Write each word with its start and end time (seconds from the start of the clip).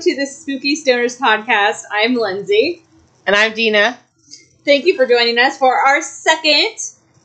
to 0.00 0.16
the 0.16 0.24
Spooky 0.24 0.74
Stoners 0.74 1.20
podcast. 1.20 1.82
I'm 1.92 2.14
Lindsey. 2.14 2.82
And 3.26 3.36
I'm 3.36 3.52
Denah. 3.52 3.98
Thank 4.64 4.86
you 4.86 4.96
for 4.96 5.06
joining 5.06 5.36
us 5.36 5.58
for 5.58 5.74
our 5.74 6.00
second 6.00 6.78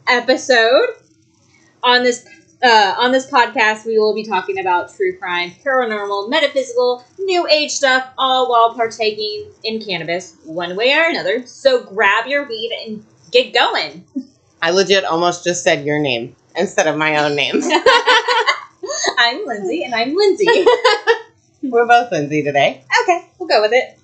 episode 0.10 0.88
on 1.82 2.04
this 2.04 2.28
uh, 2.62 2.96
on 2.98 3.14
this 3.14 3.32
podcast. 3.32 3.86
We 3.86 3.98
will 3.98 4.14
be 4.14 4.26
talking 4.26 4.60
about 4.60 4.94
true 4.94 5.18
crime, 5.18 5.52
paranormal, 5.64 6.30
metaphysical, 6.30 7.06
new 7.18 7.48
age 7.48 7.72
stuff, 7.72 8.10
all 8.18 8.50
while 8.50 8.74
partaking 8.74 9.52
in 9.64 9.80
cannabis 9.80 10.36
one 10.44 10.76
way 10.76 10.94
or 10.96 11.10
another. 11.10 11.48
So 11.48 11.82
grab 11.82 12.28
your 12.28 12.46
weed 12.46 12.78
and 12.86 13.06
get 13.32 13.54
going. 13.54 14.04
I 14.62 14.72
legit 14.72 15.06
almost 15.06 15.46
just 15.46 15.64
said 15.64 15.86
your 15.86 16.00
name 16.00 16.36
instead 16.58 16.88
of 16.88 16.98
my 16.98 17.24
own 17.24 17.38
name. 17.38 17.56
I'm 19.18 19.46
Lindsey, 19.46 19.84
and 19.84 19.96
I'm 19.96 20.14
Lindsey. 20.14 20.48
We're 21.72 21.88
both 21.88 22.12
Lindsey 22.12 22.44
today. 22.44 22.84
okay, 23.04 23.28
we'll 23.40 23.50
go 23.50 23.62
with 23.62 23.72
it. 23.74 23.98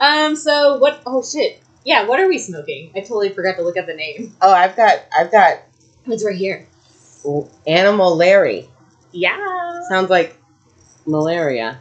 Um, 0.00 0.36
so 0.36 0.78
what? 0.78 1.02
Oh 1.06 1.22
shit. 1.22 1.60
Yeah, 1.84 2.06
what 2.06 2.20
are 2.20 2.28
we 2.28 2.38
smoking? 2.38 2.92
I 2.94 3.00
totally 3.00 3.30
forgot 3.30 3.56
to 3.56 3.62
look 3.62 3.76
at 3.76 3.86
the 3.86 3.94
name. 3.94 4.34
Oh, 4.40 4.52
I've 4.52 4.76
got 4.76 5.00
I've 5.16 5.30
got 5.32 5.58
It's 6.06 6.24
right 6.24 6.36
here. 6.36 6.66
Animal 7.66 8.16
Larry. 8.16 8.68
Yeah, 9.12 9.80
Sounds 9.88 10.08
like 10.10 10.36
malaria, 11.06 11.78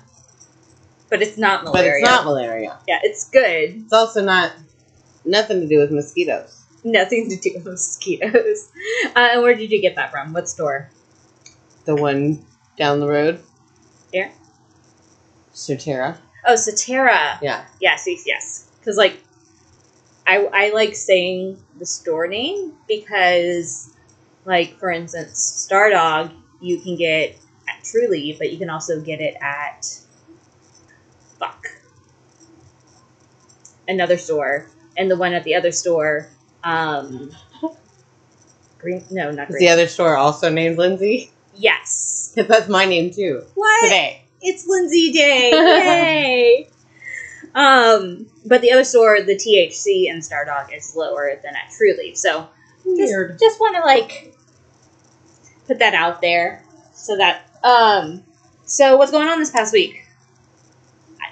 but 1.09 1.21
it's 1.21 1.38
not 1.38 1.63
malaria. 1.63 1.82
but 1.82 1.85
it's 1.95 2.04
not 2.04 2.26
malaria. 2.26 2.77
Yeah, 2.88 2.99
it's 3.04 3.29
good. 3.29 3.84
It's 3.84 3.93
also 3.93 4.21
not 4.23 4.52
nothing 5.23 5.62
to 5.62 5.68
do 5.68 5.77
with 5.79 5.91
mosquitoes. 5.91 6.62
Nothing 6.84 7.29
to 7.29 7.35
do 7.38 7.52
with 7.55 7.66
mosquitoes. 7.66 8.70
Uh, 9.16 9.29
and 9.34 9.41
where 9.41 9.55
did 9.55 9.71
you 9.71 9.82
get 9.82 9.95
that 9.95 10.10
from? 10.12 10.32
What 10.34 10.48
store? 10.48 10.90
The 11.85 11.95
one 11.95 12.45
down 12.77 12.99
the 12.99 13.07
road. 13.07 13.41
Surterra. 15.62 16.17
Oh, 16.45 16.55
Surterra. 16.55 17.40
Yeah. 17.41 17.65
Yes, 17.79 18.05
yes, 18.07 18.23
yes. 18.26 18.71
Because 18.79 18.98
like, 18.98 19.21
I 20.26 20.45
I 20.51 20.70
like 20.71 20.95
saying 20.95 21.62
the 21.77 21.85
store 21.85 22.27
name 22.27 22.73
because, 22.87 23.93
like, 24.45 24.77
for 24.79 24.89
instance, 24.89 25.67
Stardog 25.70 26.32
you 26.59 26.79
can 26.79 26.95
get 26.95 27.37
at 27.70 27.84
Trulieve, 27.84 28.37
but 28.39 28.51
you 28.51 28.57
can 28.57 28.70
also 28.70 29.01
get 29.01 29.21
it 29.21 29.35
at 29.41 29.99
fuck 31.39 31.67
another 33.87 34.17
store, 34.17 34.67
and 34.98 35.12
the 35.12 35.17
one 35.17 35.34
at 35.34 35.43
the 35.43 35.55
other 35.55 35.71
store, 35.71 36.27
um, 36.63 37.32
green. 38.79 39.04
No, 39.12 39.32
not 39.32 39.49
Is 39.49 39.59
the 39.59 39.70
other 39.70 39.87
store 39.87 40.17
also 40.17 40.49
named 40.49 40.77
Lindsey? 40.77 41.32
yes. 41.54 42.32
Because 42.34 42.48
that's 42.49 42.70
my 42.70 42.85
name 42.85 43.12
too. 43.12 43.43
What? 43.54 43.84
Today. 43.84 44.21
It's 44.41 44.67
Lindsey 44.67 45.11
Day. 45.11 45.51
Yay. 45.53 46.67
um, 47.55 48.25
but 48.45 48.61
the 48.61 48.71
other 48.71 48.83
store, 48.83 49.21
the 49.21 49.35
THC 49.35 50.05
in 50.09 50.20
Stardog 50.20 50.75
is 50.75 50.95
lower 50.95 51.39
than 51.43 51.55
at 51.55 51.70
Trulieve. 51.71 52.17
So 52.17 52.48
just, 52.83 53.13
Weird. 53.13 53.37
just 53.39 53.59
want 53.59 53.75
to 53.75 53.81
like 53.81 54.35
put 55.67 55.79
that 55.79 55.93
out 55.93 56.21
there 56.21 56.63
so 56.93 57.15
that 57.17 57.43
um 57.63 58.23
so 58.65 58.98
what's 58.98 59.11
going 59.11 59.27
on 59.27 59.39
this 59.39 59.51
past 59.51 59.71
week? 59.73 60.03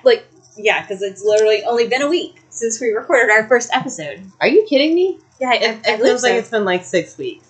Like 0.04 0.26
yeah, 0.58 0.82
because 0.82 1.02
it's 1.02 1.24
literally 1.24 1.64
only 1.64 1.88
been 1.88 2.02
a 2.02 2.08
week 2.08 2.42
since 2.50 2.80
we 2.80 2.90
recorded 2.90 3.32
our 3.32 3.48
first 3.48 3.70
episode. 3.74 4.24
Are 4.40 4.48
you 4.48 4.66
kidding 4.70 4.94
me? 4.94 5.20
Yeah, 5.40 5.50
I, 5.50 5.54
It, 5.56 5.64
I, 5.88 5.92
I 5.92 5.94
it 5.96 6.02
feels 6.02 6.22
like 6.24 6.34
it's 6.34 6.50
been 6.50 6.66
like 6.66 6.84
six 6.84 7.18
weeks. 7.18 7.48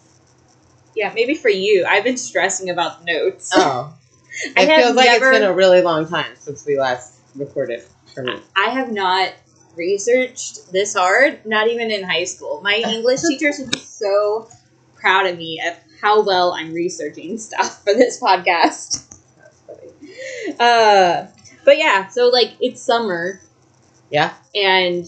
yeah, 0.96 1.12
maybe 1.14 1.36
for 1.36 1.50
you. 1.50 1.86
I've 1.88 2.04
been 2.04 2.18
stressing 2.18 2.70
about 2.70 3.04
notes. 3.04 3.52
Oh. 3.54 3.94
I 4.58 4.64
it 4.64 4.76
feels 4.78 4.96
like 4.96 5.06
never- 5.08 5.32
it's 5.32 5.40
been 5.40 5.48
a 5.50 5.54
really 5.54 5.82
long 5.82 6.08
time 6.08 6.34
since 6.36 6.66
we 6.66 6.78
last 6.80 7.16
recorded 7.36 7.84
for 8.14 8.24
me. 8.24 8.40
I 8.56 8.70
have 8.70 8.92
not 8.92 9.34
researched 9.76 10.72
this 10.72 10.94
hard, 10.94 11.46
not 11.46 11.68
even 11.68 11.92
in 11.92 12.04
high 12.04 12.24
school. 12.26 12.62
My 12.62 12.76
English 12.88 13.22
teachers 13.22 13.60
would 13.60 13.72
be 13.72 13.80
so 13.80 14.50
proud 14.96 15.26
of 15.26 15.38
me 15.38 15.62
of 15.68 15.76
how 16.02 16.24
well 16.24 16.52
I'm 16.54 16.74
researching 16.74 17.38
stuff 17.38 17.84
for 17.84 17.94
this 17.94 18.20
podcast. 18.20 19.06
That's 19.38 19.62
funny. 19.68 20.56
Uh, 20.60 21.28
but 21.66 21.78
yeah, 21.78 22.08
so 22.08 22.28
like 22.30 22.54
it's 22.60 22.82
summer 22.82 23.42
Yeah, 24.10 24.34
and 24.56 25.06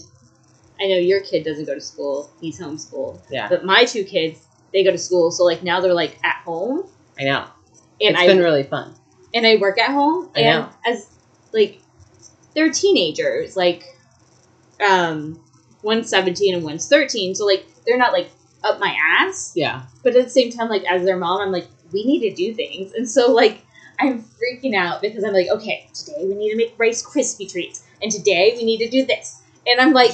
I 0.80 0.86
know 0.88 0.96
your 0.96 1.20
kid 1.22 1.44
doesn't 1.44 1.64
go 1.66 1.74
to 1.74 1.80
school, 1.80 2.30
he's 2.40 2.58
homeschooled. 2.60 3.20
yeah, 3.30 3.48
But 3.48 3.64
my 3.64 3.84
two 3.84 4.04
kids, 4.04 4.46
they 4.72 4.84
go 4.84 4.90
to 4.90 4.98
school, 4.98 5.30
so 5.30 5.44
like 5.44 5.62
now 5.62 5.80
they're 5.80 5.94
like 5.94 6.18
at 6.24 6.36
home 6.44 6.84
I 7.18 7.24
know. 7.24 7.44
and 8.00 8.14
it's 8.14 8.18
I 8.20 8.26
been 8.26 8.38
really 8.38 8.62
fun. 8.64 8.94
And 9.34 9.46
I 9.46 9.56
work 9.56 9.78
at 9.78 9.90
home. 9.90 10.28
I 10.34 10.40
and 10.40 10.64
know. 10.64 10.70
as 10.86 11.08
like 11.52 11.80
they're 12.54 12.70
teenagers, 12.70 13.56
like 13.56 13.84
um 14.86 15.40
one's 15.82 16.08
seventeen 16.08 16.54
and 16.54 16.64
one's 16.64 16.88
thirteen, 16.88 17.34
so 17.34 17.44
like 17.46 17.66
they're 17.86 17.98
not 17.98 18.12
like 18.12 18.30
up 18.64 18.78
my 18.78 18.96
ass. 19.18 19.52
Yeah, 19.56 19.82
But 20.02 20.14
at 20.16 20.24
the 20.24 20.30
same 20.30 20.50
time, 20.50 20.68
like 20.68 20.84
as 20.84 21.04
their 21.04 21.16
mom, 21.16 21.40
I'm 21.40 21.52
like, 21.52 21.66
we 21.92 22.04
need 22.04 22.20
to 22.28 22.34
do 22.34 22.54
things. 22.54 22.92
And 22.92 23.08
so 23.08 23.32
like 23.32 23.64
I'm 23.98 24.22
freaking 24.22 24.74
out 24.74 25.00
because 25.02 25.24
I'm 25.24 25.32
like, 25.32 25.48
okay, 25.48 25.88
today 25.94 26.24
we 26.24 26.34
need 26.34 26.50
to 26.50 26.56
make 26.56 26.74
Rice 26.78 27.04
Krispie 27.04 27.50
treats. 27.50 27.84
And 28.00 28.10
today 28.10 28.54
we 28.56 28.64
need 28.64 28.78
to 28.78 28.88
do 28.88 29.04
this. 29.06 29.42
And 29.66 29.80
I'm 29.80 29.92
like, 29.92 30.12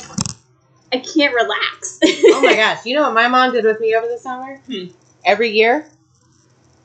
I 0.93 0.99
can't 0.99 1.35
relax. 1.35 1.99
oh 2.03 2.41
my 2.43 2.55
gosh, 2.57 2.85
you 2.87 2.95
know 2.95 3.03
what 3.03 3.15
my 3.15 3.29
mom 3.29 3.53
did 3.53 3.65
with 3.65 3.81
me 3.81 3.95
over 3.95 4.07
the 4.07 4.19
summer? 4.19 4.59
Hmm. 4.67 4.87
Every 5.25 5.51
year, 5.51 5.91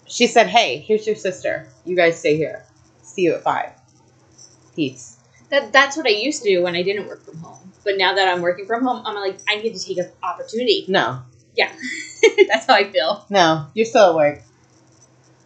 she 0.07 0.27
said, 0.27 0.47
"Hey, 0.47 0.77
here's 0.79 1.05
your 1.07 1.15
sister. 1.15 1.67
You 1.85 1.95
guys 1.95 2.19
stay 2.19 2.37
here. 2.37 2.65
See 3.01 3.23
you 3.23 3.35
at 3.35 3.43
five. 3.43 3.71
Peace." 4.75 5.17
That 5.49 5.71
that's 5.71 5.95
what 5.97 6.05
I 6.07 6.09
used 6.11 6.43
to 6.43 6.49
do 6.49 6.63
when 6.63 6.75
I 6.75 6.81
didn't 6.83 7.07
work 7.07 7.23
from 7.25 7.37
home. 7.37 7.71
But 7.83 7.97
now 7.97 8.15
that 8.15 8.27
I'm 8.27 8.41
working 8.41 8.65
from 8.65 8.83
home, 8.83 9.03
I'm 9.05 9.15
like, 9.15 9.39
I 9.47 9.55
need 9.57 9.75
to 9.75 9.79
take 9.85 9.97
an 9.97 10.09
opportunity. 10.23 10.85
No, 10.87 11.21
Yeah, 11.55 11.69
that's 12.47 12.65
how 12.65 12.75
I 12.75 12.89
feel. 12.89 13.25
no, 13.29 13.67
you're 13.73 13.85
still 13.85 14.09
at 14.11 14.15
work. 14.15 14.41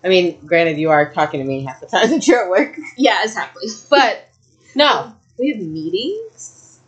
I 0.04 0.10
mean, 0.10 0.40
granted, 0.46 0.78
you 0.78 0.92
are 0.92 1.12
talking 1.12 1.40
to 1.42 1.46
me 1.46 1.64
half 1.66 1.80
the 1.82 1.88
time 1.88 2.10
that 2.12 2.28
you're 2.28 2.44
at 2.44 2.50
work, 2.50 2.78
Yeah, 2.96 3.24
exactly. 3.24 3.68
but 3.90 4.30
no, 4.76 5.14
We 5.40 5.50
have 5.52 5.62
meetings. 5.62 6.80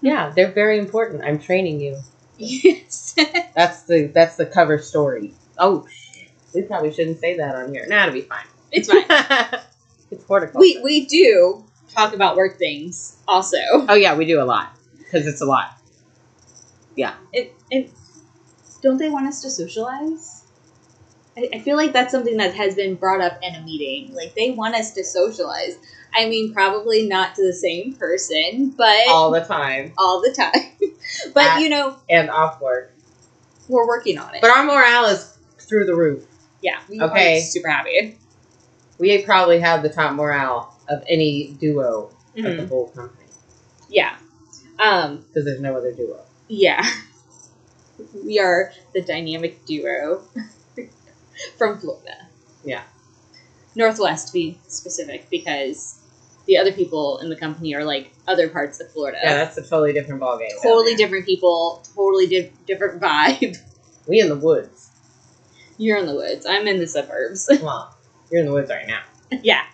yeah, 0.00 0.30
they're 0.34 0.52
very 0.52 0.78
important. 0.78 1.22
I'm 1.24 1.38
training 1.40 1.80
you. 1.80 1.98
Yes. 2.38 3.16
That's 3.54 3.82
the 3.82 4.06
that's 4.06 4.36
the 4.36 4.46
cover 4.46 4.78
story. 4.78 5.34
Oh, 5.58 5.86
shit. 5.88 6.03
We 6.54 6.62
probably 6.62 6.92
shouldn't 6.92 7.18
say 7.20 7.36
that 7.36 7.54
on 7.54 7.72
here. 7.72 7.86
Nah, 7.88 8.02
it'll 8.04 8.14
be 8.14 8.22
fine. 8.22 8.46
it's 8.70 8.88
fine. 8.88 9.04
it's 10.10 10.24
horticulture. 10.26 10.58
We 10.58 10.80
we 10.82 11.06
do 11.06 11.64
talk 11.94 12.14
about 12.14 12.36
work 12.36 12.58
things 12.58 13.16
also. 13.26 13.58
oh 13.72 13.94
yeah, 13.94 14.14
we 14.16 14.24
do 14.26 14.40
a 14.40 14.44
lot 14.44 14.76
because 14.98 15.26
it's 15.26 15.40
a 15.40 15.46
lot. 15.46 15.72
It, 17.32 17.54
it 17.70 17.90
don't 18.82 18.98
they 18.98 19.08
want 19.08 19.26
us 19.26 19.40
to 19.42 19.50
socialize? 19.50 20.44
I, 21.36 21.48
I 21.54 21.58
feel 21.60 21.76
like 21.76 21.92
that's 21.92 22.12
something 22.12 22.36
that 22.36 22.54
has 22.54 22.74
been 22.74 22.94
brought 22.94 23.20
up 23.20 23.38
in 23.42 23.54
a 23.54 23.62
meeting. 23.62 24.14
Like 24.14 24.34
they 24.34 24.50
want 24.50 24.74
us 24.74 24.92
to 24.94 25.04
socialize. 25.04 25.76
I 26.14 26.28
mean, 26.28 26.52
probably 26.52 27.08
not 27.08 27.34
to 27.34 27.44
the 27.44 27.52
same 27.52 27.94
person, 27.94 28.70
but 28.70 29.08
all, 29.08 29.24
all 29.24 29.30
the 29.30 29.40
time 29.40 29.92
all 29.98 30.20
the 30.20 30.32
time. 30.32 30.92
but 31.34 31.44
At- 31.44 31.60
you 31.60 31.68
know, 31.68 31.96
and 32.08 32.30
off 32.30 32.60
work. 32.60 32.92
we're 33.68 33.86
working 33.86 34.18
on 34.18 34.34
it. 34.34 34.40
But 34.40 34.50
our 34.50 34.64
morale 34.64 35.06
is 35.06 35.36
through 35.58 35.86
the 35.86 35.94
roof. 35.94 36.24
Yeah, 36.64 36.80
we 36.88 37.00
Okay. 37.00 37.38
are 37.38 37.40
super 37.40 37.68
happy. 37.68 38.16
We 38.98 39.22
probably 39.22 39.60
have 39.60 39.82
the 39.82 39.88
top 39.90 40.14
morale 40.14 40.74
of 40.88 41.04
any 41.08 41.48
duo 41.60 42.10
of 42.36 42.56
the 42.56 42.66
whole 42.66 42.88
company 42.88 43.26
Yeah. 43.88 44.16
Um, 44.78 45.18
because 45.28 45.44
there's 45.44 45.60
no 45.60 45.76
other 45.76 45.92
duo. 45.92 46.20
Yeah. 46.48 46.84
We 48.24 48.40
are 48.40 48.72
the 48.92 49.02
dynamic 49.02 49.64
duo 49.66 50.22
from 51.58 51.78
Florida. 51.78 52.26
Yeah. 52.64 52.82
Northwest, 53.76 54.28
to 54.28 54.32
be 54.32 54.58
specific, 54.66 55.30
because 55.30 56.00
the 56.46 56.56
other 56.58 56.72
people 56.72 57.18
in 57.18 57.28
the 57.28 57.36
company 57.36 57.72
are 57.74 57.84
like 57.84 58.12
other 58.26 58.48
parts 58.48 58.80
of 58.80 58.90
Florida. 58.90 59.18
Yeah, 59.22 59.34
that's 59.34 59.56
a 59.58 59.62
totally 59.62 59.92
different 59.92 60.20
ballgame. 60.20 60.48
totally 60.62 60.96
different 60.96 61.24
people, 61.24 61.82
totally 61.94 62.26
di- 62.26 62.50
different 62.66 63.00
vibe. 63.06 63.56
We 64.08 64.20
in 64.20 64.28
the 64.28 64.36
woods. 64.36 64.83
You're 65.78 65.98
in 65.98 66.06
the 66.06 66.14
woods. 66.14 66.46
I'm 66.46 66.66
in 66.66 66.78
the 66.78 66.86
suburbs. 66.86 67.48
Well, 67.62 67.96
you're 68.30 68.40
in 68.40 68.46
the 68.46 68.52
woods 68.52 68.70
right 68.70 68.86
now. 68.86 69.02
yeah. 69.42 69.64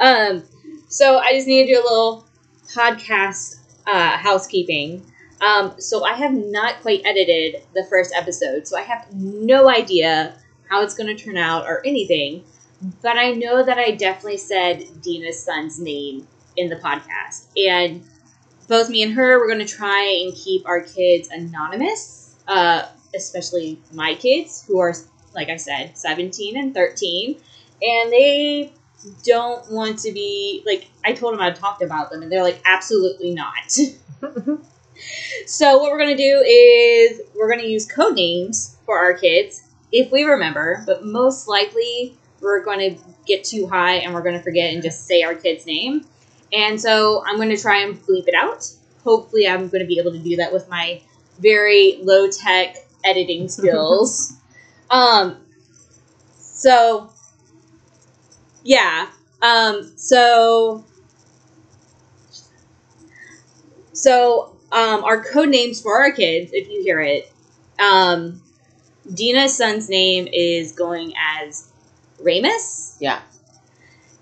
Um, 0.00 0.42
so 0.88 1.18
I 1.18 1.32
just 1.32 1.46
need 1.46 1.66
to 1.66 1.74
do 1.74 1.80
a 1.80 1.84
little 1.84 2.26
podcast 2.74 3.56
uh, 3.86 4.16
housekeeping. 4.16 5.04
Um, 5.40 5.74
so 5.78 6.04
I 6.04 6.14
have 6.14 6.32
not 6.32 6.80
quite 6.80 7.02
edited 7.04 7.62
the 7.74 7.84
first 7.84 8.12
episode, 8.14 8.66
so 8.66 8.76
I 8.76 8.82
have 8.82 9.06
no 9.12 9.68
idea 9.68 10.34
how 10.68 10.82
it's 10.82 10.94
going 10.94 11.14
to 11.14 11.22
turn 11.22 11.36
out 11.36 11.66
or 11.66 11.84
anything. 11.86 12.44
But 13.02 13.16
I 13.16 13.32
know 13.32 13.62
that 13.62 13.78
I 13.78 13.92
definitely 13.92 14.38
said 14.38 14.80
Denah's 15.00 15.42
son's 15.42 15.78
name 15.78 16.26
in 16.56 16.68
the 16.68 16.76
podcast, 16.76 17.46
and 17.56 18.02
both 18.68 18.88
me 18.88 19.02
and 19.02 19.12
her 19.14 19.38
we're 19.38 19.48
going 19.48 19.64
to 19.64 19.72
try 19.72 20.22
and 20.24 20.34
keep 20.34 20.66
our 20.66 20.80
kids 20.80 21.28
anonymous, 21.30 22.34
uh, 22.48 22.86
especially 23.16 23.80
my 23.92 24.14
kids 24.14 24.64
who 24.66 24.78
are, 24.78 24.94
like 25.34 25.48
I 25.48 25.56
said, 25.56 25.96
seventeen 25.96 26.56
and 26.56 26.74
thirteen 26.74 27.40
and 27.82 28.12
they 28.12 28.72
don't 29.24 29.70
want 29.70 29.98
to 30.00 30.12
be 30.12 30.62
like 30.66 30.88
I 31.04 31.12
told 31.12 31.34
them 31.34 31.40
I 31.40 31.50
talked 31.50 31.82
about 31.82 32.10
them 32.10 32.22
and 32.22 32.30
they're 32.30 32.42
like 32.42 32.60
absolutely 32.64 33.34
not. 33.34 33.70
so 35.46 35.78
what 35.78 35.90
we're 35.92 35.98
gonna 35.98 36.16
do 36.16 36.42
is 36.46 37.20
we're 37.34 37.50
gonna 37.50 37.68
use 37.68 37.90
code 37.90 38.14
names 38.14 38.76
for 38.84 38.98
our 38.98 39.14
kids 39.14 39.62
if 39.92 40.10
we 40.10 40.24
remember, 40.24 40.82
but 40.86 41.04
most 41.04 41.48
likely 41.48 42.16
we're 42.40 42.64
gonna 42.64 42.96
get 43.26 43.44
too 43.44 43.66
high 43.66 43.96
and 43.96 44.14
we're 44.14 44.22
gonna 44.22 44.42
forget 44.42 44.72
and 44.72 44.82
just 44.82 45.06
say 45.06 45.22
our 45.22 45.34
kid's 45.34 45.66
name. 45.66 46.04
And 46.52 46.80
so 46.80 47.24
I'm 47.26 47.38
gonna 47.38 47.56
try 47.56 47.82
and 47.82 47.96
bleep 48.02 48.26
it 48.26 48.34
out. 48.34 48.68
Hopefully 49.04 49.46
I'm 49.46 49.68
gonna 49.68 49.84
be 49.86 49.98
able 49.98 50.12
to 50.12 50.18
do 50.18 50.36
that 50.36 50.52
with 50.52 50.68
my 50.68 51.00
very 51.38 51.98
low 52.02 52.28
tech 52.30 52.76
editing 53.06 53.48
skills. 53.48 54.34
um 54.90 55.36
so 56.38 57.10
yeah. 58.64 59.08
Um 59.42 59.92
so 59.96 60.84
so 63.92 64.56
um 64.72 65.04
our 65.04 65.22
code 65.22 65.48
names 65.48 65.80
for 65.80 66.00
our 66.02 66.12
kids, 66.12 66.50
if 66.52 66.68
you 66.68 66.82
hear 66.82 67.00
it, 67.00 67.32
um 67.78 68.42
Denah's 69.08 69.56
son's 69.56 69.88
name 69.88 70.28
is 70.32 70.72
going 70.72 71.12
as 71.16 71.70
Remus. 72.20 72.96
Yeah. 73.00 73.20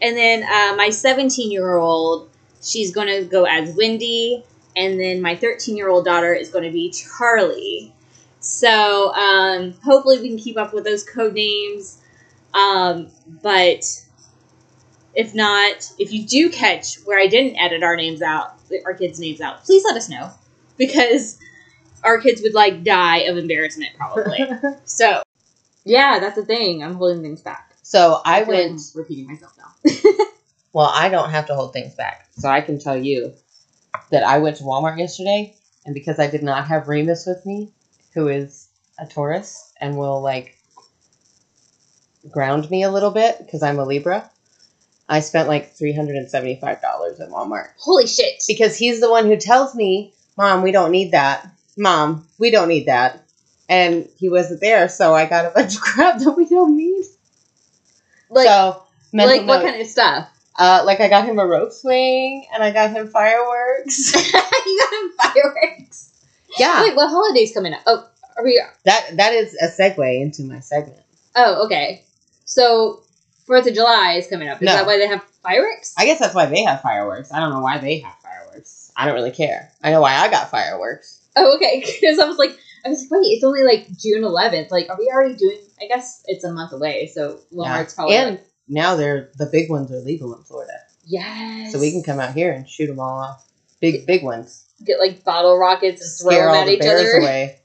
And 0.00 0.16
then 0.16 0.42
uh, 0.42 0.76
my 0.76 0.90
17 0.90 1.50
year 1.50 1.76
old, 1.76 2.28
she's 2.62 2.92
going 2.92 3.08
to 3.08 3.24
go 3.24 3.44
as 3.44 3.74
Wendy. 3.74 4.44
And 4.76 5.00
then 5.00 5.22
my 5.22 5.36
13 5.36 5.76
year 5.76 5.88
old 5.88 6.04
daughter 6.04 6.34
is 6.34 6.50
going 6.50 6.64
to 6.64 6.70
be 6.70 6.90
Charlie. 6.90 7.93
So 8.44 9.12
um, 9.14 9.72
hopefully 9.84 10.20
we 10.20 10.28
can 10.28 10.38
keep 10.38 10.56
up 10.56 10.72
with 10.74 10.84
those 10.84 11.02
code 11.02 11.34
names. 11.34 12.00
Um, 12.52 13.10
but 13.42 13.84
if 15.14 15.34
not, 15.34 15.90
if 15.98 16.12
you 16.12 16.26
do 16.26 16.50
catch 16.50 16.96
where 17.04 17.18
I 17.18 17.26
didn't 17.26 17.56
edit 17.56 17.82
our 17.82 17.96
names 17.96 18.22
out, 18.22 18.54
our 18.84 18.94
kids' 18.94 19.18
names 19.18 19.40
out, 19.40 19.64
please 19.64 19.84
let 19.84 19.96
us 19.96 20.08
know. 20.08 20.30
Because 20.76 21.38
our 22.02 22.20
kids 22.20 22.42
would 22.42 22.54
like 22.54 22.84
die 22.84 23.18
of 23.20 23.36
embarrassment 23.36 23.90
probably. 23.96 24.46
so 24.84 25.22
yeah, 25.84 26.18
that's 26.20 26.36
the 26.36 26.44
thing. 26.44 26.82
I'm 26.82 26.94
holding 26.94 27.22
things 27.22 27.42
back. 27.42 27.74
so 27.82 28.20
I 28.24 28.44
feel 28.44 28.54
like 28.54 28.66
went. 28.66 28.72
I'm 28.72 29.00
repeating 29.00 29.26
myself 29.26 29.56
now. 29.56 30.24
Well, 30.74 30.90
I 30.92 31.08
don't 31.08 31.30
have 31.30 31.46
to 31.46 31.54
hold 31.54 31.72
things 31.72 31.94
back. 31.94 32.26
So 32.32 32.48
I 32.48 32.60
can 32.60 32.80
tell 32.80 32.96
you 32.96 33.32
that 34.10 34.24
I 34.24 34.40
went 34.40 34.56
to 34.56 34.64
Walmart 34.64 34.98
yesterday, 34.98 35.54
and 35.86 35.94
because 35.94 36.18
I 36.18 36.26
did 36.26 36.42
not 36.42 36.66
have 36.66 36.88
Remus 36.88 37.26
with 37.26 37.46
me, 37.46 37.70
who 38.14 38.28
is 38.28 38.68
a 38.98 39.06
Taurus 39.06 39.72
and 39.80 39.96
will 39.96 40.20
like 40.20 40.56
ground 42.30 42.70
me 42.70 42.82
a 42.82 42.90
little 42.90 43.10
bit 43.10 43.38
because 43.38 43.62
I'm 43.62 43.78
a 43.78 43.84
Libra, 43.84 44.30
I 45.08 45.20
spent 45.20 45.48
like 45.48 45.76
$375 45.76 46.62
at 46.62 47.28
Walmart. 47.30 47.68
Holy 47.78 48.06
shit! 48.06 48.42
Because 48.46 48.76
he's 48.76 49.00
the 49.00 49.10
one 49.10 49.26
who 49.26 49.36
tells 49.36 49.74
me, 49.74 50.14
Mom, 50.36 50.62
we 50.62 50.72
don't 50.72 50.90
need 50.90 51.12
that. 51.12 51.46
Mom, 51.76 52.26
we 52.38 52.50
don't 52.50 52.68
need 52.68 52.86
that. 52.86 53.22
And 53.68 54.08
he 54.18 54.28
wasn't 54.28 54.60
there, 54.60 54.88
so 54.88 55.14
I 55.14 55.26
got 55.26 55.46
a 55.46 55.50
bunch 55.50 55.76
of 55.76 55.80
crap 55.82 56.18
that 56.20 56.32
we 56.32 56.46
don't 56.46 56.76
need. 56.76 57.04
Like, 58.30 58.46
so, 58.46 58.82
mental 59.12 59.38
like 59.38 59.46
what 59.46 59.62
note. 59.62 59.70
kind 59.70 59.82
of 59.82 59.88
stuff? 59.88 60.30
Uh, 60.56 60.82
like 60.86 61.00
I 61.00 61.08
got 61.08 61.26
him 61.26 61.38
a 61.38 61.46
rope 61.46 61.72
swing 61.72 62.46
and 62.52 62.62
I 62.62 62.70
got 62.70 62.90
him 62.90 63.08
fireworks. 63.08 64.14
you 64.14 64.32
got 64.32 64.92
him 64.92 65.12
fireworks. 65.20 66.03
Yeah, 66.58 66.82
Wait, 66.82 66.96
what 66.96 67.08
holidays 67.10 67.52
coming 67.52 67.72
up? 67.74 67.80
Oh, 67.86 68.08
are 68.36 68.44
we? 68.44 68.60
that 68.84 69.16
that 69.16 69.32
is 69.32 69.54
a 69.54 69.66
segue 69.68 70.20
into 70.22 70.42
my 70.44 70.60
segment. 70.60 71.00
Oh, 71.36 71.64
okay. 71.66 72.04
So 72.44 73.02
Fourth 73.46 73.66
of 73.66 73.74
July 73.74 74.14
is 74.18 74.26
coming 74.28 74.48
up. 74.48 74.62
Is 74.62 74.66
No. 74.66 74.72
that 74.72 74.86
why 74.86 74.96
they 74.98 75.06
have 75.06 75.22
fireworks? 75.42 75.94
I 75.98 76.06
guess 76.06 76.18
that's 76.18 76.34
why 76.34 76.46
they 76.46 76.62
have 76.62 76.80
fireworks. 76.80 77.32
I 77.32 77.40
don't 77.40 77.50
know 77.50 77.60
why 77.60 77.78
they 77.78 77.98
have 78.00 78.14
fireworks. 78.22 78.90
I 78.96 79.04
don't 79.04 79.14
really 79.14 79.30
care. 79.32 79.70
I 79.82 79.90
know 79.90 80.00
why 80.00 80.14
I 80.14 80.30
got 80.30 80.50
fireworks. 80.50 81.20
Oh, 81.36 81.56
okay. 81.56 81.80
Because 82.00 82.18
I 82.18 82.24
was 82.26 82.38
like, 82.38 82.56
I 82.84 82.88
was 82.90 83.00
like, 83.02 83.10
wait, 83.10 83.26
it's 83.28 83.44
only 83.44 83.62
like 83.64 83.86
June 83.98 84.22
11th. 84.22 84.70
Like, 84.70 84.88
are 84.88 84.96
we 84.98 85.10
already 85.12 85.34
doing? 85.34 85.58
I 85.80 85.86
guess 85.88 86.22
it's 86.26 86.44
a 86.44 86.52
month 86.52 86.72
away, 86.72 87.10
so 87.12 87.40
Walmart's 87.52 87.94
probably 87.94 88.16
and 88.16 88.30
like, 88.36 88.46
now 88.68 88.94
they're 88.96 89.30
the 89.36 89.46
big 89.46 89.70
ones 89.70 89.90
are 89.90 89.98
legal 90.00 90.34
in 90.36 90.42
Florida, 90.44 90.78
yes. 91.04 91.72
so 91.72 91.80
we 91.80 91.90
can 91.90 92.02
come 92.02 92.20
out 92.20 92.32
here 92.34 92.52
and 92.52 92.68
shoot 92.68 92.86
them 92.86 93.00
all 93.00 93.18
off. 93.20 93.46
Big 93.80 94.06
big 94.06 94.22
ones. 94.22 94.63
Get 94.82 94.98
like 94.98 95.24
bottle 95.24 95.56
rockets 95.58 96.00
and 96.00 96.10
throw 96.20 96.36
Scare 96.36 96.52
them 96.52 96.62
at 96.62 96.66
the 96.66 96.72
each 96.72 96.82
other. 96.82 97.18
away. 97.18 97.58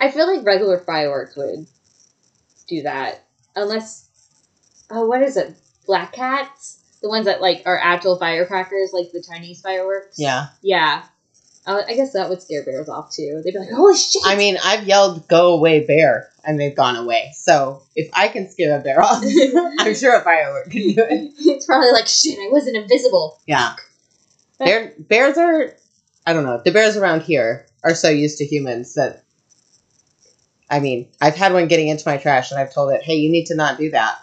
I 0.00 0.10
feel 0.10 0.26
like 0.26 0.44
regular 0.46 0.78
fireworks 0.78 1.36
would 1.36 1.66
do 2.68 2.82
that, 2.82 3.24
unless 3.54 4.08
oh, 4.90 5.06
what 5.06 5.22
is 5.22 5.36
it? 5.36 5.54
Black 5.86 6.12
cats, 6.12 6.82
the 7.02 7.08
ones 7.08 7.26
that 7.26 7.40
like 7.40 7.62
are 7.66 7.78
actual 7.78 8.18
firecrackers, 8.18 8.90
like 8.92 9.12
the 9.12 9.22
Chinese 9.22 9.60
fireworks. 9.60 10.18
Yeah, 10.18 10.48
yeah. 10.62 11.04
Uh, 11.66 11.80
I 11.88 11.94
guess 11.94 12.12
that 12.12 12.28
would 12.28 12.42
scare 12.42 12.62
bears 12.62 12.90
off 12.90 13.10
too. 13.14 13.40
They'd 13.44 13.52
be 13.52 13.58
like, 13.58 13.70
"Holy 13.70 13.96
shit!" 13.96 14.22
I 14.24 14.36
mean 14.36 14.58
I've 14.62 14.84
yelled 14.84 15.26
"Go 15.28 15.54
away, 15.54 15.86
bear," 15.86 16.30
and 16.44 16.60
they've 16.60 16.76
gone 16.76 16.96
away. 16.96 17.32
So 17.34 17.82
if 17.96 18.10
I 18.12 18.28
can 18.28 18.50
scare 18.50 18.78
a 18.78 18.82
bear 18.82 19.02
off, 19.02 19.22
I'm 19.78 19.94
sure 19.94 20.14
a 20.14 20.20
firework 20.20 20.70
can 20.70 20.82
do 20.92 21.02
it. 21.02 21.32
it's 21.38 21.66
probably 21.66 21.90
like, 21.90 22.06
"Shit, 22.06 22.38
I 22.38 22.48
wasn't 22.50 22.76
invisible." 22.76 23.38
Yeah. 23.46 23.76
Bear, 24.58 24.92
bears 24.98 25.36
are, 25.36 25.74
I 26.26 26.32
don't 26.32 26.44
know, 26.44 26.60
the 26.64 26.70
bears 26.72 26.96
around 26.96 27.22
here 27.22 27.66
are 27.82 27.94
so 27.94 28.08
used 28.08 28.38
to 28.38 28.44
humans 28.44 28.94
that, 28.94 29.24
I 30.70 30.80
mean, 30.80 31.08
I've 31.20 31.36
had 31.36 31.52
one 31.52 31.68
getting 31.68 31.88
into 31.88 32.08
my 32.08 32.16
trash 32.16 32.50
and 32.50 32.60
I've 32.60 32.72
told 32.72 32.92
it, 32.92 33.02
hey, 33.02 33.16
you 33.16 33.30
need 33.30 33.46
to 33.46 33.54
not 33.54 33.78
do 33.78 33.90
that. 33.90 34.18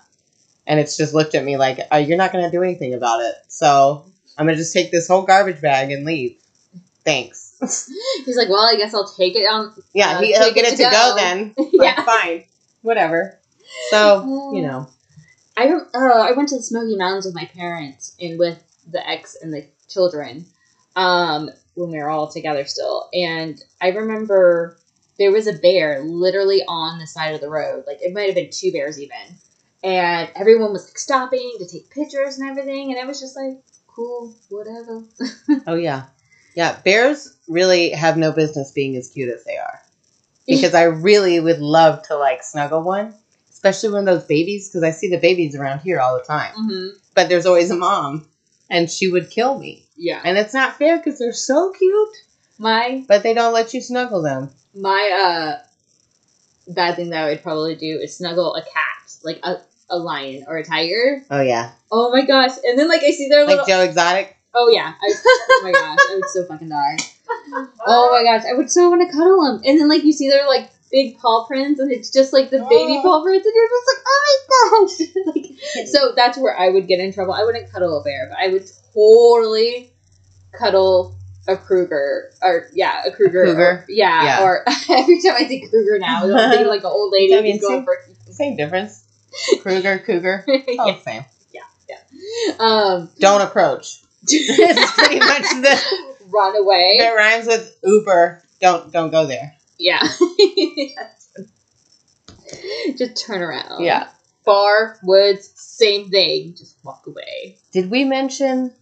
And 0.68 0.80
it's 0.80 0.98
just 0.98 1.14
looked 1.14 1.36
at 1.36 1.44
me 1.44 1.58
like, 1.58 1.80
oh, 1.92 1.98
you're 1.98 2.18
not 2.18 2.32
going 2.32 2.44
to 2.46 2.52
do 2.52 2.64
anything 2.64 2.94
about 2.94 3.22
it. 3.22 3.36
So 3.48 4.06
I'm 4.38 4.46
going 4.46 4.56
to 4.56 4.62
just 4.62 4.74
take 4.74 4.92
this 4.92 5.08
whole 5.08 5.24
garbage 5.24 5.62
bag 5.62 5.92
and 5.92 6.06
leave. 6.06 6.38
Thanks. 7.04 7.58
He's 8.26 8.38
like, 8.38 8.48
"Well, 8.50 8.62
I 8.68 8.76
guess 8.76 8.94
I'll 8.94 9.08
take 9.08 9.36
it 9.36 9.40
on." 9.46 9.74
yeah, 9.94 10.18
Uh, 10.18 10.22
he, 10.22 10.34
he'll 10.34 10.54
get 10.54 10.66
it 10.66 10.74
it 10.74 10.78
to 10.78 10.84
go, 10.84 10.92
go. 10.92 11.16
then. 11.16 11.56
Yeah. 11.74 12.04
Fine. 12.04 12.44
Whatever. 12.84 13.40
So, 13.90 14.52
you 14.56 14.62
know. 14.62 14.88
I 15.58 15.68
uh, 15.70 15.88
I 15.94 16.32
went 16.34 16.50
to 16.50 16.58
the 16.58 16.64
Smoky 16.64 16.96
Mountains 16.96 17.26
with 17.26 17.36
my 17.36 17.46
parents 17.46 18.16
and 18.20 18.38
with 18.40 18.64
the 18.90 19.08
ex 19.08 19.36
and 19.42 19.52
the 19.54 19.66
children 19.92 20.46
um, 20.96 21.50
when 21.76 21.92
we 21.92 21.98
were 21.98 22.10
all 22.10 22.32
together 22.32 22.66
still. 22.66 23.10
And 23.14 23.62
I 23.82 23.90
remember 23.90 24.78
there 25.18 25.32
was 25.32 25.48
a 25.48 25.54
bear 25.54 26.04
literally 26.04 26.64
on 26.68 27.00
the 27.00 27.08
side 27.08 27.34
of 27.36 27.42
the 27.42 27.50
road. 27.50 27.84
Like 27.88 28.02
it 28.02 28.14
might 28.14 28.28
have 28.28 28.36
been 28.36 28.50
two 28.52 28.72
bears 28.72 29.00
even. 29.00 29.18
And 29.84 30.30
everyone 30.36 30.74
was 30.74 30.86
like 30.88 30.98
stopping 30.98 31.56
to 31.60 31.68
take 31.68 31.90
pictures 31.90 32.38
and 32.38 32.50
everything. 32.50 32.92
And 32.92 33.00
I 33.00 33.06
was 33.06 33.20
just 33.20 33.36
like, 33.36 33.58
cool, 33.88 34.34
whatever. 34.50 35.04
Oh, 35.68 35.76
yeah. 35.76 36.06
Yeah, 36.56 36.80
bears 36.84 37.38
really 37.48 37.92
have 37.92 38.18
no 38.18 38.32
business 38.32 38.72
being 38.72 38.96
as 38.96 39.10
cute 39.10 39.34
as 39.34 39.44
they 39.44 39.58
are. 39.58 39.82
Because 40.48 40.74
I 40.74 40.84
really 40.84 41.40
would 41.40 41.60
love 41.60 42.04
to 42.08 42.16
like 42.18 42.44
snuggle 42.44 42.84
one, 42.84 43.14
especially 43.52 43.90
when 43.90 44.06
those 44.06 44.24
babies, 44.26 44.70
because 44.70 44.84
I 44.84 44.92
see 44.92 45.10
the 45.10 45.20
babies 45.20 45.56
around 45.56 45.80
here 45.80 46.00
all 46.00 46.18
the 46.18 46.24
time. 46.24 46.54
hmm 46.56 46.88
But 47.16 47.30
there's 47.30 47.46
always 47.46 47.72
a 47.72 47.76
mom, 47.78 48.28
and 48.70 48.90
she 48.90 49.08
would 49.10 49.30
kill 49.30 49.58
me. 49.60 49.86
Yeah. 50.04 50.20
And 50.26 50.36
it's 50.38 50.54
not 50.54 50.78
fair 50.78 50.98
because 50.98 51.20
they're 51.20 51.32
so 51.32 51.72
cute, 51.78 52.16
My 52.58 53.06
but 53.08 53.22
they 53.22 53.36
don't 53.36 53.54
let 53.54 53.74
you 53.76 53.82
snuggle 53.82 54.24
them. 54.24 54.50
my 54.74 55.04
uh 55.14 55.64
bad 56.68 56.96
thing 56.96 57.10
that 57.12 57.24
I 57.24 57.30
would 57.30 57.44
probably 57.44 57.76
do 57.76 58.00
is 58.02 58.18
snuggle 58.18 58.56
a 58.56 58.62
cat, 58.64 59.14
like 59.24 59.40
a, 59.44 59.58
a 59.92 59.98
lion 59.98 60.46
or 60.48 60.58
a 60.58 60.64
tiger. 60.64 61.24
Oh 61.30 61.42
yeah, 61.42 61.72
Oh 61.92 62.10
my 62.12 62.26
gosh! 62.26 62.52
And 62.66 62.80
then 62.80 62.88
like 62.90 63.04
I 63.04 63.12
see 63.12 63.30
their 63.30 63.46
little. 63.46 63.58
like 63.60 63.68
Joe 63.68 63.82
Exotic. 63.82 64.36
oh 64.56 64.70
yeah! 64.70 64.94
I, 65.00 65.14
oh 65.14 65.62
my 65.64 65.72
gosh! 65.72 66.00
I 66.10 66.16
would 66.16 66.30
so 66.30 66.46
fucking 66.46 66.70
die. 66.70 66.98
Oh 67.86 68.10
my 68.12 68.24
gosh! 68.24 68.44
I 68.50 68.54
would 68.58 68.72
so 68.72 68.90
want 68.90 69.02
to 69.08 69.12
cuddle 69.16 69.44
them. 69.46 69.62
And 69.66 69.80
then 69.80 69.88
like 69.88 70.04
you 70.04 70.14
see 70.14 70.30
their 70.30 70.48
like 70.48 70.70
big 70.92 71.18
paw 71.20 71.46
prints, 71.46 71.80
and 71.80 71.92
it's 71.92 72.10
just 72.12 72.34
like 72.34 72.50
the 72.50 72.60
baby 72.70 72.98
Oh. 73.00 73.02
paw 73.04 73.24
prints, 73.24 73.46
and 73.46 73.54
you're 73.56 73.70
just 73.70 73.88
like, 73.92 74.04
oh 74.08 74.20
my 74.28 74.38
gosh! 74.88 75.26
like, 75.36 75.88
so 75.88 76.14
that's 76.16 76.38
where 76.38 76.58
I 76.58 76.70
would 76.70 76.88
get 76.88 77.00
in 77.00 77.14
trouble. 77.14 77.34
I 77.34 77.44
wouldn't 77.44 77.72
cuddle 77.72 78.00
a 78.00 78.04
bear, 78.04 78.28
but 78.30 78.38
I 78.40 78.48
would 78.50 78.66
totally 78.94 79.91
cuddle 80.52 81.16
a 81.48 81.58
Kruger 81.58 82.32
or 82.42 82.68
yeah, 82.74 83.04
a 83.06 83.12
Kruger. 83.12 83.46
Kruger? 83.46 83.62
Or, 83.62 83.86
yeah, 83.90 84.24
Yeah. 84.24 84.44
or 84.44 84.64
every 84.90 85.22
time 85.22 85.36
I 85.36 85.46
think 85.46 85.70
Kruger 85.70 85.98
now, 86.00 86.24
I'm 86.24 86.50
thinking 86.52 86.68
like 86.76 86.82
an 86.82 86.86
old 86.88 87.12
lady 87.12 87.36
I 87.36 87.42
mean, 87.42 87.60
going 87.60 87.84
for 87.84 87.96
Same 88.32 88.56
difference. 88.56 89.04
Kruger, 89.62 90.00
Cougar, 90.00 90.46
all 90.48 90.88
yeah. 90.88 91.00
same. 91.00 91.24
um 92.60 93.10
Don't 93.20 93.42
approach. 93.42 94.02
it's 94.28 94.92
pretty 94.94 95.20
much 95.20 95.42
the 95.42 95.80
run 96.28 96.56
away. 96.58 96.98
it 97.00 97.16
rhymes 97.16 97.48
with 97.48 97.76
Uber. 97.84 98.44
Don't 98.60 98.92
don't 98.92 99.10
go 99.10 99.26
there. 99.26 99.56
Yeah. 99.80 100.04
Just 102.98 103.26
turn 103.26 103.42
around. 103.42 103.84
Yeah. 103.84 104.10
Bar, 104.46 104.98
woods, 105.04 105.52
same 105.56 106.10
thing. 106.10 106.56
Just 106.58 106.76
walk 106.84 107.08
away. 107.08 107.58
Did 107.72 107.90
we 107.90 108.04
mention 108.04 108.74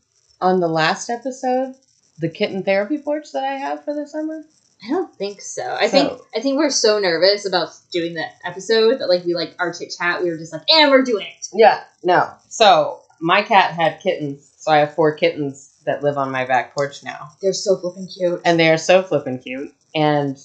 on 0.41 0.59
the 0.59 0.67
last 0.67 1.09
episode 1.09 1.75
the 2.19 2.29
kitten 2.29 2.63
therapy 2.63 2.97
porch 2.97 3.31
that 3.33 3.43
I 3.43 3.53
have 3.53 3.83
for 3.85 3.93
the 3.93 4.05
summer? 4.07 4.43
I 4.85 4.89
don't 4.89 5.13
think 5.15 5.41
so. 5.41 5.63
I 5.79 5.87
So- 5.87 5.91
think 5.91 6.21
I 6.35 6.39
think 6.41 6.57
we're 6.57 6.69
so 6.69 6.99
nervous 6.99 7.45
about 7.45 7.69
doing 7.91 8.13
the 8.13 8.25
episode 8.45 8.99
that 8.99 9.09
like 9.09 9.25
we 9.25 9.33
like 9.33 9.55
our 9.59 9.73
chit 9.73 9.93
chat. 9.97 10.23
We 10.23 10.29
were 10.29 10.37
just 10.37 10.53
like, 10.53 10.69
and 10.69 10.91
we're 10.91 11.03
doing 11.03 11.25
it. 11.27 11.47
Yeah, 11.53 11.81
no. 12.03 12.29
So 12.49 13.01
my 13.19 13.41
cat 13.41 13.71
had 13.73 13.99
kittens, 14.01 14.49
so 14.57 14.71
I 14.71 14.77
have 14.77 14.93
four 14.95 15.15
kittens 15.15 15.73
that 15.85 16.03
live 16.03 16.17
on 16.17 16.31
my 16.31 16.45
back 16.45 16.73
porch 16.75 17.03
now. 17.03 17.29
They're 17.41 17.53
so 17.53 17.77
flipping 17.77 18.07
cute. 18.07 18.41
And 18.45 18.59
they 18.59 18.69
are 18.69 18.77
so 18.77 19.01
flippin' 19.01 19.39
cute. 19.39 19.73
And 19.95 20.37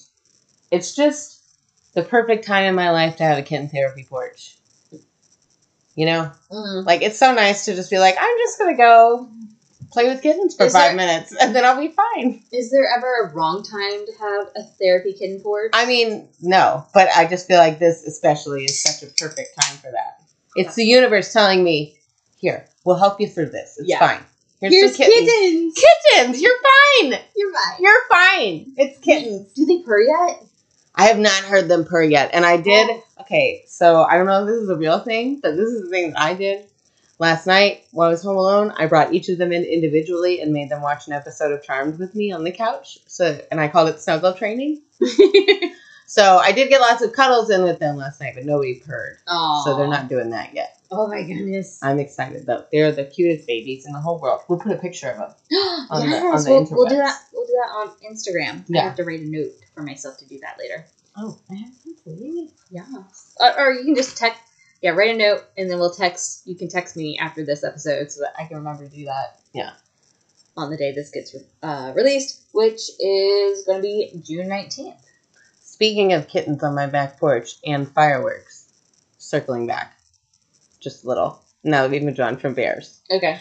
it's 0.71 0.95
just 0.95 1.41
the 1.93 2.01
perfect 2.01 2.45
time 2.45 2.65
in 2.65 2.75
my 2.75 2.89
life 2.91 3.17
to 3.17 3.23
have 3.23 3.37
a 3.37 3.41
kitten 3.41 3.69
therapy 3.69 4.05
porch. 4.09 4.57
You 5.95 6.05
know? 6.07 6.31
Mm. 6.51 6.85
Like 6.85 7.01
it's 7.01 7.17
so 7.19 7.33
nice 7.33 7.65
to 7.65 7.75
just 7.75 7.89
be 7.89 7.99
like, 7.99 8.15
I'm 8.19 8.37
just 8.39 8.59
gonna 8.59 8.75
go 8.75 9.29
play 9.91 10.07
with 10.09 10.21
kittens 10.21 10.55
for 10.55 10.65
Is 10.65 10.73
five 10.73 10.89
there- 10.89 10.95
minutes 10.95 11.33
and 11.39 11.55
then 11.55 11.63
I'll 11.65 11.79
be 11.79 11.89
fine. 11.93 12.41
Is 12.51 12.71
there 12.71 12.87
ever 12.95 13.21
a 13.29 13.33
wrong 13.33 13.63
time 13.63 14.05
to 14.05 14.11
have 14.19 14.47
a 14.55 14.63
therapy 14.79 15.13
kitten 15.13 15.39
porch? 15.41 15.71
I 15.73 15.85
mean, 15.85 16.27
no, 16.41 16.85
but 16.93 17.09
I 17.15 17.25
just 17.27 17.47
feel 17.47 17.57
like 17.59 17.79
this 17.79 18.03
especially 18.03 18.65
is 18.65 18.81
such 18.81 19.07
a 19.07 19.13
perfect 19.13 19.49
time 19.61 19.77
for 19.77 19.91
that. 19.91 20.21
It's 20.55 20.75
the 20.75 20.85
universe 20.85 21.33
telling 21.33 21.63
me, 21.63 21.97
here, 22.37 22.65
we'll 22.85 22.95
help 22.97 23.19
you 23.19 23.27
through 23.27 23.49
this. 23.49 23.77
It's 23.77 23.89
Yeah. 23.89 23.99
fine. 23.99 24.23
Here's, 24.61 24.73
Here's 24.73 24.95
some 24.97 25.05
kittens. 25.05 25.29
kittens. 25.29 25.83
Kittens, 26.13 26.41
you're 26.41 26.57
fine. 27.01 27.19
You're 27.35 27.51
right. 27.51 27.77
You're 27.79 28.01
fine. 28.09 28.73
It's 28.77 28.97
kittens. 28.99 29.51
Do 29.53 29.65
they 29.65 29.79
purr 29.83 30.01
yet? 30.01 30.43
I 30.95 31.07
have 31.07 31.19
not 31.19 31.43
heard 31.43 31.67
them 31.67 31.83
purr 31.83 32.03
yet, 32.03 32.29
and 32.33 32.45
I 32.45 32.55
did. 32.57 32.89
Oh. 32.89 33.03
Okay, 33.21 33.63
so 33.67 34.03
I 34.03 34.15
don't 34.17 34.27
know 34.27 34.41
if 34.43 34.47
this 34.47 34.57
is 34.61 34.69
a 34.69 34.75
real 34.77 34.99
thing, 34.99 35.39
but 35.41 35.55
this 35.57 35.67
is 35.69 35.83
the 35.83 35.89
thing 35.89 36.11
that 36.11 36.21
I 36.21 36.33
did 36.35 36.65
last 37.19 37.47
night 37.47 37.85
while 37.91 38.07
I 38.07 38.11
was 38.11 38.23
home 38.23 38.37
alone. 38.37 38.71
I 38.77 38.85
brought 38.87 39.13
each 39.13 39.29
of 39.29 39.37
them 39.37 39.51
in 39.51 39.63
individually 39.63 40.41
and 40.41 40.51
made 40.53 40.69
them 40.69 40.81
watch 40.81 41.07
an 41.07 41.13
episode 41.13 41.51
of 41.51 41.63
Charmed 41.63 41.97
with 41.99 42.15
me 42.15 42.31
on 42.31 42.43
the 42.43 42.51
couch. 42.51 42.97
So, 43.07 43.39
and 43.51 43.59
I 43.59 43.67
called 43.67 43.89
it 43.89 43.99
snuggle 43.99 44.33
training. 44.33 44.81
So 46.07 46.37
I 46.37 46.51
did 46.51 46.69
get 46.69 46.81
lots 46.81 47.01
of 47.01 47.13
cuddles 47.13 47.49
in 47.49 47.63
with 47.63 47.79
them 47.79 47.95
last 47.97 48.21
night, 48.21 48.33
but 48.35 48.45
nobody 48.45 48.75
purred. 48.75 49.17
Aw. 49.27 49.63
So 49.63 49.75
they're 49.75 49.87
not 49.87 50.07
doing 50.07 50.29
that 50.29 50.53
yet. 50.53 50.79
Oh 50.91 51.07
my 51.07 51.23
goodness. 51.23 51.79
I'm 51.81 51.99
excited 51.99 52.45
though. 52.45 52.63
They're 52.71 52.91
the 52.91 53.05
cutest 53.05 53.47
babies 53.47 53.87
in 53.87 53.91
the 53.93 53.99
whole 53.99 54.19
world. 54.21 54.41
We'll 54.47 54.59
put 54.59 54.71
a 54.71 54.77
picture 54.77 55.09
of 55.09 55.17
them. 55.17 55.29
on 55.89 56.01
the- 56.01 56.07
yes, 56.07 56.23
on 56.23 56.43
the 56.43 56.51
we'll, 56.51 56.67
we'll 56.77 56.89
do 56.89 56.97
that. 56.97 57.19
We'll 57.33 57.47
do 57.47 57.53
that 57.53 57.71
on 57.73 57.89
Instagram. 58.13 58.63
Yeah. 58.67 58.81
I 58.81 58.83
have 58.85 58.95
to 58.97 59.03
write 59.03 59.21
a 59.21 59.25
note 59.25 59.51
for 59.73 59.81
myself 59.81 60.17
to 60.19 60.27
do 60.27 60.37
that 60.41 60.57
later. 60.59 60.85
Oh, 61.17 61.39
I 61.49 61.55
have 61.55 61.73
something. 61.73 62.51
Yeah. 62.69 62.85
Uh, 62.95 63.51
or, 63.57 63.65
or 63.65 63.71
you 63.73 63.85
can 63.85 63.95
just 63.95 64.15
text. 64.15 64.39
Yeah, 64.85 64.91
write 64.91 65.15
a 65.15 65.17
note 65.17 65.45
and 65.57 65.67
then 65.67 65.79
we'll 65.79 65.89
text. 65.95 66.43
You 66.45 66.53
can 66.53 66.67
text 66.69 66.95
me 66.95 67.17
after 67.17 67.43
this 67.43 67.63
episode 67.63 68.11
so 68.11 68.21
that 68.21 68.35
I 68.39 68.45
can 68.45 68.57
remember 68.57 68.87
to 68.87 68.95
do 68.95 69.05
that. 69.05 69.39
Yeah. 69.51 69.71
On 70.55 70.69
the 70.69 70.77
day 70.77 70.91
this 70.93 71.09
gets 71.09 71.35
uh, 71.63 71.91
released, 71.95 72.43
which 72.51 72.91
is 72.99 73.63
going 73.63 73.79
to 73.79 73.81
be 73.81 74.11
June 74.23 74.47
nineteenth. 74.47 75.03
Speaking 75.59 76.13
of 76.13 76.27
kittens 76.27 76.63
on 76.63 76.75
my 76.75 76.85
back 76.85 77.19
porch 77.19 77.55
and 77.65 77.91
fireworks, 77.93 78.71
circling 79.17 79.65
back 79.65 79.97
just 80.79 81.03
a 81.03 81.07
little. 81.07 81.41
Now 81.63 81.81
that 81.81 81.89
we've 81.89 82.03
moved 82.03 82.19
on 82.19 82.37
from 82.37 82.53
bears, 82.53 83.01
Okay. 83.09 83.39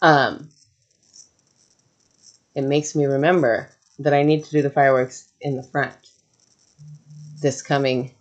um, 0.00 0.48
it 2.54 2.62
makes 2.62 2.94
me 2.94 3.06
remember 3.06 3.68
that 3.98 4.14
I 4.14 4.22
need 4.22 4.44
to 4.44 4.50
do 4.52 4.62
the 4.62 4.70
fireworks 4.70 5.28
in 5.40 5.56
the 5.56 5.64
front 5.64 5.92
this 7.42 7.62
coming 7.62 8.13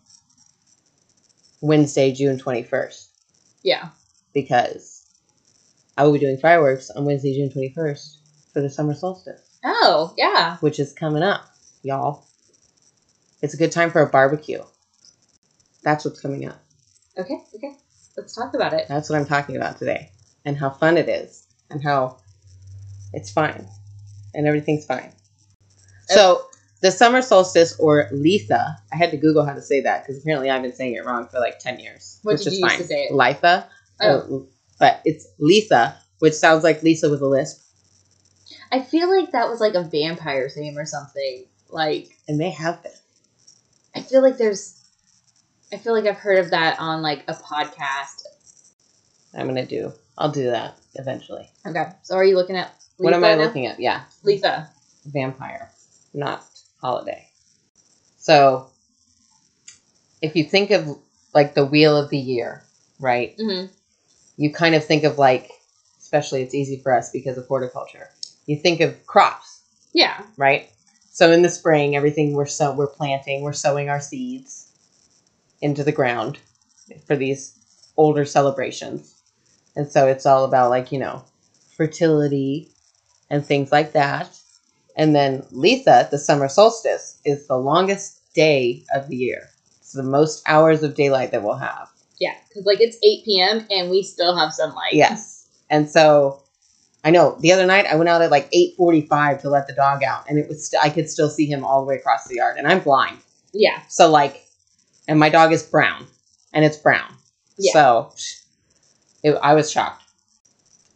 Wednesday, 1.64 2.12
June 2.12 2.38
twenty 2.38 2.62
first. 2.62 3.10
Yeah. 3.64 3.90
because 4.34 5.06
I 5.98 6.04
will 6.04 6.12
be 6.12 6.20
doing 6.20 6.38
fireworks 6.38 6.90
on 6.90 7.06
Wednesday, 7.06 7.34
June 7.36 7.50
21st 7.50 8.18
for 8.52 8.62
the 8.62 8.70
summer 8.70 8.94
solstice, 8.94 9.60
Oh 9.64 10.14
yeah. 10.18 10.58
which 10.58 10.78
is 10.80 10.92
coming 10.92 11.24
up, 11.24 11.46
y'all. 11.82 12.26
It's 13.42 13.54
a 13.54 13.58
good 13.58 13.72
time 13.72 13.92
for 13.92 14.02
a 14.02 14.08
barbecue. 14.10 14.62
That's 15.84 16.04
what's 16.04 16.20
coming 16.20 16.46
up. 16.50 16.60
Okay. 17.18 17.38
Okay. 17.56 17.72
Let's 18.18 18.36
talk 18.36 18.54
about 18.54 18.74
it. 18.74 18.88
That's 18.90 19.10
what 19.10 19.18
I'm 19.18 19.26
talking 19.26 19.56
about 19.56 19.78
today. 19.80 20.10
And 20.46 20.58
how 20.58 20.70
fun 20.72 20.98
it 20.98 21.08
is. 21.08 21.48
And 21.70 21.82
how 21.82 22.18
it's 23.14 23.32
fine. 23.32 23.66
And 24.34 24.48
everything's 24.48 24.86
fine. 24.86 25.12
So, 26.08 26.42
the 26.84 26.92
summer 26.92 27.22
solstice 27.22 27.80
or 27.80 28.10
Litha, 28.12 28.76
I 28.92 28.98
had 28.98 29.10
to 29.12 29.18
Google 29.18 29.46
how 29.46 29.54
to 29.54 29.62
say 29.62 29.80
that 29.82 30.04
because 30.06 30.22
apparently 30.22 30.50
I've 30.50 30.62
been 30.62 30.74
saying 30.74 30.96
it 30.96 31.06
wrong 31.06 31.28
for 31.30 31.40
like 31.40 31.58
10 31.58 31.80
years. 31.80 32.20
What 32.24 32.34
which 32.34 32.44
did 32.44 32.52
is 32.52 32.60
you 32.60 32.66
used 32.66 32.76
fine. 32.76 32.82
to 32.82 32.88
say 32.88 33.04
it? 33.04 33.14
Litha. 33.14 33.66
Oh. 34.02 34.08
Uh, 34.08 34.40
but 34.80 35.02
it's 35.06 35.26
Letha, 35.40 35.96
which 36.20 36.34
sounds 36.34 36.62
like 36.62 36.84
Lisa 36.84 37.10
with 37.10 37.22
a 37.22 37.26
lisp. 37.26 37.64
I 38.70 38.82
feel 38.82 39.10
like 39.10 39.32
that 39.32 39.48
was 39.50 39.62
like 39.62 39.76
a 39.76 39.84
vampire's 39.84 40.58
name 40.58 40.78
or 40.78 40.86
something. 40.86 41.46
Like 41.70 42.18
And 42.28 42.38
they 42.38 42.50
have 42.50 42.84
been. 42.84 42.92
I 43.96 44.02
feel 44.02 44.22
like 44.22 44.38
there's. 44.38 44.82
I 45.72 45.78
feel 45.78 45.94
like 45.94 46.06
I've 46.06 46.18
heard 46.18 46.40
of 46.40 46.52
that 46.52 46.82
on 46.82 47.02
like 47.02 47.24
a 47.30 47.34
podcast. 47.34 48.24
I'm 49.34 49.48
gonna 49.48 49.66
do. 49.66 49.94
I'll 50.18 50.32
do 50.32 50.52
that 50.52 50.78
eventually. 50.96 51.50
Okay. 51.66 51.86
So 52.02 52.16
are 52.16 52.26
you 52.26 52.36
looking 52.36 52.58
at? 52.58 52.76
what 52.98 53.14
am 53.14 53.24
I 53.24 53.36
now? 53.36 53.44
looking 53.44 53.68
at? 53.68 53.80
Yeah, 53.80 54.02
Letha. 54.24 54.70
vampire, 55.06 55.72
not 56.14 56.46
holiday. 56.84 57.28
So, 58.18 58.68
if 60.22 60.36
you 60.36 60.44
think 60.44 60.72
of 60.72 60.98
like 61.34 61.54
the 61.56 61.66
wheel 61.66 61.98
of 61.98 62.10
the 62.10 62.18
year, 62.18 62.64
right? 63.00 63.36
Mm-hmm. 63.38 63.74
You 64.38 64.52
kind 64.54 64.76
of 64.76 64.84
think 64.86 65.04
of 65.04 65.18
like, 65.18 65.50
especially 66.00 66.42
it's 66.44 66.54
easy 66.54 66.78
for 66.82 66.94
us 66.96 67.12
because 67.12 67.38
of 67.38 67.48
horticulture. 67.48 68.10
You 68.46 68.58
think 68.58 68.82
of 68.82 69.06
crops, 69.06 69.62
Yeah. 69.94 70.22
right? 70.38 70.70
So 71.12 71.32
in 71.32 71.42
the 71.42 71.50
spring, 71.50 71.96
everything 71.96 72.34
we're 72.34 72.46
so 72.46 72.74
we're 72.74 72.88
planting, 72.88 73.42
we're 73.42 73.54
sowing 73.54 73.90
our 73.90 74.02
seeds 74.02 74.72
into 75.62 75.84
the 75.84 75.92
ground 75.92 76.40
for 77.08 77.16
these 77.16 77.58
older 77.98 78.26
celebrations. 78.26 79.16
And 79.76 79.90
so 79.92 80.08
it's 80.08 80.26
all 80.26 80.44
about 80.46 80.70
like, 80.70 80.92
you 80.92 81.00
know, 81.00 81.24
fertility 81.78 82.70
and 83.30 83.46
things 83.46 83.72
like 83.72 83.94
that. 83.94 84.30
And 84.96 85.16
then 85.16 85.46
Letha, 85.52 86.08
the 86.12 86.20
summer 86.20 86.48
solstice, 86.48 87.20
is 87.26 87.48
the 87.48 87.58
longest 87.58 88.22
day 88.34 88.84
of 88.94 89.08
the 89.08 89.16
year. 89.16 89.50
It's 89.80 89.94
the 89.94 90.04
most 90.04 90.44
hours 90.48 90.84
of 90.84 90.96
daylight 90.96 91.32
that 91.32 91.44
we'll 91.44 91.58
have. 91.58 91.90
Yeah. 92.20 92.36
Because 92.48 92.66
like 92.66 92.82
it's 92.82 92.98
eight 93.04 93.26
p.m. 93.26 93.66
and 93.70 93.90
we 93.90 94.04
still 94.04 94.36
have 94.38 94.54
sunlight. 94.54 94.94
Yes. 94.94 95.48
And 95.70 95.90
so 95.90 96.44
I 97.04 97.12
know 97.12 97.38
the 97.40 97.52
other 97.52 97.66
night 97.66 97.86
I 97.86 97.96
went 97.96 98.10
out 98.10 98.22
at 98.22 98.32
like 98.32 98.50
8:45 98.52 99.42
to 99.42 99.50
let 99.50 99.68
the 99.68 99.74
dog 99.74 100.04
out 100.04 100.30
and 100.30 100.38
it 100.38 100.48
was 100.48 100.68
st- 100.68 100.84
I 100.84 100.90
could 100.90 101.10
still 101.10 101.30
see 101.30 101.46
him 101.46 101.66
all 101.66 101.82
the 101.82 101.88
way 101.88 101.96
across 101.96 102.28
the 102.28 102.36
yard 102.36 102.58
and 102.58 102.68
I'm 102.68 102.80
blind. 102.80 103.18
Yeah. 103.52 103.82
So 103.90 104.10
like 104.10 104.46
and 105.08 105.20
my 105.20 105.30
dog 105.30 105.52
is 105.52 105.64
brown 105.64 106.08
and 106.54 106.64
it's 106.64 106.78
brown. 106.78 107.14
Yeah. 107.58 107.74
So 107.74 108.14
it, 109.24 109.36
I 109.42 109.54
was 109.56 109.72
shocked. 109.72 110.04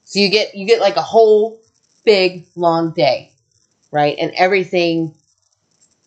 So 0.05 0.19
you 0.19 0.29
get 0.29 0.55
you 0.55 0.65
get 0.65 0.79
like 0.79 0.95
a 0.95 1.01
whole 1.01 1.59
big 2.05 2.47
long 2.55 2.93
day, 2.93 3.33
right? 3.91 4.15
And 4.19 4.31
everything 4.35 5.13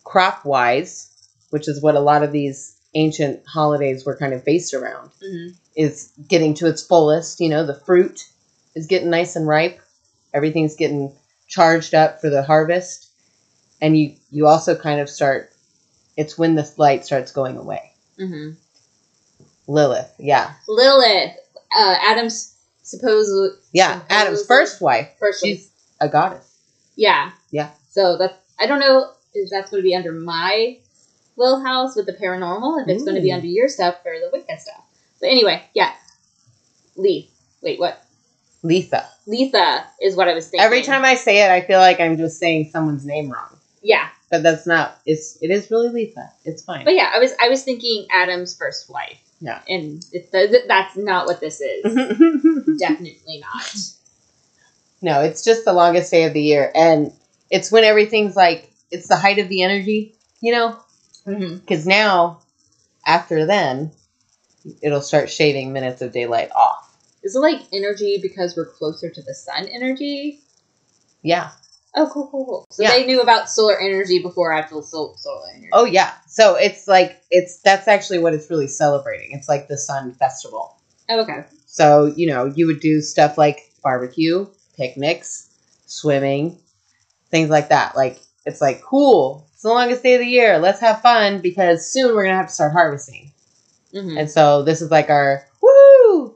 crop 0.03 0.45
wise, 0.45 1.09
which 1.49 1.67
is 1.67 1.81
what 1.81 1.95
a 1.95 1.99
lot 1.99 2.23
of 2.23 2.31
these 2.31 2.77
ancient 2.93 3.41
holidays 3.47 4.05
were 4.05 4.15
kind 4.17 4.33
of 4.33 4.43
based 4.43 4.73
around 4.73 5.09
Mm-hmm. 5.23 5.53
is 5.75 6.11
getting 6.27 6.53
to 6.55 6.67
its 6.67 6.85
fullest. 6.85 7.39
You 7.39 7.49
know, 7.49 7.65
the 7.65 7.75
fruit 7.85 8.27
is 8.75 8.87
getting 8.87 9.09
nice 9.09 9.35
and 9.35 9.47
ripe. 9.47 9.79
Everything's 10.33 10.75
getting 10.75 11.13
charged 11.47 11.93
up 11.93 12.19
for 12.21 12.29
the 12.29 12.43
harvest. 12.43 13.07
And 13.81 13.97
you 13.97 14.15
you 14.29 14.47
also 14.47 14.75
kind 14.75 14.99
of 14.99 15.09
start 15.09 15.51
it's 16.17 16.37
when 16.37 16.55
the 16.55 16.69
light 16.77 17.05
starts 17.05 17.31
going 17.31 17.57
away. 17.57 17.93
Mm-hmm. 18.19 18.51
Lilith, 19.67 20.13
yeah. 20.19 20.53
Lilith, 20.67 21.31
uh, 21.77 21.95
Adam's 22.01 22.55
supposed 22.83 23.57
Yeah, 23.71 24.01
Adam's 24.09 24.45
first 24.45 24.81
wife. 24.81 25.09
first. 25.19 25.43
She's 25.43 25.69
a 26.01 26.09
goddess. 26.09 26.50
Yeah. 26.95 27.31
Yeah. 27.51 27.69
So 27.89 28.17
that's 28.17 28.35
I 28.59 28.67
don't 28.67 28.79
know 28.79 29.11
if 29.33 29.49
that's 29.49 29.71
going 29.71 29.81
to 29.81 29.87
be 29.87 29.95
under 29.95 30.11
my 30.11 30.77
little 31.37 31.63
house 31.63 31.95
with 31.95 32.05
the 32.05 32.13
paranormal, 32.13 32.83
if 32.83 32.89
it's 32.89 33.03
going 33.03 33.15
to 33.15 33.21
be 33.21 33.31
mm. 33.31 33.35
under 33.35 33.47
your 33.47 33.67
stuff 33.67 34.01
for 34.03 34.11
the 34.11 34.29
Wicca 34.31 34.59
stuff. 34.59 34.83
But 35.19 35.29
anyway, 35.29 35.63
yeah. 35.73 35.93
Leaf. 36.95 37.29
Wait, 37.61 37.79
what? 37.79 38.03
Letha. 38.63 39.05
Letha 39.25 39.85
is 40.01 40.15
what 40.15 40.27
I 40.27 40.33
was 40.33 40.47
thinking. 40.47 40.65
Every 40.65 40.81
time 40.83 41.03
I 41.05 41.15
say 41.15 41.43
it, 41.43 41.49
I 41.49 41.61
feel 41.61 41.79
like 41.79 41.99
I'm 41.99 42.17
just 42.17 42.39
saying 42.39 42.69
someone's 42.71 43.05
name 43.05 43.31
wrong. 43.31 43.57
Yeah. 43.81 44.09
But 44.29 44.43
that's 44.43 44.67
not. 44.67 44.99
It's 45.05 45.37
it 45.41 45.51
is 45.51 45.71
really 45.71 45.89
Letha. 45.89 46.31
It's 46.45 46.63
fine. 46.63 46.85
But 46.85 46.95
yeah, 46.95 47.11
I 47.13 47.19
was 47.19 47.33
I 47.41 47.49
was 47.49 47.63
thinking 47.63 48.07
Adam's 48.11 48.55
first 48.55 48.89
wife. 48.89 49.19
Yeah. 49.39 49.61
And 49.67 50.05
it, 50.11 50.31
th- 50.31 50.65
that's 50.67 50.95
not 50.95 51.25
what 51.25 51.39
this 51.39 51.61
is. 51.61 51.83
Definitely 52.79 53.41
not. 53.41 53.75
No, 55.01 55.21
it's 55.21 55.43
just 55.43 55.65
the 55.65 55.73
longest 55.73 56.11
day 56.11 56.25
of 56.25 56.33
the 56.33 56.41
year, 56.41 56.71
and 56.75 57.11
it's 57.49 57.71
when 57.71 57.83
everything's 57.83 58.35
like 58.35 58.71
it's 58.91 59.07
the 59.07 59.15
height 59.15 59.39
of 59.39 59.49
the 59.49 59.63
energy. 59.63 60.15
You 60.41 60.53
know, 60.53 60.79
Mm-hmm. 61.27 61.57
because 61.57 61.85
now 61.85 62.39
after 63.05 63.45
then, 63.45 63.91
it'll 64.81 65.01
start 65.01 65.29
shaving 65.29 65.71
minutes 65.73 66.01
of 66.01 66.11
daylight 66.11 66.51
off. 66.51 66.87
Is 67.23 67.35
it 67.35 67.39
like 67.39 67.61
energy 67.71 68.17
because 68.21 68.55
we're 68.57 68.65
closer 68.71 69.09
to 69.09 69.21
the 69.21 69.33
sun 69.35 69.67
energy? 69.67 70.39
Yeah, 71.21 71.51
Oh, 71.93 72.09
cool, 72.11 72.27
cool, 72.31 72.45
cool. 72.45 72.65
So 72.71 72.83
Yeah. 72.83 72.91
they 72.91 73.05
knew 73.05 73.21
about 73.21 73.49
solar 73.49 73.77
energy 73.79 74.19
before 74.21 74.53
actual 74.53 74.81
sol- 74.81 75.15
solar 75.17 75.49
energy. 75.51 75.69
Oh 75.73 75.83
yeah. 75.85 76.13
So 76.27 76.55
it's 76.55 76.87
like 76.87 77.21
it's 77.29 77.57
that's 77.61 77.87
actually 77.87 78.19
what 78.19 78.33
it's 78.33 78.49
really 78.49 78.67
celebrating. 78.67 79.31
It's 79.33 79.49
like 79.49 79.67
the 79.67 79.77
sun 79.77 80.13
festival. 80.13 80.77
Oh, 81.09 81.19
okay. 81.21 81.43
So, 81.65 82.05
you 82.15 82.27
know, 82.27 82.45
you 82.55 82.65
would 82.67 82.79
do 82.79 83.01
stuff 83.01 83.37
like 83.37 83.71
barbecue, 83.83 84.47
picnics, 84.77 85.49
swimming, 85.85 86.57
things 87.29 87.49
like 87.49 87.69
that. 87.69 87.95
Like 87.95 88.19
it's 88.45 88.61
like 88.61 88.81
cool. 88.81 89.47
It's 89.53 89.63
the 89.63 89.69
longest 89.69 90.03
day 90.03 90.15
of 90.15 90.21
the 90.21 90.27
year. 90.27 90.59
Let's 90.59 90.79
have 90.81 91.01
fun 91.01 91.41
because 91.41 91.91
soon 91.91 92.15
we're 92.15 92.23
gonna 92.23 92.37
have 92.37 92.47
to 92.47 92.53
start 92.53 92.73
harvesting. 92.73 93.31
hmm 93.93 94.17
And 94.17 94.29
so 94.29 94.63
this 94.63 94.81
is 94.81 94.91
like 94.91 95.09
our 95.09 95.45
woo 95.61 96.35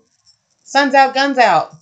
sun's 0.64 0.94
out, 0.94 1.14
guns 1.14 1.38
out 1.38 1.74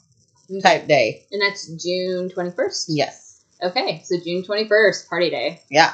type 0.62 0.88
day. 0.88 1.25
And 1.31 1.41
that's 1.41 1.67
June 1.67 2.29
21st? 2.29 2.86
Yes. 2.89 3.43
Okay, 3.62 4.01
so 4.03 4.15
June 4.24 4.43
21st, 4.43 5.10
party 5.10 5.29
day. 5.29 5.62
Yeah. 5.69 5.93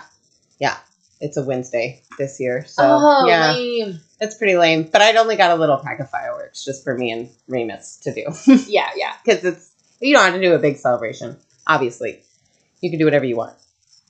Yeah. 0.60 0.78
It's 1.22 1.38
a 1.38 1.44
Wednesday 1.44 2.02
this 2.18 2.40
year. 2.40 2.66
So 2.66 2.84
oh, 2.84 3.28
yeah. 3.28 3.54
lame. 3.54 4.00
It's 4.22 4.36
pretty 4.36 4.56
lame. 4.56 4.84
But 4.84 5.02
I'd 5.02 5.18
only 5.18 5.36
got 5.36 5.52
a 5.52 5.56
little 5.56 5.78
pack 5.78 6.00
of 6.00 6.10
fireworks 6.10 6.64
just 6.64 6.84
for 6.84 6.98
me 6.98 7.12
and 7.12 7.30
Remus 7.48 7.98
to 8.04 8.14
do. 8.14 8.26
Yeah, 8.68 8.90
yeah. 8.96 9.14
Because 9.24 9.44
it's 9.44 9.69
you 10.00 10.14
don't 10.14 10.24
have 10.26 10.34
to 10.34 10.42
do 10.42 10.54
a 10.54 10.60
big 10.60 10.78
celebration, 10.78 11.38
obviously. 11.68 12.22
You 12.82 12.90
can 12.90 13.00
do 13.00 13.06
whatever 13.06 13.26
you 13.26 13.36
want. 13.36 13.56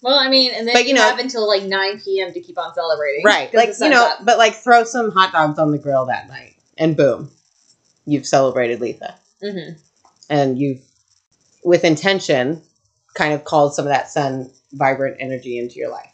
Well, 0.01 0.17
I 0.17 0.29
mean, 0.29 0.53
and 0.53 0.67
then 0.67 0.73
But, 0.73 0.83
you, 0.83 0.89
you 0.89 0.93
know- 0.95 1.01
have 1.01 1.19
until 1.19 1.47
like 1.47 1.63
9 1.63 2.01
p.m. 2.01 2.31
to 2.33 2.39
keep 2.39 2.57
on 2.57 2.73
celebrating. 2.73 3.25
Right. 3.25 3.53
Like, 3.53 3.73
you 3.79 3.89
know, 3.89 4.05
up. 4.11 4.25
but 4.25 4.37
like 4.37 4.55
throw 4.55 4.83
some 4.83 5.11
hot 5.11 5.31
dogs 5.33 5.59
on 5.59 5.71
the 5.71 5.77
grill 5.77 6.05
that 6.05 6.27
night 6.27 6.55
and 6.77 6.95
boom. 6.95 7.31
You've 8.05 8.25
celebrated 8.25 8.79
Letha. 8.79 9.15
Mhm. 9.43 9.77
And 10.29 10.57
you've 10.59 10.81
with 11.63 11.83
intention 11.83 12.61
kind 13.15 13.33
of 13.33 13.43
called 13.43 13.73
some 13.75 13.85
of 13.85 13.89
that 13.91 14.09
sun 14.09 14.49
vibrant 14.71 15.17
energy 15.19 15.57
into 15.57 15.75
your 15.75 15.89
life. 15.89 16.13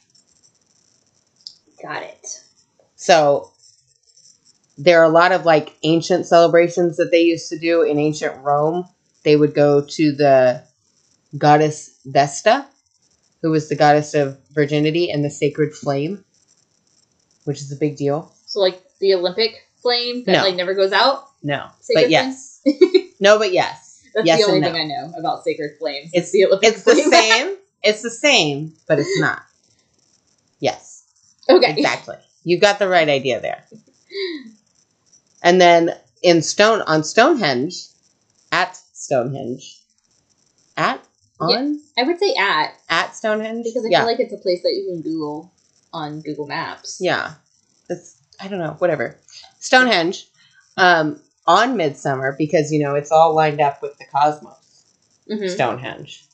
Got 1.81 2.03
it. 2.03 2.41
So 2.95 3.51
there 4.77 4.99
are 5.01 5.05
a 5.05 5.09
lot 5.09 5.31
of 5.31 5.45
like 5.45 5.75
ancient 5.83 6.25
celebrations 6.25 6.97
that 6.97 7.11
they 7.11 7.21
used 7.21 7.49
to 7.49 7.59
do 7.59 7.83
in 7.83 7.99
ancient 7.99 8.41
Rome. 8.43 8.85
They 9.25 9.35
would 9.35 9.53
go 9.55 9.81
to 9.81 10.11
the 10.13 10.63
goddess 11.37 11.99
Vesta, 12.05 12.65
who 13.41 13.49
was 13.51 13.67
the 13.67 13.75
goddess 13.75 14.13
of 14.13 14.39
virginity 14.53 15.09
and 15.11 15.25
the 15.25 15.29
sacred 15.31 15.73
flame, 15.73 16.23
which 17.43 17.59
is 17.59 17.71
a 17.71 17.75
big 17.75 17.97
deal. 17.97 18.31
So, 18.45 18.59
like 18.61 18.81
the 18.99 19.15
Olympic 19.15 19.67
flame 19.81 20.23
that 20.25 20.31
No. 20.31 20.43
like 20.43 20.55
never 20.55 20.73
goes 20.75 20.93
out? 20.93 21.25
No, 21.43 21.67
Sacred 21.81 22.03
but 22.03 22.09
yes, 22.11 22.61
no, 23.19 23.37
but 23.37 23.51
yes, 23.51 24.03
That's 24.13 24.25
yes 24.27 24.39
the 24.39 24.45
only 24.45 24.57
and 24.59 24.65
no. 24.67 24.71
thing 24.73 24.81
I 24.81 24.85
know 25.07 25.13
about 25.19 25.43
sacred 25.43 25.77
flames. 25.79 26.11
It's- 26.13 26.31
the 26.31 26.45
Olympic 26.45 26.69
It's 26.75 26.83
the 26.83 26.93
flame. 26.93 27.11
same. 27.11 27.55
It's 27.83 28.01
the 28.01 28.09
same, 28.11 28.73
but 28.87 28.99
it's 28.99 29.19
not. 29.19 29.41
Yes, 30.59 31.03
okay. 31.49 31.71
exactly. 31.77 32.15
You 32.43 32.59
got 32.59 32.79
the 32.79 32.87
right 32.87 33.09
idea 33.09 33.41
there. 33.41 33.65
And 35.43 35.61
then 35.61 35.95
in 36.23 36.41
Stone 36.41 36.81
on 36.87 37.03
Stonehenge, 37.03 37.75
Stonehenge, 39.05 39.81
at 40.77 40.99
on 41.39 41.79
I 41.97 42.03
would 42.03 42.19
say 42.19 42.33
at 42.39 42.73
at 42.89 43.15
Stonehenge 43.15 43.63
because 43.65 43.85
I 43.85 43.89
yeah, 43.89 43.99
feel 43.99 44.07
like 44.07 44.19
it's 44.19 44.33
a 44.33 44.37
place 44.37 44.61
that 44.63 44.73
you 44.73 44.85
can 44.89 45.01
Google 45.01 45.51
on 45.93 46.21
Google 46.21 46.47
Maps. 46.47 46.97
yeah. 46.99 47.33
It's 47.89 48.17
I 48.39 48.47
don't 48.47 48.59
know, 48.59 48.75
whatever. 48.79 49.17
Stonehenge, 49.59 50.27
um, 50.77 51.21
on 51.47 51.77
Midsummer 51.77 52.35
because 52.37 52.71
you 52.71 52.79
know 52.83 52.95
it's 52.95 53.11
all 53.11 53.33
lined 53.35 53.61
up 53.61 53.81
with 53.81 53.97
the 53.97 54.05
cosmos. 54.05 54.55
Mhm. 55.31 55.49
Stonehenge, 55.49 56.25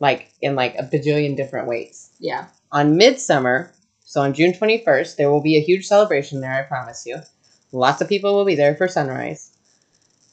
like 0.00 0.30
in 0.40 0.54
like 0.54 0.74
a 0.76 0.82
bajillion 0.84 1.36
different 1.36 1.68
ways. 1.68 2.10
Yeah. 2.20 2.46
on 2.72 2.96
midsummer, 2.96 3.72
so 4.04 4.20
on 4.20 4.34
June 4.34 4.52
21st, 4.52 5.16
there 5.16 5.30
will 5.30 5.40
be 5.42 5.56
a 5.56 5.60
huge 5.60 5.86
celebration 5.86 6.40
there, 6.40 6.52
I 6.52 6.62
promise 6.62 7.04
you. 7.06 7.16
Lots 7.72 8.00
of 8.02 8.08
people 8.08 8.34
will 8.34 8.44
be 8.44 8.56
there 8.56 8.74
for 8.76 8.88
sunrise. 8.88 9.47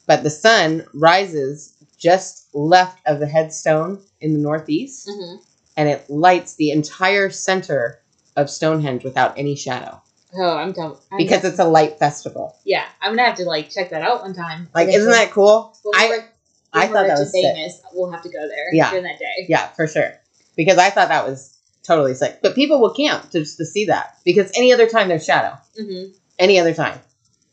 But 0.06 0.22
the 0.22 0.30
sun 0.30 0.84
rises 0.94 1.74
just 1.98 2.46
left 2.54 3.00
of 3.06 3.18
the 3.20 3.26
headstone 3.26 4.00
in 4.20 4.32
the 4.32 4.38
northeast, 4.38 5.08
hmm 5.12 5.36
and 5.78 5.88
it 5.90 6.08
lights 6.08 6.54
the 6.54 6.70
entire 6.70 7.28
center 7.28 7.98
of 8.34 8.48
Stonehenge 8.48 9.04
without 9.04 9.38
any 9.38 9.54
shadow 9.56 10.00
Oh, 10.34 10.56
I'm 10.56 10.72
done. 10.72 10.94
I'm 11.12 11.18
because 11.18 11.42
done. 11.42 11.50
it's 11.50 11.60
a 11.60 11.64
light 11.64 11.98
festival. 11.98 12.56
yeah, 12.64 12.84
I'm 13.02 13.12
gonna 13.12 13.26
have 13.28 13.36
to 13.36 13.44
like 13.44 13.68
check 13.70 13.90
that 13.90 14.02
out 14.02 14.22
one 14.22 14.32
time. 14.34 14.68
Like, 14.74 14.88
isn't 14.88 15.10
that 15.10 15.30
cool? 15.32 15.76
I 15.94 16.08
we're- 16.08 16.24
I 16.72 16.86
we're 16.88 16.92
thought 16.94 17.06
that 17.06 17.18
was 17.18 17.20
and 17.20 17.30
sick. 17.30 17.54
famous, 17.54 17.80
We'll 17.94 18.10
have 18.10 18.22
to 18.22 18.28
go 18.28 18.46
there 18.48 18.68
Yeah. 18.72 18.90
during 18.90 19.04
that 19.04 19.18
day. 19.18 19.46
Yeah, 19.48 19.68
for 19.68 19.86
sure. 19.86 20.12
Because 20.56 20.78
I 20.78 20.90
thought 20.90 21.08
that 21.08 21.26
was 21.26 21.56
totally 21.84 22.12
sick. 22.14 22.40
But 22.42 22.54
people 22.54 22.80
will 22.80 22.92
camp 22.92 23.30
to, 23.30 23.38
just 23.40 23.56
to 23.58 23.64
see 23.64 23.86
that 23.86 24.16
because 24.24 24.50
any 24.56 24.72
other 24.72 24.86
time 24.86 25.08
there's 25.08 25.24
shadow. 25.24 25.56
hmm 25.78 26.04
any 26.38 26.58
other 26.58 26.74
time, 26.74 26.98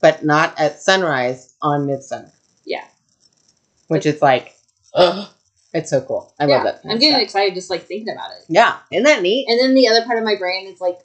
but 0.01 0.25
not 0.25 0.59
at 0.59 0.81
sunrise 0.81 1.53
on 1.61 1.85
midsummer. 1.87 2.31
Yeah. 2.65 2.85
Which 3.87 4.05
is 4.05 4.21
like, 4.21 4.55
ugh, 4.93 5.27
it's 5.73 5.89
so 5.89 6.01
cool. 6.01 6.33
I 6.39 6.45
yeah, 6.45 6.55
love 6.55 6.63
that. 6.63 6.81
I'm 6.89 6.99
getting 6.99 7.19
excited 7.19 7.55
just 7.55 7.69
like 7.69 7.83
thinking 7.83 8.13
about 8.13 8.31
it. 8.31 8.45
Yeah, 8.47 8.77
isn't 8.91 9.03
that 9.03 9.21
neat? 9.21 9.47
And 9.49 9.59
then 9.59 9.73
the 9.73 9.87
other 9.87 10.05
part 10.05 10.19
of 10.19 10.23
my 10.23 10.35
brain 10.35 10.67
is 10.67 10.79
like 10.79 10.99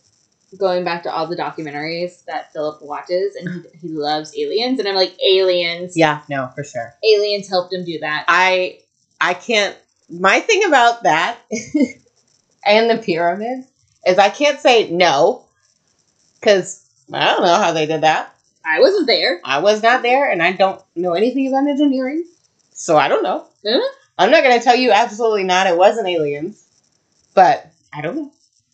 going 0.56 0.84
back 0.84 1.02
to 1.02 1.12
all 1.12 1.26
the 1.26 1.36
documentaries 1.36 2.24
that 2.26 2.52
Philip 2.52 2.82
watches, 2.82 3.34
and 3.34 3.64
he, 3.64 3.88
he 3.88 3.88
loves 3.88 4.36
aliens, 4.38 4.78
and 4.78 4.88
I'm 4.88 4.94
like, 4.94 5.16
aliens. 5.22 5.96
Yeah, 5.96 6.22
no, 6.28 6.50
for 6.54 6.64
sure. 6.64 6.94
Aliens 7.04 7.48
helped 7.48 7.72
him 7.72 7.84
do 7.84 7.98
that. 8.00 8.26
I 8.28 8.80
I 9.20 9.34
can't. 9.34 9.76
My 10.10 10.40
thing 10.40 10.64
about 10.64 11.02
that 11.02 11.38
and 12.66 12.90
the 12.90 12.98
pyramid 12.98 13.64
is 14.06 14.18
I 14.18 14.30
can't 14.30 14.60
say 14.60 14.90
no 14.90 15.44
because 16.40 16.86
I 17.12 17.26
don't 17.26 17.42
know 17.42 17.56
how 17.56 17.72
they 17.72 17.86
did 17.86 18.02
that. 18.02 18.34
I 18.68 18.80
wasn't 18.80 19.06
there. 19.06 19.40
I 19.44 19.58
was 19.58 19.82
not 19.82 20.02
there, 20.02 20.30
and 20.30 20.42
I 20.42 20.52
don't 20.52 20.80
know 20.94 21.14
anything 21.14 21.48
about 21.48 21.66
engineering, 21.66 22.24
so 22.72 22.96
I 22.96 23.08
don't 23.08 23.22
know. 23.22 23.46
Huh? 23.66 23.80
I'm 24.18 24.30
not 24.30 24.42
going 24.42 24.58
to 24.58 24.64
tell 24.64 24.76
you 24.76 24.90
absolutely 24.90 25.44
not. 25.44 25.68
It 25.68 25.76
wasn't 25.76 26.08
aliens, 26.08 26.64
but 27.34 27.70
I 27.92 28.00
don't 28.02 28.16
know. 28.16 28.32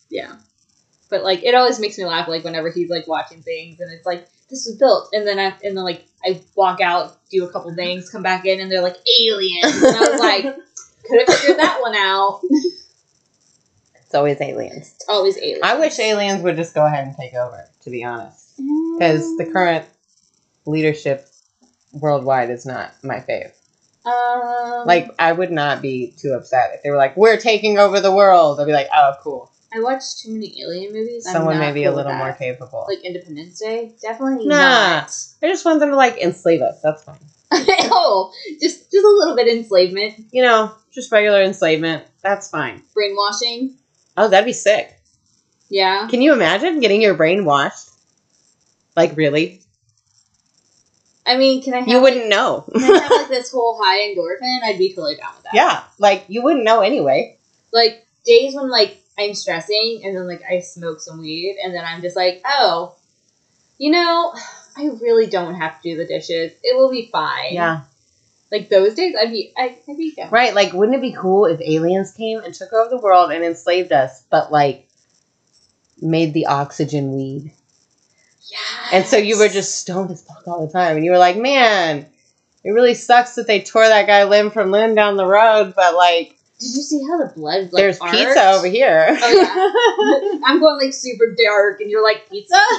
Yeah. 0.08 0.36
But 1.10 1.22
like 1.22 1.44
it 1.44 1.54
always 1.54 1.78
makes 1.78 1.98
me 1.98 2.06
laugh 2.06 2.28
like 2.28 2.44
whenever 2.44 2.70
he's 2.70 2.88
like 2.88 3.06
watching 3.06 3.42
things 3.42 3.78
and 3.78 3.92
it's 3.92 4.06
like 4.06 4.26
this 4.48 4.66
was 4.66 4.76
built 4.76 5.10
and 5.12 5.26
then 5.26 5.38
I 5.38 5.54
and 5.62 5.76
then 5.76 5.84
like 5.84 6.06
I 6.24 6.40
walk 6.56 6.80
out, 6.80 7.18
do 7.30 7.44
a 7.44 7.52
couple 7.52 7.72
things, 7.74 8.10
come 8.10 8.22
back 8.22 8.46
in 8.46 8.60
and 8.60 8.70
they're 8.72 8.82
like 8.82 8.96
aliens. 9.20 9.82
And 9.82 9.96
I 9.96 10.00
was 10.00 10.20
like, 10.20 10.42
could 11.04 11.28
have 11.28 11.38
figured 11.38 11.58
that 11.58 11.80
one 11.80 11.94
out. 11.94 12.40
It's 13.96 14.14
always 14.14 14.40
aliens. 14.40 14.94
It's 14.94 15.08
always 15.08 15.36
aliens. 15.36 15.60
I 15.62 15.78
wish 15.78 15.98
aliens 15.98 16.42
would 16.42 16.56
just 16.56 16.74
go 16.74 16.86
ahead 16.86 17.06
and 17.06 17.16
take 17.16 17.34
over, 17.34 17.68
to 17.82 17.90
be 17.90 18.04
honest. 18.04 18.43
Because 18.56 19.36
the 19.38 19.48
current 19.52 19.84
leadership 20.66 21.26
worldwide 21.92 22.50
is 22.50 22.64
not 22.66 22.92
my 23.02 23.16
fave. 23.20 23.52
um, 24.06 24.86
Like, 24.86 25.10
I 25.18 25.32
would 25.32 25.50
not 25.50 25.82
be 25.82 26.14
too 26.18 26.32
upset 26.32 26.72
if 26.74 26.82
they 26.82 26.90
were 26.90 26.96
like, 26.96 27.16
we're 27.16 27.36
taking 27.38 27.78
over 27.78 28.00
the 28.00 28.12
world. 28.14 28.60
I'd 28.60 28.66
be 28.66 28.72
like, 28.72 28.88
oh, 28.94 29.12
cool. 29.22 29.50
I 29.74 29.80
watched 29.80 30.20
too 30.20 30.32
many 30.32 30.60
alien 30.62 30.92
movies. 30.92 31.24
Someone 31.28 31.58
may 31.58 31.72
be 31.72 31.82
cool 31.82 31.94
a 31.94 31.96
little 31.96 32.14
more 32.14 32.32
capable. 32.32 32.86
like 32.88 33.04
Independence 33.04 33.58
Day. 33.58 33.92
Definitely 34.00 34.46
Nah. 34.46 34.56
not. 35.00 35.16
I 35.42 35.48
just 35.48 35.64
want 35.64 35.80
them 35.80 35.90
to, 35.90 35.96
like, 35.96 36.16
enslave 36.18 36.62
us. 36.62 36.80
That's 36.80 37.02
fine. 37.02 37.18
oh, 37.52 38.32
just 38.60 38.90
just 38.90 39.04
a 39.04 39.08
little 39.08 39.36
bit 39.36 39.48
of 39.48 39.54
enslavement, 39.58 40.14
You 40.32 40.42
know, 40.42 40.72
just 40.92 41.10
regular 41.12 41.42
enslavement. 41.42 42.04
That's 42.22 42.48
fine. 42.48 42.82
brainwashing. 42.94 43.76
Oh, 44.16 44.28
that'd 44.28 44.46
be 44.46 44.52
sick. 44.52 44.92
Yeah. 45.68 46.06
Can 46.08 46.20
you 46.22 46.32
imagine 46.32 46.80
getting 46.80 47.00
your 47.02 47.14
brain 47.14 47.44
washed? 47.44 47.90
Like, 48.96 49.16
really? 49.16 49.60
I 51.26 51.36
mean, 51.36 51.62
can 51.62 51.74
I 51.74 51.78
have 51.78 51.88
You 51.88 52.00
wouldn't 52.00 52.28
know. 52.28 52.64
like, 52.68 52.82
can 52.84 52.94
I 52.94 52.98
have 53.02 53.10
like 53.10 53.28
this 53.28 53.50
whole 53.50 53.80
high 53.82 54.14
endorphin? 54.14 54.60
I'd 54.62 54.78
be 54.78 54.90
totally 54.90 55.16
down 55.16 55.34
with 55.34 55.44
that. 55.44 55.54
yeah, 55.54 55.82
like, 55.98 56.24
you 56.28 56.42
wouldn't 56.42 56.64
know 56.64 56.80
anyway. 56.80 57.38
like 57.72 58.06
days 58.26 58.54
when 58.54 58.70
like 58.70 59.02
I'm 59.18 59.34
stressing 59.34 60.02
and 60.04 60.16
then 60.16 60.26
like 60.26 60.42
I 60.48 60.60
smoke 60.60 61.00
some 61.00 61.20
weed 61.20 61.58
and 61.62 61.74
then 61.74 61.84
I'm 61.84 62.02
just 62.02 62.16
like, 62.16 62.42
oh, 62.44 62.94
you 63.78 63.90
know, 63.90 64.32
I 64.76 64.86
really 65.00 65.26
don't 65.26 65.54
have 65.54 65.80
to 65.82 65.90
do 65.90 65.96
the 65.96 66.06
dishes. 66.06 66.52
It 66.62 66.76
will 66.76 66.90
be 66.90 67.08
fine. 67.10 67.54
Yeah. 67.54 67.82
Like 68.52 68.68
those 68.68 68.94
days, 68.94 69.14
I'd 69.20 69.30
be, 69.32 69.52
I'd, 69.56 69.76
I'd 69.88 69.96
be 69.96 70.12
down. 70.14 70.30
Right, 70.30 70.54
like 70.54 70.72
wouldn't 70.72 70.96
it 70.96 71.00
be 71.00 71.12
cool 71.18 71.46
if 71.46 71.60
aliens 71.60 72.12
came 72.12 72.38
and 72.40 72.52
took 72.54 72.72
over 72.72 72.90
the 72.90 72.98
world 72.98 73.32
and 73.32 73.42
enslaved 73.42 73.92
us, 73.92 74.22
but 74.30 74.52
like 74.52 74.88
made 76.00 76.34
the 76.34 76.46
oxygen 76.46 77.12
weed? 77.14 77.52
Yeah. 78.50 78.58
And 78.98 79.06
so 79.06 79.16
you 79.16 79.38
were 79.38 79.48
just 79.48 79.78
stoned 79.78 80.10
as 80.10 80.22
fuck 80.22 80.46
all 80.46 80.66
the 80.66 80.72
time, 80.72 80.96
and 80.96 81.04
you 81.04 81.10
were 81.10 81.18
like, 81.18 81.36
man, 81.36 82.06
it 82.62 82.70
really 82.70 82.94
sucks 82.94 83.34
that 83.36 83.46
they 83.46 83.60
tore 83.62 83.86
that 83.88 84.06
guy 84.06 84.24
limb 84.24 84.50
from 84.50 84.70
limb 84.70 84.94
down 84.94 85.16
the 85.16 85.26
road, 85.26 85.74
but 85.74 85.94
like, 85.94 86.36
Did 86.60 86.74
you 86.76 86.82
see 86.82 87.02
how 87.02 87.18
the 87.18 87.32
blood 87.34 87.72
like 87.72 87.82
there's 87.82 87.98
pizza 87.98 88.50
over 88.52 88.66
here. 88.66 89.08
Oh, 89.10 90.40
I'm 90.44 90.60
going 90.60 90.78
like 90.84 90.92
super 90.92 91.34
dark, 91.34 91.80
and 91.80 91.90
you're 91.90 92.02
like 92.04 92.28
pizza. 92.30 92.56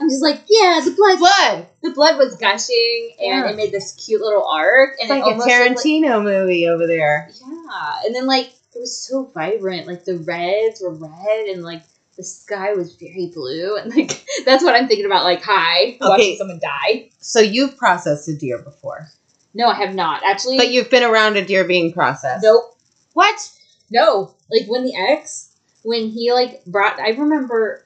I'm 0.00 0.08
just 0.08 0.22
like, 0.22 0.40
yeah, 0.48 0.80
the 0.82 0.92
blood, 0.92 1.18
Blood. 1.18 1.66
the 1.82 1.90
blood 1.90 2.16
was 2.16 2.36
gushing, 2.36 3.10
and 3.18 3.26
Yeah. 3.44 3.50
it 3.50 3.56
made 3.56 3.70
this 3.72 3.92
cute 3.92 4.22
little 4.22 4.46
arc, 4.46 4.92
and 5.00 5.10
It's 5.10 5.10
like 5.10 5.20
it 5.20 5.34
a 5.34 5.36
looked 5.36 5.40
like- 5.50 5.76
Tarantino 5.76 6.22
movie 6.22 6.68
over 6.68 6.86
there. 6.86 7.30
Yeah, 7.38 8.00
and 8.06 8.14
then 8.14 8.26
like 8.26 8.46
it 8.74 8.80
was 8.80 8.96
so 8.96 9.24
vibrant. 9.34 9.86
Like 9.86 10.04
the 10.04 10.16
reds 10.18 10.80
were 10.80 10.94
red 10.94 11.46
and 11.48 11.62
like 11.62 11.82
the 12.16 12.24
sky 12.24 12.72
was 12.74 12.94
very 12.96 13.30
blue 13.34 13.76
and 13.76 13.94
like 13.94 14.24
that's 14.44 14.62
what 14.62 14.74
I'm 14.74 14.86
thinking 14.88 15.06
about 15.06 15.24
like 15.24 15.42
hi 15.42 15.96
watching 16.00 16.12
Okay. 16.12 16.36
someone 16.36 16.60
die. 16.60 17.10
So 17.20 17.40
you've 17.40 17.76
processed 17.76 18.28
a 18.28 18.36
deer 18.36 18.58
before, 18.58 19.08
No, 19.54 19.68
I 19.68 19.74
have 19.74 19.94
not. 19.94 20.22
Actually 20.24 20.58
but 20.58 20.70
you've 20.70 20.90
been 20.90 21.02
around 21.02 21.36
a 21.36 21.44
deer 21.44 21.64
being 21.64 21.92
processed. 21.92 22.44
Nope. 22.44 22.76
What? 23.14 23.50
No. 23.90 24.34
Like 24.50 24.68
when 24.68 24.84
the 24.84 24.94
ex 24.94 25.52
when 25.82 26.08
he 26.08 26.32
like 26.32 26.64
brought 26.66 26.98
I 27.00 27.10
remember 27.10 27.84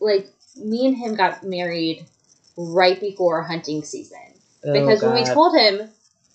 like 0.00 0.28
me 0.56 0.86
and 0.86 0.96
him 0.96 1.14
got 1.14 1.42
married 1.44 2.04
right 2.56 2.98
before 3.00 3.42
hunting 3.42 3.82
season. 3.82 4.18
Oh, 4.64 4.72
because 4.72 5.02
when 5.02 5.12
we 5.14 5.22
Oh, 5.22 5.34
told 5.34 5.56
him 5.56 5.90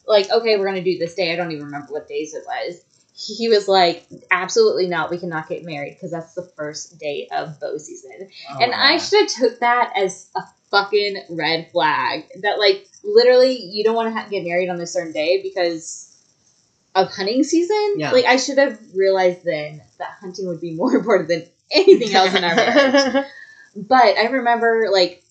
like 0.07 0.29
okay 0.31 0.57
we're 0.57 0.65
gonna 0.65 0.83
do 0.83 0.97
this 0.97 1.13
day 1.15 1.31
i 1.31 1.35
don't 1.35 1.51
even 1.51 1.65
remember 1.65 1.91
what 1.93 2.07
days 2.07 2.33
it 2.33 2.43
was 2.47 2.81
he 3.19 3.49
was 3.49 3.67
like 3.67 4.05
absolutely 4.31 4.87
not. 4.87 5.11
We 5.11 5.17
cannot 5.17 5.49
get 5.49 5.65
married 5.65 5.95
because 5.95 6.11
that's 6.11 6.33
the 6.33 6.49
first 6.55 6.99
date 6.99 7.27
of 7.31 7.59
bow 7.59 7.77
season. 7.77 8.29
Oh, 8.49 8.59
and 8.61 8.73
i 8.73 8.97
should 8.97 9.21
have 9.21 9.29
took 9.29 9.59
that 9.59 9.93
as 9.95 10.29
a 10.35 10.41
fucking 10.71 11.23
red 11.31 11.69
flag 11.71 12.25
that 12.41 12.59
like 12.59 12.87
literally 13.03 13.57
you 13.57 13.83
don't 13.83 13.95
want 13.95 14.13
to 14.13 14.19
ha- 14.19 14.27
get 14.29 14.43
married 14.43 14.69
on 14.69 14.79
a 14.79 14.87
certain 14.87 15.11
day 15.11 15.41
because 15.41 16.05
of 16.95 17.09
hunting 17.11 17.43
season? 17.43 17.95
Yeah. 17.97 18.11
like 18.11 18.25
i 18.25 18.37
should 18.37 18.57
have 18.57 18.79
realized 18.95 19.43
then 19.43 19.81
that 19.97 20.11
hunting 20.21 20.47
would 20.47 20.61
be 20.61 20.73
more 20.75 20.95
important 20.95 21.27
than 21.29 21.45
anything 21.71 22.13
else 22.15 22.33
in 22.33 22.43
our 22.43 22.55
marriage. 22.55 23.25
But 23.75 24.17
I 24.17 24.25
remember 24.25 24.87
like 24.91 25.23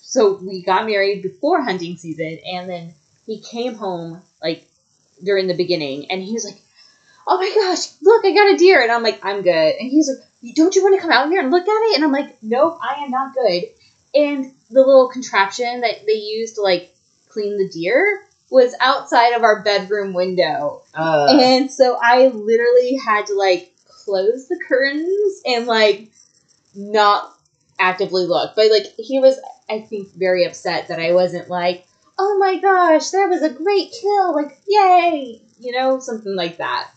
so 0.00 0.34
we 0.42 0.62
got 0.62 0.86
married 0.86 1.22
before 1.22 1.62
hunting 1.62 1.96
season 1.96 2.38
and 2.44 2.68
then 2.68 2.94
he 3.24 3.40
came 3.40 3.74
home 3.74 4.20
like 4.42 4.66
during 5.22 5.46
the 5.46 5.54
beginning 5.54 6.10
and 6.10 6.22
he 6.22 6.32
was 6.32 6.44
like, 6.44 6.60
Oh 7.30 7.36
my 7.36 7.52
gosh, 7.54 7.88
look, 8.02 8.24
I 8.24 8.32
got 8.32 8.54
a 8.54 8.56
deer 8.56 8.82
and 8.82 8.90
I'm 8.90 9.02
like, 9.02 9.24
I'm 9.24 9.42
good. 9.42 9.74
And 9.78 9.90
he's 9.90 10.08
like, 10.08 10.54
Don't 10.56 10.74
you 10.74 10.82
want 10.82 10.96
to 10.96 11.02
come 11.02 11.12
out 11.12 11.28
here 11.28 11.40
and 11.42 11.50
look 11.50 11.68
at 11.68 11.90
it? 11.90 11.96
And 11.96 12.04
I'm 12.04 12.12
like, 12.12 12.36
Nope, 12.42 12.78
I 12.82 13.04
am 13.04 13.10
not 13.10 13.34
good. 13.34 13.64
And 14.14 14.52
the 14.70 14.80
little 14.80 15.08
contraption 15.08 15.82
that 15.82 16.06
they 16.06 16.14
used 16.14 16.54
to 16.56 16.62
like 16.62 16.94
clean 17.28 17.58
the 17.58 17.68
deer 17.68 18.24
was 18.50 18.74
outside 18.80 19.34
of 19.34 19.42
our 19.42 19.62
bedroom 19.62 20.14
window. 20.14 20.82
Uh, 20.94 21.26
And 21.38 21.70
so 21.70 21.98
I 22.02 22.28
literally 22.28 22.96
had 22.96 23.26
to 23.26 23.34
like 23.34 23.74
close 23.86 24.48
the 24.48 24.58
curtains 24.66 25.42
and 25.44 25.66
like 25.66 26.08
not 26.74 27.34
actively 27.78 28.24
look. 28.26 28.56
But 28.56 28.70
like 28.70 28.86
he 28.96 29.18
was, 29.18 29.38
I 29.68 29.80
think, 29.80 30.14
very 30.14 30.44
upset 30.44 30.88
that 30.88 30.98
I 31.00 31.12
wasn't 31.12 31.50
like, 31.50 31.86
oh 32.18 32.38
my 32.38 32.58
gosh, 32.58 33.10
that 33.10 33.28
was 33.28 33.42
a 33.42 33.50
great 33.50 33.92
kill. 34.00 34.34
Like, 34.34 34.58
yay. 34.66 35.42
You 35.60 35.72
know, 35.72 35.98
something 35.98 36.34
like 36.34 36.56
that. 36.58 36.88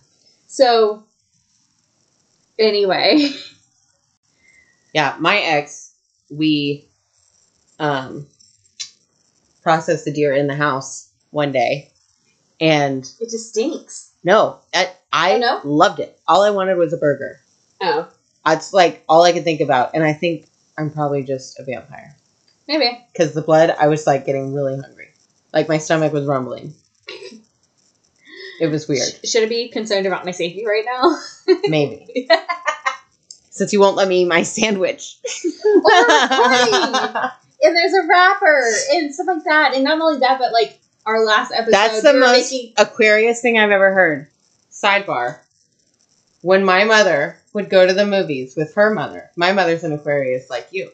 So, 0.52 1.06
anyway. 2.60 3.30
yeah, 4.94 5.16
my 5.18 5.38
ex, 5.38 5.94
we 6.30 6.90
um 7.80 8.28
processed 9.64 10.04
the 10.04 10.12
deer 10.12 10.34
in 10.34 10.48
the 10.48 10.56
house 10.56 11.10
one 11.30 11.54
day, 11.54 11.90
and 12.60 13.10
It 13.22 13.30
just 13.30 13.52
stinks. 13.52 14.12
no, 14.26 14.60
I, 14.74 14.92
I 15.14 15.36
Oh, 15.36 15.38
no? 15.38 15.62
loved 15.64 16.02
it. 16.02 16.20
All 16.28 16.42
I 16.42 16.50
wanted 16.50 16.76
was 16.78 16.92
a 16.92 16.98
burger. 16.98 17.40
Oh, 17.80 18.10
That's 18.46 18.74
like 18.74 19.06
all 19.08 19.24
I 19.24 19.32
could 19.32 19.46
think 19.46 19.62
about, 19.62 19.92
and 19.94 20.04
I 20.04 20.12
think 20.12 20.48
I'm 20.78 20.92
probably 20.92 21.24
just 21.24 21.62
a 21.62 21.64
vampire 21.64 22.18
maybe. 22.68 23.08
because 23.14 23.34
the 23.34 23.42
blood. 23.42 23.70
I 23.80 23.88
was 23.88 24.06
like 24.06 24.26
getting 24.26 24.54
really 24.54 24.76
hungry, 24.78 25.12
like 25.54 25.70
my 25.70 25.78
stomach 25.78 26.12
was 26.12 26.26
rumbling. 26.26 26.74
It 28.62 28.68
was 28.68 28.88
weird. 28.88 29.10
Sh- 29.26 29.28
should 29.30 29.44
I 29.44 29.48
be 29.48 29.70
concerned 29.70 30.06
about 30.06 30.24
my 30.24 30.30
safety 30.32 30.64
right 30.68 30.86
now? 30.86 31.18
Maybe. 31.66 32.30
Since 33.50 33.74
you 33.74 33.80
won't 33.80 33.96
let 33.98 34.08
me 34.08 34.22
eat 34.22 34.28
my 34.28 34.44
sandwich. 34.44 35.18
Oh, 35.64 37.30
and 37.64 37.76
there's 37.76 37.94
a 37.94 38.08
wrapper 38.08 38.64
and 38.94 39.14
stuff 39.14 39.28
like 39.28 39.44
that. 39.46 39.74
And 39.76 39.84
not 39.84 40.00
only 40.02 40.20
that, 40.20 40.40
but 40.40 40.52
like 40.52 40.80
our 41.06 41.24
last 41.24 41.52
episode, 41.52 41.72
That's 41.74 42.02
the 42.02 42.14
we 42.14 42.20
most 42.20 42.52
making- 42.52 42.74
Aquarius 42.78 43.42
thing 43.42 43.58
I've 43.60 43.70
ever 43.72 43.94
heard. 43.94 44.28
Sidebar. 44.72 45.40
When 46.42 46.64
my 46.66 46.84
mother 46.86 47.38
would 47.54 47.70
go 47.70 47.86
to 47.86 47.94
the 47.94 48.06
movies 48.06 48.56
with 48.56 48.74
her 48.76 48.92
mother, 48.94 49.30
my 49.36 49.54
mother's 49.54 49.84
an 49.84 49.92
Aquarius 49.94 50.50
like 50.50 50.68
you. 50.72 50.92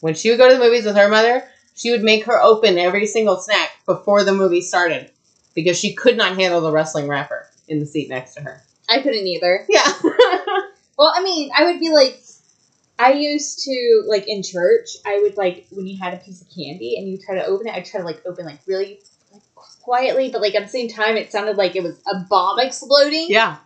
When 0.00 0.14
she 0.14 0.30
would 0.30 0.38
go 0.38 0.48
to 0.48 0.54
the 0.56 0.60
movies 0.64 0.84
with 0.84 0.96
her 0.96 1.08
mother, 1.08 1.44
she 1.76 1.90
would 1.92 2.02
make 2.02 2.24
her 2.24 2.40
open 2.40 2.78
every 2.78 3.06
single 3.06 3.36
snack 3.38 3.70
before 3.86 4.24
the 4.24 4.32
movie 4.34 4.60
started 4.62 5.10
because 5.54 5.78
she 5.78 5.94
could 5.94 6.16
not 6.16 6.36
handle 6.36 6.60
the 6.60 6.72
wrestling 6.72 7.08
wrapper 7.08 7.46
in 7.68 7.80
the 7.80 7.86
seat 7.86 8.08
next 8.08 8.34
to 8.34 8.42
her. 8.42 8.62
I 8.88 9.00
couldn't 9.00 9.26
either. 9.26 9.66
Yeah. 9.68 9.92
Well, 11.00 11.14
I 11.16 11.22
mean, 11.22 11.50
I 11.56 11.64
would 11.64 11.80
be 11.80 11.88
like, 11.88 12.20
I 12.98 13.12
used 13.12 13.60
to 13.64 14.02
like 14.06 14.28
in 14.28 14.42
church. 14.42 14.90
I 15.06 15.20
would 15.22 15.38
like 15.38 15.66
when 15.70 15.86
you 15.86 15.96
had 15.96 16.12
a 16.12 16.18
piece 16.18 16.42
of 16.42 16.48
candy 16.54 16.98
and 16.98 17.08
you 17.08 17.16
try 17.16 17.36
to 17.36 17.46
open 17.46 17.68
it. 17.68 17.74
I 17.74 17.80
try 17.80 18.00
to 18.00 18.04
like 18.04 18.20
open 18.26 18.44
like 18.44 18.58
really 18.66 19.00
like, 19.32 19.40
quietly, 19.80 20.28
but 20.28 20.42
like 20.42 20.54
at 20.54 20.64
the 20.64 20.68
same 20.68 20.90
time, 20.90 21.16
it 21.16 21.32
sounded 21.32 21.56
like 21.56 21.74
it 21.74 21.82
was 21.82 21.98
a 22.06 22.18
bomb 22.28 22.58
exploding. 22.58 23.28
yeah. 23.30 23.56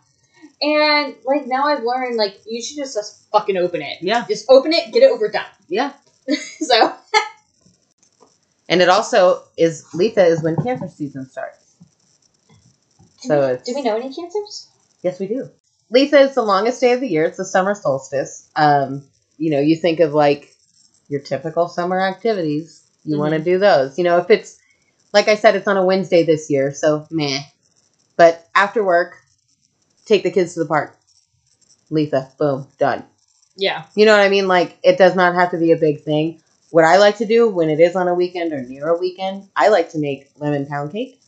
And 0.62 1.16
like 1.24 1.48
now 1.48 1.64
I've 1.66 1.82
learned 1.82 2.16
like 2.16 2.38
you 2.46 2.62
should 2.62 2.76
just, 2.76 2.94
just 2.94 3.28
fucking 3.32 3.56
open 3.56 3.82
it. 3.82 3.98
Yeah. 4.00 4.24
Just 4.28 4.48
open 4.48 4.72
it, 4.72 4.92
get 4.92 5.02
it 5.02 5.10
over 5.10 5.28
done. 5.28 5.44
Yeah. 5.66 5.92
so 6.60 6.94
And 8.68 8.80
it 8.80 8.88
also 8.88 9.42
is 9.56 9.84
Letha 9.92 10.24
is 10.24 10.40
when 10.40 10.54
cancer 10.62 10.86
season 10.86 11.28
starts. 11.28 11.63
So 13.28 13.42
it's 13.42 13.62
do 13.64 13.74
we 13.74 13.82
know 13.82 13.96
any 13.96 14.12
cancers? 14.14 14.68
Yes, 15.02 15.20
we 15.20 15.26
do. 15.26 15.50
Lisa, 15.90 16.24
it's 16.24 16.34
the 16.34 16.42
longest 16.42 16.80
day 16.80 16.92
of 16.92 17.00
the 17.00 17.08
year. 17.08 17.24
It's 17.24 17.36
the 17.36 17.44
summer 17.44 17.74
solstice. 17.74 18.48
Um, 18.56 19.04
you 19.38 19.50
know, 19.50 19.60
you 19.60 19.76
think 19.76 20.00
of 20.00 20.14
like 20.14 20.54
your 21.08 21.20
typical 21.20 21.68
summer 21.68 22.00
activities. 22.00 22.82
You 23.04 23.18
want 23.18 23.34
to 23.34 23.38
do 23.38 23.58
those. 23.58 23.98
You 23.98 24.04
know, 24.04 24.18
if 24.18 24.30
it's 24.30 24.58
like 25.12 25.28
I 25.28 25.34
said, 25.36 25.56
it's 25.56 25.68
on 25.68 25.76
a 25.76 25.84
Wednesday 25.84 26.24
this 26.24 26.50
year, 26.50 26.72
so 26.72 27.06
meh. 27.10 27.40
But 28.16 28.48
after 28.54 28.82
work, 28.84 29.16
take 30.06 30.22
the 30.22 30.30
kids 30.30 30.54
to 30.54 30.60
the 30.60 30.66
park. 30.66 30.96
Letha, 31.90 32.30
boom, 32.38 32.66
done. 32.78 33.04
Yeah. 33.56 33.84
You 33.94 34.06
know 34.06 34.16
what 34.16 34.24
I 34.24 34.28
mean? 34.28 34.48
Like 34.48 34.78
it 34.82 34.98
does 34.98 35.14
not 35.14 35.34
have 35.34 35.50
to 35.50 35.58
be 35.58 35.72
a 35.72 35.76
big 35.76 36.02
thing. 36.02 36.40
What 36.70 36.84
I 36.84 36.96
like 36.96 37.18
to 37.18 37.26
do 37.26 37.48
when 37.48 37.70
it 37.70 37.78
is 37.78 37.94
on 37.94 38.08
a 38.08 38.14
weekend 38.14 38.52
or 38.52 38.62
near 38.62 38.88
a 38.88 38.98
weekend, 38.98 39.48
I 39.54 39.68
like 39.68 39.90
to 39.90 39.98
make 39.98 40.30
lemon 40.38 40.66
pound 40.66 40.90
cake 40.90 41.20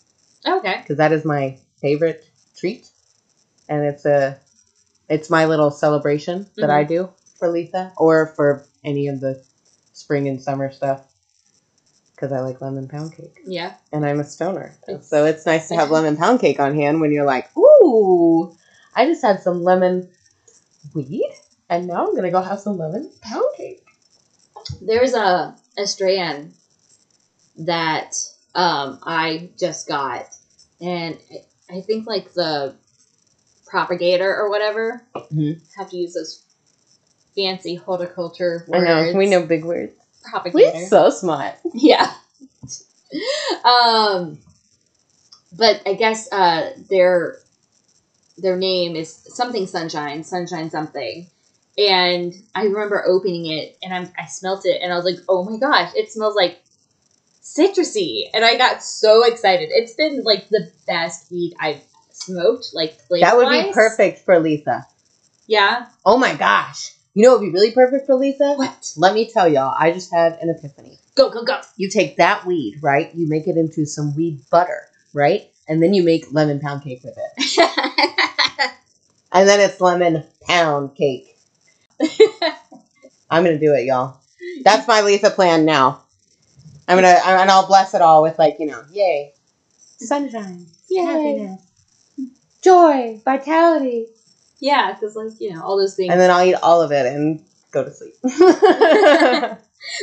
Okay. 0.45 0.79
because 0.81 0.97
that 0.97 1.13
is 1.13 1.25
my 1.25 1.59
favorite 1.81 2.25
treat, 2.57 2.89
and 3.69 3.85
it's 3.85 4.05
a 4.05 4.39
it's 5.09 5.31
my 5.31 5.45
little 5.45 5.71
celebration 5.71 6.47
that 6.57 6.71
I 6.71 6.85
do 6.85 7.11
for 7.39 7.49
Letha 7.49 7.93
or 7.97 8.27
for 8.27 8.65
any 8.85 9.09
of 9.09 9.21
the 9.21 9.41
spring 9.93 10.29
and 10.29 10.41
summer 10.41 10.71
stuff. 10.71 11.03
Because 12.15 12.33
I 12.33 12.41
like 12.41 12.61
lemon 12.63 12.89
pound 12.89 13.15
cake. 13.15 13.39
Yeah. 13.47 13.75
and 13.93 14.05
I'm 14.07 14.21
a 14.21 14.25
stoner, 14.25 14.75
It's- 14.89 15.07
so 15.07 15.27
it's 15.27 15.45
nice 15.45 15.69
to 15.69 15.77
have 15.77 15.91
lemon 15.91 16.17
pound 16.17 16.41
cake 16.41 16.59
on 16.59 16.75
hand 16.75 17.01
when 17.01 17.13
you're 17.13 17.27
like, 17.27 17.47
ooh, 17.57 18.57
I 18.95 19.05
just 19.07 19.23
had 19.23 19.41
some 19.41 19.63
lemon 19.63 20.09
weed, 20.95 21.31
and 21.69 21.87
now 21.87 22.07
I'm 22.07 22.15
gonna 22.17 22.31
go 22.31 22.41
have 22.41 22.59
some 22.61 22.79
lemon 22.79 23.11
pound 23.21 23.45
cake. 23.57 23.85
There's 24.81 25.13
a 25.15 25.55
a 25.79 25.87
strand 25.87 26.55
that 27.59 28.15
um 28.55 28.99
I 29.03 29.51
just 29.59 29.87
got, 29.87 30.27
and 30.81 31.19
I, 31.71 31.81
think 31.81 32.07
like 32.07 32.33
the 32.35 32.75
propagator 33.67 34.35
or 34.37 34.49
whatever 34.51 35.03
Mhm. 35.15 35.61
have 35.77 35.91
to 35.91 35.97
use 35.97 36.15
those 36.15 36.43
fancy 37.35 37.75
horticulture 37.75 38.67
I 38.73 38.79
know 38.79 39.13
we 39.15 39.27
know 39.27 39.45
big 39.45 39.65
words. 39.65 39.93
propagator. 40.31 40.73
We're 40.75 40.89
so 40.89 41.11
smart. 41.11 41.55
Yeah. 41.75 42.13
um, 43.65 44.39
but 45.53 45.83
I 45.87 45.95
guess 45.95 46.31
uh, 46.33 46.71
their 46.91 47.39
their 48.39 48.57
name 48.57 48.97
is 48.97 49.11
something 49.35 49.67
sunshine, 49.67 50.23
sunshine 50.25 50.71
something. 50.71 51.27
And 51.79 52.35
I 52.55 52.65
remember 52.65 53.05
opening 53.07 53.47
it 53.47 53.79
and 53.83 53.93
I'm, 53.95 54.11
I 54.19 54.27
smelt 54.27 54.65
it 54.67 54.81
and 54.83 54.93
I 54.93 54.97
was 54.97 55.05
like, 55.05 55.19
oh 55.29 55.45
my 55.45 55.59
gosh, 55.59 55.93
it 55.95 56.11
smells 56.11 56.35
like 56.35 56.59
citrusy. 57.55 58.25
And 58.35 58.45
I 58.45 58.57
got 58.57 58.83
so 58.83 59.25
excited. 59.25 59.71
It's 59.73 59.95
been 59.95 60.23
like 60.23 60.49
the 60.49 60.71
best 60.87 61.31
weed 61.31 61.55
I've 61.61 61.83
smoked, 62.11 62.71
like 62.75 62.99
That 63.09 63.37
would 63.37 63.51
be 63.51 63.73
perfect 63.73 64.25
for 64.25 64.39
Lisa. 64.39 64.87
Yeah. 65.47 65.87
Oh 66.05 66.17
my 66.17 66.35
gosh. 66.35 66.93
You 67.15 67.23
know 67.23 67.33
what 67.33 67.41
would 67.41 67.47
be 67.47 67.53
really 67.53 67.71
perfect 67.71 68.07
for 68.07 68.15
Lisa? 68.15 68.55
What? 68.55 68.93
Let 68.97 69.15
me 69.15 69.31
tell 69.31 69.49
y'all, 69.49 69.75
I 69.79 69.91
just 69.93 70.13
had 70.13 70.39
an 70.43 70.51
epiphany. 70.51 70.99
Go, 71.15 71.31
go, 71.31 71.45
go. 71.45 71.61
You 71.77 71.89
take 71.89 72.17
that 72.19 72.45
weed, 72.45 72.79
right? 72.83 73.15
You 73.15 73.27
make 73.27 73.47
it 73.47 73.57
into 73.57 73.87
some 73.87 74.15
weed 74.15 74.41
butter, 74.51 74.89
right? 75.15 75.49
And 75.67 75.83
then 75.83 75.95
you 75.95 76.03
make 76.03 76.31
lemon 76.33 76.61
pound 76.61 76.83
cake 76.83 77.03
with 77.03 77.17
it. 77.17 77.71
And 79.37 79.47
then 79.47 79.61
it's 79.61 79.83
lemon 79.83 80.25
pound 80.49 80.95
cake. 80.95 81.37
I'm 83.31 83.45
gonna 83.45 83.59
do 83.59 83.75
it, 83.75 83.85
y'all. 83.85 84.19
That's 84.63 84.89
my 84.89 85.03
Lisa 85.03 85.29
plan 85.29 85.67
now. 85.67 86.05
I'm 86.89 86.97
gonna 86.97 87.19
and 87.25 87.51
I'll 87.51 87.67
bless 87.67 87.95
it 87.95 88.01
all 88.03 88.23
with 88.23 88.39
like, 88.39 88.57
you 88.59 88.67
know, 88.67 88.83
yay. 88.91 89.33
Sunshine. 89.99 90.67
Yay. 90.89 91.03
Happiness. 91.05 91.63
joy, 92.63 93.21
vitality. 93.25 94.07
Yeah, 94.61 94.93
because 94.93 95.17
like 95.17 95.41
you 95.41 95.53
know 95.55 95.63
all 95.63 95.77
those 95.79 95.95
things. 95.97 96.11
And 96.13 96.21
then 96.21 96.31
I'll 96.31 96.45
eat 96.47 96.55
all 96.55 96.81
of 96.83 96.93
it 96.93 97.07
and 97.07 97.43
go 97.73 97.85
to 97.85 97.91
sleep. 97.91 98.15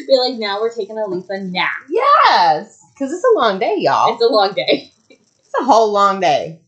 Be 0.07 0.17
like, 0.17 0.35
now 0.39 0.61
we're 0.61 0.73
taking 0.73 0.97
a 0.97 1.05
Lisa 1.07 1.39
nap. 1.41 1.69
yes, 1.89 2.81
because 2.93 3.11
it's 3.11 3.23
a 3.23 3.39
long 3.39 3.59
day, 3.59 3.75
y'all. 3.79 4.13
It's 4.13 4.23
a 4.23 4.27
long 4.27 4.53
day. 4.53 4.91
It's 5.09 5.61
a 5.61 5.63
whole 5.65 5.91
long 5.91 6.19
day. 6.19 6.59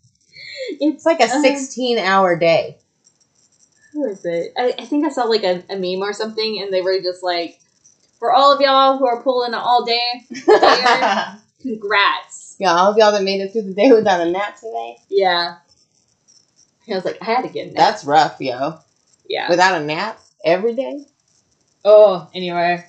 It's 0.70 0.96
It's 0.98 1.06
like 1.06 1.20
a 1.20 1.26
Uh-huh. 1.26 1.42
16 1.42 1.98
hour 2.00 2.36
day. 2.38 2.78
who 3.94 4.06
is 4.06 4.26
it? 4.26 4.52
I, 4.58 4.74
I 4.78 4.86
think 4.86 5.06
I 5.06 5.10
saw 5.10 5.24
like 5.24 5.44
a, 5.44 5.64
a 5.70 5.76
meme 5.78 6.02
or 6.08 6.14
something, 6.14 6.62
and 6.62 6.72
they 6.74 6.82
were 6.82 7.00
just 7.02 7.24
like, 7.24 7.60
for 8.20 8.34
all 8.34 8.54
of 8.54 8.62
y'all 8.62 8.98
who 8.98 9.08
are 9.08 9.22
pulling 9.22 9.54
all 9.54 9.86
day, 9.86 10.24
congrats. 11.62 12.56
Yeah, 12.60 12.74
all 12.74 12.92
of 12.92 12.98
y'all 12.98 13.12
that 13.12 13.24
made 13.24 13.42
it 13.42 13.52
through 13.52 13.64
the 13.64 13.74
day 13.74 13.92
without 13.92 14.26
a 14.26 14.32
nap 14.32 14.56
today. 14.60 14.98
Yeah. 15.10 15.58
I 16.90 16.94
was 16.94 17.06
like, 17.06 17.18
I 17.22 17.26
had 17.26 17.42
to 17.44 17.50
get 17.50 17.68
a 17.68 17.72
nap. 17.72 17.78
That's 17.78 18.06
rough, 18.06 18.40
yo. 18.40 18.80
yeah. 19.28 19.50
Without 19.50 19.82
a 19.82 19.84
nap 19.84 20.20
every 20.44 20.76
day. 20.76 21.06
Oh, 21.84 22.28
anyway. 22.34 22.84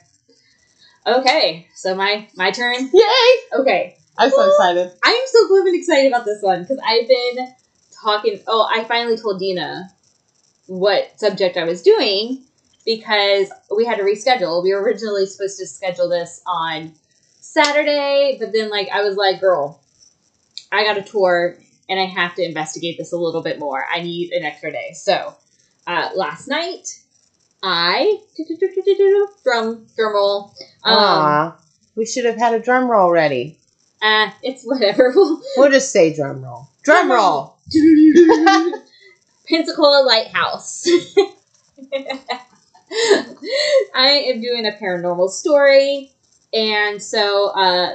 Okay, 1.07 1.67
so 1.75 1.95
my 1.95 2.29
my 2.35 2.51
turn. 2.51 2.91
Yay! 2.93 3.61
Okay, 3.61 3.97
I'm 4.19 4.31
so 4.31 4.49
excited. 4.49 4.91
I'm 5.05 5.23
so 5.27 5.47
flippin' 5.49 5.75
excited 5.77 6.09
about 6.09 6.25
this 6.25 6.43
one 6.43 6.63
because 6.63 6.81
I've 6.85 7.07
been 7.07 7.55
talking. 8.03 8.41
Oh, 8.49 8.69
I 8.69 8.83
finally 8.85 9.17
told 9.17 9.41
Denah 9.41 9.89
what 10.67 11.19
subject 11.21 11.57
I 11.57 11.65
was 11.65 11.83
doing 11.83 12.43
because 12.87 13.51
we 13.77 13.85
had 13.85 13.99
to 13.99 14.05
reschedule. 14.05 14.63
We 14.63 14.73
were 14.73 14.81
originally 14.83 15.27
supposed 15.27 15.59
to 15.59 15.67
schedule 15.67 16.09
this 16.09 16.41
on 16.47 16.93
Saturday, 17.41 18.37
but 18.41 18.53
then 18.53 18.71
like 18.71 18.89
I 18.93 19.03
was 19.03 19.17
like, 19.17 19.41
"Girl, 19.41 19.83
I 20.73 20.85
got 20.85 20.97
a 20.97 21.03
tour 21.03 21.59
and 21.89 22.01
I 22.01 22.05
have 22.07 22.35
to 22.37 22.43
investigate 22.43 22.97
this 22.99 23.13
a 23.13 23.17
little 23.19 23.43
bit 23.43 23.59
more. 23.59 23.85
I 23.93 24.01
need 24.03 24.33
an 24.33 24.45
extra 24.45 24.71
day." 24.73 24.93
So 24.95 25.35
uh, 25.87 26.11
last 26.15 26.49
night, 26.49 26.89
I 27.63 28.19
drum 29.45 29.87
drum 29.97 30.15
roll. 30.15 30.55
Um, 30.85 30.95
Aw, 30.97 31.57
we 31.97 32.07
should 32.07 32.25
have 32.25 32.37
had 32.39 32.55
a 32.55 32.61
drum 32.61 32.91
roll 32.91 33.11
ready. 33.11 33.59
uh, 34.03 34.31
it's 34.43 34.63
whatever. 34.65 35.13
We'll- 35.57 35.71
just 35.71 35.93
say 35.93 36.15
drum 36.15 36.43
roll. 36.45 36.69
Drum 36.85 37.09
Drum 37.09 37.17
roll. 37.19 37.57
Pensacola 39.49 40.05
Lighthouse. 40.07 40.87
I 43.95 44.25
am 44.29 44.41
doing 44.41 44.67
a 44.67 44.73
paranormal 44.73 45.31
story, 45.31 46.13
and 46.53 47.03
so 47.03 47.49
uh, 47.51 47.95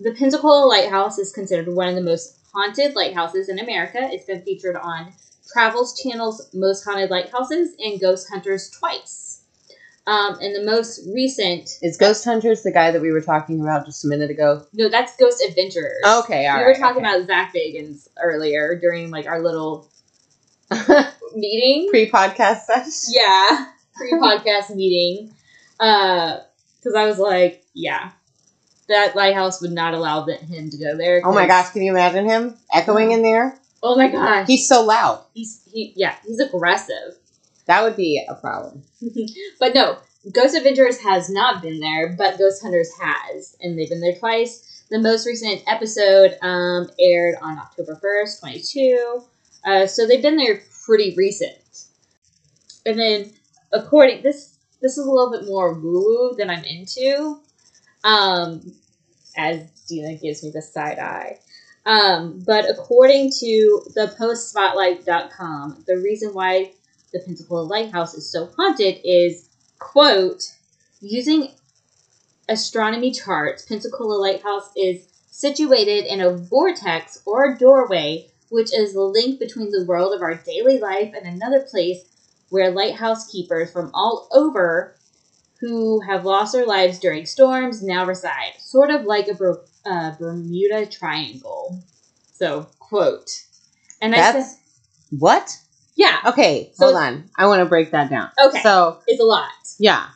the 0.00 0.12
Pensacola 0.12 0.66
Lighthouse 0.66 1.18
is 1.18 1.32
considered 1.32 1.74
one 1.74 1.88
of 1.88 1.94
the 1.94 2.02
most 2.02 2.38
haunted 2.52 2.94
lighthouses 2.94 3.48
in 3.48 3.58
America. 3.58 3.98
It's 4.00 4.26
been 4.26 4.42
featured 4.42 4.76
on 4.76 5.12
Travels 5.52 6.00
Channel's 6.00 6.48
Most 6.54 6.84
Haunted 6.84 7.10
Lighthouses 7.10 7.74
and 7.78 8.00
Ghost 8.00 8.28
Hunters 8.30 8.70
twice. 8.70 9.42
Um, 10.08 10.38
and 10.40 10.54
the 10.54 10.62
most 10.64 11.00
recent, 11.12 11.68
Is 11.82 11.96
Ghost 11.96 12.24
Hunters 12.24 12.62
the 12.62 12.70
guy 12.70 12.92
that 12.92 13.02
we 13.02 13.10
were 13.10 13.20
talking 13.20 13.60
about 13.60 13.86
just 13.86 14.04
a 14.04 14.08
minute 14.08 14.30
ago? 14.30 14.64
no, 14.72 14.88
that's 14.88 15.16
Ghost 15.16 15.42
Adventurers. 15.42 16.00
Okay, 16.04 16.46
all 16.46 16.58
we 16.58 16.62
right. 16.62 16.66
were 16.66 16.74
talking 16.74 17.02
about 17.02 17.26
Zak 17.26 17.52
Bagans 17.52 18.06
earlier 18.22 18.78
during 18.78 19.10
like 19.10 19.26
our 19.26 19.42
little 19.42 19.88
meeting. 21.34 21.88
pre 21.90 22.08
podcast 22.08 22.60
session. 22.66 23.14
yeah, 23.14 23.66
pre 23.96 24.12
podcast 24.12 24.74
meeting. 24.74 25.32
Uh, 25.78 26.38
because 26.78 26.94
I 26.94 27.06
was 27.06 27.18
like, 27.18 27.64
yeah, 27.74 28.12
that 28.88 29.16
lighthouse 29.16 29.60
would 29.60 29.72
not 29.72 29.94
allow 29.94 30.24
that 30.26 30.40
him 30.40 30.70
to 30.70 30.76
go 30.78 30.96
there. 30.96 31.20
Oh 31.24 31.32
my 31.32 31.46
gosh, 31.46 31.70
can 31.70 31.82
you 31.82 31.90
imagine 31.90 32.28
him 32.28 32.54
echoing 32.72 33.10
in 33.10 33.22
there? 33.22 33.58
Oh 33.82 33.96
my 33.96 34.08
gosh. 34.08 34.46
He's 34.46 34.68
so 34.68 34.84
loud. 34.84 35.24
He's 35.34 35.62
he 35.72 35.92
yeah, 35.96 36.14
he's 36.26 36.40
aggressive. 36.40 37.16
That 37.66 37.82
would 37.82 37.96
be 37.96 38.24
a 38.28 38.34
problem. 38.34 38.82
But 39.58 39.74
no, 39.74 39.98
Ghost 40.32 40.56
Adventures 40.56 40.98
has 41.00 41.30
not 41.30 41.62
been 41.62 41.80
there, 41.80 42.14
but 42.16 42.38
Ghost 42.38 42.62
Hunters 42.62 42.90
has, 43.00 43.56
and 43.60 43.78
they've 43.78 43.88
been 43.88 44.00
there 44.00 44.14
twice. 44.14 44.84
The 44.90 44.98
most 44.98 45.26
recent 45.26 45.62
episode 45.66 46.36
um, 46.42 46.88
aired 47.00 47.36
on 47.42 47.58
October 47.58 47.98
1st, 48.02 48.40
22. 48.40 49.22
Uh, 49.64 49.86
so 49.86 50.06
they've 50.06 50.22
been 50.22 50.36
there 50.36 50.62
pretty 50.84 51.14
recent. 51.16 51.86
And 52.84 52.98
then, 52.98 53.32
according 53.76 54.22
this, 54.22 54.58
this 54.80 54.98
is 54.98 55.06
a 55.06 55.10
little 55.10 55.30
bit 55.30 55.46
more 55.46 55.74
woo 55.74 56.00
woo 56.04 56.34
than 56.36 56.50
I'm 56.50 56.64
into. 56.64 57.40
Um, 58.04 58.74
as 59.36 59.60
Denah 59.90 60.20
gives 60.20 60.42
me 60.42 60.50
the 60.50 60.62
side 60.62 60.98
eye. 60.98 61.38
Um, 61.84 62.42
but 62.44 62.68
according 62.68 63.30
to 63.40 63.82
the 63.94 64.14
postspotlight.com, 64.18 65.84
the 65.86 65.98
reason 65.98 66.34
why 66.34 66.72
the 67.12 67.20
Pensacola 67.20 67.62
Lighthouse 67.62 68.14
is 68.14 68.30
so 68.30 68.46
haunted 68.56 69.00
is, 69.04 69.48
quote, 69.78 70.42
using 71.00 71.50
astronomy 72.48 73.12
charts, 73.12 73.64
Pensacola 73.64 74.14
Lighthouse 74.14 74.70
is 74.76 75.06
situated 75.30 76.06
in 76.06 76.20
a 76.20 76.36
vortex 76.36 77.22
or 77.24 77.54
doorway, 77.54 78.26
which 78.48 78.74
is 78.74 78.94
the 78.94 79.02
link 79.02 79.38
between 79.38 79.70
the 79.70 79.84
world 79.84 80.14
of 80.14 80.22
our 80.22 80.34
daily 80.34 80.78
life 80.78 81.12
and 81.14 81.26
another 81.26 81.60
place 81.60 82.04
where 82.50 82.70
lighthouse 82.70 83.30
keepers 83.30 83.72
from 83.72 83.90
all 83.94 84.28
over 84.32 84.96
who 85.60 86.00
have 86.02 86.24
lost 86.24 86.52
their 86.52 86.66
lives 86.66 86.98
during 86.98 87.24
storms 87.26 87.82
now 87.82 88.04
reside, 88.04 88.52
sort 88.58 88.90
of 88.90 89.02
like 89.04 89.26
a 89.28 89.34
Ber- 89.34 89.64
uh, 89.84 90.12
Bermuda 90.18 90.86
Triangle. 90.86 91.82
So, 92.34 92.66
quote. 92.78 93.30
And 94.02 94.14
I 94.14 94.32
said, 94.32 94.44
what? 95.10 95.56
yeah, 95.96 96.18
Okay, 96.26 96.70
So 96.74 96.86
hold 96.86 96.96
on. 96.96 97.30
I 97.36 97.46
want 97.46 97.60
to 97.60 97.64
break 97.66 97.90
that 97.92 98.10
down. 98.10 98.28
Okay. 98.38 98.60
So, 98.62 98.98
it's 99.06 99.20
a 99.20 99.24
lot. 99.24 99.50
yeah. 99.78 100.08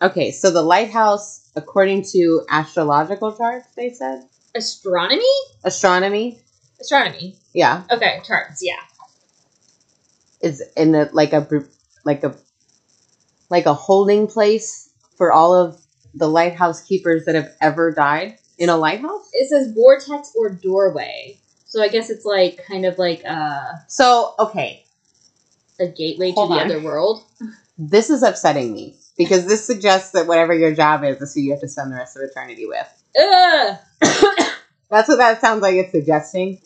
Okay, 0.00 0.30
so 0.30 0.50
the 0.50 0.62
lighthouse, 0.62 1.50
according 1.56 2.04
to 2.12 2.42
astrological 2.48 3.32
charts, 3.36 3.66
they 3.76 3.90
said 3.90 4.22
Astronomy? 4.54 5.22
astronomy, 5.64 6.38
Astronomy. 6.80 7.36
yeah, 7.52 7.82
Okay, 7.90 8.20
charts, 8.26 8.60
yeah. 8.62 8.78
Is 10.40 10.62
in 10.76 10.92
the 10.92 11.08
like 11.12 11.32
a 11.32 11.46
like 12.04 12.22
a 12.24 12.34
like 13.50 13.66
a 13.66 13.74
holding 13.74 14.26
place 14.26 14.90
for 15.16 15.32
all 15.32 15.54
of 15.54 15.80
the 16.14 16.28
lighthouse 16.28 16.82
keepers 16.82 17.24
that 17.24 17.34
have 17.34 17.50
ever 17.60 17.92
died 17.92 18.38
in 18.58 18.68
a 18.68 18.76
lighthouse. 18.76 19.28
It 19.32 19.48
says 19.48 19.72
vortex 19.72 20.32
or 20.36 20.50
doorway. 20.50 21.38
So 21.66 21.82
I 21.82 21.88
guess 21.88 22.08
it's 22.10 22.24
like 22.24 22.64
kind 22.66 22.86
of 22.86 22.98
like 22.98 23.22
a, 23.24 23.84
So, 23.88 24.34
okay, 24.38 24.84
a 25.78 25.86
gateway 25.86 26.32
Hold 26.32 26.50
to 26.50 26.54
the 26.54 26.60
on. 26.60 26.66
other 26.70 26.80
world. 26.80 27.22
this 27.76 28.10
is 28.10 28.22
upsetting 28.22 28.72
me 28.72 28.96
because 29.18 29.46
this 29.46 29.64
suggests 29.64 30.12
that 30.12 30.26
whatever 30.26 30.54
your 30.54 30.74
job 30.74 31.04
is 31.04 31.20
is 31.20 31.34
who 31.34 31.40
you 31.40 31.50
have 31.52 31.60
to 31.60 31.68
spend 31.68 31.92
the 31.92 31.96
rest 31.96 32.16
of 32.16 32.22
eternity 32.22 32.66
with. 32.66 33.04
Ugh! 33.20 33.76
That's 34.90 35.08
what 35.08 35.18
that 35.18 35.40
sounds 35.42 35.60
like 35.60 35.74
it's 35.74 35.92
suggesting. 35.92 36.60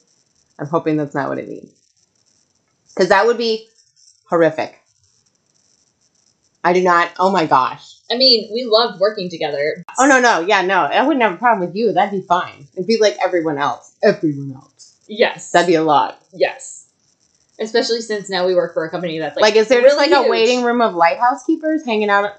I'm 0.58 0.68
hoping 0.68 0.96
that's 0.96 1.14
not 1.14 1.28
what 1.28 1.38
it 1.38 1.48
means. 1.48 1.72
Because 2.94 3.08
that 3.08 3.26
would 3.26 3.38
be 3.38 3.68
horrific. 4.28 4.78
I 6.64 6.72
do 6.72 6.82
not. 6.82 7.10
Oh 7.18 7.30
my 7.30 7.46
gosh. 7.46 7.96
I 8.10 8.16
mean, 8.16 8.50
we 8.52 8.64
loved 8.64 9.00
working 9.00 9.30
together. 9.30 9.84
Oh 9.98 10.06
no 10.06 10.20
no 10.20 10.40
yeah 10.40 10.62
no 10.62 10.80
I 10.80 11.02
wouldn't 11.02 11.22
have 11.22 11.34
a 11.34 11.36
problem 11.36 11.66
with 11.66 11.74
you. 11.74 11.92
That'd 11.92 12.20
be 12.20 12.26
fine. 12.26 12.68
It'd 12.74 12.86
be 12.86 12.98
like 12.98 13.16
everyone 13.24 13.58
else. 13.58 13.96
Everyone 14.02 14.52
else. 14.54 14.96
Yes. 15.08 15.50
That'd 15.50 15.66
be 15.66 15.74
a 15.74 15.82
lot. 15.82 16.20
yes. 16.32 16.88
Especially 17.58 18.00
since 18.00 18.28
now 18.30 18.46
we 18.46 18.54
work 18.54 18.74
for 18.74 18.84
a 18.84 18.90
company 18.90 19.18
that's 19.18 19.36
like, 19.36 19.42
Like, 19.42 19.56
is 19.56 19.68
there 19.68 19.80
just 19.82 19.96
really 19.96 20.10
like 20.10 20.26
a 20.26 20.28
waiting 20.28 20.62
room 20.64 20.80
of 20.80 20.94
lighthouse 20.94 21.44
keepers 21.44 21.84
hanging 21.84 22.08
out? 22.10 22.32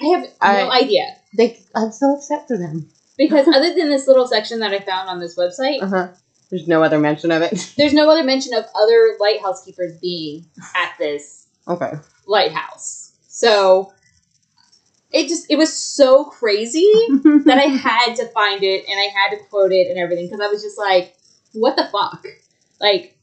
I 0.00 0.04
have 0.06 0.26
I- 0.40 0.62
no 0.62 0.70
idea. 0.70 1.16
They. 1.36 1.60
I'm 1.74 1.92
so 1.92 2.14
upset 2.16 2.48
for 2.48 2.56
them. 2.56 2.88
Because 3.18 3.46
other 3.54 3.74
than 3.74 3.88
this 3.90 4.06
little 4.06 4.26
section 4.26 4.60
that 4.60 4.72
I 4.72 4.80
found 4.80 5.08
on 5.08 5.20
this 5.20 5.36
website, 5.36 5.82
Uh 5.82 5.86
huh. 5.86 6.08
There's 6.50 6.66
no 6.66 6.82
other 6.82 6.98
mention 6.98 7.30
of 7.30 7.42
it. 7.42 7.72
there's 7.76 7.92
no 7.92 8.10
other 8.10 8.24
mention 8.24 8.54
of 8.54 8.64
other 8.74 9.16
lighthouse 9.20 9.64
keepers 9.64 9.98
being 10.00 10.46
at 10.74 10.92
this 10.98 11.46
okay. 11.68 11.92
lighthouse. 12.26 13.12
So 13.28 13.92
it 15.12 15.28
just 15.28 15.46
it 15.50 15.56
was 15.56 15.72
so 15.72 16.24
crazy 16.24 16.90
that 17.44 17.58
I 17.58 17.68
had 17.68 18.14
to 18.16 18.26
find 18.28 18.62
it 18.62 18.84
and 18.88 18.98
I 18.98 19.08
had 19.14 19.30
to 19.30 19.44
quote 19.48 19.72
it 19.72 19.88
and 19.88 19.98
everything 19.98 20.26
because 20.26 20.40
I 20.40 20.48
was 20.48 20.62
just 20.62 20.78
like, 20.78 21.16
what 21.52 21.76
the 21.76 21.88
fuck? 21.90 22.24
Like, 22.80 23.16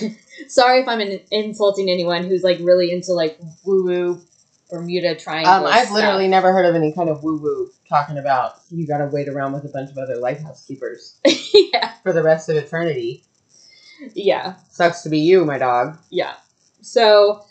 sorry 0.48 0.80
if 0.82 0.88
I'm 0.88 1.00
in, 1.00 1.20
insulting 1.30 1.90
anyone 1.90 2.24
who's 2.24 2.42
like 2.42 2.58
really 2.60 2.90
into 2.90 3.12
like 3.12 3.38
woo 3.64 3.84
woo 3.84 4.22
Bermuda 4.70 5.14
Triangle. 5.16 5.52
Um, 5.52 5.64
I've 5.66 5.86
stuff. 5.86 5.94
literally 5.94 6.28
never 6.28 6.52
heard 6.52 6.66
of 6.66 6.74
any 6.74 6.92
kind 6.92 7.08
of 7.08 7.22
woo 7.22 7.38
woo 7.40 7.70
talking 7.88 8.18
about 8.18 8.54
you 8.70 8.86
got 8.86 8.98
to 8.98 9.06
wait 9.06 9.28
around 9.28 9.52
with 9.52 9.64
a 9.64 9.68
bunch 9.68 9.90
of 9.90 9.98
other 9.98 10.16
lighthouse 10.16 10.64
keepers 10.66 11.18
yeah, 11.72 11.92
for 12.02 12.12
the 12.12 12.22
rest 12.22 12.48
of 12.48 12.56
eternity. 12.56 13.24
yeah, 14.14 14.56
Sucks 14.70 15.02
to 15.02 15.08
be 15.08 15.18
you, 15.20 15.44
my 15.44 15.58
dog. 15.58 15.98
yeah. 16.10 16.34
So, 16.80 17.42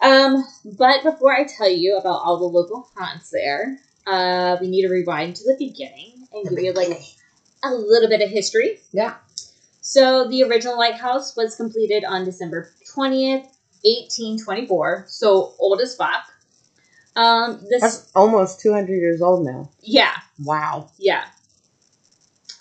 um, 0.00 0.44
but 0.78 1.02
before 1.02 1.32
I 1.34 1.44
tell 1.44 1.68
you 1.70 1.96
about 1.98 2.22
all 2.24 2.38
the 2.38 2.44
local 2.44 2.88
haunts 2.96 3.30
there, 3.30 3.78
uh, 4.06 4.56
we 4.60 4.68
need 4.68 4.82
to 4.82 4.88
rewind 4.88 5.36
to 5.36 5.44
the 5.44 5.56
beginning 5.58 6.26
and 6.32 6.48
give 6.48 6.58
you 6.58 6.72
like 6.72 7.00
a 7.64 7.70
little 7.74 8.08
bit 8.08 8.22
of 8.22 8.30
history. 8.30 8.78
Yeah. 8.92 9.14
So 9.82 10.28
the 10.28 10.42
original 10.44 10.78
lighthouse 10.78 11.36
was 11.36 11.54
completed 11.56 12.04
on 12.04 12.24
December 12.24 12.70
20th, 12.96 13.46
1824. 13.84 15.04
So 15.08 15.54
old 15.58 15.80
as 15.80 15.94
fuck. 15.96 16.24
Um, 17.14 17.60
this, 17.68 17.80
That's 17.82 18.10
almost 18.14 18.60
200 18.60 18.88
years 18.94 19.20
old 19.20 19.44
now. 19.44 19.70
yeah, 19.82 20.14
Wow. 20.42 20.90
yeah. 20.98 21.24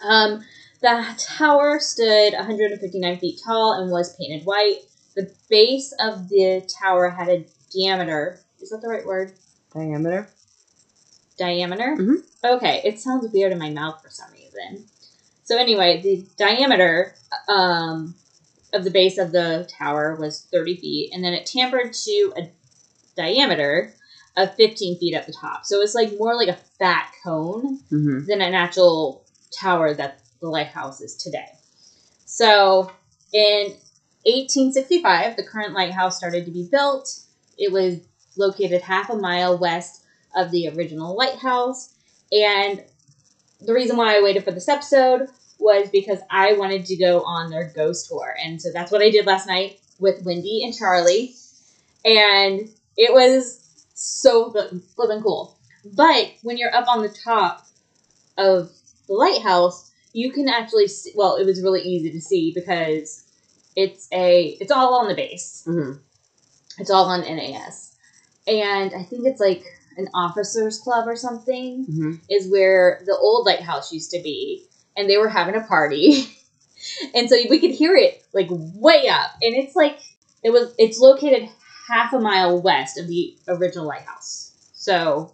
Um, 0.04 0.44
the 0.82 1.06
tower 1.20 1.80
stood 1.80 2.34
159 2.34 3.20
feet 3.20 3.40
tall 3.46 3.74
and 3.74 3.92
was 3.92 4.16
painted 4.18 4.46
white. 4.46 4.80
The 5.16 5.32
base 5.50 5.94
of 6.00 6.28
the 6.30 6.68
tower 6.82 7.10
had 7.10 7.30
a 7.30 7.46
diameter. 7.74 8.40
Is 8.60 8.70
that 8.72 8.82
the 8.82 8.88
right 8.88 9.06
word? 9.06 9.34
Diameter? 9.74 10.28
Diameter? 11.38 11.96
Mhm. 11.98 12.24
Okay, 12.44 12.82
it 12.84 13.00
sounds 13.00 13.32
weird 13.32 13.52
in 13.52 13.60
my 13.60 13.70
mouth 13.70 14.02
for 14.02 14.10
some 14.10 14.32
reason. 14.34 14.86
So, 15.44 15.58
anyway, 15.58 16.02
the 16.02 16.26
diameter 16.38 17.14
um, 17.48 18.16
of 18.74 18.84
the 18.84 18.90
base 18.92 19.18
of 19.18 19.32
the 19.32 19.68
tower 19.70 20.16
was 20.16 20.48
30 20.52 20.78
feet, 20.78 21.12
and 21.14 21.24
then 21.24 21.34
it 21.34 21.46
tampered 21.46 21.94
to 21.94 22.34
a 22.38 22.50
diameter 23.16 23.94
of 24.38 24.56
15 24.56 24.98
feet 25.00 25.14
at 25.14 25.26
the 25.28 25.34
top. 25.34 25.66
So, 25.66 25.82
it's 25.82 25.96
like 25.96 26.12
more 26.18 26.36
like 26.36 26.48
a 26.50 26.54
fat 26.80 27.12
cone 27.24 27.80
Mm-hmm. 27.92 28.26
than 28.26 28.42
an 28.42 28.54
actual 28.54 29.26
tower 29.52 29.94
that 29.94 30.20
the 30.40 30.48
lighthouse 30.48 31.02
is 31.02 31.16
today. 31.16 31.46
So 32.26 32.90
in 33.34 33.76
1865, 34.24 35.36
the 35.36 35.44
current 35.44 35.74
lighthouse 35.74 36.18
started 36.18 36.46
to 36.46 36.52
be 36.52 36.68
built. 36.70 37.20
It 37.58 37.72
was 37.72 38.00
located 38.38 38.82
half 38.82 39.10
a 39.10 39.16
mile 39.16 39.58
west 39.58 40.04
of 40.36 40.52
the 40.52 40.70
original 40.70 41.16
lighthouse. 41.16 41.94
And 42.32 42.84
the 43.60 43.74
reason 43.74 43.98
why 43.98 44.18
I 44.18 44.22
waited 44.22 44.44
for 44.46 44.52
this 44.52 44.70
episode 44.70 45.28
was 45.60 45.90
because 45.90 46.20
I 46.30 46.54
wanted 46.54 46.86
to 46.86 46.96
go 46.96 47.22
on 47.24 47.50
their 47.52 47.72
ghost 47.76 48.08
tour. 48.08 48.36
And 48.44 48.62
so 48.62 48.70
that's 48.74 48.92
what 48.92 49.02
I 49.02 49.10
did 49.12 49.26
last 49.26 49.48
night 49.48 49.80
with 50.00 50.24
Wendy 50.24 50.64
and 50.64 50.74
Charlie. 50.74 51.36
And 52.06 52.70
it 52.98 53.14
was 53.14 53.61
so 54.02 54.52
fl- 54.52 54.78
flippin' 54.96 55.22
cool. 55.24 55.58
But 55.94 56.34
when 56.44 56.58
you're 56.58 56.74
up 56.76 56.88
on 56.88 57.02
the 57.02 57.10
top 57.10 57.66
of 58.38 58.72
the 59.08 59.14
lighthouse, 59.14 59.92
you 60.14 60.32
can 60.32 60.48
actually 60.50 60.88
see, 60.88 61.12
well, 61.16 61.36
it 61.38 61.46
was 61.46 61.62
really 61.62 61.82
easy 61.82 62.12
to 62.12 62.22
see 62.22 62.52
because 62.54 63.24
it's 63.76 64.08
a 64.12 64.58
it's 64.60 64.72
all 64.72 64.96
on 64.96 65.08
the 65.08 65.16
base. 65.16 65.64
Mm-hmm. 65.68 66.00
It's 66.80 66.90
all 66.90 67.06
on 67.06 67.22
NAS. 67.22 67.96
And 68.48 68.94
I 68.94 69.04
think 69.04 69.26
it's 69.26 69.40
like 69.40 69.64
an 69.98 70.08
officers 70.14 70.80
club 70.80 71.08
or 71.08 71.16
something 71.16 71.86
Mm-hmm. 71.90 72.12
is 72.30 72.50
where 72.52 73.02
the 73.06 73.16
old 73.18 73.46
lighthouse 73.46 73.92
used 73.94 74.12
to 74.12 74.22
be 74.22 74.66
and 74.98 75.10
they 75.10 75.18
were 75.18 75.30
having 75.30 75.56
a 75.56 75.62
party. 75.62 76.26
and 77.16 77.30
so 77.30 77.36
we 77.50 77.60
could 77.60 77.72
hear 77.72 77.96
it 77.96 78.24
like 78.34 78.48
way 78.50 79.08
up 79.08 79.32
and 79.42 79.56
it's 79.56 79.76
like 79.76 80.00
it 80.44 80.50
was 80.52 80.74
it's 80.78 81.00
located 81.00 81.48
half 81.92 82.14
a 82.14 82.20
mile 82.20 82.62
west 82.62 82.98
of 82.98 83.08
the 83.08 83.36
original 83.48 83.86
lighthouse. 83.86 84.54
So 84.74 85.34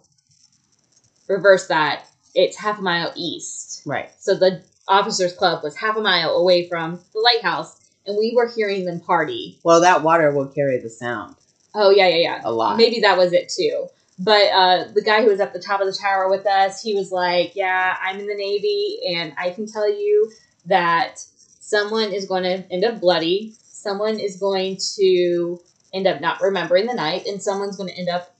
reverse 1.28 1.68
that, 1.68 2.04
it's 2.34 2.56
half 2.56 2.78
a 2.78 2.82
mile 2.82 3.12
east. 3.16 3.82
Right. 3.86 4.10
So 4.18 4.34
the 4.34 4.62
officers 4.86 5.32
club 5.32 5.62
was 5.62 5.76
half 5.76 5.96
a 5.96 6.00
mile 6.00 6.30
away 6.36 6.68
from 6.68 7.00
the 7.12 7.20
lighthouse, 7.20 7.80
and 8.06 8.16
we 8.18 8.32
were 8.34 8.48
hearing 8.48 8.84
them 8.84 9.00
party. 9.00 9.58
Well, 9.62 9.80
that 9.82 10.02
water 10.02 10.32
will 10.32 10.48
carry 10.48 10.78
the 10.78 10.90
sound 10.90 11.36
Oh 11.74 11.90
yeah, 11.90 12.08
yeah, 12.08 12.16
yeah. 12.16 12.40
a 12.44 12.52
lot. 12.52 12.76
Maybe 12.76 13.00
that 13.00 13.16
was 13.16 13.32
it 13.32 13.48
too. 13.48 13.86
But 14.18 14.48
uh, 14.52 14.84
the 14.92 15.02
guy 15.02 15.22
who 15.22 15.28
was 15.28 15.38
at 15.38 15.52
the 15.52 15.60
top 15.60 15.80
of 15.80 15.86
the 15.86 15.92
tower 15.92 16.28
with 16.28 16.44
us, 16.44 16.82
he 16.82 16.94
was 16.94 17.12
like, 17.12 17.54
"Yeah, 17.54 17.96
I'm 18.02 18.18
in 18.18 18.26
the 18.26 18.34
Navy, 18.34 18.98
and 19.14 19.32
I 19.38 19.50
can 19.50 19.66
tell 19.66 19.88
you 19.88 20.32
that 20.66 21.20
someone 21.60 22.12
is 22.12 22.26
going 22.26 22.42
to 22.42 22.64
end 22.72 22.84
up 22.84 23.00
bloody. 23.00 23.54
Someone 23.62 24.18
is 24.18 24.38
going 24.38 24.78
to 24.96 25.60
end 25.94 26.06
up 26.06 26.20
not 26.20 26.40
remembering 26.40 26.86
the 26.86 26.94
night, 26.94 27.26
and 27.26 27.42
someone's 27.42 27.76
going 27.76 27.90
to 27.90 27.96
end 27.98 28.08
up 28.08 28.34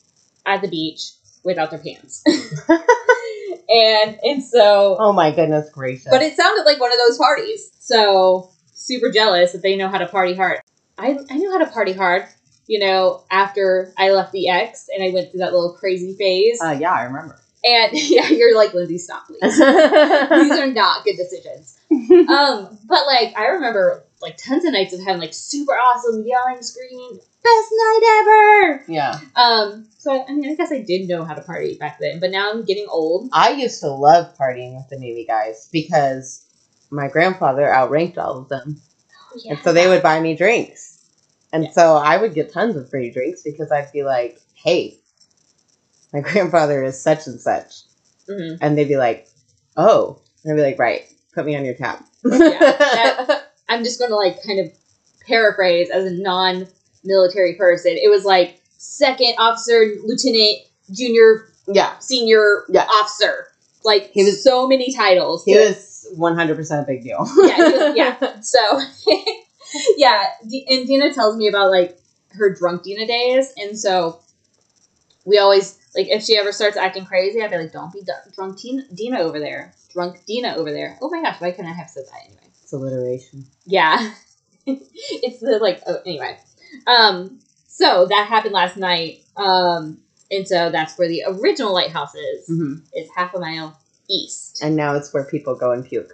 at 0.47 0.63
the 0.63 0.69
beach 0.69 1.11
without 1.45 1.71
their 1.71 1.79
pants." 1.81 2.23
and 3.69 4.19
and 4.23 4.43
so 4.43 4.97
Oh 4.99 5.13
my 5.13 5.31
goodness 5.31 5.71
gracious. 5.71 6.09
But 6.11 6.23
it 6.23 6.37
sounded 6.37 6.65
like 6.65 6.81
one 6.81 6.93
of 6.93 6.99
those 7.07 7.19
parties. 7.19 7.71
So 7.79 8.51
super 8.75 9.11
jealous 9.11 9.53
that 9.53 9.63
they 9.63 9.77
know 9.77 9.89
how 9.89 9.99
to 9.99 10.07
party 10.07 10.35
hard. 10.35 10.61
I, 10.97 11.19
I 11.31 11.35
knew 11.37 11.51
how 11.51 11.59
to 11.59 11.71
party 11.71 11.93
hard, 11.93 12.25
you 12.67 12.79
know, 12.81 13.23
after 13.31 13.93
I 13.97 14.11
left 14.11 14.33
the 14.33 14.49
ex 14.49 14.89
and 14.93 15.03
I 15.03 15.11
went 15.11 15.31
through 15.31 15.41
that 15.41 15.53
little 15.53 15.75
crazy 15.75 16.15
phase. 16.17 16.61
uh, 16.61 16.77
yeah, 16.79 16.93
I 16.93 17.05
remember. 17.05 17.39
and 17.65 17.93
yeah, 17.95 18.29
you're 18.29 18.57
like, 18.57 18.75
Lindsey, 18.75 18.99
stop, 18.99 19.27
please. 19.27 19.41
These 19.43 19.61
are 19.63 20.67
not 20.67 21.05
good 21.05 21.17
decisions. 21.17 21.79
Um, 21.91 22.79
but 22.87 23.07
like 23.07 23.37
I 23.39 23.47
remember 23.53 24.05
like 24.21 24.37
tons 24.37 24.65
of 24.65 24.73
nights 24.73 24.93
of 24.93 25.01
having 25.01 25.21
like 25.21 25.33
super 25.35 25.73
awesome 25.73 26.25
yelling, 26.27 26.63
screaming, 26.63 27.21
best 27.49 27.73
night 27.73 28.21
ever. 28.21 28.85
yeah. 28.93 29.21
Um, 29.37 29.87
so 29.99 30.25
I 30.29 30.33
mean 30.33 30.51
I 30.51 30.55
guess 30.55 30.73
I 30.73 30.83
did 30.83 31.09
know 31.09 31.25
how 31.25 31.35
to 31.35 31.43
party 31.43 31.77
back 31.77 31.99
then, 32.01 32.21
but 32.21 32.31
now 32.31 32.51
I'm 32.51 32.65
getting 32.65 32.87
old. 32.89 33.29
I 33.33 33.51
used 33.53 33.81
to 33.81 33.89
love 33.89 34.37
partying 34.39 34.77
with 34.77 34.89
the 34.91 34.99
Navy 34.99 35.25
guys 35.27 35.69
because 35.73 36.45
my 36.91 37.09
grandfather 37.09 37.71
outranked 37.73 38.19
all 38.19 38.39
of 38.39 38.49
them. 38.49 38.81
And 39.49 39.59
so 39.61 39.73
they 39.73 39.87
would 39.89 40.03
buy 40.03 40.21
me 40.21 40.35
drinks. 40.37 41.05
And 41.53 41.65
Yeah. 41.65 41.71
so 41.73 41.97
I 41.97 42.17
would 42.17 42.35
get 42.35 42.53
tons 42.53 42.77
of 42.77 42.89
free 42.91 43.11
drinks 43.11 43.43
because 43.43 43.71
I'd 43.71 43.93
be 43.93 44.03
like, 44.03 44.39
hey, 44.55 44.97
my 46.13 46.21
grandfather 46.29 46.83
is 46.83 47.01
such 47.01 47.27
and 47.27 47.41
such. 47.41 47.83
hmm 48.29 48.55
And 48.61 48.77
they'd 48.77 48.89
be 48.89 48.97
like, 48.97 49.29
oh. 49.77 50.19
And 50.45 50.53
I'd 50.53 50.57
be 50.57 50.63
like, 50.63 50.79
right, 50.79 51.03
put 51.35 51.45
me 51.45 51.57
on 51.57 51.65
your 51.65 51.75
tab. 51.75 51.99
that- 52.23 53.45
I'm 53.69 53.85
just 53.85 53.99
going 53.99 54.11
to 54.11 54.17
like 54.17 54.43
kind 54.43 54.61
of 54.61 54.73
paraphrase 55.27 55.91
as 55.91 56.05
a 56.07 56.15
non-military 57.09 57.55
person. 57.55 57.93
It 57.97 58.11
was 58.11 58.25
like 58.25 58.61
second 58.77 59.35
officer, 59.39 59.95
lieutenant, 60.05 60.59
junior, 60.91 61.49
yeah. 61.67 61.99
senior 61.99 62.65
Yeah. 62.69 62.85
officer. 62.85 63.49
Like 63.85 64.11
He 64.13 64.25
was- 64.25 64.43
so 64.43 64.67
many 64.67 64.93
titles. 64.93 65.45
He 65.45 65.57
was 65.57 66.07
100% 66.17 66.83
a 66.83 66.87
big 66.87 67.03
deal. 67.03 67.27
Yeah, 67.37 67.57
was- 67.59 67.97
yeah. 67.97 68.37
So 68.43 68.81
yeah, 69.97 70.25
and 70.43 70.89
Denah 70.89 71.15
tells 71.15 71.37
me 71.37 71.49
about 71.49 71.71
like 71.71 71.99
her 72.31 72.55
drunk 72.55 72.85
Denah 72.85 73.07
days, 73.07 73.53
and 73.57 73.79
so 73.79 74.21
we 75.25 75.39
always 75.39 75.79
like 75.95 76.09
if 76.09 76.23
she 76.23 76.37
ever 76.37 76.53
starts 76.53 76.77
acting 76.77 77.05
crazy, 77.05 77.43
I'd 77.43 77.51
be 77.51 77.59
like, 77.59 77.73
"Don't 77.73 77.93
be 77.93 78.01
d- 78.01 78.13
drunk 78.35 78.59
Tina, 78.59 78.83
Denah 78.95 79.21
over 79.21 79.39
there, 79.39 79.73
drunk 79.93 80.21
Denah 80.29 80.57
over 80.57 80.73
there." 80.73 80.99
Oh 81.03 81.11
my 81.11 81.23
gosh, 81.23 81.41
why 81.41 81.51
couldn't 81.51 81.71
I 81.71 81.75
have 81.75 81.91
said 81.91 82.05
that 82.07 82.25
anyway? 82.25 82.41
It's 82.63 82.73
alliteration. 82.73 83.47
Yeah. 83.67 84.13
it's 84.67 85.41
the 85.41 85.59
like 85.61 85.83
oh, 85.87 85.99
anyway. 86.07 86.39
Um 86.87 87.41
so 87.67 88.07
that 88.07 88.27
happened 88.29 88.55
last 88.55 88.77
night. 88.77 89.25
Um 89.37 89.99
and 90.31 90.47
so 90.47 90.71
that's 90.71 90.99
where 90.99 91.09
the 91.09 91.25
original 91.27 91.73
lighthouse 91.73 92.15
is. 92.15 92.47
hmm 92.47 92.75
Is 92.95 93.09
half 93.17 93.35
a 93.35 93.41
mile 93.41 93.79
east. 94.11 94.61
And 94.63 94.77
now 94.77 94.95
it's 94.95 95.13
where 95.13 95.25
people 95.25 95.55
go 95.55 95.73
and 95.73 95.85
puke. 95.85 96.13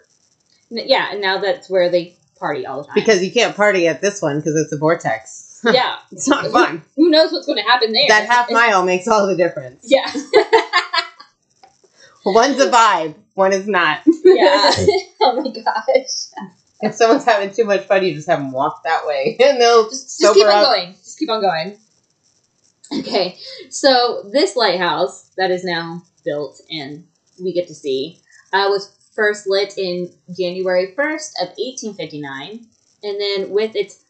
N- 0.71 0.85
yeah, 0.87 1.09
and 1.13 1.21
now 1.21 1.39
that's 1.39 1.69
where 1.71 1.89
they 1.91 2.17
party 2.39 2.67
all 2.67 2.83
the 2.83 2.87
time. 2.89 2.95
Because 2.95 3.25
you 3.25 3.33
can't 3.33 3.57
party 3.57 3.87
at 3.89 4.01
this 4.01 4.21
one 4.21 4.39
because 4.39 4.57
it's 4.57 4.73
a 4.73 4.77
vortex. 4.77 5.63
yeah, 5.73 5.97
it's 6.13 6.29
not 6.29 6.47
fun. 6.51 6.83
who 6.97 7.09
knows 7.09 7.33
what's 7.33 7.47
going 7.47 7.59
to 7.59 7.65
happen 7.65 7.93
there? 7.93 8.07
that 8.09 8.29
half 8.29 8.51
mile 8.51 8.85
makes 8.85 9.09
all 9.09 9.27
the 9.27 9.37
difference. 9.37 9.87
Yeah. 9.89 10.11
One's 12.27 12.59
a 12.59 12.71
vibe, 12.71 13.15
one 13.35 13.53
is 13.53 13.69
not. 13.69 14.01
yeah. 14.07 14.71
oh 15.21 15.43
my 15.43 15.51
gosh. 15.51 16.31
If 16.89 16.95
someone's 16.95 17.25
having 17.25 17.53
too 17.53 17.65
much 17.65 17.87
fun, 17.87 18.05
you 18.05 18.15
just 18.15 18.29
have 18.29 18.39
them 18.41 18.53
walk 18.53 18.83
that 18.85 19.07
way, 19.07 19.37
and 19.43 19.61
they'll 19.61 19.89
Just, 19.89 20.21
just 20.21 20.35
keep 20.35 20.47
on 20.47 20.53
up. 20.53 20.65
going. 20.67 20.93
Just 20.93 21.19
keep 21.19 21.31
on 21.31 21.41
going. 21.41 21.79
Okay, 22.99 23.39
so 23.71 24.29
this 24.31 24.57
lighthouse 24.57 25.31
that 25.37 25.51
is 25.51 25.65
now 25.65 26.03
built 26.25 26.61
and 26.71 27.07
we 27.43 27.53
get 27.53 27.67
to 27.69 27.75
see 27.75 28.21
uh, 28.53 28.67
was 28.69 28.95
first 29.15 29.47
lit 29.49 29.75
in 29.79 30.13
January 30.37 30.95
1st 30.97 31.33
of 31.43 31.49
1859, 31.57 32.67
and 33.03 33.21
then 33.21 33.51
with 33.51 33.75
its 33.75 34.05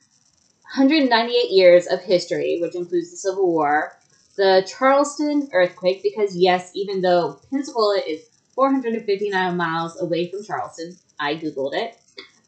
198 0.77 1.51
years 1.51 1.87
of 1.87 2.01
history, 2.03 2.59
which 2.61 2.75
includes 2.75 3.11
the 3.11 3.17
Civil 3.17 3.47
War, 3.47 3.97
the 4.37 4.67
Charleston 4.67 5.49
earthquake, 5.53 6.03
because 6.03 6.37
yes, 6.37 6.73
even 6.75 7.01
though 7.01 7.39
Pensacola 7.51 8.01
is 8.07 8.23
459 8.55 9.57
miles 9.57 10.01
away 10.01 10.29
from 10.31 10.45
Charleston, 10.45 10.97
I 11.21 11.37
googled 11.37 11.75
it. 11.75 11.97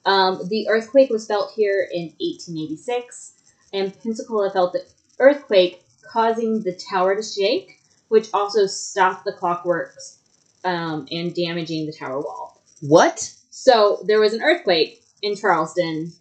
Um, 0.06 0.40
the 0.48 0.68
earthquake 0.68 1.10
was 1.10 1.26
felt 1.26 1.52
here 1.54 1.86
in 1.92 2.14
1886, 2.20 3.32
and 3.72 3.92
Pensacola 4.02 4.50
felt 4.52 4.72
the 4.72 4.84
earthquake 5.18 5.82
causing 6.08 6.62
the 6.62 6.72
tower 6.72 7.16
to 7.16 7.22
shake, 7.22 7.80
which 8.08 8.28
also 8.32 8.66
stopped 8.66 9.24
the 9.24 9.32
clockworks 9.32 10.18
um, 10.64 11.08
and 11.10 11.34
damaging 11.34 11.86
the 11.86 11.92
tower 11.92 12.20
wall. 12.20 12.62
What 12.80 13.34
So 13.50 14.02
there 14.06 14.20
was 14.20 14.32
an 14.32 14.42
earthquake 14.42 15.02
in 15.22 15.36
Charleston. 15.36 16.12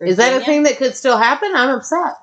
is 0.00 0.16
that 0.16 0.42
a 0.42 0.44
thing 0.44 0.64
that 0.64 0.76
could 0.76 0.96
still 0.96 1.16
happen? 1.16 1.52
I'm 1.54 1.70
upset. 1.70 2.16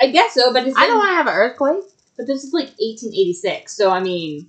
I 0.00 0.10
guess 0.10 0.34
so, 0.34 0.52
but 0.52 0.62
I 0.62 0.86
don't 0.86 0.98
want 0.98 1.10
to 1.10 1.14
have 1.14 1.26
an 1.26 1.34
earthquake. 1.34 1.84
But 2.18 2.26
this 2.26 2.44
is 2.44 2.52
like 2.52 2.66
1886, 2.78 3.72
so 3.72 3.90
I 3.90 4.00
mean, 4.00 4.48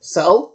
So 0.00 0.54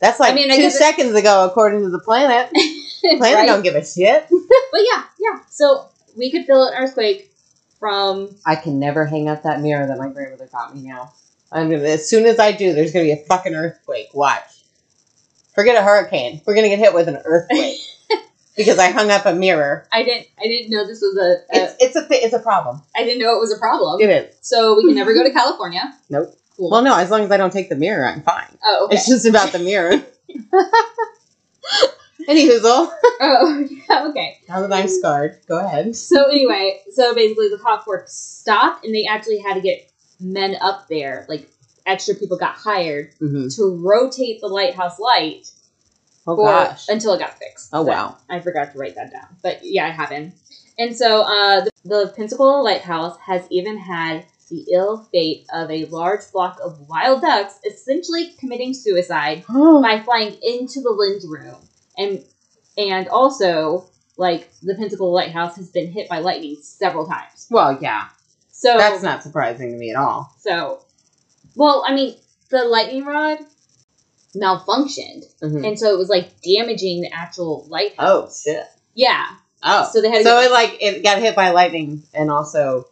That's 0.00 0.18
like 0.18 0.32
I 0.32 0.34
mean, 0.34 0.50
I 0.50 0.56
two 0.56 0.70
seconds 0.70 1.14
ago, 1.14 1.44
according 1.44 1.82
to 1.82 1.90
the 1.90 1.98
planet. 1.98 2.50
Planet 3.18 3.20
Right? 3.38 3.46
don't 3.46 3.62
give 3.62 3.74
a 3.74 3.84
shit. 3.84 4.26
But 4.72 4.80
yeah, 4.90 5.04
yeah. 5.18 5.40
So 5.50 5.86
we 6.16 6.30
could 6.30 6.46
feel 6.46 6.64
an 6.66 6.74
earthquake 6.74 7.30
from 7.78 8.34
I 8.46 8.56
can 8.56 8.78
never 8.78 9.04
hang 9.06 9.28
up 9.28 9.42
that 9.42 9.60
mirror 9.60 9.86
that 9.86 9.98
my 9.98 10.08
grandmother 10.08 10.48
got 10.52 10.74
me 10.74 10.82
now. 10.82 11.12
I'm 11.50 11.68
gonna 11.70 11.82
as 11.82 12.08
soon 12.08 12.24
as 12.26 12.38
I 12.38 12.52
do, 12.52 12.72
there's 12.72 12.92
gonna 12.92 13.04
be 13.04 13.12
a 13.12 13.16
fucking 13.28 13.54
earthquake. 13.54 14.08
Watch. 14.14 14.64
Forget 15.54 15.76
a 15.76 15.82
hurricane. 15.82 16.40
We're 16.46 16.54
gonna 16.54 16.68
get 16.68 16.78
hit 16.78 16.94
with 16.94 17.08
an 17.08 17.18
earthquake 17.24 17.78
because 18.56 18.78
I 18.78 18.90
hung 18.90 19.10
up 19.10 19.26
a 19.26 19.34
mirror. 19.34 19.86
I 19.92 20.02
didn't 20.02 20.28
I 20.38 20.44
didn't 20.44 20.70
know 20.70 20.86
this 20.86 21.00
was 21.02 21.16
a, 21.18 21.56
a 21.58 21.64
It's 21.64 21.96
it's 21.96 21.96
a 21.96 22.06
it's 22.24 22.34
a 22.34 22.38
problem. 22.38 22.80
I 22.96 23.04
didn't 23.04 23.20
know 23.22 23.36
it 23.36 23.40
was 23.40 23.52
a 23.52 23.58
problem. 23.58 24.00
It 24.00 24.08
is. 24.10 24.36
So 24.40 24.76
we 24.76 24.84
can 24.86 24.94
never 24.94 25.12
go 25.12 25.22
to 25.22 25.30
California. 25.30 25.92
Nope. 26.08 26.34
Cool. 26.56 26.70
Well, 26.70 26.82
no, 26.82 26.94
as 26.96 27.10
long 27.10 27.22
as 27.24 27.30
I 27.30 27.36
don't 27.38 27.52
take 27.52 27.68
the 27.70 27.76
mirror, 27.76 28.06
I'm 28.06 28.22
fine. 28.22 28.58
oh, 28.64 28.84
okay. 28.86 28.96
It's 28.96 29.08
just 29.08 29.26
about 29.26 29.52
the 29.52 29.58
mirror. 29.58 30.02
Any 32.28 32.48
hoozle. 32.48 32.90
oh, 33.20 33.68
yeah, 33.88 34.06
okay. 34.08 34.38
Now 34.48 34.60
that 34.66 34.72
I'm 34.72 34.88
scarred, 34.88 35.38
go 35.46 35.58
ahead. 35.64 35.94
So 35.96 36.24
anyway, 36.30 36.80
so 36.92 37.14
basically 37.14 37.48
the 37.48 37.58
clockwork 37.58 38.06
stopped, 38.08 38.84
and 38.84 38.94
they 38.94 39.06
actually 39.08 39.38
had 39.38 39.54
to 39.54 39.60
get 39.60 39.90
men 40.20 40.56
up 40.60 40.88
there. 40.88 41.26
Like 41.28 41.48
extra 41.86 42.14
people 42.14 42.36
got 42.38 42.54
hired 42.54 43.12
hmm 43.18 43.48
to 43.48 43.80
rotate 43.84 44.40
the 44.40 44.46
lighthouse 44.48 44.98
light 45.00 45.50
Oh 46.26 46.36
for- 46.36 46.46
gosh. 46.46 46.88
until 46.88 47.14
it 47.14 47.18
got 47.18 47.36
fixed. 47.38 47.70
Oh 47.72 47.84
So 47.84 47.90
wow. 47.90 48.16
I 48.30 48.38
forgot 48.40 48.72
to 48.72 48.78
write 48.78 48.94
that 48.94 49.10
down, 49.10 49.26
but 49.42 49.60
yeah, 49.62 49.86
I 49.86 49.90
have 49.90 50.10
it 50.10 50.14
happened. 50.14 50.32
And 50.78 50.96
so 50.96 51.22
uh, 51.22 51.64
the, 51.64 51.70
the 51.84 52.12
Pensacola 52.16 52.62
Lighthouse 52.62 53.18
has 53.26 53.42
even 53.50 53.76
had 53.78 54.24
the 54.48 54.64
ill 54.72 55.08
fate 55.12 55.44
of 55.52 55.70
a 55.70 55.86
large 55.86 56.22
flock 56.22 56.58
of 56.62 56.88
wild 56.88 57.22
ducks 57.22 57.58
essentially 57.66 58.32
committing 58.38 58.72
suicide 58.74 59.44
by 59.48 60.00
flying 60.04 60.36
into 60.42 60.80
the 60.80 60.90
lens 60.90 61.26
room 61.26 61.56
and 61.96 62.24
and 62.76 63.08
also 63.08 63.86
like 64.16 64.50
the 64.62 64.74
Pensacola 64.74 65.10
Lighthouse 65.10 65.56
has 65.56 65.70
been 65.70 65.90
hit 65.90 66.08
by 66.08 66.18
lightning 66.20 66.56
several 66.62 67.06
times. 67.06 67.46
well, 67.50 67.78
yeah. 67.80 68.08
So 68.52 68.76
That's 68.78 69.02
not 69.02 69.22
surprising 69.22 69.72
to 69.72 69.76
me 69.76 69.90
at 69.90 69.96
all. 69.96 70.32
so 70.40 70.80
well, 71.56 71.84
I 71.86 71.94
mean, 71.94 72.16
the 72.50 72.64
lightning 72.64 73.04
rod 73.04 73.38
malfunctioned 74.36 75.24
Mhm. 75.42 75.66
and 75.66 75.78
so 75.78 75.92
it 75.92 75.98
was 75.98 76.08
like 76.08 76.40
damaging 76.42 77.02
the 77.02 77.12
actual 77.12 77.66
lighthouse. 77.68 77.98
Oh 78.08 78.30
shit. 78.52 78.66
Yeah. 78.94 79.26
Oh. 79.62 79.88
So 79.92 80.00
they 80.00 80.08
had 80.10 80.18
to 80.18 80.24
So 80.24 80.40
get- 80.40 80.46
it 80.50 80.52
like 80.52 80.76
it 80.82 81.02
got 81.02 81.18
hit 81.18 81.36
by 81.36 81.50
lightning 81.50 82.02
and 82.14 82.30
also 82.30 82.88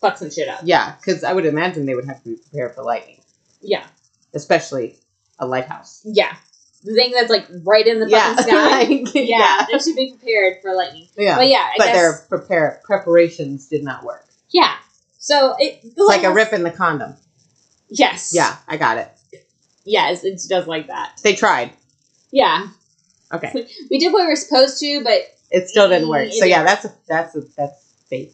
Fuck 0.00 0.18
some 0.18 0.30
shit 0.30 0.48
up. 0.48 0.60
yeah, 0.64 0.94
because 0.96 1.24
I 1.24 1.32
would 1.32 1.46
imagine 1.46 1.86
they 1.86 1.94
would 1.94 2.06
have 2.06 2.22
to 2.22 2.30
be 2.30 2.36
prepared 2.36 2.74
for 2.74 2.82
lightning, 2.82 3.20
Yeah. 3.60 3.84
especially 4.34 4.98
a 5.38 5.46
lighthouse. 5.46 6.00
Yeah. 6.04 6.34
The 6.82 6.94
thing 6.94 7.12
that's 7.12 7.28
like 7.30 7.46
right 7.64 7.86
in 7.86 8.00
the 8.00 8.08
Yeah. 8.08 8.34
fucking 8.36 8.44
sky. 8.50 8.78
Like, 9.04 9.14
yeah, 9.14 9.22
yeah. 9.22 9.66
They 9.70 9.78
should 9.78 9.96
be 9.96 10.10
prepared 10.18 10.62
for 10.62 10.74
lightning. 10.74 11.08
Yeah. 11.16 11.36
But 11.36 11.48
yeah, 11.48 11.58
I 11.58 11.74
but 11.76 11.84
guess, 11.86 11.94
their 11.96 12.26
prepare 12.28 12.80
preparations 12.84 13.66
did 13.68 13.84
not 13.84 14.02
work. 14.04 14.26
yeah. 14.50 14.74
So 15.18 15.54
it 15.58 15.80
It's 15.84 15.98
like 15.98 16.22
a 16.24 16.32
rip 16.32 16.52
in 16.54 16.62
the 16.62 16.70
condom. 16.70 17.14
Yes. 17.90 18.32
Yeah, 18.34 18.56
I 18.66 18.76
got 18.78 18.96
it. 18.98 19.08
Yes, 19.84 20.24
it's 20.24 20.48
just 20.48 20.66
like 20.66 20.86
that. 20.86 21.20
They 21.22 21.34
tried. 21.34 21.72
Yeah. 22.32 22.68
Okay. 23.32 23.66
We 23.90 23.98
did 23.98 24.12
what 24.12 24.22
we 24.22 24.28
were 24.28 24.36
supposed 24.36 24.78
to, 24.80 25.02
but 25.04 25.20
It 25.50 25.68
still 25.68 25.88
didn't 25.88 26.08
work. 26.08 26.28
Mm, 26.28 26.32
so 26.32 26.44
yeah, 26.46 26.62
that's 26.64 26.84
a 26.86 26.92
that's 27.08 27.36
a 27.36 27.42
that's 27.56 27.84
fate. 28.08 28.32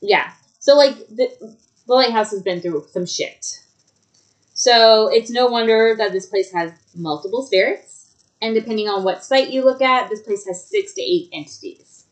yeah. 0.00 0.30
So 0.60 0.76
like 0.76 0.96
the, 1.08 1.28
the 1.88 1.92
lighthouse 1.94 2.30
has 2.30 2.42
been 2.42 2.60
through 2.60 2.86
some 2.92 3.06
shit. 3.06 3.44
So 4.62 5.08
it's 5.08 5.28
no 5.28 5.46
wonder 5.48 5.96
that 5.98 6.12
this 6.12 6.26
place 6.26 6.52
has 6.52 6.70
multiple 6.94 7.42
spirits, 7.42 8.14
and 8.40 8.54
depending 8.54 8.86
on 8.88 9.02
what 9.02 9.24
site 9.24 9.50
you 9.50 9.64
look 9.64 9.82
at, 9.82 10.08
this 10.08 10.20
place 10.22 10.46
has 10.46 10.64
six 10.64 10.92
to 10.94 11.02
eight 11.02 11.30
entities. 11.32 12.04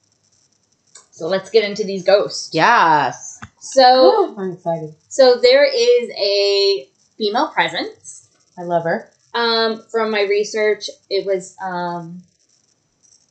So 1.12 1.28
let's 1.28 1.48
get 1.48 1.62
into 1.62 1.84
these 1.84 2.02
ghosts. 2.02 2.52
Yes. 2.52 3.40
So 3.60 4.34
I'm 4.36 4.50
excited. 4.54 4.96
So 5.08 5.36
there 5.40 5.64
is 5.64 6.10
a 6.10 6.88
female 7.16 7.52
presence. 7.52 8.28
I 8.58 8.62
love 8.62 8.82
her. 8.82 9.12
Um, 9.32 9.84
from 9.88 10.10
my 10.10 10.22
research, 10.22 10.90
it 11.08 11.24
was 11.24 11.56
um, 11.62 12.20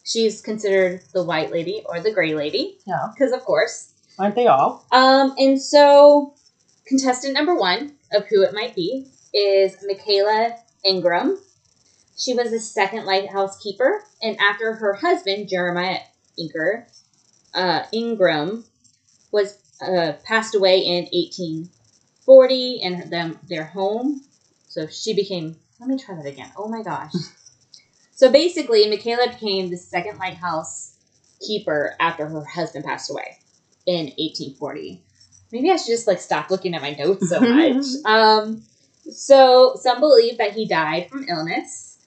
she's 0.05 0.39
considered 0.39 1.01
the 1.13 1.25
white 1.25 1.51
lady 1.51 1.83
or 1.85 1.99
the 1.99 2.13
gray 2.13 2.35
lady 2.35 2.77
Yeah. 2.87 3.09
because, 3.13 3.33
of 3.33 3.41
course. 3.43 3.91
Aren't 4.17 4.35
they 4.35 4.47
all? 4.47 4.85
Um, 4.93 5.35
and 5.37 5.61
so 5.61 6.35
contestant 6.85 7.33
number 7.33 7.53
one 7.53 7.95
of 8.11 8.25
who 8.27 8.43
it 8.43 8.53
might 8.53 8.75
be 8.75 9.07
is 9.33 9.77
Michaela 9.85 10.55
Ingram. 10.85 11.39
She 12.17 12.33
was 12.33 12.51
the 12.51 12.59
second 12.59 13.05
lighthouse 13.05 13.61
keeper, 13.61 14.03
and 14.21 14.37
after 14.39 14.73
her 14.73 14.93
husband 14.93 15.47
Jeremiah 15.49 15.99
Inker, 16.37 16.85
uh, 17.53 17.83
Ingram 17.91 18.65
was 19.31 19.57
uh, 19.81 20.13
passed 20.25 20.55
away 20.55 20.79
in 20.79 21.05
1840 21.05 22.79
in 22.81 23.09
them 23.09 23.39
their 23.47 23.65
home. 23.65 24.21
So 24.67 24.87
she 24.87 25.13
became. 25.13 25.55
Let 25.79 25.89
me 25.89 25.97
try 25.97 26.15
that 26.15 26.25
again. 26.25 26.51
Oh 26.57 26.67
my 26.67 26.83
gosh. 26.83 27.13
so 28.15 28.29
basically, 28.29 28.89
Michaela 28.89 29.29
became 29.29 29.69
the 29.69 29.77
second 29.77 30.17
lighthouse 30.17 30.97
keeper 31.45 31.95
after 31.99 32.27
her 32.27 32.43
husband 32.43 32.83
passed 32.83 33.09
away 33.09 33.39
in 33.85 34.07
1840. 34.17 35.01
Maybe 35.51 35.71
I 35.71 35.77
should 35.77 35.87
just 35.87 36.07
like 36.07 36.21
stop 36.21 36.49
looking 36.51 36.75
at 36.75 36.81
my 36.81 36.91
notes 36.91 37.29
so 37.29 37.39
much. 37.41 37.85
um, 38.05 38.63
so 39.11 39.75
some 39.81 39.99
believe 39.99 40.37
that 40.37 40.53
he 40.53 40.67
died 40.67 41.09
from 41.09 41.25
illness. 41.27 41.97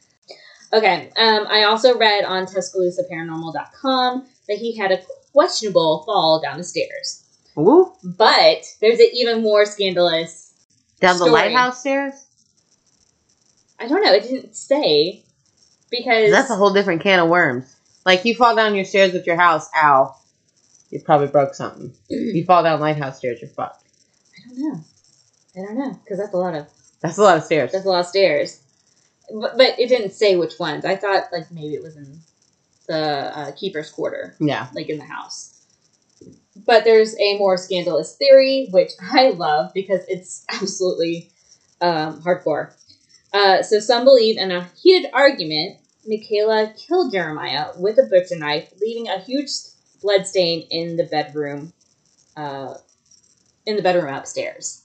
Okay. 0.72 1.10
Um, 1.16 1.46
I 1.50 1.64
also 1.64 1.98
read 1.98 2.24
on 2.24 2.46
TuscaloosaParanormal.com 2.46 4.26
that 4.48 4.58
he 4.58 4.76
had 4.76 4.92
a 4.92 5.00
questionable 5.32 6.02
fall 6.06 6.40
down 6.40 6.58
the 6.58 6.64
stairs. 6.64 7.24
Ooh. 7.58 7.92
But 8.02 8.64
there's 8.80 8.98
an 9.00 9.08
even 9.12 9.42
more 9.42 9.66
scandalous. 9.66 10.54
Down 11.00 11.14
the 11.18 11.24
Story. 11.24 11.32
lighthouse 11.32 11.80
stairs? 11.80 12.14
I 13.78 13.88
don't 13.88 14.02
know. 14.04 14.12
It 14.12 14.22
didn't 14.22 14.54
say 14.54 15.24
because 15.90 16.30
That's 16.30 16.50
a 16.50 16.54
whole 16.56 16.72
different 16.72 17.02
can 17.02 17.18
of 17.18 17.28
worms. 17.28 17.74
Like 18.06 18.24
you 18.24 18.34
fall 18.34 18.54
down 18.56 18.74
your 18.74 18.84
stairs 18.84 19.12
with 19.12 19.26
your 19.26 19.36
house, 19.36 19.68
ow. 19.76 20.14
You 20.92 21.00
probably 21.00 21.26
broke 21.28 21.54
something. 21.54 21.92
you 22.08 22.44
fall 22.44 22.62
down 22.62 22.78
lighthouse 22.80 23.18
stairs, 23.18 23.40
you're 23.40 23.50
fucked. 23.50 23.82
I 24.36 24.48
don't 24.54 24.58
know. 24.74 24.80
I 25.56 25.66
don't 25.66 25.78
know 25.78 26.00
because 26.04 26.18
that's 26.18 26.32
a 26.34 26.36
lot 26.36 26.54
of 26.54 26.66
That's 27.00 27.18
a 27.18 27.22
lot 27.22 27.38
of 27.38 27.44
stairs. 27.44 27.72
that's 27.72 27.84
a 27.84 27.88
lot 27.88 28.00
of 28.00 28.06
stairs. 28.06 28.60
But, 29.32 29.56
but 29.56 29.78
it 29.80 29.88
didn't 29.88 30.12
say 30.12 30.36
which 30.36 30.58
ones. 30.60 30.84
I 30.84 30.96
thought 30.96 31.24
like 31.32 31.50
maybe 31.50 31.74
it 31.74 31.82
was 31.82 31.96
in 31.96 32.20
the 32.88 32.98
uh, 33.38 33.52
keeper's 33.52 33.90
quarter, 33.90 34.36
Yeah. 34.38 34.68
like 34.74 34.88
in 34.90 34.98
the 34.98 35.04
house. 35.04 35.48
But 36.66 36.84
there's 36.84 37.18
a 37.18 37.38
more 37.38 37.56
scandalous 37.56 38.14
theory, 38.16 38.68
which 38.70 38.90
I 39.00 39.30
love 39.30 39.72
because 39.74 40.02
it's 40.08 40.44
absolutely 40.50 41.30
um, 41.80 42.20
hardcore. 42.22 42.72
Uh, 43.32 43.62
so 43.62 43.80
some 43.80 44.04
believe 44.04 44.36
in 44.36 44.50
a 44.50 44.68
heated 44.82 45.10
argument, 45.14 45.78
Michaela 46.06 46.74
killed 46.76 47.12
Jeremiah 47.12 47.68
with 47.78 47.98
a 47.98 48.02
butcher 48.02 48.36
knife, 48.38 48.70
leaving 48.80 49.08
a 49.08 49.18
huge 49.20 49.48
blood 50.02 50.26
stain 50.26 50.66
in 50.70 50.96
the 50.96 51.04
bedroom, 51.04 51.72
uh, 52.36 52.74
in 53.66 53.76
the 53.76 53.82
bedroom 53.82 54.12
upstairs. 54.12 54.84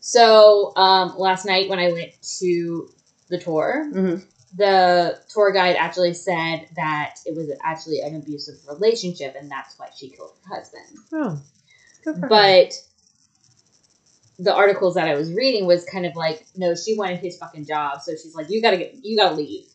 So 0.00 0.72
um, 0.76 1.16
last 1.16 1.46
night 1.46 1.68
when 1.68 1.78
I 1.78 1.92
went 1.92 2.12
to 2.40 2.90
the 3.28 3.38
tour, 3.38 3.88
hmm 3.90 4.16
the 4.56 5.18
tour 5.28 5.52
guide 5.52 5.76
actually 5.76 6.14
said 6.14 6.68
that 6.76 7.16
it 7.26 7.34
was 7.34 7.50
actually 7.62 8.00
an 8.00 8.14
abusive 8.14 8.54
relationship, 8.68 9.34
and 9.38 9.50
that's 9.50 9.78
why 9.78 9.88
she 9.96 10.10
killed 10.10 10.32
her 10.44 10.56
husband. 10.56 10.84
Oh. 11.12 11.42
Her. 12.04 12.28
But 12.28 12.74
the 14.38 14.54
articles 14.54 14.94
that 14.94 15.08
I 15.08 15.14
was 15.14 15.32
reading 15.32 15.66
was 15.66 15.84
kind 15.84 16.06
of 16.06 16.14
like, 16.14 16.46
no, 16.56 16.74
she 16.74 16.96
wanted 16.96 17.18
his 17.18 17.36
fucking 17.38 17.66
job, 17.66 18.02
so 18.02 18.12
she's 18.12 18.34
like, 18.34 18.48
you 18.48 18.62
gotta 18.62 18.76
get, 18.76 18.94
you 19.02 19.16
gotta 19.16 19.34
leave. 19.34 19.66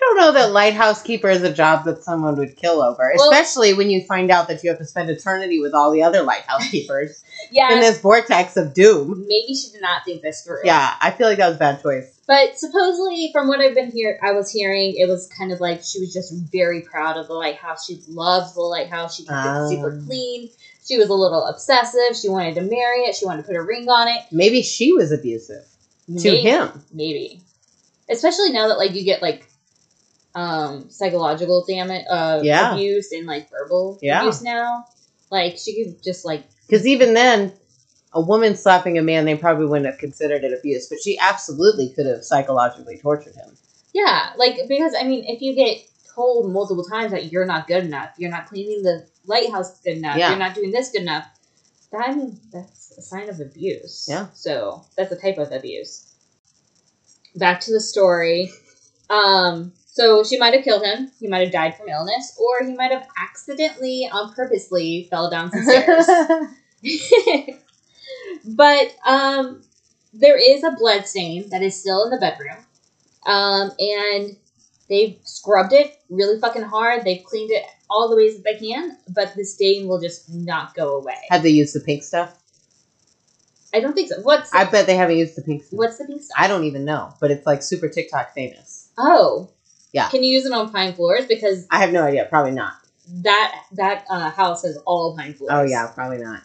I 0.00 0.14
don't 0.14 0.16
know 0.16 0.32
that 0.32 0.52
lighthouse 0.52 1.02
keeper 1.02 1.28
is 1.28 1.42
a 1.42 1.52
job 1.52 1.84
that 1.86 2.04
someone 2.04 2.36
would 2.36 2.56
kill 2.56 2.80
over, 2.82 3.12
Well- 3.16 3.30
especially 3.30 3.74
when 3.74 3.90
you 3.90 4.04
find 4.04 4.30
out 4.30 4.46
that 4.48 4.62
you 4.62 4.70
have 4.70 4.78
to 4.78 4.84
spend 4.84 5.10
eternity 5.10 5.60
with 5.60 5.74
all 5.74 5.90
the 5.90 6.02
other 6.02 6.22
lighthouse 6.22 6.68
keepers 6.70 7.24
Yeah, 7.50 7.72
in 7.74 7.80
this 7.80 8.00
vortex 8.00 8.56
of 8.56 8.74
doom. 8.74 9.24
maybe 9.26 9.54
she 9.54 9.70
did 9.72 9.82
not 9.82 10.04
think 10.04 10.22
this 10.22 10.42
through. 10.42 10.60
Yeah, 10.64 10.94
I 11.00 11.10
feel 11.10 11.26
like 11.26 11.38
that 11.38 11.48
was 11.48 11.56
a 11.56 11.58
bad 11.60 11.82
choice. 11.82 12.14
But 12.28 12.58
supposedly, 12.58 13.30
from 13.32 13.48
what 13.48 13.60
I've 13.60 13.74
been 13.74 13.90
here, 13.90 14.18
I 14.22 14.32
was 14.32 14.52
hearing 14.52 14.94
it 14.96 15.08
was 15.08 15.28
kind 15.36 15.50
of 15.50 15.60
like 15.60 15.82
she 15.82 15.98
was 15.98 16.12
just 16.12 16.32
very 16.52 16.82
proud 16.82 17.16
of 17.16 17.26
the 17.26 17.32
lighthouse. 17.34 17.86
She 17.86 18.00
loved 18.06 18.54
the 18.54 18.60
lighthouse. 18.60 19.16
She 19.16 19.22
kept 19.24 19.32
Ah. 19.34 19.64
it 19.64 19.70
super 19.70 20.00
clean. 20.06 20.50
She 20.86 20.98
was 20.98 21.08
a 21.08 21.14
little 21.14 21.44
obsessive. 21.46 22.14
She 22.20 22.28
wanted 22.28 22.54
to 22.56 22.60
marry 22.62 23.00
it. 23.04 23.16
She 23.16 23.24
wanted 23.26 23.42
to 23.42 23.48
put 23.48 23.56
a 23.56 23.62
ring 23.62 23.88
on 23.88 24.08
it. 24.08 24.22
Maybe 24.30 24.62
she 24.62 24.92
was 24.92 25.10
abusive 25.10 25.64
to 26.18 26.36
him. 26.36 26.84
maybe, 26.92 27.40
especially 28.10 28.52
now 28.52 28.68
that 28.68 28.76
like 28.78 28.94
you 28.94 29.04
get 29.04 29.22
like 29.22 29.47
um 30.38 30.88
psychological 30.90 31.64
damage, 31.66 32.04
uh, 32.08 32.40
Yeah. 32.42 32.74
abuse 32.74 33.10
and 33.12 33.26
like 33.26 33.50
verbal 33.50 33.98
Yeah. 34.00 34.20
abuse 34.20 34.40
now. 34.42 34.84
Like 35.30 35.58
she 35.58 35.70
could 35.84 36.02
just 36.02 36.24
like 36.24 36.44
Because 36.66 36.86
even 36.86 37.14
then, 37.14 37.52
a 38.12 38.20
woman 38.20 38.54
slapping 38.54 38.98
a 38.98 39.02
man, 39.02 39.24
they 39.24 39.36
probably 39.36 39.66
wouldn't 39.66 39.86
have 39.86 39.98
considered 39.98 40.44
it 40.44 40.52
abuse, 40.58 40.88
but 40.88 40.98
she 41.02 41.18
absolutely 41.18 41.88
could 41.90 42.06
have 42.06 42.24
psychologically 42.24 42.98
tortured 42.98 43.34
him. 43.34 43.56
Yeah, 43.92 44.30
like 44.36 44.56
because 44.68 44.94
I 44.98 45.04
mean, 45.04 45.24
if 45.26 45.40
you 45.42 45.54
get 45.54 45.78
told 46.14 46.52
multiple 46.52 46.84
times 46.84 47.10
that 47.12 47.32
you're 47.32 47.46
not 47.46 47.66
good 47.66 47.84
enough, 47.84 48.10
you're 48.18 48.30
not 48.30 48.46
cleaning 48.46 48.82
the 48.82 49.06
lighthouse 49.26 49.80
good 49.80 49.96
enough, 49.98 50.16
Yeah. 50.18 50.30
you're 50.30 50.38
not 50.38 50.54
doing 50.54 50.70
this 50.70 50.90
good 50.90 51.02
enough, 51.02 51.24
then 51.90 52.38
that's 52.52 52.92
a 52.96 53.02
sign 53.02 53.28
of 53.28 53.40
abuse. 53.40 54.06
Yeah. 54.08 54.26
So 54.34 54.84
that's 54.96 55.10
a 55.12 55.16
type 55.16 55.38
of 55.38 55.50
abuse. 55.52 56.04
Back 57.34 57.60
to 57.62 57.72
the 57.72 57.80
story. 57.80 58.50
Um, 59.10 59.72
so 59.98 60.22
she 60.22 60.38
might 60.38 60.54
have 60.54 60.62
killed 60.62 60.84
him. 60.84 61.10
He 61.18 61.26
might 61.26 61.40
have 61.40 61.50
died 61.50 61.76
from 61.76 61.88
illness, 61.88 62.38
or 62.40 62.64
he 62.64 62.72
might 62.72 62.92
have 62.92 63.08
accidentally, 63.20 64.08
on 64.12 64.32
purposely, 64.32 65.08
fell 65.10 65.28
down 65.28 65.50
some 65.50 65.64
stairs. 65.64 66.06
but 68.44 68.94
um, 69.04 69.60
there 70.12 70.38
is 70.38 70.62
a 70.62 70.70
blood 70.78 71.04
stain 71.04 71.50
that 71.50 71.62
is 71.62 71.80
still 71.80 72.04
in 72.04 72.10
the 72.10 72.16
bedroom. 72.18 72.58
Um, 73.26 73.72
and 73.80 74.36
they've 74.88 75.18
scrubbed 75.24 75.72
it 75.72 76.00
really 76.08 76.38
fucking 76.38 76.62
hard. 76.62 77.04
They've 77.04 77.24
cleaned 77.24 77.50
it 77.50 77.64
all 77.90 78.08
the 78.08 78.14
ways 78.14 78.36
that 78.36 78.44
they 78.44 78.56
can, 78.56 78.98
but 79.08 79.34
the 79.34 79.44
stain 79.44 79.88
will 79.88 80.00
just 80.00 80.32
not 80.32 80.76
go 80.76 80.96
away. 80.96 81.18
Have 81.28 81.42
they 81.42 81.50
used 81.50 81.74
the 81.74 81.80
pink 81.80 82.04
stuff? 82.04 82.38
I 83.74 83.80
don't 83.80 83.94
think 83.94 84.10
so. 84.10 84.20
What's 84.22 84.54
I 84.54 84.64
bet 84.64 84.86
they 84.86 84.96
haven't 84.96 85.18
used 85.18 85.36
the 85.36 85.42
pink 85.42 85.64
stuff. 85.64 85.76
what's 85.76 85.98
the 85.98 86.04
pink 86.04 86.22
stuff? 86.22 86.36
I 86.38 86.46
don't 86.46 86.64
even 86.64 86.84
know, 86.84 87.14
but 87.20 87.32
it's 87.32 87.44
like 87.44 87.64
super 87.64 87.88
TikTok 87.88 88.32
famous. 88.32 88.90
Oh, 88.96 89.50
Yeah. 89.92 90.08
Can 90.08 90.22
you 90.22 90.30
use 90.34 90.44
it 90.46 90.52
on 90.52 90.70
pine 90.70 90.94
floors 90.94 91.26
because 91.26 91.66
I 91.70 91.78
have 91.78 91.92
no 91.92 92.02
idea. 92.04 92.26
Probably 92.28 92.52
not. 92.52 92.74
that 93.22 93.62
that 93.72 94.04
uh, 94.10 94.30
house 94.30 94.62
has 94.64 94.76
all 94.84 95.16
pine 95.16 95.34
floors. 95.34 95.50
Oh 95.52 95.62
yeah, 95.62 95.86
probably 95.94 96.18
not. 96.18 96.42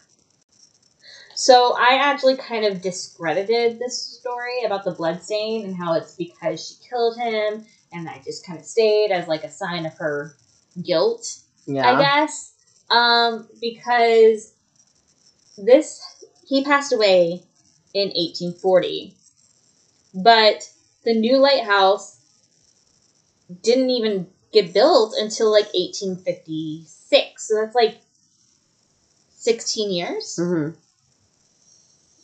So 1.36 1.76
I 1.78 1.96
actually 2.00 2.38
kind 2.38 2.64
of 2.66 2.82
discredited 2.82 3.80
this 3.80 4.00
story 4.02 4.64
about 4.66 4.84
the 4.84 4.92
blood 4.92 5.22
stain 5.24 5.66
and 5.66 5.76
how 5.76 5.94
it's 5.96 6.16
because 6.16 6.66
she 6.66 6.76
killed 6.88 7.18
him, 7.18 7.66
and 7.92 8.08
I 8.08 8.22
just 8.24 8.46
kind 8.46 8.60
of 8.60 8.66
stayed 8.66 9.12
as 9.12 9.28
like 9.28 9.44
a 9.44 9.50
sign 9.50 9.86
of 9.86 9.94
her 9.96 10.36
guilt, 10.82 11.40
Yeah. 11.66 11.90
I 11.92 12.02
guess. 12.02 12.52
Um, 12.90 13.48
because 13.60 14.54
this 15.58 16.02
he 16.48 16.64
passed 16.64 16.94
away 16.94 17.42
in 17.96 18.10
1840, 18.10 19.16
but 20.14 20.70
the 21.04 21.14
new 21.14 21.38
lighthouse 21.38 22.20
didn't 23.62 23.90
even 23.90 24.28
get 24.52 24.74
built 24.74 25.14
until 25.18 25.52
like 25.52 25.66
1856. 25.74 27.48
So 27.48 27.56
that's 27.56 27.76
like 27.76 28.00
16 29.36 29.92
years 29.92 30.38
hmm 30.38 30.70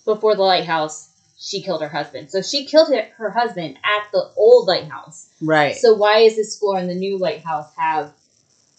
before 0.06 0.36
the 0.36 0.42
lighthouse, 0.42 1.10
she 1.38 1.62
killed 1.62 1.82
her 1.82 1.90
husband. 1.90 2.32
So 2.32 2.42
she 2.42 2.66
killed 2.66 2.90
her, 2.90 3.30
husband 3.30 3.78
at 3.84 4.12
the 4.12 4.30
old 4.36 4.68
lighthouse. 4.68 5.30
Right. 5.42 5.76
So 5.76 5.94
why 5.94 6.20
is 6.20 6.36
this 6.36 6.58
floor 6.58 6.80
in 6.80 6.88
the 6.88 6.96
new 6.96 7.18
lighthouse 7.18 7.72
have? 7.78 8.14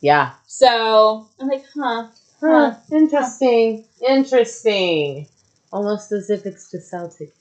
yeah. 0.01 0.33
So 0.47 1.29
I'm 1.39 1.49
like, 1.49 1.65
huh? 1.75 2.09
Huh. 2.41 2.75
Interesting. 2.91 3.85
Interesting. 4.07 5.29
Almost 5.73 6.11
as 6.13 6.31
if 6.31 6.47
it's 6.47 6.71
to 6.71 6.81
sell 6.81 7.09
tickets. 7.09 7.37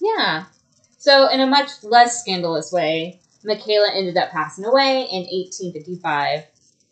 Yeah. 0.00 0.44
So 0.98 1.28
in 1.28 1.40
a 1.40 1.46
much 1.46 1.82
less 1.82 2.20
scandalous 2.20 2.70
way, 2.70 3.20
Michaela 3.44 3.90
ended 3.94 4.16
up 4.16 4.30
passing 4.30 4.64
away 4.64 5.02
in 5.10 5.22
1855. 5.22 6.44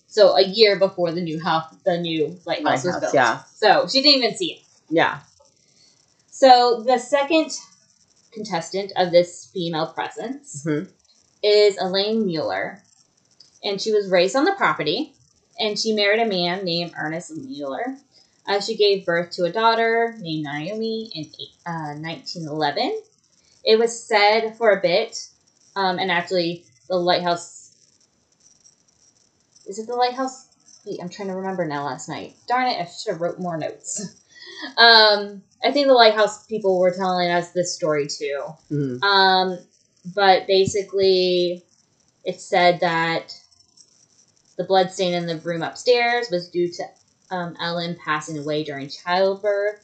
So 0.09 0.37
a 0.37 0.43
year 0.43 0.79
before 0.79 1.13
the 1.13 1.21
new 1.21 1.43
house, 1.43 1.75
the 1.85 1.99
new 1.99 2.39
lighthouse, 2.47 2.85
was 2.85 3.01
built. 3.01 3.15
yeah. 3.15 3.43
So 3.55 3.87
she 3.89 4.03
didn't 4.03 4.23
even 4.23 4.37
see 4.37 4.53
it. 4.53 4.63
Yeah. 4.89 5.21
So 6.31 6.83
the 6.87 6.99
second 6.99 7.53
contestant 8.33 8.93
of 8.97 9.11
this 9.11 9.51
female 9.53 9.87
presence 9.89 10.65
hmm 10.65 10.85
is 11.43 11.77
Elaine 11.79 12.27
Mueller, 12.27 12.83
and 13.63 13.81
she 13.81 13.93
was 13.93 14.11
raised 14.11 14.35
on 14.35 14.45
the 14.45 14.53
property, 14.53 15.13
and 15.61 15.79
she 15.79 15.93
married 15.95 16.21
a 16.21 16.27
man 16.27 16.65
named 16.65 16.93
Ernest 16.99 17.37
Mueller. 17.37 17.99
Uh, 18.49 18.61
she 18.61 18.75
gave 18.77 19.07
birth 19.07 19.31
to 19.33 19.45
a 19.45 19.53
daughter 19.53 20.17
named 20.19 20.45
Naomi 20.45 21.11
in 21.15 21.25
uh, 21.67 21.95
1911. 22.01 23.01
It 23.65 23.79
was 23.79 24.03
said 24.03 24.57
for 24.57 24.71
a 24.71 24.81
bit, 24.81 25.29
um, 25.77 25.99
and 25.99 26.11
actually, 26.11 26.65
the 26.89 26.97
lighthouse. 26.97 27.71
Is 29.67 29.79
it 29.79 29.87
the 29.87 29.95
lighthouse? 29.95 30.47
Wait, 30.85 30.99
I'm 31.03 31.09
trying 31.09 31.29
to 31.29 31.35
remember 31.35 31.67
now. 31.67 31.85
Last 31.85 32.09
night, 32.09 32.35
darn 32.49 32.69
it! 32.69 32.81
I 32.81 32.87
should 32.87 33.13
have 33.13 33.21
wrote 33.21 33.39
more 33.39 33.57
notes. 33.57 34.01
um, 34.77 35.43
I 35.63 35.71
think 35.73 35.87
the 35.87 35.95
lighthouse 35.95 36.45
people 36.47 36.79
were 36.79 36.93
telling 36.93 37.31
us 37.31 37.51
this 37.51 37.75
story 37.75 38.07
too. 38.09 38.43
hmm 38.69 39.03
Um, 39.03 39.59
but 40.15 40.47
basically, 40.47 41.63
it 42.25 42.41
said 42.41 42.81
that 42.81 43.33
the 44.57 44.65
blood 44.65 44.91
stain 44.91 45.15
in 45.15 45.27
the 45.27 45.37
room 45.39 45.63
upstairs 45.63 46.29
was 46.31 46.49
due 46.49 46.69
to 46.73 46.85
um, 47.31 47.57
Ellen 47.61 47.97
passing 48.03 48.39
away 48.39 48.65
during 48.65 48.89
childbirth. 48.89 49.83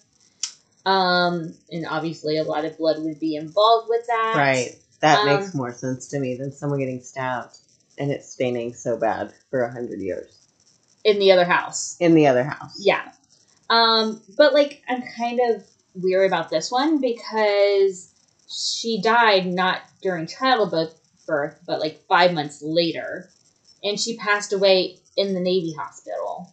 Um, 0.85 1.55
and 1.71 1.87
obviously, 1.87 2.39
a 2.39 2.45
lot 2.45 2.65
of 2.65 2.79
blood 2.79 2.97
would 3.01 3.21
be 3.21 3.37
involved 3.37 3.89
with 3.89 4.07
that. 4.07 4.35
Right. 4.37 4.77
That 5.03 5.19
Um, 5.21 5.27
makes 5.27 5.55
more 5.55 5.73
sense 5.75 6.09
to 6.09 6.19
me 6.21 6.37
than 6.37 6.53
someone 6.53 6.79
getting 6.79 7.03
stabbed 7.03 7.59
and 7.99 8.11
it's 8.11 8.31
staining 8.31 8.73
so 8.73 8.97
bad 8.97 9.35
for 9.51 9.63
a 9.65 9.71
hundred 9.73 10.01
years 10.01 10.33
In 11.05 11.19
the 11.19 11.33
other 11.33 11.45
house. 11.45 11.97
in 12.01 12.15
the 12.15 12.27
other 12.29 12.45
house. 12.45 12.77
Yeah. 12.81 13.13
Um, 13.69 14.23
but 14.39 14.55
like, 14.55 14.83
I'm 14.89 15.03
kind 15.17 15.41
of 15.41 15.63
weary 15.95 16.27
about 16.27 16.49
this 16.51 16.71
one 16.71 17.01
because 17.01 18.15
she 18.49 19.01
died 19.03 19.47
not 19.47 19.81
during 20.03 20.27
childbirth, 20.27 20.99
birth, 21.27 21.59
but 21.67 21.81
like 21.81 22.01
five 22.09 22.33
months 22.33 22.63
later, 22.63 23.29
and 23.83 23.99
she 24.01 24.17
passed 24.17 24.53
away 24.53 24.99
in 25.17 25.35
the 25.35 25.41
Navy 25.41 25.75
hospital. 25.79 26.53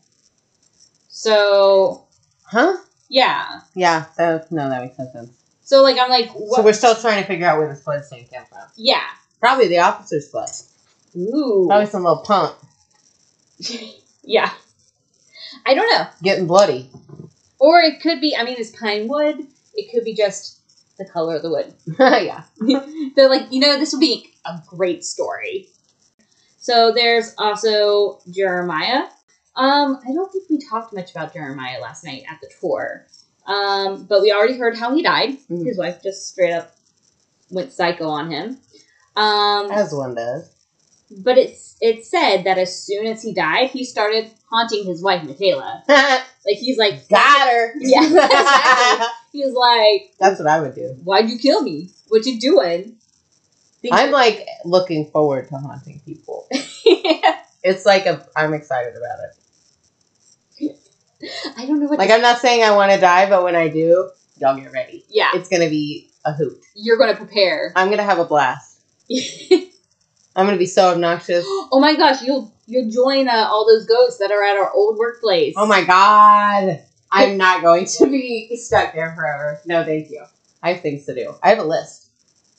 So 1.09 2.07
Huh? 2.43 2.77
yeah. 3.09 3.61
Yeah. 3.75 4.05
That, 4.17 4.51
no, 4.51 4.69
that 4.69 4.81
makes 4.81 4.97
no 4.97 5.07
sense. 5.11 5.31
So 5.69 5.83
like, 5.83 5.99
I'm 5.99 6.09
like, 6.09 6.31
what? 6.31 6.55
So 6.55 6.63
we're 6.63 6.73
still 6.73 6.95
trying 6.95 7.21
to 7.21 7.27
figure 7.27 7.45
out 7.45 7.59
where 7.59 7.69
this 7.69 7.83
blood 7.83 8.03
stain 8.03 8.25
came 8.25 8.41
from. 8.49 8.67
yeah. 8.75 9.03
Probably 9.39 9.67
the 9.67 9.77
officer's 9.77 10.27
blood. 10.29 10.49
Ooh. 11.15 11.65
Probably 11.67 11.85
some 11.85 12.03
little 12.03 12.23
punk 12.23 12.55
yeah. 14.23 14.51
I 15.67 15.75
don't 15.75 15.87
know. 15.93 16.07
getting 16.23 16.47
bloody. 16.47 16.89
Or 17.59 17.81
it 17.81 18.01
could 18.01 18.19
be. 18.19 18.35
I 18.35 18.43
mean, 18.43 18.55
it's 18.57 18.75
pine 18.75 19.07
wood. 19.07 19.45
It 19.75 19.91
could 19.91 20.03
be 20.03 20.15
just 20.15 20.59
the 20.97 21.05
color 21.05 21.35
of 21.35 21.43
the 21.43 21.51
wood. 21.51 21.71
yeah. 21.99 22.45
They're 23.15 23.29
like, 23.29 23.51
you 23.51 23.59
know, 23.59 23.77
this 23.77 23.93
would 23.93 23.99
be 23.99 24.33
a 24.45 24.59
great 24.65 25.05
story. 25.05 25.67
So 26.57 26.91
there's 26.91 27.35
also 27.37 28.21
Jeremiah. 28.31 29.03
Um, 29.55 29.99
I 30.03 30.13
don't 30.13 30.31
think 30.31 30.49
we 30.49 30.57
talked 30.67 30.95
much 30.95 31.11
about 31.11 31.31
Jeremiah 31.31 31.79
last 31.79 32.03
night 32.03 32.23
at 32.27 32.39
the 32.41 32.49
tour. 32.59 33.05
Um, 33.49 34.05
but 34.05 34.21
we 34.21 34.31
already 34.31 34.57
heard 34.57 34.77
how 34.77 34.93
he 34.95 35.01
died. 35.03 35.37
Mhm. 35.49 35.65
His 35.65 35.77
wife 35.77 36.01
just 36.03 36.27
straight 36.27 36.53
up 36.53 36.75
went 37.49 37.73
psycho 37.73 38.07
on 38.07 38.29
him. 38.31 38.59
Um, 39.15 39.71
As 39.71 39.91
one 39.91 40.15
does. 40.15 40.49
but 41.23 41.37
it's 41.37 41.75
it 41.81 42.05
said 42.05 42.43
that 42.43 42.57
as 42.59 42.83
soon 42.83 43.07
as 43.07 43.23
he 43.23 43.33
died, 43.33 43.71
he 43.71 43.83
started 43.83 44.29
haunting 44.51 44.85
his 44.85 45.01
wife 45.01 45.23
Michaela. 45.23 45.83
Like 46.45 46.57
he's 46.57 46.77
like, 46.77 47.07
Got 47.09 47.47
her. 47.49 47.73
Yeah, 47.79 48.03
exactly. 48.05 49.07
he's 49.33 49.53
like, 49.53 50.13
That's 50.19 50.39
what 50.39 50.47
I 50.47 50.61
would 50.61 50.73
do. 50.75 50.95
why'd 51.03 51.29
you 51.29 51.37
kill 51.37 51.61
me? 51.61 51.89
What 52.07 52.25
you 52.25 52.39
doing? 52.39 52.95
I'm 53.91 54.11
like 54.11 54.45
looking 54.65 55.09
forward 55.11 55.47
to 55.49 55.55
haunting 55.57 56.01
people. 56.05 56.47
It's 57.61 57.85
like 57.85 58.05
a, 58.05 58.25
I'm 58.35 58.53
excited 58.53 58.93
about 58.95 59.19
it. 59.25 59.35
I 61.57 61.65
don't 61.65 61.79
know 61.79 61.87
what. 61.87 61.99
Like 61.99 62.09
to- 62.09 62.15
I'm 62.15 62.21
not 62.21 62.39
saying 62.39 62.63
I 62.63 62.75
want 62.75 62.91
to 62.91 62.99
die, 62.99 63.29
but 63.29 63.43
when 63.43 63.55
I 63.55 63.67
do, 63.67 64.09
y'all 64.37 64.55
get 64.55 64.71
ready. 64.71 65.05
yeah, 65.09 65.29
It's 65.33 65.49
gonna 65.49 65.69
be 65.69 66.09
a 66.25 66.33
hoot. 66.33 66.57
you're 66.75 66.97
gonna 66.97 67.15
prepare. 67.15 67.71
I'm 67.75 67.89
gonna 67.89 68.03
have 68.03 68.19
a 68.19 68.25
blast. 68.25 68.79
I'm 70.35 70.45
gonna 70.45 70.57
be 70.57 70.65
so 70.65 70.91
obnoxious. 70.93 71.43
oh 71.47 71.79
my 71.79 71.95
gosh, 71.95 72.21
you'll 72.21 72.53
you'll 72.67 72.89
join 72.89 73.27
uh, 73.27 73.47
all 73.49 73.65
those 73.67 73.85
ghosts 73.85 74.19
that 74.19 74.31
are 74.31 74.43
at 74.43 74.57
our 74.57 74.71
old 74.73 74.97
workplace. 74.97 75.55
Oh 75.57 75.65
my 75.65 75.83
god. 75.83 76.83
I'm 77.11 77.37
not 77.37 77.63
going 77.63 77.85
to 77.87 78.05
be 78.05 78.55
stuck 78.55 78.93
there 78.93 79.13
forever. 79.15 79.59
No, 79.65 79.83
thank 79.83 80.11
you. 80.11 80.23
I 80.61 80.73
have 80.73 80.83
things 80.83 81.07
to 81.07 81.15
do. 81.15 81.33
I 81.41 81.49
have 81.49 81.57
a 81.57 81.63
list. 81.63 82.07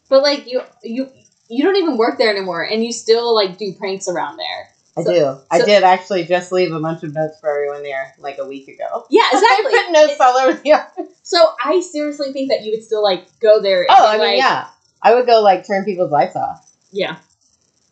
But 0.08 0.22
like 0.24 0.50
you 0.50 0.62
you 0.82 1.08
you 1.48 1.62
don't 1.64 1.76
even 1.76 1.96
work 1.96 2.18
there 2.18 2.30
anymore, 2.34 2.62
and 2.64 2.84
you 2.84 2.92
still 2.92 3.32
like 3.34 3.58
do 3.58 3.72
pranks 3.78 4.08
around 4.08 4.38
there. 4.38 4.69
I 5.00 5.04
So- 5.04 5.12
do. 5.12 5.40
I 5.50 5.58
so- 5.60 5.66
did 5.66 5.82
actually 5.82 6.24
just 6.24 6.52
leave 6.52 6.72
a 6.72 6.80
bunch 6.80 7.02
of 7.02 7.12
notes 7.14 7.38
for 7.40 7.50
everyone 7.50 7.82
there 7.82 8.14
like 8.18 8.38
a 8.38 8.46
week 8.46 8.68
ago. 8.68 9.06
Yeah, 9.10 9.22
exactly. 9.32 9.72
I 9.74 9.84
put 9.86 9.92
notes 9.92 10.20
all 10.20 10.36
over 10.38 10.60
the 10.60 10.72
office. 10.72 11.06
so 11.22 11.38
I 11.64 11.80
seriously 11.80 12.32
think 12.32 12.50
that 12.50 12.62
you 12.64 12.72
would 12.72 12.82
still 12.84 13.02
like 13.02 13.26
go 13.40 13.60
there. 13.60 13.80
and 13.82 13.88
Oh, 13.90 14.02
be 14.02 14.08
I 14.08 14.12
mean, 14.12 14.20
like- 14.28 14.38
yeah. 14.38 14.66
I 15.02 15.14
would 15.14 15.26
go 15.26 15.40
like 15.40 15.66
turn 15.66 15.84
people's 15.84 16.10
lights 16.10 16.36
off 16.36 16.70
yeah. 16.92 17.16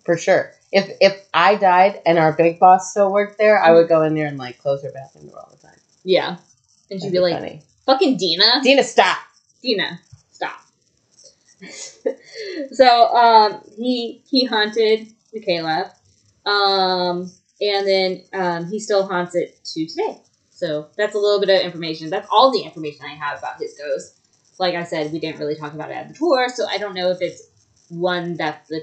for 0.05 0.17
sure. 0.19 0.53
If 0.71 0.91
if 1.01 1.25
I 1.33 1.55
died 1.55 2.03
and 2.05 2.19
our 2.19 2.33
big 2.35 2.59
boss 2.61 2.91
still 2.91 3.11
worked 3.11 3.39
there, 3.39 3.59
I 3.63 3.73
would 3.73 3.89
go 3.89 4.03
in 4.03 4.15
there 4.15 4.27
and 4.27 4.37
like 4.39 4.59
close 4.59 4.83
her 4.83 4.93
bathroom 4.93 5.29
door 5.29 5.39
all 5.41 5.51
the 5.51 5.67
time. 5.67 5.79
Yeah. 6.05 6.37
And 6.91 7.01
she'd 7.01 7.09
That'd 7.09 7.13
be 7.13 7.19
like, 7.21 7.35
funny. 7.35 7.63
Fucking 7.87 8.19
Denah. 8.19 8.63
Denah, 8.63 8.85
stop. 8.85 9.17
Denah, 9.65 9.99
stop. 10.31 10.61
so 12.73 13.07
um, 13.15 13.61
he 13.77 14.23
he 14.29 14.45
haunted 14.45 15.09
Michaela, 15.35 15.93
um, 16.49 17.31
and 17.61 17.87
then 17.87 18.23
um, 18.33 18.71
he 18.71 18.81
still 18.81 19.07
haunts 19.07 19.35
it 19.35 19.59
to 19.65 19.87
today. 19.87 20.19
So 20.51 20.89
that's 20.97 21.15
a 21.15 21.19
little 21.19 21.41
bit 21.41 21.51
of 21.51 21.65
information. 21.65 22.11
That's 22.11 22.29
all 22.31 22.51
the 22.51 22.63
information 22.63 23.05
I 23.05 23.15
have 23.15 23.39
about 23.39 23.61
his 23.61 23.77
ghost. 23.79 24.15
Like 24.59 24.75
I 24.75 24.85
said, 24.85 25.13
we 25.13 25.21
didn't 25.21 25.39
really 25.39 25.55
talk 25.55 25.75
about 25.75 25.91
it 25.91 25.97
at 25.97 26.09
the 26.09 26.15
tour, 26.15 26.49
so 26.49 26.67
I 26.67 26.79
don't 26.79 26.95
know 26.95 27.11
if 27.11 27.19
it's 27.21 27.43
one 27.91 28.37
that 28.39 28.67
the 28.69 28.83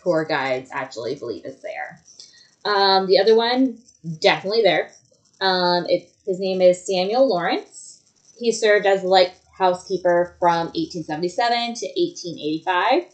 tour 0.00 0.24
guides 0.24 0.70
actually 0.72 1.16
believe 1.16 1.44
is 1.44 1.60
there. 1.60 2.00
Um, 2.64 3.06
the 3.06 3.18
other 3.18 3.34
one, 3.34 3.78
definitely 4.20 4.62
there. 4.62 4.92
Um, 5.40 5.86
it, 5.88 6.10
his 6.24 6.38
name 6.38 6.60
is 6.60 6.86
Samuel 6.86 7.28
Lawrence. 7.28 8.02
He 8.38 8.52
served 8.52 8.86
as 8.86 9.02
the 9.02 9.08
lighthouse 9.08 9.88
keeper 9.88 10.36
from 10.38 10.66
1877 10.74 11.50
to 11.74 11.86
1885. 11.96 13.04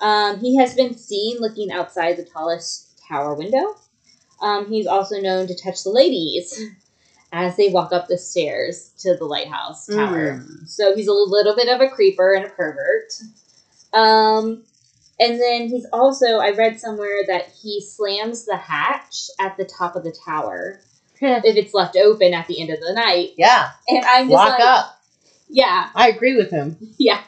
Um, 0.00 0.38
he 0.38 0.56
has 0.56 0.74
been 0.74 0.96
seen 0.96 1.40
looking 1.40 1.72
outside 1.72 2.16
the 2.16 2.24
tallest 2.24 2.87
tower 3.08 3.34
window. 3.34 3.76
Um, 4.40 4.68
he's 4.68 4.86
also 4.86 5.20
known 5.20 5.46
to 5.48 5.56
touch 5.56 5.82
the 5.82 5.90
ladies 5.90 6.60
as 7.32 7.56
they 7.56 7.68
walk 7.68 7.92
up 7.92 8.06
the 8.08 8.16
stairs 8.18 8.90
to 9.00 9.16
the 9.16 9.24
lighthouse 9.24 9.86
tower. 9.86 10.44
So 10.66 10.94
he's 10.94 11.08
a 11.08 11.12
little 11.12 11.56
bit 11.56 11.68
of 11.68 11.80
a 11.80 11.88
creeper 11.88 12.34
and 12.34 12.44
a 12.46 12.48
pervert. 12.48 13.12
Um, 13.92 14.62
and 15.20 15.40
then 15.40 15.68
he's 15.68 15.86
also, 15.92 16.38
I 16.38 16.50
read 16.52 16.78
somewhere 16.78 17.24
that 17.26 17.48
he 17.60 17.80
slams 17.80 18.44
the 18.44 18.56
hatch 18.56 19.28
at 19.40 19.56
the 19.56 19.64
top 19.64 19.96
of 19.96 20.04
the 20.04 20.16
tower 20.24 20.80
if 21.20 21.56
it's 21.56 21.74
left 21.74 21.96
open 21.96 22.32
at 22.32 22.46
the 22.46 22.60
end 22.60 22.70
of 22.70 22.78
the 22.80 22.92
night. 22.94 23.30
yeah, 23.36 23.70
And 23.88 24.04
I'm 24.04 24.26
just 24.28 24.32
lock 24.34 24.50
like, 24.50 24.60
up. 24.60 25.00
yeah, 25.48 25.90
I 25.94 26.08
agree 26.10 26.36
with 26.36 26.50
him. 26.52 26.76
yeah. 26.98 27.20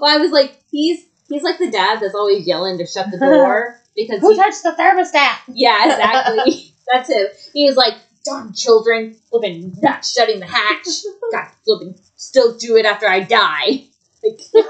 Well, 0.00 0.14
I 0.16 0.18
was 0.22 0.30
like, 0.30 0.62
he's 0.70 1.04
he's 1.28 1.42
like 1.42 1.58
the 1.58 1.70
dad 1.70 1.98
that's 2.00 2.14
always 2.14 2.46
yelling 2.46 2.78
to 2.78 2.86
shut 2.86 3.10
the 3.10 3.18
door 3.18 3.81
because 3.96 4.20
Who 4.20 4.30
he, 4.30 4.36
touched 4.36 4.62
the 4.62 4.70
thermostat? 4.78 5.36
yeah, 5.48 5.84
exactly. 5.92 6.72
that's 6.90 7.08
him. 7.10 7.26
He 7.52 7.66
was 7.66 7.76
like, 7.76 7.94
darn 8.24 8.52
children, 8.54 9.16
flipping 9.30 9.74
not 9.82 10.04
shutting 10.04 10.40
the 10.40 10.46
hatch. 10.46 10.86
God, 11.32 11.48
flipping 11.64 11.94
still 12.16 12.56
do 12.56 12.76
it 12.76 12.86
after 12.86 13.08
I 13.08 13.20
die. 13.20 13.84
Like, 14.24 14.40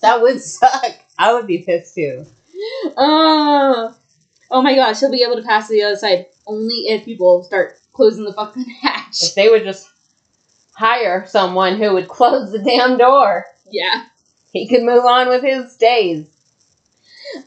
That 0.00 0.20
would 0.20 0.40
suck. 0.40 0.96
I 1.18 1.32
would 1.32 1.46
be 1.46 1.58
pissed 1.62 1.94
too. 1.94 2.26
oh, 2.96 3.94
oh 4.50 4.62
my 4.62 4.74
gosh, 4.74 5.00
he'll 5.00 5.10
be 5.12 5.22
able 5.22 5.36
to 5.36 5.42
pass 5.42 5.68
to 5.68 5.74
the 5.74 5.82
other 5.84 5.96
side 5.96 6.26
only 6.46 6.74
if 6.88 7.04
people 7.04 7.44
start 7.44 7.78
closing 7.92 8.24
the 8.24 8.32
fucking 8.32 8.64
hatch. 8.82 9.22
If 9.22 9.34
they 9.34 9.48
would 9.48 9.62
just 9.64 9.88
hire 10.74 11.24
someone 11.26 11.76
who 11.78 11.92
would 11.94 12.08
close 12.08 12.50
the 12.50 12.58
damn 12.58 12.96
door, 12.98 13.46
Yeah. 13.70 14.06
he 14.52 14.66
could 14.68 14.82
move 14.82 15.04
on 15.04 15.28
with 15.28 15.42
his 15.42 15.76
days. 15.76 16.28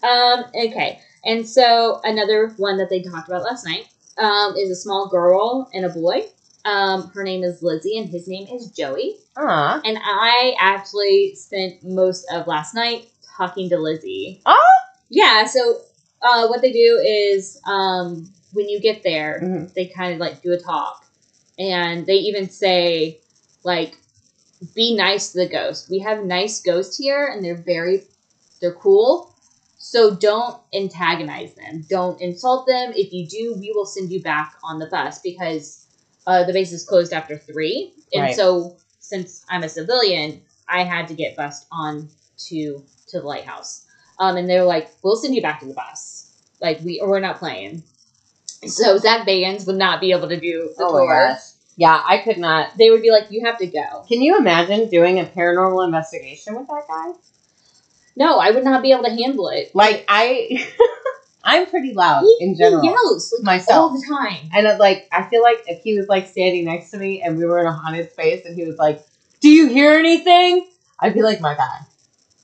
Um, 0.04 0.46
okay. 0.56 1.00
And 1.24 1.48
so 1.48 2.00
another 2.04 2.54
one 2.58 2.78
that 2.78 2.90
they 2.90 3.02
talked 3.02 3.28
about 3.28 3.44
last 3.44 3.66
night 3.66 3.88
um, 4.18 4.56
is 4.56 4.70
a 4.70 4.76
small 4.76 5.08
girl 5.10 5.70
and 5.74 5.86
a 5.86 5.90
boy. 5.90 6.26
Um, 6.64 7.10
her 7.14 7.24
name 7.24 7.44
is 7.44 7.62
Lizzie 7.62 7.98
and 7.98 8.10
his 8.10 8.28
name 8.28 8.48
is 8.48 8.72
Joey. 8.72 9.18
Aw. 9.38 9.82
And 9.84 9.98
I 10.02 10.56
actually 10.60 11.36
spent 11.36 11.84
most 11.84 12.26
of 12.32 12.48
last 12.48 12.74
night 12.74 13.08
talking 13.38 13.70
to 13.70 13.78
Lizzie. 13.78 14.42
Oh. 14.46 14.62
Yeah, 15.10 15.46
so 15.46 15.80
uh, 16.22 16.48
what 16.48 16.62
they 16.62 16.72
do 16.72 17.00
is 17.06 17.60
um, 17.68 18.30
when 18.54 18.68
you 18.70 18.80
get 18.80 19.04
there, 19.04 19.40
Mhm. 19.44 19.74
they 19.74 19.86
kind 19.88 20.14
of 20.14 20.20
like 20.20 20.42
do 20.42 20.54
a 20.54 20.58
talk. 20.60 21.06
And 21.60 22.06
they 22.06 22.16
even 22.16 22.50
say, 22.50 23.20
like, 23.64 23.98
be 24.74 24.96
nice 24.96 25.32
to 25.34 25.40
the 25.40 25.48
ghost. 25.50 25.90
We 25.90 26.00
have 26.00 26.24
nice 26.26 26.62
ghosts 26.62 26.98
here 26.98 27.28
and 27.28 27.44
they're 27.44 27.56
very, 27.56 28.04
they're 28.62 28.74
cool. 28.74 29.35
So 29.86 30.16
don't 30.16 30.58
antagonize 30.74 31.54
them. 31.54 31.86
Don't 31.88 32.20
insult 32.20 32.66
them. 32.66 32.92
If 32.96 33.14
you 33.14 33.28
do, 33.28 33.56
we 33.60 33.72
will 33.72 33.86
send 33.86 34.12
you 34.12 34.20
back 34.20 34.56
on 34.64 34.80
the 34.80 34.88
bus 34.88 35.20
because 35.20 35.86
uh, 36.26 36.44
the 36.44 36.54
base 36.54 36.74
is 36.74 36.84
closed 36.84 37.14
after 37.14 37.38
three. 37.38 37.94
And 38.12 38.24
Right. 38.24 38.36
so 38.36 38.78
since 39.00 39.46
I'm 39.48 39.62
a 39.62 39.70
civilian, 39.70 40.42
I 40.68 40.84
had 40.84 41.08
to 41.10 41.14
get 41.14 41.36
bussed 41.38 41.68
on 41.72 42.10
to 42.48 42.84
to 43.10 43.20
the 43.20 43.28
lighthouse. 43.28 43.86
Um, 44.18 44.38
and 44.38 44.50
they're 44.50 44.64
like, 44.66 44.90
"We'll 45.04 45.18
send 45.18 45.36
you 45.36 45.42
back 45.44 45.60
to 45.60 45.68
the 45.68 45.76
bus. 45.76 46.32
Like 46.60 46.80
we 46.84 47.00
or 47.00 47.08
we're 47.08 47.20
not 47.20 47.38
playing." 47.38 47.84
So 48.66 48.98
Zak 48.98 49.28
Bagans 49.28 49.68
would 49.68 49.76
not 49.76 50.02
be 50.02 50.14
able 50.14 50.30
to 50.30 50.40
do 50.40 50.74
the 50.76 50.84
Oh 50.84 50.98
tour. 50.98 51.38
Yeah, 51.78 52.02
I 52.04 52.18
could 52.24 52.40
not. 52.40 52.76
They 52.76 52.90
would 52.90 53.04
be 53.04 53.12
like, 53.12 53.28
"You 53.30 53.46
have 53.46 53.60
to 53.60 53.68
go." 53.68 54.04
Can 54.08 54.24
you 54.24 54.36
imagine 54.40 54.90
doing 54.90 55.20
a 55.20 55.26
paranormal 55.26 55.86
investigation 55.86 56.56
with 56.56 56.68
that 56.70 56.86
guy? 56.88 57.12
No, 58.16 58.40
I 58.40 58.52
would 58.52 58.64
not 58.64 58.82
be 58.82 58.92
able 58.92 59.04
to 59.04 59.10
handle 59.12 59.50
it. 59.50 59.72
Like 59.74 60.06
I, 60.08 60.66
I'm 61.44 61.66
pretty 61.68 61.94
loud 61.94 62.24
He, 62.24 62.38
in 62.46 62.56
general. 62.58 62.82
he 62.82 62.88
yells 62.90 63.34
like 63.38 63.44
myself. 63.46 63.92
all 63.92 63.98
the 63.98 64.06
time. 64.08 64.50
And 64.54 64.66
it, 64.66 64.80
like, 64.80 65.08
I 65.12 65.24
feel 65.24 65.42
like 65.42 65.64
if 65.68 65.82
he 65.84 65.98
was 65.98 66.08
like 66.08 66.28
standing 66.28 66.66
next 66.66 66.92
to 66.92 66.98
me 66.98 67.22
and 67.22 67.38
we 67.38 67.46
were 67.46 67.60
in 67.60 67.66
a 67.68 67.74
haunted 67.74 68.12
space 68.12 68.46
and 68.46 68.56
he 68.56 68.66
was 68.66 68.78
like, 68.78 69.02
"Do 69.42 69.50
you 69.50 69.68
hear 69.68 69.94
anything?" 69.94 70.66
I'd 71.00 71.14
be 71.14 71.22
like, 71.22 71.42
"My 71.42 71.56
guy, 71.56 71.80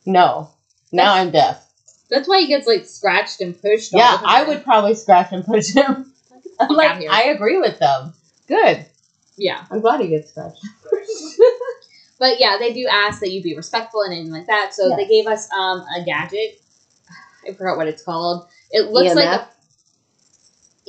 no." 0.06 0.50
Now 0.92 1.14
I'm 1.14 1.32
deaf. 1.32 1.66
That's 2.10 2.28
why 2.28 2.42
he 2.42 2.48
gets 2.48 2.68
like 2.68 2.86
scratched 2.86 3.40
and 3.40 3.60
pushed. 3.60 3.94
Yeah, 3.94 4.18
I 4.24 4.44
would 4.44 4.64
probably 4.66 4.94
scratch 4.94 5.32
and 5.32 5.46
push 5.46 5.74
him. 5.74 6.12
I'm 6.60 6.76
like. 6.76 7.02
I 7.10 7.30
agree 7.30 7.58
with 7.60 7.80
them. 7.80 8.14
Good. 8.48 8.86
Yeah, 9.38 9.64
I'm 9.72 9.80
glad 9.80 10.02
he 10.02 10.10
gets 10.10 10.30
scratched. 10.32 10.60
but 12.22 12.40
yeah, 12.40 12.58
they 12.58 12.72
do 12.72 12.88
ask 12.90 13.20
that 13.20 13.32
you 13.32 13.42
be 13.44 13.56
respectful 13.58 14.04
and 14.04 14.14
anything 14.14 14.32
like 14.32 14.46
that. 14.48 14.74
So 14.74 14.96
they 14.96 15.08
gave 15.08 15.28
us 15.28 15.52
um 15.52 15.84
a 15.98 16.06
gadget. 16.06 16.62
I 17.50 17.52
forgot 17.54 17.76
what 17.78 17.88
it's 17.88 18.04
called. 18.04 18.48
It 18.72 18.92
looks 18.92 19.14
like 19.16 19.26
a, 19.26 19.48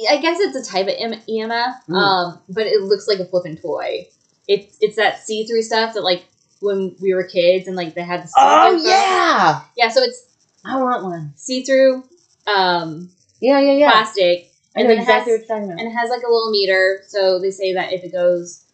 EMF? 0.00 0.10
I 0.10 0.16
guess 0.18 0.38
it's 0.40 0.56
a 0.56 0.70
type 0.72 0.86
of 0.88 0.94
EMF, 0.94 1.74
Mm. 1.88 1.94
um, 1.96 2.40
but 2.48 2.66
it 2.66 2.82
looks 2.82 3.06
like 3.08 3.18
a 3.18 3.24
flipping 3.24 3.56
toy. 3.56 4.06
It's 4.48 4.76
it's 4.80 4.96
that 4.96 5.18
see 5.26 5.46
through 5.46 5.62
stuff 5.62 5.94
that 5.94 6.02
like 6.02 6.24
when 6.60 6.94
we 7.00 7.14
were 7.14 7.24
kids 7.24 7.66
and 7.66 7.76
like 7.76 7.94
they 7.94 8.02
had 8.02 8.22
the 8.22 8.30
Oh 8.36 8.80
yeah, 8.84 9.62
yeah. 9.76 9.88
So 9.88 10.02
it's 10.02 10.26
I 10.64 10.76
want 10.80 11.02
one. 11.04 11.32
see 11.36 11.64
through 11.64 12.04
um, 12.46 13.10
Yeah, 13.40 13.60
yeah, 13.60 13.72
yeah. 13.72 13.90
plastic, 13.90 14.50
I 14.76 14.80
and 14.80 14.88
know 14.88 14.94
then 14.94 14.98
it 14.98 15.00
exactly 15.02 15.32
has- 15.32 15.40
what 15.40 15.48
you're 15.48 15.58
talking 15.58 15.64
about. 15.72 15.80
and 15.80 15.88
it 15.88 15.96
has 15.96 16.10
like 16.10 16.22
a 16.22 16.30
little 16.30 16.50
meter. 16.50 17.02
So 17.08 17.38
they 17.40 17.50
say 17.50 17.72
that 17.74 17.92
if 17.92 18.02
it 18.04 18.12
goes 18.12 18.64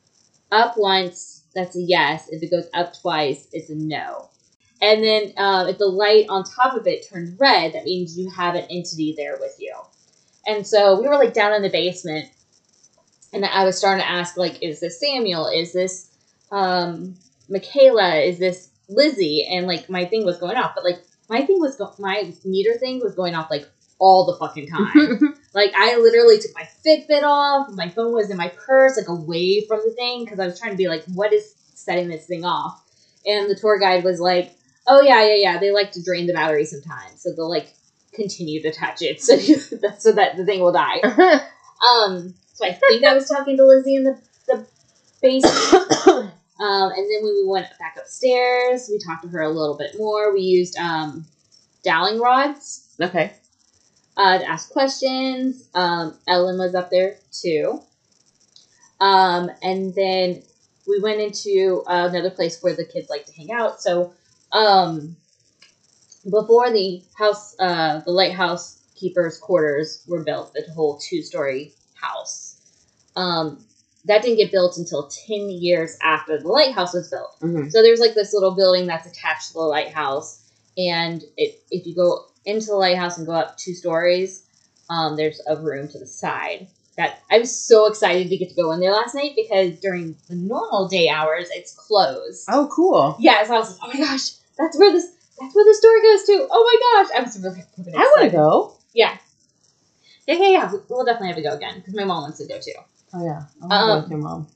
up 0.50 0.76
once, 0.78 1.37
that's 1.54 1.76
a 1.76 1.80
yes. 1.80 2.28
If 2.30 2.42
it 2.42 2.50
goes 2.50 2.68
up 2.74 2.92
twice, 3.00 3.48
it's 3.52 3.70
a 3.70 3.74
no. 3.74 4.28
And 4.80 5.02
then 5.02 5.32
um, 5.36 5.68
if 5.68 5.78
the 5.78 5.86
light 5.86 6.26
on 6.28 6.44
top 6.44 6.74
of 6.74 6.86
it 6.86 7.08
turns 7.08 7.38
red, 7.38 7.72
that 7.72 7.84
means 7.84 8.16
you 8.18 8.30
have 8.30 8.54
an 8.54 8.66
entity 8.70 9.14
there 9.16 9.36
with 9.40 9.56
you. 9.58 9.74
And 10.46 10.66
so 10.66 11.00
we 11.00 11.08
were 11.08 11.16
like 11.16 11.34
down 11.34 11.52
in 11.52 11.62
the 11.62 11.68
basement, 11.68 12.26
and 13.32 13.44
I 13.44 13.64
was 13.64 13.76
starting 13.76 14.02
to 14.02 14.08
ask 14.10 14.36
like, 14.36 14.62
is 14.62 14.80
this 14.80 15.00
Samuel? 15.00 15.48
Is 15.48 15.72
this 15.72 16.10
um, 16.50 17.16
Michaela? 17.48 18.16
Is 18.16 18.38
this 18.38 18.70
Lizzie? 18.88 19.46
And 19.50 19.66
like 19.66 19.90
my 19.90 20.04
thing 20.04 20.24
was 20.24 20.38
going 20.38 20.56
off, 20.56 20.72
but 20.74 20.84
like 20.84 21.02
my 21.28 21.44
thing 21.44 21.60
was 21.60 21.76
go- 21.76 21.94
my 21.98 22.32
meter 22.44 22.78
thing 22.78 23.00
was 23.02 23.14
going 23.14 23.34
off 23.34 23.50
like 23.50 23.68
all 23.98 24.26
the 24.26 24.36
fucking 24.36 24.68
time. 24.68 25.34
Like 25.54 25.72
I 25.76 25.96
literally 25.96 26.38
took 26.38 26.54
my 26.54 26.68
Fitbit 26.86 27.22
off. 27.22 27.70
My 27.72 27.88
phone 27.88 28.12
was 28.12 28.30
in 28.30 28.36
my 28.36 28.48
purse, 28.48 28.96
like 28.96 29.08
away 29.08 29.64
from 29.66 29.80
the 29.84 29.92
thing, 29.92 30.24
because 30.24 30.38
I 30.38 30.46
was 30.46 30.58
trying 30.58 30.72
to 30.72 30.76
be 30.76 30.88
like, 30.88 31.04
what 31.06 31.32
is 31.32 31.54
setting 31.74 32.08
this 32.08 32.26
thing 32.26 32.44
off? 32.44 32.82
And 33.26 33.50
the 33.50 33.56
tour 33.56 33.78
guide 33.78 34.04
was 34.04 34.20
like, 34.20 34.54
oh 34.86 35.00
yeah, 35.00 35.24
yeah, 35.24 35.36
yeah. 35.36 35.58
They 35.58 35.70
like 35.72 35.92
to 35.92 36.02
drain 36.02 36.26
the 36.26 36.32
battery 36.32 36.64
sometimes, 36.64 37.20
so 37.22 37.32
they'll 37.32 37.50
like 37.50 37.74
continue 38.12 38.62
to 38.62 38.72
touch 38.72 39.02
it, 39.02 39.20
so 39.22 39.36
so 39.36 40.12
that 40.12 40.36
the 40.36 40.44
thing 40.44 40.60
will 40.60 40.72
die. 40.72 41.00
Um, 41.78 42.34
so 42.54 42.66
I 42.66 42.72
think 42.72 43.04
I 43.04 43.14
was 43.14 43.28
talking 43.28 43.56
to 43.56 43.64
Lizzie 43.64 43.94
in 43.94 44.02
the 44.02 44.20
the 44.48 44.66
basement. 45.22 46.32
Um, 46.60 46.90
and 46.90 47.08
then 47.08 47.22
when 47.22 47.34
we 47.34 47.44
went 47.46 47.68
back 47.78 47.96
upstairs, 47.96 48.88
we 48.90 48.98
talked 48.98 49.22
to 49.22 49.28
her 49.28 49.42
a 49.42 49.48
little 49.48 49.76
bit 49.78 49.92
more. 49.96 50.34
We 50.34 50.40
used 50.40 50.76
um, 50.76 51.24
dowsing 51.84 52.18
rods 52.18 52.88
okay. 53.00 53.32
Uh, 54.18 54.38
to 54.38 54.44
ask 54.44 54.70
questions. 54.70 55.68
Um, 55.74 56.18
Ellen 56.26 56.58
was 56.58 56.74
up 56.74 56.90
there 56.90 57.16
too. 57.32 57.80
Um, 59.00 59.48
and 59.62 59.94
then 59.94 60.42
we 60.86 61.00
went 61.00 61.20
into 61.20 61.84
another 61.86 62.30
place 62.30 62.60
where 62.60 62.74
the 62.74 62.84
kids 62.84 63.08
like 63.08 63.26
to 63.26 63.32
hang 63.32 63.52
out. 63.52 63.80
So 63.80 64.12
um, 64.52 65.16
before 66.28 66.70
the 66.70 67.02
house, 67.16 67.54
uh, 67.60 68.00
the 68.00 68.10
lighthouse 68.10 68.82
keepers' 68.96 69.38
quarters 69.38 70.02
were 70.08 70.24
built, 70.24 70.52
the 70.52 70.66
whole 70.74 70.98
two-story 70.98 71.72
house. 71.94 72.60
Um, 73.14 73.64
that 74.06 74.22
didn't 74.22 74.38
get 74.38 74.50
built 74.50 74.78
until 74.78 75.08
10 75.08 75.50
years 75.50 75.96
after 76.02 76.40
the 76.40 76.48
lighthouse 76.48 76.94
was 76.94 77.10
built. 77.10 77.36
hmm 77.40 77.68
So 77.68 77.82
there's 77.82 78.00
like 78.00 78.14
this 78.14 78.32
little 78.34 78.56
building 78.56 78.86
that's 78.86 79.06
attached 79.06 79.48
to 79.48 79.54
the 79.54 79.60
lighthouse, 79.60 80.42
and 80.76 81.22
it, 81.36 81.60
if 81.70 81.86
you 81.86 81.94
go 81.94 82.24
into 82.44 82.66
the 82.66 82.74
lighthouse 82.76 83.18
and 83.18 83.26
go 83.26 83.32
up 83.34 83.56
two 83.56 83.74
stories, 83.74 84.44
um, 84.90 85.16
there's 85.16 85.40
a 85.46 85.56
room 85.56 85.88
to 85.88 85.98
the 85.98 86.06
side, 86.06 86.68
that 86.96 87.20
I 87.30 87.38
was 87.38 87.54
so 87.54 87.86
excited 87.86 88.28
to 88.28 88.36
get 88.36 88.48
to 88.50 88.54
go 88.56 88.72
in 88.72 88.80
there 88.80 88.92
last 88.92 89.14
night 89.14 89.32
because 89.36 89.78
during 89.80 90.16
the 90.28 90.34
normal 90.34 90.88
day 90.88 91.08
hours 91.08 91.48
it's 91.52 91.74
closed. 91.74 92.46
Oh, 92.50 92.68
cool. 92.72 93.16
Yeah, 93.20 93.44
so 93.46 93.54
I 93.54 93.58
was 93.58 93.70
like, 93.70 93.78
oh 93.94 93.98
my 93.98 94.04
gosh, 94.04 94.30
that's 94.58 94.78
where 94.78 94.90
this 94.92 95.06
that's 95.38 95.54
where 95.54 95.64
the 95.64 95.74
store 95.74 96.02
goes 96.02 96.24
to. 96.24 96.48
Oh 96.50 96.64
my 96.64 97.02
gosh, 97.04 97.16
I 97.16 97.22
was 97.22 97.38
really. 97.40 97.62
really 97.78 97.94
I 97.94 98.00
want 98.00 98.22
to 98.22 98.36
go. 98.36 98.74
Yeah. 98.94 99.16
Yeah, 100.26 100.34
yeah, 100.34 100.48
yeah. 100.48 100.72
we- 100.72 100.78
We'll 100.88 101.04
definitely 101.04 101.28
have 101.28 101.36
to 101.36 101.42
go 101.42 101.52
again 101.54 101.76
because 101.78 101.94
my 101.94 102.04
mom 102.04 102.22
wants 102.22 102.38
to 102.38 102.46
go 102.48 102.58
too. 102.58 102.72
Oh 103.14 103.24
yeah. 103.24 103.42
Um, 103.62 103.70
I'll 103.72 103.94
go 103.96 104.00
with 104.02 104.10
your 104.10 104.18
mom. 104.20 104.48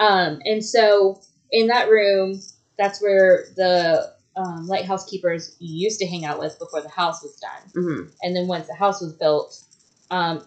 Um, 0.00 0.40
and 0.44 0.64
so 0.64 1.20
in 1.52 1.68
that 1.68 1.88
room, 1.88 2.40
that's 2.78 3.00
where 3.00 3.44
the 3.56 4.12
um, 4.36 4.66
lighthouse 4.66 5.08
keepers 5.08 5.56
used 5.58 5.98
to 6.00 6.06
hang 6.06 6.24
out 6.24 6.38
with 6.38 6.58
before 6.58 6.80
the 6.80 6.88
house 6.88 7.22
was 7.22 7.36
done. 7.36 7.84
hmm 7.84 8.08
And 8.22 8.34
then 8.34 8.46
once 8.46 8.66
the 8.66 8.74
house 8.74 9.00
was 9.00 9.12
built, 9.12 9.62
um, 10.10 10.44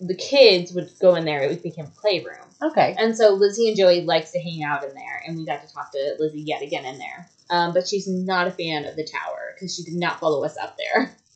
the 0.00 0.16
kids 0.16 0.72
would 0.72 0.90
go 1.00 1.14
in 1.14 1.24
there. 1.24 1.42
It 1.42 1.62
became 1.62 1.86
a 1.86 2.00
playroom. 2.00 2.46
Okay. 2.62 2.94
And 2.98 3.16
so 3.16 3.34
Lizzie 3.34 3.68
and 3.68 3.76
Joey 3.76 4.02
likes 4.02 4.32
to 4.32 4.40
hang 4.40 4.62
out 4.62 4.84
in 4.84 4.94
there, 4.94 5.22
and 5.26 5.36
we 5.36 5.44
got 5.44 5.66
to 5.66 5.72
talk 5.72 5.92
to 5.92 6.16
Lizzie 6.18 6.42
yet 6.42 6.62
again 6.62 6.84
in 6.84 6.98
there. 6.98 7.28
Um, 7.50 7.72
but 7.72 7.86
she's 7.86 8.08
not 8.08 8.46
a 8.46 8.50
fan 8.50 8.84
of 8.84 8.96
the 8.96 9.04
tower 9.04 9.54
because 9.54 9.74
she 9.76 9.82
did 9.82 9.94
not 9.94 10.20
follow 10.20 10.44
us 10.44 10.56
up 10.56 10.76
there. 10.76 11.16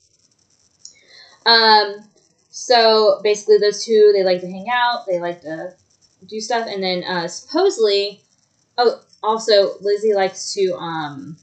Um, 1.47 1.99
so 2.51 3.21
basically, 3.23 3.59
those 3.59 3.85
two 3.85 4.11
they 4.13 4.25
like 4.25 4.41
to 4.41 4.51
hang 4.51 4.67
out, 4.69 5.07
they 5.07 5.21
like 5.21 5.43
to 5.43 5.75
do 6.27 6.41
stuff, 6.41 6.67
and 6.69 6.83
then 6.83 7.05
uh, 7.05 7.29
supposedly, 7.29 8.21
oh, 8.77 9.01
also 9.23 9.79
Lizzie 9.81 10.13
likes 10.13 10.53
to 10.55 10.75
um, 10.75 11.37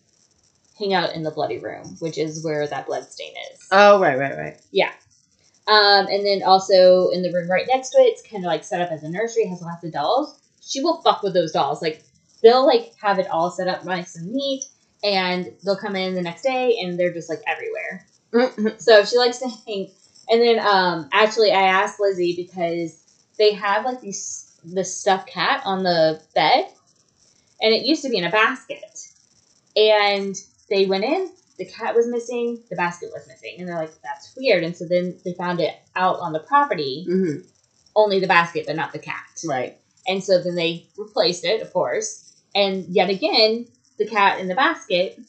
hang 0.77 0.93
out 0.93 1.13
in 1.15 1.23
the 1.23 1.31
bloody 1.31 1.59
room, 1.59 1.95
which 1.99 2.17
is 2.17 2.43
where 2.43 2.67
that 2.67 2.87
blood 2.87 3.05
stain 3.09 3.33
is. 3.51 3.67
Oh 3.71 3.99
right, 3.99 4.17
right, 4.17 4.37
right. 4.37 4.61
Yeah. 4.71 4.91
Um, 5.67 6.07
and 6.07 6.25
then 6.25 6.43
also 6.43 7.09
in 7.09 7.21
the 7.21 7.31
room 7.31 7.49
right 7.49 7.65
next 7.67 7.91
to 7.91 7.99
it, 7.99 8.07
it's 8.07 8.21
kind 8.21 8.43
of 8.43 8.47
like 8.47 8.63
set 8.63 8.81
up 8.81 8.91
as 8.91 9.03
a 9.03 9.09
nursery. 9.09 9.45
Has 9.47 9.61
lots 9.61 9.83
of 9.83 9.93
dolls. 9.93 10.39
She 10.61 10.81
will 10.81 11.01
fuck 11.01 11.23
with 11.23 11.33
those 11.33 11.51
dolls. 11.51 11.81
Like 11.81 12.03
they'll 12.41 12.65
like 12.65 12.93
have 13.01 13.19
it 13.19 13.27
all 13.29 13.49
set 13.49 13.67
up 13.67 13.85
nice 13.85 14.15
and 14.15 14.31
neat, 14.31 14.65
and 15.03 15.51
they'll 15.63 15.77
come 15.77 15.95
in 15.95 16.15
the 16.15 16.21
next 16.21 16.41
day 16.43 16.77
and 16.81 16.99
they're 16.99 17.13
just 17.13 17.29
like 17.29 17.41
everywhere. 17.47 18.05
Mhm. 18.33 18.81
So 18.81 19.05
she 19.05 19.17
likes 19.17 19.37
to 19.39 19.49
hang. 19.67 19.89
And 20.29 20.41
then 20.41 20.59
um, 20.59 21.09
actually, 21.11 21.51
I 21.51 21.63
asked 21.63 21.99
Lizzie 21.99 22.35
because 22.35 22.97
they 23.37 23.53
have 23.53 23.85
like 23.85 24.01
these 24.01 24.49
this 24.65 24.97
stuffed 24.97 25.29
cat 25.29 25.61
on 25.65 25.83
the 25.83 26.21
bed, 26.33 26.65
and 27.61 27.73
it 27.73 27.85
used 27.85 28.01
to 28.03 28.09
be 28.09 28.17
in 28.17 28.23
a 28.23 28.31
basket, 28.31 29.07
and 29.75 30.35
they 30.73 30.85
went 30.85 31.03
in. 31.03 31.31
The 31.57 31.65
cat 31.65 31.95
was 31.95 32.07
missing. 32.07 32.63
The 32.69 32.75
basket 32.75 33.09
was 33.13 33.27
missing, 33.27 33.55
and 33.59 33.67
they're 33.69 33.77
like, 33.77 33.93
"That's 34.01 34.33
weird." 34.35 34.63
And 34.63 34.75
so 34.75 34.85
then 34.85 35.19
they 35.23 35.33
found 35.33 35.59
it 35.61 35.75
out 35.95 36.19
on 36.19 36.33
the 36.33 36.39
property, 36.39 37.05
Mhm. 37.07 37.45
only 37.95 38.19
the 38.19 38.27
basket, 38.27 38.65
but 38.65 38.75
not 38.75 38.91
the 38.91 38.99
cat. 38.99 39.23
Right. 39.45 39.77
And 40.07 40.23
so 40.23 40.41
then 40.41 40.55
they 40.55 40.87
replaced 40.97 41.45
it, 41.45 41.61
of 41.61 41.71
course. 41.71 42.33
And 42.55 42.85
yet 42.87 43.09
again, 43.09 43.67
the 43.97 44.07
cat 44.07 44.39
in 44.39 44.47
the 44.47 44.55
basket 44.55 45.19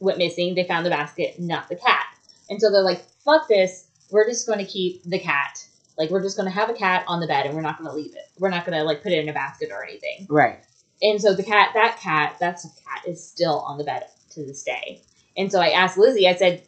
went 0.00 0.18
missing. 0.18 0.54
They 0.54 0.64
found 0.64 0.84
the 0.84 0.90
basket, 0.90 1.38
not 1.38 1.68
the 1.68 1.76
cat. 1.76 2.04
And 2.50 2.60
so 2.60 2.70
they're 2.70 2.82
like, 2.82 3.04
fuck 3.24 3.48
this. 3.48 3.86
We're 4.10 4.28
just 4.28 4.46
going 4.46 4.58
to 4.58 4.64
keep 4.70 5.02
the 5.04 5.18
cat. 5.18 5.64
Like, 5.96 6.10
we're 6.10 6.22
just 6.22 6.36
going 6.36 6.46
to 6.50 6.54
have 6.54 6.68
a 6.70 6.74
cat 6.74 7.04
on 7.06 7.20
the 7.20 7.26
bed 7.26 7.46
and 7.46 7.54
we're 7.54 7.62
not 7.62 7.78
going 7.78 7.88
to 7.88 7.96
leave 7.96 8.14
it. 8.14 8.28
We're 8.38 8.50
not 8.50 8.66
going 8.66 8.76
to, 8.76 8.84
like, 8.84 9.02
put 9.02 9.12
it 9.12 9.18
in 9.20 9.28
a 9.28 9.32
basket 9.32 9.70
or 9.70 9.82
anything. 9.84 10.26
Right. 10.28 10.58
And 11.00 11.20
so 11.20 11.34
the 11.34 11.42
cat, 11.42 11.70
that 11.74 11.98
cat, 11.98 12.36
that's 12.40 12.64
a 12.64 12.68
cat, 12.68 13.06
is 13.06 13.24
still 13.26 13.60
on 13.60 13.78
the 13.78 13.84
bed 13.84 14.04
to 14.34 14.44
this 14.44 14.62
day. 14.62 15.00
And 15.36 15.50
so 15.50 15.60
I 15.60 15.68
asked 15.70 15.96
Lizzie, 15.98 16.28
I 16.28 16.34
said, 16.34 16.62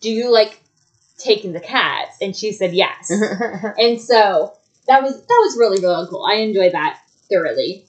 do 0.00 0.10
you 0.10 0.32
like 0.32 0.60
taking 1.18 1.52
the 1.52 1.60
cats? 1.60 2.16
And 2.20 2.34
she 2.36 2.52
said 2.52 2.72
yes. 2.74 3.10
And 3.78 4.00
so 4.00 4.52
that 4.86 5.02
was 5.02 5.14
that 5.20 5.40
was 5.44 5.56
really 5.58 5.80
really 5.80 6.06
cool. 6.08 6.24
I 6.24 6.36
enjoyed 6.36 6.72
that 6.72 6.98
thoroughly. 7.30 7.86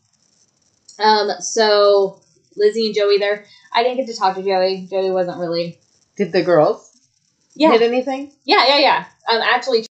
Um, 0.99 1.29
so 1.39 2.21
Lizzie 2.55 2.87
and 2.87 2.95
Joey 2.95 3.17
there. 3.17 3.45
I 3.73 3.83
didn't 3.83 3.97
get 4.05 4.07
to 4.13 4.17
talk 4.19 4.35
to 4.35 4.43
Joey. 4.43 4.87
Joey 4.89 5.11
wasn't 5.11 5.39
really. 5.39 5.79
Did 6.17 6.31
the 6.33 6.43
girls 6.43 6.91
Yeah, 7.55 7.71
hit 7.71 7.81
anything? 7.81 8.31
yeah, 8.43 8.67
yeah, 8.67 8.79
yeah. 8.79 9.05
Um, 9.31 9.41
actually, 9.41 9.85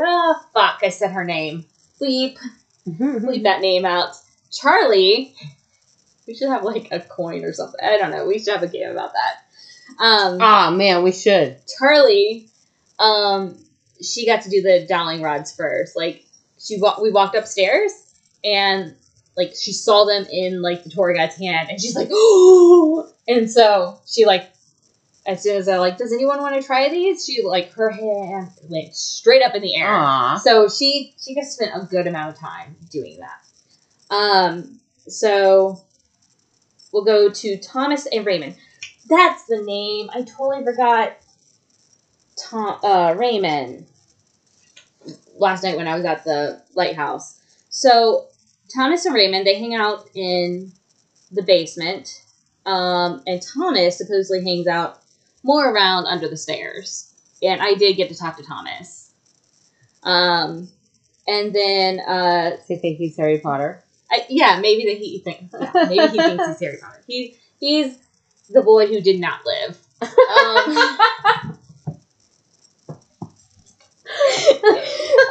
ah, 0.00 0.46
fuck, 0.54 0.80
I 0.82 0.88
said 0.88 1.12
her 1.12 1.24
name. 1.24 1.66
Bleep, 2.00 2.38
bleep 2.88 3.42
that 3.42 3.60
name 3.60 3.84
out. 3.84 4.14
Charlie. 4.50 5.34
We 6.26 6.34
should 6.34 6.48
have 6.48 6.64
like 6.64 6.88
a 6.90 7.00
coin 7.00 7.44
or 7.44 7.52
something. 7.52 7.80
I 7.82 7.98
don't 7.98 8.10
know. 8.10 8.26
We 8.26 8.38
should 8.38 8.54
have 8.54 8.62
a 8.62 8.68
game 8.68 8.90
about 8.90 9.12
that. 9.12 10.02
Um, 10.02 10.38
Ah 10.40 10.70
man, 10.70 11.02
we 11.02 11.12
should. 11.12 11.56
Charlie, 11.78 12.48
um, 12.98 13.58
she 14.02 14.26
got 14.26 14.42
to 14.42 14.50
do 14.50 14.62
the 14.62 14.86
dowsing 14.88 15.22
rods 15.22 15.54
first. 15.54 15.96
Like 15.96 16.24
she 16.58 16.80
wa- 16.80 16.98
we 17.00 17.10
walked 17.10 17.36
upstairs 17.36 17.92
and 18.42 18.94
like 19.36 19.54
she 19.60 19.72
saw 19.72 20.04
them 20.04 20.26
in 20.30 20.62
like 20.62 20.84
the 20.84 20.90
tour 20.90 21.12
guide's 21.12 21.36
hand 21.36 21.68
and 21.70 21.80
she's 21.80 21.96
like, 21.96 22.08
oh, 22.10 23.10
and 23.28 23.50
so 23.50 23.98
she 24.06 24.24
like 24.24 24.50
as 25.26 25.42
soon 25.42 25.56
as 25.56 25.68
I 25.68 25.78
like, 25.78 25.96
does 25.96 26.12
anyone 26.12 26.40
want 26.40 26.54
to 26.60 26.66
try 26.66 26.88
these? 26.90 27.24
She 27.24 27.42
like 27.42 27.72
her 27.72 27.90
hand 27.90 28.50
went 28.68 28.94
straight 28.94 29.42
up 29.42 29.54
in 29.54 29.62
the 29.62 29.74
air. 29.74 29.88
Aw. 29.88 30.36
So 30.36 30.68
she 30.68 31.14
she 31.22 31.34
just 31.34 31.52
spent 31.52 31.72
a 31.74 31.86
good 31.86 32.06
amount 32.06 32.34
of 32.34 32.40
time 32.40 32.76
doing 32.90 33.18
that. 33.20 34.14
Um, 34.14 34.80
so 35.08 35.80
we'll 36.94 37.04
go 37.04 37.28
to 37.28 37.58
Thomas 37.58 38.06
and 38.06 38.24
Raymond. 38.24 38.56
That's 39.08 39.44
the 39.44 39.60
name. 39.62 40.08
I 40.14 40.22
totally 40.22 40.64
forgot. 40.64 41.16
Tom 42.38 42.78
uh, 42.82 43.14
Raymond. 43.18 43.86
Last 45.36 45.64
night 45.64 45.76
when 45.76 45.88
I 45.88 45.96
was 45.96 46.04
at 46.04 46.24
the 46.24 46.62
lighthouse. 46.74 47.40
So 47.68 48.28
Thomas 48.74 49.04
and 49.04 49.14
Raymond 49.14 49.46
they 49.46 49.58
hang 49.58 49.74
out 49.74 50.08
in 50.14 50.72
the 51.32 51.42
basement, 51.42 52.22
um, 52.64 53.22
and 53.26 53.42
Thomas 53.42 53.98
supposedly 53.98 54.44
hangs 54.44 54.68
out 54.68 55.00
more 55.42 55.68
around 55.70 56.06
under 56.06 56.28
the 56.28 56.36
stairs. 56.36 57.12
And 57.42 57.60
I 57.60 57.74
did 57.74 57.96
get 57.96 58.08
to 58.08 58.16
talk 58.16 58.36
to 58.38 58.42
Thomas. 58.44 59.12
Um, 60.04 60.68
and 61.26 61.54
then, 61.54 62.00
uh, 62.00 62.50
Do 62.50 62.74
you 62.74 62.80
think 62.80 62.98
he's 62.98 63.16
Harry 63.16 63.38
Potter? 63.38 63.83
I, 64.14 64.26
yeah, 64.28 64.60
maybe 64.60 64.84
that 64.86 64.98
he 64.98 65.18
thinks, 65.18 65.52
yeah, 65.52 65.70
maybe 65.88 66.08
he 66.08 66.18
thinks 66.18 66.46
he's 66.46 66.60
Harry 66.60 66.78
Potter. 66.80 67.02
He 67.06 67.36
he's 67.58 67.98
the 68.50 68.62
boy 68.62 68.86
who 68.86 69.00
did 69.00 69.20
not 69.20 69.40
live. 69.44 69.78
Um, 70.02 70.06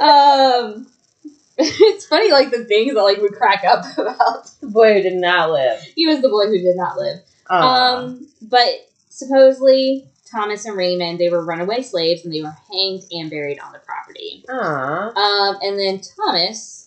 um, 0.01 0.88
it's 1.57 2.05
funny, 2.07 2.31
like 2.31 2.51
the 2.51 2.65
things 2.65 2.93
that 2.93 3.01
like 3.01 3.21
we 3.21 3.29
crack 3.29 3.63
up 3.63 3.86
about. 3.97 4.49
the 4.59 4.67
boy 4.67 4.95
who 4.95 5.01
did 5.03 5.15
not 5.15 5.51
live. 5.51 5.81
He 5.95 6.07
was 6.07 6.21
the 6.21 6.29
boy 6.29 6.47
who 6.47 6.57
did 6.57 6.75
not 6.75 6.97
live. 6.97 7.19
Aw. 7.49 7.97
Um, 7.97 8.27
but 8.41 8.67
supposedly 9.09 10.09
Thomas 10.29 10.65
and 10.65 10.75
Raymond 10.75 11.19
they 11.19 11.29
were 11.29 11.45
runaway 11.45 11.84
slaves 11.84 12.25
and 12.25 12.34
they 12.34 12.41
were 12.41 12.55
hanged 12.71 13.03
and 13.11 13.29
buried 13.29 13.59
on 13.59 13.71
the 13.71 13.79
property. 13.79 14.43
Aw. 14.49 15.13
Um, 15.13 15.57
and 15.61 15.79
then 15.79 16.01
Thomas 16.17 16.82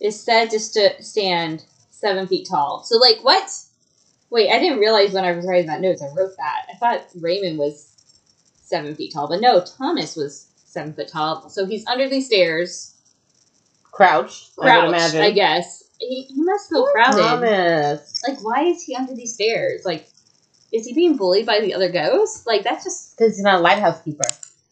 is 0.00 0.20
said 0.20 0.50
to 0.50 0.60
st- 0.60 1.04
stand 1.04 1.64
seven 1.90 2.26
feet 2.26 2.46
tall. 2.50 2.82
So, 2.84 2.98
like, 2.98 3.18
what? 3.22 3.50
Wait, 4.30 4.50
I 4.50 4.58
didn't 4.58 4.78
realize 4.78 5.12
when 5.12 5.24
I 5.24 5.32
was 5.32 5.46
writing 5.46 5.66
that 5.68 5.80
notes, 5.80 6.02
I 6.02 6.08
wrote 6.14 6.36
that. 6.36 6.66
I 6.72 6.76
thought 6.76 7.06
Raymond 7.20 7.58
was 7.58 7.94
seven 8.62 8.94
feet 8.94 9.12
tall, 9.14 9.26
but 9.28 9.40
no, 9.40 9.62
Thomas 9.64 10.16
was 10.16 10.48
seven 10.64 10.92
foot 10.92 11.08
tall. 11.08 11.48
So 11.48 11.64
he's 11.66 11.86
under 11.86 12.08
these 12.08 12.26
stairs, 12.26 12.94
Crouched, 13.90 14.50
I 14.60 14.62
crouched, 14.64 14.82
would 14.82 14.88
imagine. 14.94 15.20
I 15.22 15.30
guess. 15.32 15.84
He, 15.98 16.22
he 16.28 16.42
must 16.42 16.70
feel 16.70 16.82
Poor 16.84 16.92
crowded. 16.92 17.20
Thomas. 17.22 18.22
Like, 18.28 18.38
why 18.44 18.64
is 18.64 18.82
he 18.84 18.94
under 18.94 19.14
these 19.14 19.34
stairs? 19.34 19.84
Like, 19.84 20.06
is 20.72 20.86
he 20.86 20.94
being 20.94 21.16
bullied 21.16 21.46
by 21.46 21.60
the 21.60 21.74
other 21.74 21.90
ghosts? 21.90 22.46
Like, 22.46 22.62
that's 22.62 22.84
just 22.84 23.16
Because 23.16 23.34
he's 23.36 23.42
not 23.42 23.56
a 23.58 23.62
lighthouse 23.62 24.00
keeper. 24.02 24.24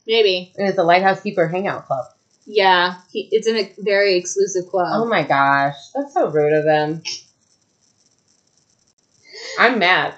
maybe. 0.06 0.52
And 0.56 0.68
it's 0.68 0.78
a 0.78 0.84
lighthouse 0.84 1.20
keeper 1.22 1.48
hangout 1.48 1.86
club. 1.86 2.04
Yeah, 2.46 2.98
he, 3.10 3.28
it's 3.32 3.46
in 3.46 3.56
a 3.56 3.72
very 3.78 4.16
exclusive 4.16 4.68
club. 4.70 4.86
Oh 4.92 5.06
my 5.06 5.24
gosh. 5.24 5.74
That's 5.94 6.14
so 6.14 6.30
rude 6.30 6.52
of 6.52 6.64
him. 6.64 7.02
I'm 9.58 9.78
mad. 9.78 10.14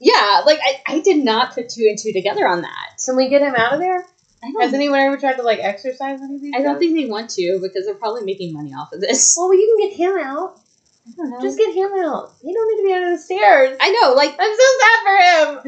Yeah, 0.00 0.42
like 0.46 0.58
I, 0.62 0.82
I 0.86 1.00
did 1.00 1.18
not 1.24 1.54
put 1.54 1.68
two 1.68 1.86
and 1.88 1.98
two 1.98 2.12
together 2.12 2.46
on 2.46 2.62
that. 2.62 3.02
Can 3.04 3.16
we 3.16 3.28
get 3.28 3.42
him 3.42 3.54
out 3.54 3.74
of 3.74 3.80
there? 3.80 4.04
I 4.42 4.50
don't, 4.52 4.62
Has 4.62 4.74
anyone 4.74 5.00
ever 5.00 5.16
tried 5.16 5.36
to 5.36 5.42
like 5.42 5.60
exorcise 5.60 6.20
any 6.20 6.34
of 6.34 6.42
these? 6.42 6.52
I 6.54 6.60
don't 6.62 6.74
guys? 6.74 6.78
think 6.80 6.96
they 6.96 7.06
want 7.06 7.30
to 7.30 7.60
because 7.62 7.86
they're 7.86 7.94
probably 7.94 8.22
making 8.24 8.52
money 8.52 8.72
off 8.74 8.92
of 8.92 9.00
this. 9.00 9.34
Well, 9.38 9.54
you 9.54 9.76
can 9.78 9.88
get 9.88 9.96
him 9.96 10.18
out. 10.18 10.60
I 11.06 11.10
don't 11.16 11.30
know. 11.30 11.40
Just 11.40 11.58
get 11.58 11.74
him 11.74 11.90
out. 11.98 12.32
He 12.42 12.52
don't 12.52 12.68
need 12.68 12.76
to 12.82 12.86
be 12.88 12.94
under 12.94 13.10
the 13.10 13.18
stairs. 13.18 13.76
I 13.80 13.90
know, 13.90 14.14
like 14.14 14.34
I'm 14.38 14.56
so 14.56 14.64
sad 14.80 14.98
for 15.04 15.16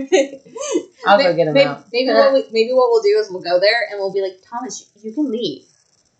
him. 0.08 0.40
I'll 1.06 1.18
go 1.18 1.34
get 1.36 1.48
him 1.48 1.54
maybe, 1.54 1.66
out. 1.66 1.84
Maybe 1.92 2.10
uh, 2.10 2.14
what 2.14 2.32
we, 2.32 2.44
maybe 2.52 2.72
what 2.72 2.88
we'll 2.90 3.02
do 3.02 3.18
is 3.18 3.28
we'll 3.30 3.42
go 3.42 3.58
there 3.60 3.86
and 3.90 3.98
we'll 3.98 4.12
be 4.12 4.22
like, 4.22 4.38
Thomas, 4.48 4.90
you, 4.96 5.10
you 5.10 5.14
can 5.14 5.30
leave. 5.30 5.64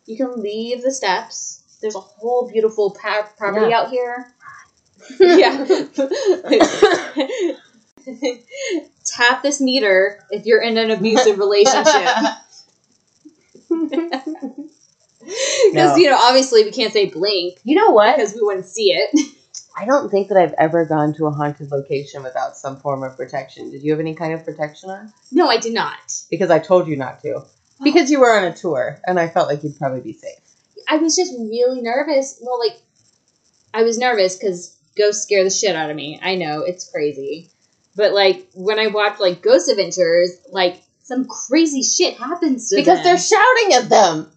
You 0.05 0.17
can 0.19 0.43
leave 0.43 0.83
the 0.83 0.93
steps. 0.93 1.63
There's 1.81 1.95
a 1.95 2.01
whole 2.01 2.49
beautiful 2.51 2.91
pa- 3.01 3.31
property 3.39 3.69
Yeah. 3.71 3.81
out 3.81 3.91
here. 3.91 4.33
yeah. 5.21 5.65
Tap 9.05 9.43
this 9.43 9.61
meter 9.61 10.25
if 10.31 10.47
you're 10.47 10.63
in 10.63 10.77
an 10.77 10.91
abusive 10.91 11.39
relationship. 11.39 12.09
Because 15.73 15.91
No. 15.93 15.97
you 15.97 16.09
know, 16.11 16.17
obviously, 16.21 16.65
we 16.65 16.71
can't 16.71 16.93
say 16.93 17.07
blink 17.07 17.59
You 17.65 17.77
know 17.77 17.91
what? 17.91 18.17
because 18.17 18.35
we 18.35 18.41
wouldn't 18.43 18.67
see 18.67 18.93
it. 18.93 19.11
I 19.79 19.85
don't 19.85 20.09
think 20.11 20.29
that 20.29 20.39
I've 20.39 20.55
ever 20.57 20.87
gone 20.87 21.13
to 21.15 21.27
a 21.27 21.31
haunted 21.31 21.71
location 21.71 22.23
without 22.23 22.57
some 22.57 22.77
form 22.79 23.03
of 23.03 23.15
protection. 23.17 23.71
Did 23.71 23.83
you 23.83 23.91
have 23.91 24.01
any 24.01 24.15
kind 24.15 24.33
of 24.33 24.43
protection 24.45 24.89
on? 24.91 25.13
No, 25.33 25.49
I 25.49 25.59
did 25.59 25.75
not. 25.75 25.99
Because 26.31 26.51
I 26.51 26.59
told 26.61 26.89
you 26.89 26.97
not 26.97 27.21
to. 27.23 27.43
Because 27.85 28.11
you 28.11 28.21
were 28.21 28.33
on 28.35 28.45
a 28.45 28.55
tour, 28.57 28.99
and 29.07 29.21
I 29.21 29.29
felt 29.29 29.49
like 29.49 29.63
you'd 29.63 29.77
probably 29.77 30.01
be 30.01 30.15
safe. 30.15 30.39
I 30.89 30.97
was 30.97 31.15
just 31.15 31.33
really 31.33 31.83
nervous. 31.83 32.39
Well, 32.43 32.59
like, 32.59 32.81
I 33.75 33.83
was 33.83 33.99
nervous 33.99 34.37
because 34.37 34.75
ghosts 34.97 35.25
scare 35.25 35.45
the 35.45 35.51
shit 35.51 35.77
out 35.77 35.91
of 35.91 35.97
me. 35.97 36.19
I 36.23 36.37
know 36.37 36.61
it's 36.63 36.91
crazy, 36.91 37.51
but 37.97 38.13
like 38.15 38.49
when 38.55 38.79
I 38.79 38.87
watch 38.87 39.21
like 39.21 39.43
Ghost 39.43 39.69
Adventures, 39.69 40.31
like 40.51 40.83
some 41.03 41.27
crazy 41.27 41.83
shit 41.83 42.15
happens 42.17 42.71
to 42.71 42.77
Because 42.77 42.97
them. 42.99 43.05
they're 43.05 43.19
shouting 43.19 43.73
at 43.75 43.89
them. 43.91 44.31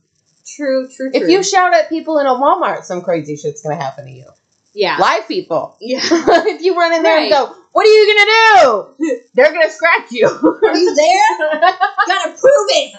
True, 0.56 0.88
true, 0.88 1.12
true. 1.12 1.22
If 1.22 1.30
you 1.30 1.44
shout 1.44 1.74
at 1.74 1.90
people 1.90 2.20
in 2.20 2.26
a 2.28 2.32
Walmart, 2.34 2.84
some 2.84 3.02
crazy 3.02 3.36
shit's 3.36 3.62
gonna 3.62 3.76
happen 3.76 4.06
to 4.06 4.12
you. 4.12 4.26
yeah, 4.74 4.98
Live 5.00 5.28
people. 5.28 5.76
yeah, 5.82 6.00
if 6.04 6.62
you 6.62 6.76
run 6.78 6.94
in 6.94 7.04
there 7.04 7.18
and 7.20 7.30
go, 7.32 7.54
"What 7.72 7.86
are 7.86 7.90
you 7.90 8.16
gonna 8.16 8.96
do?" 8.98 9.20
They're 9.34 9.52
gonna 9.54 9.70
scratch 9.72 10.12
you. 10.12 10.28
are 10.28 10.78
you 10.78 10.96
there? 10.96 11.50
Gotta 12.08 12.30
prove 12.38 12.68
it. 12.70 12.94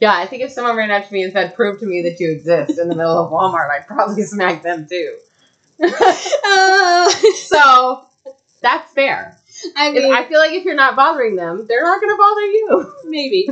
yeah, 0.00 0.12
I 0.14 0.26
think 0.26 0.42
if 0.42 0.52
someone 0.52 0.76
ran 0.76 0.90
up 0.90 1.06
to 1.08 1.12
me 1.12 1.22
and 1.24 1.32
said, 1.32 1.54
"Prove 1.54 1.80
to 1.80 1.86
me 1.86 2.02
that 2.02 2.20
you 2.20 2.30
exist," 2.30 2.78
in 2.78 2.88
the 2.88 2.94
middle 2.94 3.18
of 3.18 3.30
Walmart, 3.32 3.70
I'd 3.70 3.86
probably 3.86 4.22
smack 4.22 4.62
them 4.62 4.86
too. 4.88 5.16
Uh, 5.80 7.08
so 7.10 8.04
that's 8.62 8.92
fair. 8.92 9.36
I 9.76 9.88
If- 9.88 9.94
mean, 9.94 10.12
I 10.12 10.24
feel 10.28 10.38
like 10.38 10.52
if 10.52 10.64
you're 10.64 10.74
not 10.74 10.94
bothering 10.96 11.36
them, 11.36 11.66
they're 11.66 11.82
not 11.82 12.00
gonna 12.00 12.16
bother 12.16 12.40
you. 12.46 12.94
maybe. 13.04 13.48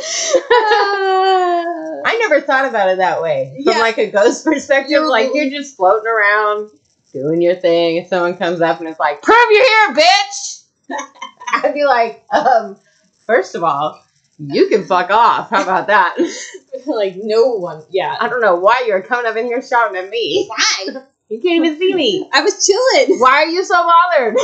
I 2.04 2.16
never 2.28 2.40
thought 2.40 2.66
about 2.68 2.88
it 2.90 2.98
that 2.98 3.22
way. 3.22 3.60
From 3.64 3.74
Yeah. 3.74 3.80
like 3.80 3.98
a 3.98 4.10
ghost 4.10 4.44
perspective, 4.50 4.90
You're- 4.90 5.08
like 5.08 5.30
you're 5.34 5.50
just 5.50 5.76
floating 5.76 6.06
around, 6.08 6.70
doing 7.12 7.40
your 7.42 7.56
thing, 7.56 7.98
and 7.98 8.06
someone 8.08 8.36
comes 8.36 8.60
up 8.60 8.80
and 8.80 8.88
is 8.88 8.98
like, 8.98 9.22
"Prove 9.22 9.36
you're 9.50 9.64
here, 9.64 9.94
bitch!" 9.94 10.64
I'd 11.52 11.74
be 11.74 11.84
like, 11.84 12.24
um, 12.32 12.76
first 13.26 13.54
of 13.54 13.64
all, 13.64 14.02
you 14.38 14.68
can 14.68 14.84
fuck 14.84 15.10
off. 15.10 15.50
How 15.50 15.62
about 15.62 15.86
that? 15.88 16.16
like 16.86 17.14
no 17.16 17.54
one. 17.56 17.82
Yeah. 17.90 18.16
I 18.20 18.28
don't 18.28 18.40
know 18.40 18.54
why 18.56 18.84
you're 18.86 19.02
coming 19.02 19.26
up 19.26 19.36
in 19.36 19.46
here 19.46 19.60
shouting 19.62 19.96
at 19.96 20.08
me. 20.08 20.46
Why? 20.48 21.02
You 21.28 21.40
can't 21.40 21.64
even 21.64 21.78
see 21.78 21.94
me. 21.94 22.28
I 22.32 22.40
was 22.42 22.64
chilling. 22.66 23.18
Why 23.20 23.42
are 23.44 23.46
you 23.46 23.64
so 23.64 23.74
bothered? 23.74 24.36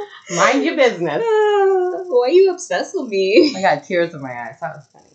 Mind 0.36 0.64
your 0.64 0.76
business. 0.76 1.22
Why 1.22 2.26
are 2.26 2.28
you 2.30 2.50
obsessed 2.52 2.92
with 2.94 3.08
me? 3.08 3.54
I 3.56 3.60
got 3.62 3.84
tears 3.84 4.14
in 4.14 4.20
my 4.22 4.32
eyes. 4.32 4.58
That 4.60 4.76
was 4.76 4.86
funny. 4.92 5.06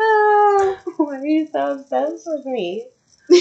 Ah. 0.00 0.76
Why 0.96 1.16
are 1.18 1.26
you 1.26 1.46
so 1.50 1.72
obsessed 1.72 2.24
with 2.26 2.46
me? 2.46 2.86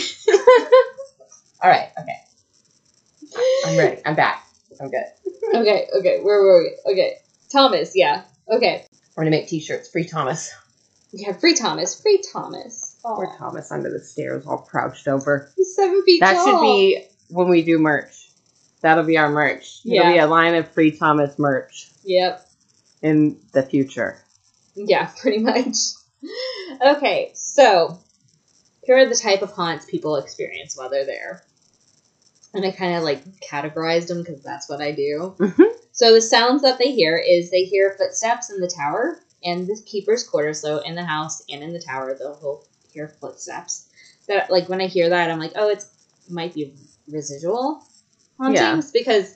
All 1.62 1.70
right, 1.70 1.89
okay. 1.99 2.16
I'm 3.66 3.78
ready. 3.78 4.01
I'm 4.05 4.16
back. 4.16 4.45
I'm 4.80 4.89
good. 4.89 5.03
okay, 5.55 5.88
okay, 5.99 6.20
where 6.22 6.41
were 6.41 6.64
we? 6.64 6.91
Okay, 6.93 7.16
Thomas, 7.51 7.91
yeah. 7.95 8.24
Okay, 8.49 8.86
We're 9.16 9.24
gonna 9.24 9.32
make 9.36 9.47
t-shirts. 9.47 9.89
Free 9.89 10.05
Thomas. 10.05 10.51
yeah, 11.12 11.34
free 11.34 11.53
Thomas, 11.55 11.99
free 12.01 12.22
Thomas. 12.34 12.97
Poor 13.03 13.28
Oh, 13.34 13.38
Thomas 13.38 13.72
under 13.72 13.89
the 13.89 13.99
stairs, 13.99 14.45
all 14.47 14.60
crouched 14.60 15.07
over. 15.07 15.51
he's 15.55 15.76
seven 15.76 16.01
feet 16.05 16.20
That 16.22 16.34
tall. 16.36 16.45
should 16.45 16.62
be 16.62 17.03
when 17.30 17.49
we 17.49 17.62
do 17.64 17.78
merch. 17.78 18.18
That'll 18.82 19.03
be 19.03 19.17
our 19.17 19.30
merch. 19.30 19.82
It'll 19.86 19.95
Yeah. 19.95 20.13
be 20.13 20.17
a 20.19 20.27
line 20.27 20.55
of 20.55 20.69
Free 20.69 20.91
Thomas 20.91 21.38
merch 21.38 21.89
Yep. 22.03 22.47
in 23.01 23.38
the 23.51 23.63
future. 23.63 24.21
Yeah, 24.75 25.09
pretty 25.21 25.39
much. 25.39 25.75
Okay, 26.82 27.32
so 27.36 27.99
here 28.84 28.97
are 28.97 29.05
the 29.05 29.15
type 29.15 29.41
of 29.41 29.51
haunts 29.51 29.86
people 29.86 30.15
experience 30.17 30.77
while 30.77 30.89
they're 30.89 31.05
there. 31.05 31.43
And 32.53 32.65
I 32.65 32.71
kind 32.71 32.95
of 32.95 33.03
like 33.03 33.23
categorized 33.41 34.07
them 34.07 34.23
because 34.23 34.41
that's 34.41 34.67
what 34.69 34.82
I 34.82 34.91
do. 34.91 35.36
Mhm. 35.38 35.71
So 35.91 36.13
the 36.13 36.21
sounds 36.21 36.61
that 36.61 36.77
they 36.80 36.91
hear 36.93 37.17
is 37.17 37.51
they 37.51 37.63
hear 37.63 37.95
footsteps 37.97 38.49
in 38.49 38.59
the 38.61 38.67
tower 38.73 39.19
and 39.43 39.67
the 39.67 39.80
keeper's 39.86 40.23
quarters. 40.23 40.59
So 40.61 40.80
in 40.80 40.95
the 40.95 41.03
house 41.03 41.43
and 41.49 41.61
in 41.61 41.73
the 41.73 41.82
tower, 41.82 42.15
they'll 42.17 42.63
hear 42.91 43.07
footsteps. 43.21 43.88
That 44.27 44.49
like 44.49 44.69
when 44.69 44.82
I 44.82 44.88
hear 44.88 45.09
that, 45.09 45.30
I'm 45.30 45.39
like, 45.39 45.53
oh, 45.55 45.69
it's 45.69 45.88
might 46.30 46.53
be 46.53 46.73
residual 47.07 47.84
hauntings 48.39 48.91
because 48.91 49.35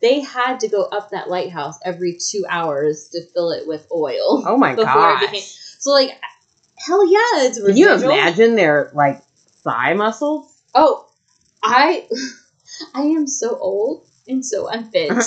they 0.00 0.20
had 0.20 0.60
to 0.60 0.68
go 0.68 0.82
up 0.84 1.10
that 1.10 1.28
lighthouse 1.28 1.78
every 1.84 2.18
two 2.30 2.44
hours 2.48 3.08
to 3.12 3.22
fill 3.34 3.50
it 3.52 3.66
with 3.66 3.86
oil. 3.92 4.42
Oh 4.46 4.56
my 4.56 4.74
gosh. 4.76 5.20
became- 5.20 5.40
So 5.42 5.90
like, 5.92 6.18
hell 6.78 7.04
yeah, 7.10 7.46
it's 7.46 7.62
Can 7.62 7.76
you 7.76 7.92
imagine 7.92 8.56
their 8.56 8.90
like 8.94 9.22
thigh 9.62 9.94
muscles? 9.94 10.56
Oh, 10.74 11.06
I, 11.62 12.08
I 12.94 13.02
am 13.02 13.26
so 13.26 13.56
old 13.58 14.06
and 14.26 14.44
so 14.44 14.68
unfit. 14.68 15.10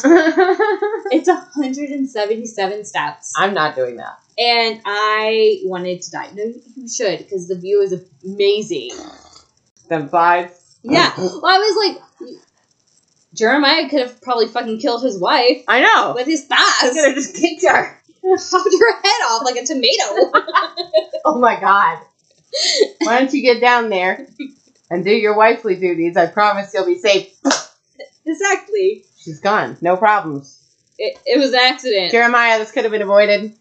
It's 1.12 1.28
177 1.28 2.86
steps, 2.86 3.34
I'm 3.38 3.54
not 3.54 3.76
doing 3.76 3.98
that. 3.98 4.18
and 4.38 4.82
I 4.86 5.60
wanted 5.66 6.02
to 6.04 6.12
die. 6.12 6.30
No, 6.34 6.44
you 6.76 6.88
should 6.90 7.20
because 7.20 7.48
the 7.48 7.56
view 7.56 7.82
is 7.82 7.94
amazing. 8.24 8.92
The 9.90 9.98
vibes. 10.12 10.78
Yeah, 10.82 11.14
well, 11.18 11.46
I 11.46 11.60
was 11.60 11.76
like, 11.96 12.04
Jeremiah 13.34 13.90
could 13.90 14.00
have 14.00 14.22
probably 14.22 14.48
fucking 14.48 14.80
killed 14.80 15.04
his 15.04 15.20
wife 15.20 15.64
I 15.68 15.82
know. 15.82 16.14
with 16.16 16.28
his 16.28 16.46
thighs. 16.46 16.94
could 16.94 17.06
have 17.06 17.16
just 17.16 17.36
kicked 17.36 17.66
her. 17.66 18.00
Chopped 18.24 18.70
her 18.80 19.02
head 19.02 19.22
off 19.28 19.44
like 19.44 19.56
a 19.58 19.66
tomato. 19.66 20.32
Oh 21.26 21.40
my 21.40 21.58
god. 21.60 22.00
Why 23.02 23.20
don't 23.20 23.34
you 23.34 23.42
get 23.42 23.62
down 23.62 23.90
there 23.90 24.28
and 24.92 25.04
do 25.06 25.12
your 25.12 25.36
wifely 25.38 25.76
duties? 25.78 26.18
I 26.18 26.28
promise 26.28 26.74
you'll 26.74 26.86
be 26.86 27.00
safe. 27.00 27.34
exactly. 28.26 29.06
She's 29.18 29.40
gone. 29.40 29.78
No 29.82 29.96
problems. 29.96 30.60
It, 30.98 31.18
it 31.26 31.40
was 31.40 31.54
an 31.54 31.60
accident. 31.62 32.12
Jeremiah, 32.12 32.60
this 32.60 32.72
could 32.72 32.84
have 32.84 32.92
been 32.92 33.02
avoided. 33.02 33.54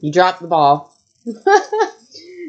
You 0.00 0.12
dropped 0.12 0.40
the 0.42 0.48
ball. 0.48 0.92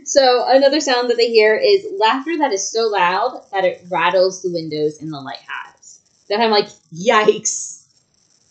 So 0.05 0.45
another 0.47 0.79
sound 0.79 1.09
that 1.09 1.17
they 1.17 1.29
hear 1.29 1.55
is 1.55 1.85
laughter 1.97 2.37
that 2.39 2.51
is 2.51 2.71
so 2.71 2.87
loud 2.87 3.41
that 3.51 3.65
it 3.65 3.83
rattles 3.89 4.41
the 4.41 4.51
windows 4.51 5.01
in 5.01 5.09
the 5.09 5.19
lighthouse. 5.19 5.99
Then 6.29 6.41
I'm 6.41 6.51
like, 6.51 6.67
yikes! 6.93 7.85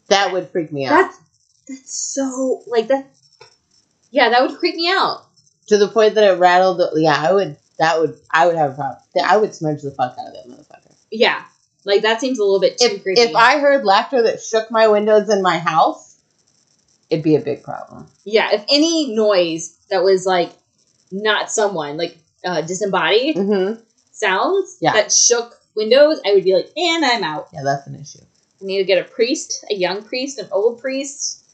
That 0.09 0.33
would 0.33 0.49
freak 0.49 0.73
me 0.73 0.87
out. 0.87 0.91
That's 0.91 1.19
that's 1.69 1.95
so 2.15 2.63
like 2.67 2.89
that. 2.89 3.07
Yeah, 4.11 4.31
that 4.31 4.43
would 4.43 4.59
creep 4.59 4.75
me 4.75 4.89
out. 4.91 5.25
to 5.67 5.77
the 5.77 5.89
point 5.89 6.15
that 6.15 6.25
it 6.25 6.39
rattled. 6.39 6.79
The, 6.79 6.93
yeah, 6.97 7.17
I 7.19 7.33
would. 7.33 7.57
That 7.79 8.01
would. 8.01 8.19
I 8.31 8.47
would 8.47 8.57
have 8.57 8.73
a 8.73 8.75
problem. 8.75 9.03
I 9.23 9.37
would 9.37 9.55
smudge 9.55 9.83
the 9.83 9.91
fuck 9.91 10.17
out 10.19 10.29
of 10.29 10.33
that 10.35 10.47
motherfucker. 10.49 10.95
Yeah, 11.11 11.43
like 11.85 12.03
that 12.03 12.21
seems 12.21 12.39
a 12.39 12.43
little 12.43 12.61
bit 12.61 12.79
too 12.79 12.87
If 12.87 13.03
creepy. 13.03 13.21
if 13.21 13.37
I 13.37 13.59
heard 13.61 13.85
laughter 13.85 14.23
that 14.23 14.43
shook 14.43 14.71
my 14.71 14.89
windows 14.89 15.29
in 15.29 15.43
my 15.43 15.59
house, 15.59 16.19
it'd 17.11 17.23
be 17.23 17.37
a 17.37 17.41
big 17.41 17.63
problem. 17.63 18.07
yeah, 18.25 18.49
if 18.55 18.65
any 18.71 19.15
noise 19.15 19.77
that 19.91 20.03
was 20.03 20.25
like 20.27 20.51
not 21.11 21.51
someone 21.51 21.97
like 21.97 22.19
uh, 22.45 22.61
disembodied 22.63 23.37
Mm-hmm. 23.37 23.81
sounds 24.13 24.77
Yeah. 24.81 24.93
that 24.93 25.13
shook 25.13 25.55
windows, 25.75 26.21
I 26.27 26.35
would 26.35 26.45
be 26.45 26.55
like, 26.55 26.71
and 26.77 27.05
I'm 27.05 27.23
out. 27.25 27.49
Yeah, 27.53 27.63
that's 27.65 27.87
an 27.87 27.95
issue. 27.95 28.21
I 28.61 28.65
need 28.65 28.79
to 28.79 28.85
get 28.85 28.99
a 28.99 29.05
priest, 29.09 29.65
a 29.71 29.75
young 29.75 30.03
priest, 30.03 30.39
an 30.39 30.49
old 30.51 30.81
priest, 30.81 31.45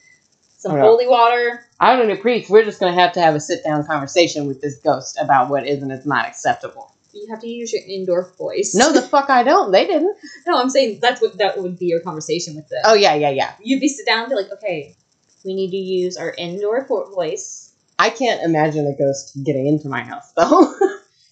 some 0.58 0.72
Oh, 0.72 0.80
holy 0.80 1.06
water. 1.06 1.66
I 1.78 1.94
don't 1.94 2.08
need 2.08 2.18
a 2.18 2.20
priest. 2.20 2.48
We're 2.48 2.64
just 2.64 2.80
gonna 2.80 2.94
have 2.94 3.12
to 3.14 3.20
have 3.20 3.34
a 3.34 3.40
sit 3.40 3.62
down 3.62 3.84
conversation 3.86 4.46
with 4.46 4.60
this 4.62 4.78
ghost 4.78 5.18
about 5.20 5.50
what 5.50 5.66
is 5.66 5.82
and 5.82 5.92
is 5.92 6.06
not 6.06 6.26
acceptable. 6.26 6.90
You 7.12 7.26
have 7.30 7.40
to 7.42 7.48
use 7.48 7.72
your 7.72 7.82
indoor 7.86 8.32
voice. 8.38 8.74
No, 8.74 8.92
the 8.92 9.02
fuck 9.02 9.30
I 9.30 9.42
don't. 9.44 9.70
They 9.70 9.86
didn't. 9.86 10.16
no, 10.46 10.58
I'm 10.58 10.70
saying 10.70 10.98
that's 11.00 11.20
what 11.20 11.36
that 11.38 11.58
would 11.60 11.78
be 11.78 11.86
your 11.86 12.00
conversation 12.00 12.56
with 12.56 12.68
them. 12.68 12.80
Oh 12.84 12.94
yeah, 12.94 13.14
yeah, 13.14 13.30
yeah. 13.30 13.52
You'd 13.62 13.80
be 13.80 13.88
sit 13.88 14.06
down 14.06 14.20
and 14.24 14.30
be 14.30 14.34
like, 14.36 14.50
okay, 14.52 14.96
we 15.44 15.54
need 15.54 15.70
to 15.70 15.76
use 15.76 16.16
our 16.16 16.30
indoor 16.36 16.84
voice. 16.86 17.63
I 17.98 18.10
can't 18.10 18.42
imagine 18.42 18.86
a 18.86 18.96
ghost 18.96 19.36
getting 19.44 19.66
into 19.66 19.88
my 19.88 20.02
house 20.02 20.32
though. 20.32 20.74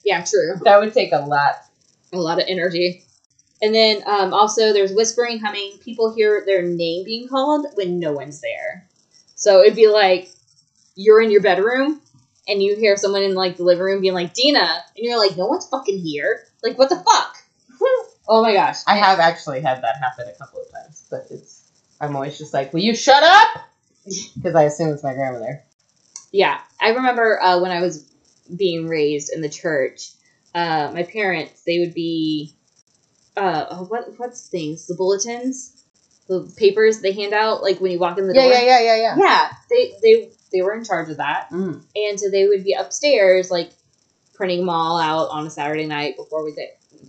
Yeah, 0.04 0.24
true. 0.24 0.56
that 0.64 0.80
would 0.80 0.92
take 0.92 1.12
a 1.12 1.18
lot. 1.18 1.54
A 2.12 2.16
lot 2.18 2.40
of 2.40 2.46
energy. 2.48 3.04
And 3.62 3.74
then 3.74 4.02
um, 4.06 4.34
also 4.34 4.72
there's 4.72 4.92
whispering, 4.92 5.38
humming. 5.38 5.78
People 5.80 6.12
hear 6.12 6.42
their 6.44 6.62
name 6.62 7.04
being 7.04 7.28
called 7.28 7.66
when 7.74 8.00
no 8.00 8.12
one's 8.12 8.40
there. 8.40 8.88
So 9.36 9.60
it'd 9.60 9.76
be 9.76 9.86
like 9.86 10.28
you're 10.96 11.22
in 11.22 11.30
your 11.30 11.40
bedroom 11.40 12.00
and 12.48 12.60
you 12.60 12.76
hear 12.76 12.96
someone 12.96 13.22
in 13.22 13.34
like 13.34 13.56
the 13.56 13.62
living 13.62 13.84
room 13.84 14.00
being 14.00 14.14
like 14.14 14.34
Denah, 14.34 14.80
and 14.96 15.06
you're 15.06 15.18
like, 15.18 15.36
no 15.36 15.46
one's 15.46 15.68
fucking 15.68 16.00
here. 16.00 16.40
Like 16.64 16.76
what 16.76 16.88
the 16.88 16.96
fuck? 16.96 17.36
oh 18.28 18.42
my 18.42 18.52
gosh. 18.52 18.78
I 18.86 18.96
have 18.96 19.20
actually 19.20 19.60
had 19.60 19.82
that 19.82 19.96
happen 19.98 20.26
a 20.28 20.36
couple 20.36 20.60
of 20.62 20.70
times, 20.72 21.06
but 21.08 21.26
it's 21.30 21.70
I'm 22.00 22.16
always 22.16 22.36
just 22.36 22.52
like, 22.52 22.72
will 22.72 22.80
you 22.80 22.96
shut 22.96 23.22
up? 23.22 23.62
Because 24.34 24.56
I 24.56 24.64
assume 24.64 24.92
it's 24.92 25.04
my 25.04 25.14
grandmother. 25.14 25.62
Yeah, 26.32 26.58
I 26.80 26.90
remember 26.90 27.40
uh, 27.40 27.60
when 27.60 27.70
I 27.70 27.80
was 27.80 28.10
being 28.54 28.88
raised 28.88 29.30
in 29.32 29.40
the 29.42 29.48
church. 29.48 30.10
Uh, 30.54 30.90
my 30.92 31.02
parents, 31.02 31.62
they 31.64 31.78
would 31.78 31.94
be, 31.94 32.54
uh, 33.36 33.66
oh, 33.70 33.84
what 33.84 34.18
what's 34.18 34.48
things? 34.48 34.86
The 34.86 34.94
bulletins, 34.94 35.82
the 36.28 36.52
papers 36.56 37.00
they 37.00 37.12
hand 37.12 37.32
out 37.32 37.62
like 37.62 37.80
when 37.80 37.92
you 37.92 37.98
walk 37.98 38.18
in 38.18 38.26
the 38.26 38.34
Yeah, 38.34 38.42
door. 38.42 38.52
yeah, 38.52 38.62
yeah, 38.62 38.80
yeah, 38.80 38.96
yeah. 38.96 39.16
Yeah, 39.18 39.48
they 39.70 39.92
they 40.02 40.30
they 40.52 40.62
were 40.62 40.74
in 40.74 40.84
charge 40.84 41.08
of 41.10 41.16
that, 41.18 41.48
Mm. 41.50 41.82
and 41.96 42.20
so 42.20 42.28
they 42.30 42.46
would 42.46 42.64
be 42.64 42.74
upstairs 42.74 43.50
like 43.50 43.70
printing 44.34 44.60
them 44.60 44.68
all 44.68 44.98
out 44.98 45.28
on 45.30 45.46
a 45.46 45.50
Saturday 45.50 45.86
night 45.86 46.16
before 46.16 46.44
we 46.44 46.54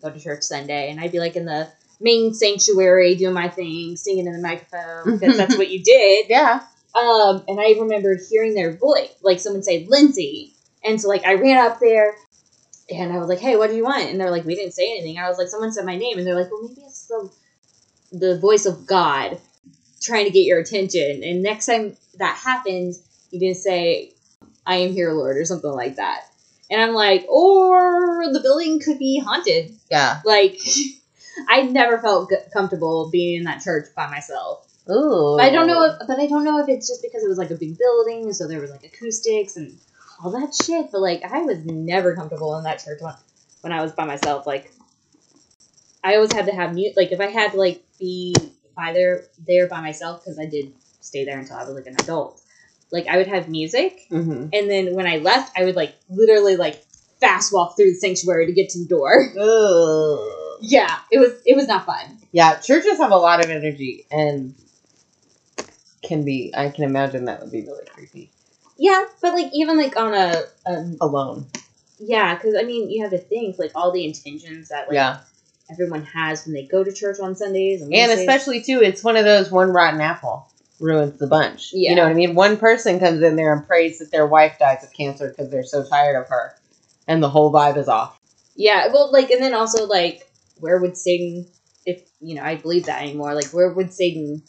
go 0.02 0.10
to 0.10 0.20
church 0.20 0.44
Sunday, 0.44 0.90
and 0.90 1.00
I'd 1.00 1.12
be 1.12 1.20
like 1.20 1.36
in 1.36 1.46
the 1.46 1.68
main 2.00 2.34
sanctuary 2.34 3.16
doing 3.16 3.34
my 3.34 3.50
thing, 3.50 3.98
singing 3.98 4.28
in 4.28 4.34
the 4.34 4.42
microphone 4.42 5.18
because 5.20 5.36
that's 5.38 5.58
what 5.58 5.70
you 5.70 5.84
did. 5.84 6.28
Yeah. 6.30 6.62
Um, 6.96 7.44
and 7.48 7.60
I 7.60 7.80
remember 7.80 8.18
hearing 8.30 8.54
their 8.54 8.76
voice, 8.78 9.10
like 9.22 9.40
someone 9.40 9.64
say 9.64 9.86
Lindsey, 9.88 10.54
and 10.84 11.02
so 11.02 11.08
like 11.08 11.26
I 11.26 11.36
ran 11.36 11.58
up 11.58 11.80
there. 11.80 12.16
And 12.90 13.14
I 13.14 13.18
was 13.18 13.30
like, 13.30 13.40
"Hey, 13.40 13.56
what 13.56 13.70
do 13.70 13.76
you 13.76 13.84
want?" 13.84 14.10
And 14.10 14.20
they're 14.20 14.30
like, 14.30 14.46
"We 14.46 14.56
didn't 14.56 14.74
say 14.74 14.92
anything." 14.92 15.18
I 15.18 15.30
was 15.30 15.38
like, 15.38 15.48
"Someone 15.48 15.72
said 15.72 15.86
my 15.86 15.96
name," 15.96 16.18
and 16.18 16.28
they're 16.28 16.36
like, 16.36 16.52
"Well, 16.52 16.64
maybe 16.68 16.82
it's 16.82 17.08
the 17.08 17.32
the 18.12 18.40
voice 18.40 18.66
of 18.66 18.86
God 18.86 19.40
trying 20.02 20.26
to 20.26 20.32
get 20.32 20.46
your 20.46 20.60
attention." 20.60 21.24
And 21.24 21.42
next 21.42 21.66
time 21.66 21.96
that 22.20 22.36
happens, 22.36 23.02
you 23.32 23.40
didn't 23.40 23.58
say, 23.58 24.14
"I 24.66 24.76
am 24.78 24.92
here, 24.92 25.14
Lord," 25.14 25.38
or 25.38 25.46
something 25.46 25.72
like 25.72 25.96
that. 25.96 26.26
And 26.70 26.82
I'm 26.82 26.94
like, 26.94 27.26
or 27.30 28.32
the 28.32 28.40
building 28.42 28.80
could 28.80 29.00
be 29.00 29.20
haunted. 29.20 29.74
Yeah. 29.92 30.22
Like, 30.26 30.60
I 31.48 31.62
never 31.64 32.00
felt 32.00 32.32
comfortable 32.52 33.10
being 33.12 33.38
in 33.38 33.44
that 33.44 33.62
church 33.62 33.88
by 33.96 34.10
myself. 34.10 34.68
Ooh. 34.92 35.36
But 35.38 35.46
I 35.46 35.50
don't 35.50 35.68
know, 35.68 35.84
if, 35.86 36.08
but 36.08 36.20
I 36.20 36.28
don't 36.28 36.44
know 36.44 36.60
if 36.62 36.68
it's 36.70 36.88
just 36.88 37.02
because 37.02 37.24
it 37.24 37.30
was 37.30 37.38
like 37.38 37.52
a 37.52 37.56
big 37.56 37.78
building, 37.78 38.34
so 38.34 38.48
there 38.48 38.60
was 38.60 38.72
like 38.72 38.84
acoustics 38.84 39.56
and 39.56 39.78
all 40.24 40.32
that 40.32 40.54
shit. 40.54 40.92
But 40.92 41.02
like, 41.02 41.24
I 41.24 41.42
was 41.42 41.60
never 41.66 42.16
comfortable 42.16 42.58
in 42.58 42.64
that 42.66 42.84
church 42.84 43.00
when 43.02 43.14
when 43.62 43.72
I 43.74 43.82
was 43.82 43.94
by 43.94 44.06
myself. 44.06 44.46
Like, 44.46 44.72
I 46.04 46.16
always 46.16 46.34
had 46.34 46.48
to 46.48 46.52
have 46.52 46.74
mute. 46.74 46.98
Like, 46.98 47.12
if 47.12 47.20
I 47.20 47.28
had 47.28 47.52
to 47.54 47.58
like 47.58 47.84
be 48.00 48.36
by 48.76 48.92
there 48.94 49.26
there 49.48 49.68
by 49.68 49.82
myself 49.82 50.22
because 50.24 50.38
I 50.40 50.46
did 50.48 50.74
stay 51.00 51.24
there 51.26 51.40
until 51.40 51.56
I 51.58 51.64
was 51.64 51.74
like 51.76 51.88
an 51.88 51.96
adult. 52.00 52.42
Like, 52.92 53.08
I 53.08 53.18
would 53.18 53.28
have 53.28 53.50
music, 53.50 54.02
Mm-hmm. 54.12 54.50
and 54.54 54.70
then 54.70 54.94
when 54.94 55.08
I 55.08 55.18
left, 55.18 55.58
I 55.58 55.64
would 55.66 55.76
like 55.76 55.96
literally 56.10 56.58
like 56.58 56.84
fast 57.20 57.52
walk 57.54 57.76
through 57.76 57.92
the 57.94 57.96
sanctuary 57.98 58.46
to 58.48 58.54
get 58.54 58.70
to 58.72 58.80
the 58.80 58.86
door. 58.88 59.14
Ooh. 59.40 60.58
Yeah, 60.62 61.00
it 61.12 61.18
was 61.20 61.32
it 61.46 61.56
was 61.56 61.68
not 61.68 61.86
fun. 61.86 62.20
Yeah, 62.32 62.56
churches 62.58 62.98
have 62.98 63.12
a 63.12 63.16
lot 63.18 63.44
of 63.44 63.50
energy 63.50 64.06
and 64.12 64.54
can 66.04 66.24
be. 66.26 66.52
I 66.56 66.70
can 66.70 66.84
imagine 66.84 67.26
that 67.26 67.42
would 67.42 67.52
be 67.52 67.62
really 67.62 67.86
creepy. 67.86 68.30
Yeah, 68.78 69.06
but 69.22 69.34
like 69.34 69.52
even 69.54 69.78
like 69.78 69.96
on 69.98 70.14
a, 70.14 70.44
a 70.66 70.92
Alone. 71.02 71.48
Yeah, 72.00 72.36
because 72.36 72.56
I 72.56 72.64
mean, 72.64 72.90
you 72.90 73.02
have 73.04 73.12
to 73.12 73.18
think 73.18 73.58
like 73.60 73.72
all 73.76 73.92
the 73.92 74.06
intentions 74.06 74.70
that 74.70 74.88
like 74.88 74.96
yeah. 74.96 75.20
everyone 75.72 76.04
has 76.06 76.46
when 76.46 76.54
they 76.54 76.66
go 76.66 76.84
to 76.84 76.92
church 76.92 77.20
on 77.20 77.36
Sundays, 77.36 77.82
and, 77.82 77.94
And 77.94 78.10
Wednesdays. 78.10 78.28
especially 78.28 78.62
too, 78.62 78.82
it's 78.82 79.04
one 79.04 79.16
of 79.16 79.26
those 79.26 79.52
one 79.52 79.70
rotten 79.70 80.02
apple 80.02 80.50
ruins 80.80 81.18
the 81.20 81.28
bunch. 81.28 81.70
Yeah. 81.72 81.92
You 81.92 81.96
know 81.96 82.04
what 82.04 82.12
I 82.12 82.16
mean? 82.16 82.36
One 82.36 82.58
person 82.58 83.00
comes 83.00 83.22
in 83.22 83.36
there 83.36 83.54
and 83.54 83.66
prays 83.66 84.00
that 84.00 84.12
their 84.12 84.28
wife 84.28 84.58
dies 84.60 84.84
of 84.84 84.92
cancer 84.92 85.30
because 85.30 85.50
they're 85.50 85.64
so 85.64 85.86
tired 85.88 86.20
of 86.20 86.28
her, 86.28 86.54
and 87.08 87.22
the 87.24 87.30
whole 87.30 87.54
vibe 87.54 87.78
is 87.78 87.88
off. 87.88 88.20
yeah, 88.56 88.88
well, 88.92 89.12
like 89.12 89.30
and 89.30 89.42
then 89.42 89.54
also 89.54 89.86
like 89.86 90.28
where 90.60 90.80
would 90.80 90.98
Satan, 90.98 91.46
if 91.86 92.02
you 92.20 92.36
know, 92.36 92.42
I 92.44 92.56
believe 92.56 92.86
that 92.88 93.04
anymore. 93.04 93.34
Like 93.36 93.52
where 93.54 93.72
would 93.72 93.94
Satan 93.94 94.42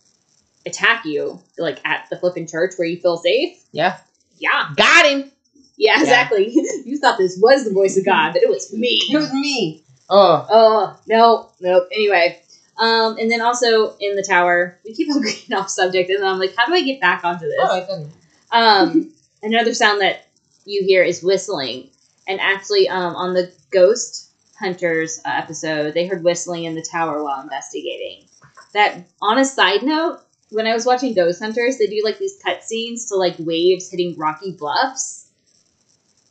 attack 0.67 1.05
you? 1.05 1.41
Like 1.59 1.81
at 1.85 2.07
the 2.11 2.17
flipping 2.17 2.47
church 2.47 2.75
where 2.77 2.89
you 2.89 3.01
feel 3.01 3.17
safe? 3.17 3.62
Yeah. 3.73 3.99
Yeah, 4.39 4.71
Got 4.77 5.07
him. 5.07 5.31
yeah, 5.77 6.01
exactly. 6.01 6.51
you 6.85 6.99
thought 6.99 7.19
this 7.19 7.39
was 7.41 7.65
the 7.65 7.73
voice 7.73 7.97
of 7.97 8.05
God, 8.05 8.33
but 8.33 8.43
it 8.43 8.49
was 8.49 8.73
me. 8.73 9.01
It 9.11 9.17
was 9.17 9.33
me. 9.33 9.83
Oh. 10.11 10.47
Oh 10.51 11.01
no, 11.07 11.51
nope. 11.61 11.89
Anyway, 11.93 12.41
um, 12.77 13.17
and 13.19 13.31
then 13.31 13.41
also 13.41 13.97
in 14.01 14.17
the 14.17 14.23
tower, 14.23 14.79
we 14.85 14.93
keep 14.93 15.09
on 15.15 15.23
getting 15.23 15.57
off 15.57 15.71
subject, 15.71 16.11
and 16.11 16.21
then 16.21 16.29
I'm 16.29 16.39
like, 16.39 16.55
how 16.57 16.67
do 16.67 16.75
I 16.75 16.83
get 16.83 17.01
back 17.01 17.25
onto 17.25 17.47
this? 17.47 17.57
Oh, 17.61 17.71
I 17.71 17.81
didn't. 17.81 18.12
Um, 18.51 19.12
another 19.43 19.73
sound 19.75 20.01
that 20.01 20.27
you 20.65 20.83
hear 20.85 21.03
is 21.03 21.23
whistling. 21.23 21.91
And 22.27 22.41
actually, 22.41 22.89
um, 22.89 23.15
on 23.17 23.35
the 23.35 23.53
Ghost 23.71 24.31
Hunters 24.59 25.21
uh, 25.25 25.31
episode, 25.31 25.95
they 25.95 26.07
heard 26.07 26.25
whistling 26.25 26.65
in 26.65 26.75
the 26.75 26.83
tower 26.91 27.23
while 27.23 27.41
investigating. 27.43 28.25
That, 28.73 29.05
on 29.23 29.39
a 29.39 29.45
side 29.45 29.83
note, 29.83 30.21
when 30.55 30.66
I 30.66 30.74
was 30.74 30.86
watching 30.86 31.14
Ghost 31.14 31.42
Hunters, 31.42 31.78
they 31.78 31.86
do 31.86 32.00
like 32.05 32.18
these 32.18 32.40
cutscenes 32.40 33.09
to 33.09 33.16
like 33.16 33.34
waves 33.38 33.90
hitting 33.90 34.16
rocky 34.16 34.52
bluffs. 34.52 35.26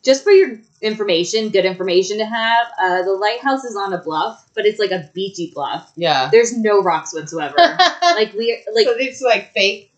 Just 0.03 0.23
for 0.23 0.31
your 0.31 0.59
information, 0.81 1.49
good 1.49 1.63
information 1.65 2.17
to 2.17 2.25
have, 2.25 2.67
uh, 2.81 3.03
the 3.03 3.13
lighthouse 3.13 3.63
is 3.63 3.77
on 3.77 3.93
a 3.93 3.97
bluff, 3.99 4.49
but 4.53 4.65
it's 4.65 4.79
like 4.79 4.91
a 4.91 5.09
beachy 5.13 5.51
bluff. 5.53 5.91
Yeah. 5.95 6.29
There's 6.29 6.57
no 6.57 6.81
rocks 6.81 7.13
whatsoever. 7.13 7.55
like 8.01 8.33
we 8.33 8.63
like 8.73 8.85
so 8.85 8.95
it's 8.97 9.21
like 9.21 9.53
fake. 9.53 9.91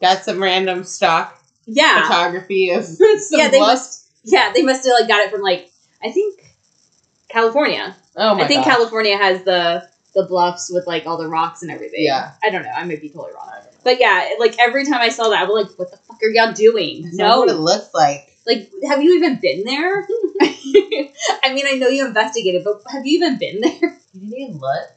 Got 0.00 0.22
some 0.22 0.42
random 0.42 0.84
stock 0.84 1.42
yeah. 1.66 2.02
photography 2.02 2.70
of 2.70 2.84
some 2.84 2.98
yeah, 3.32 3.48
they 3.48 3.58
bluff. 3.58 3.72
must. 3.72 4.10
Yeah, 4.24 4.52
they 4.52 4.62
must 4.62 4.84
have 4.84 4.94
like 4.98 5.08
got 5.08 5.24
it 5.24 5.30
from 5.30 5.42
like 5.42 5.70
I 6.02 6.10
think 6.10 6.42
California. 7.28 7.94
Oh 8.16 8.34
my 8.34 8.44
I 8.44 8.46
think. 8.46 8.64
California 8.64 9.16
has 9.16 9.42
the 9.44 9.88
the 10.16 10.24
bluffs 10.24 10.70
with 10.72 10.86
like 10.86 11.06
all 11.06 11.18
the 11.18 11.28
rocks 11.28 11.62
and 11.62 11.70
everything. 11.70 12.02
Yeah. 12.02 12.32
I 12.42 12.50
don't 12.50 12.62
know. 12.62 12.70
I 12.70 12.84
might 12.84 13.00
be 13.00 13.10
totally 13.10 13.34
wrong. 13.34 13.52
But 13.84 14.00
yeah, 14.00 14.30
like 14.40 14.58
every 14.58 14.84
time 14.84 15.00
I 15.00 15.10
saw 15.10 15.28
that, 15.28 15.42
I 15.42 15.44
was 15.44 15.68
like, 15.68 15.78
"What 15.78 15.92
the 15.92 15.96
fuck 15.98 16.20
are 16.20 16.28
y'all 16.28 16.52
doing?" 16.52 17.02
That's 17.02 17.16
not 17.16 17.38
what 17.38 17.48
it 17.48 17.54
looks 17.54 17.94
like. 17.94 18.32
like, 18.44 18.68
have 18.84 19.00
you 19.00 19.14
even 19.14 19.38
been 19.40 19.62
there? 19.62 20.08
I 20.40 21.52
mean, 21.54 21.66
I 21.68 21.76
know 21.78 21.86
you 21.86 22.04
investigated, 22.04 22.64
but 22.64 22.82
have 22.90 23.06
you 23.06 23.18
even 23.18 23.38
been 23.38 23.60
there? 23.60 24.00
You 24.18 24.30
need 24.30 24.54
what? 24.58 24.96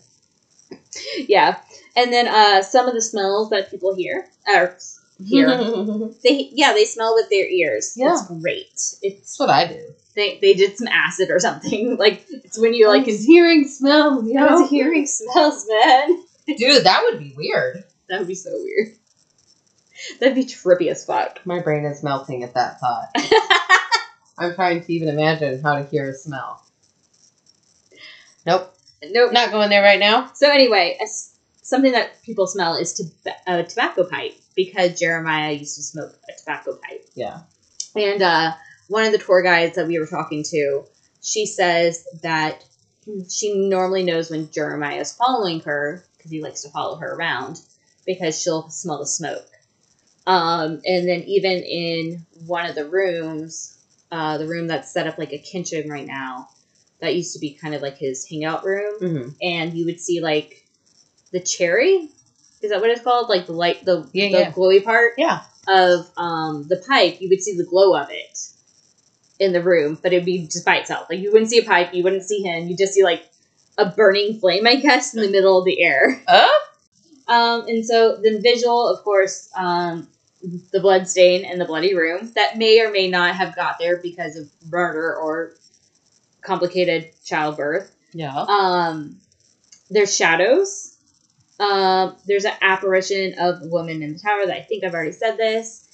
yeah, 1.28 1.60
and 1.98 2.12
then 2.12 2.28
uh, 2.28 2.62
some 2.62 2.88
of 2.88 2.94
the 2.94 3.02
smells 3.02 3.50
that 3.50 3.70
people 3.70 3.94
hear 3.94 4.30
or 4.48 4.78
hear, 5.26 5.48
they 6.24 6.50
yeah, 6.52 6.74
they 6.74 6.86
smell 6.86 7.16
with 7.16 7.30
their 7.30 7.48
ears. 7.48 7.94
Yeah. 7.96 8.14
it's 8.14 8.28
great. 8.28 8.66
It's 9.02 9.02
That's 9.02 9.40
what 9.40 9.50
I 9.50 9.68
do. 9.68 9.94
they 10.16 10.40
they 10.40 10.54
did 10.54 10.78
some 10.78 10.88
acid 10.88 11.30
or 11.30 11.40
something. 11.40 11.98
Like 12.00 12.26
it's 12.30 12.58
when 12.58 12.74
you 12.74 12.88
like 12.88 13.02
I 13.02 13.06
can 13.06 13.14
was 13.14 13.26
hearing 13.26 13.68
smells, 13.68 14.28
you 14.28 14.36
know? 14.36 14.68
hearing 14.68 15.06
smells, 15.06 15.66
man. 15.70 16.24
Dude, 16.48 16.84
that 16.86 17.04
would 17.04 17.20
be 17.20 17.34
weird. 17.36 17.84
That 18.08 18.20
would 18.20 18.28
be 18.28 18.36
so 18.36 18.52
weird. 18.54 18.96
That'd 20.20 20.36
be 20.36 20.46
trippy 20.46 20.90
as 20.90 21.06
fuck. 21.06 21.46
My 21.46 21.60
brain 21.60 21.86
is 21.86 22.04
melting 22.04 22.44
at 22.44 22.54
that 22.54 22.80
thought. 22.80 23.10
I'm 24.38 24.56
trying 24.56 24.82
to 24.82 24.94
even 24.94 25.10
imagine 25.10 25.62
how 25.62 25.78
to 25.78 25.86
hear 25.86 26.10
a 26.10 26.14
smell. 26.14 26.64
Nope. 28.46 28.74
nope. 29.04 29.34
Not 29.34 29.52
going 29.52 29.70
there 29.70 29.84
right 29.84 30.00
now. 30.00 30.32
So 30.34 30.50
anyway, 30.50 30.98
something 31.62 31.92
that 31.92 32.24
people 32.24 32.48
smell 32.48 32.76
is 32.76 32.94
to, 32.94 33.04
a 33.46 33.64
tobacco 33.64 34.08
pipe 34.08 34.36
because 34.60 34.99
Jeremiah 34.99 35.53
used 35.53 35.76
to 35.78 35.84
smoke 35.84 36.14
a 36.28 36.38
tobacco 36.38 36.78
pipe. 36.78 37.05
Yeah. 37.16 37.39
And 37.95 38.22
uh, 38.22 38.51
one 38.89 39.05
of 39.05 39.14
the 39.14 39.18
tour 39.18 39.41
guides 39.41 39.76
that 39.78 39.88
we 39.88 39.99
were 39.99 40.05
talking 40.05 40.43
to, 40.51 40.84
she 41.22 41.45
says 41.45 42.05
that 42.24 42.64
she 43.30 43.55
normally 43.70 44.03
knows 44.03 44.30
when 44.30 44.51
Jeremiah 44.51 44.99
is 44.99 45.14
following 45.14 45.62
her 45.62 46.03
because 46.18 46.30
he 46.32 46.41
likes 46.41 46.64
to 46.64 46.70
follow 46.70 46.97
her 46.97 47.16
around 47.16 47.62
because 48.05 48.41
she'll 48.41 48.70
smell 48.70 48.99
the 48.99 49.07
smoke. 49.07 49.47
Um, 50.28 50.82
and 50.86 51.07
then 51.07 51.22
even 51.24 51.64
in 51.64 52.26
one 52.45 52.66
of 52.66 52.76
the 52.76 52.86
rooms, 52.88 53.78
uh, 54.12 54.38
the 54.38 54.45
room 54.47 54.68
that's 54.68 54.91
set 54.91 55.07
up 55.07 55.18
like 55.18 55.32
a 55.32 55.38
kitchen 55.39 55.89
right 55.89 56.05
now, 56.05 56.49
that 56.99 57.16
used 57.16 57.32
to 57.34 57.39
be 57.39 57.53
kind 57.53 57.74
of 57.74 57.82
like 57.82 57.97
his 57.97 58.28
hangout 58.30 58.66
room, 58.66 58.99
Mm-hmm. 58.99 59.30
and 59.41 59.74
you 59.74 59.86
would 59.86 60.01
see 60.01 60.20
like 60.20 60.66
the 61.32 61.39
cherry. 61.39 62.10
Is 62.62 62.72
that 62.72 62.82
what 62.82 62.89
it's 62.89 63.01
called? 63.01 63.30
Like 63.30 63.45
the 63.45 63.53
light, 63.53 63.86
the 63.86 64.07
Yeah, 64.14 64.26
the 64.26 64.32
yeah. 64.32 64.51
glowy 64.51 64.84
part 64.84 65.14
Yeah. 65.18 65.41
of 65.68 66.10
um, 66.18 66.68
the 66.68 66.78
pipe, 66.78 67.22
you 67.22 67.30
would 67.30 67.41
see 67.41 67.55
the 67.55 67.64
glow 67.66 67.95
of 67.95 68.10
it 68.10 68.38
in 69.39 69.53
the 69.53 69.64
room, 69.64 69.97
but 70.01 70.12
it'd 70.12 70.26
be 70.26 70.39
just 70.45 70.66
by 70.66 70.78
itself. 70.78 71.07
Like 71.10 71.20
you 71.20 71.32
wouldn't 71.32 71.49
see 71.49 71.60
a 71.60 71.64
pipe, 71.64 71.93
you 71.93 72.03
wouldn't 72.03 72.24
see 72.24 72.41
him, 72.41 72.68
you 72.68 72.76
just 72.76 72.93
see 72.93 73.03
like 73.03 73.24
a 73.78 73.86
burning 73.86 74.39
flame, 74.39 74.68
I 74.68 74.76
guess, 74.76 75.14
in 75.14 75.22
the 75.22 75.30
middle 75.30 75.60
of 75.60 75.66
the 75.66 75.82
air. 75.82 76.22
Oh? 76.28 76.66
Um, 77.28 77.68
and 77.68 77.86
so 77.86 78.18
the 78.18 78.39
visual, 78.41 78.88
of 78.89 79.03
course, 79.03 79.49
um, 79.55 80.07
the 80.72 80.80
blood 80.80 81.07
stain 81.07 81.45
in 81.45 81.60
the 81.60 81.66
bloody 81.66 81.95
room 81.95 82.32
that 82.36 82.57
may 82.57 82.82
or 82.82 82.91
may 82.91 83.07
not 83.07 83.36
have 83.36 83.55
got 83.55 83.78
there 83.80 83.97
because 84.01 84.36
of 84.36 84.49
murder 84.70 85.16
or 85.16 85.53
complicated 86.41 87.12
childbirth. 87.24 87.93
Yeah. 88.14 88.36
Um, 88.36 89.18
there's 89.89 90.16
shadows. 90.16 90.89
Um, 91.60 92.16
there's 92.26 92.45
an 92.45 92.53
apparition 92.62 93.36
of 93.39 93.62
a 93.62 93.68
woman 93.68 94.01
in 94.01 94.14
the 94.14 94.20
tower 94.20 94.45
that 94.45 94.55
I 94.55 94.62
think 94.62 94.84
I've 94.84 94.93
already 94.93 95.12
said 95.12 95.38
this. 95.38 95.86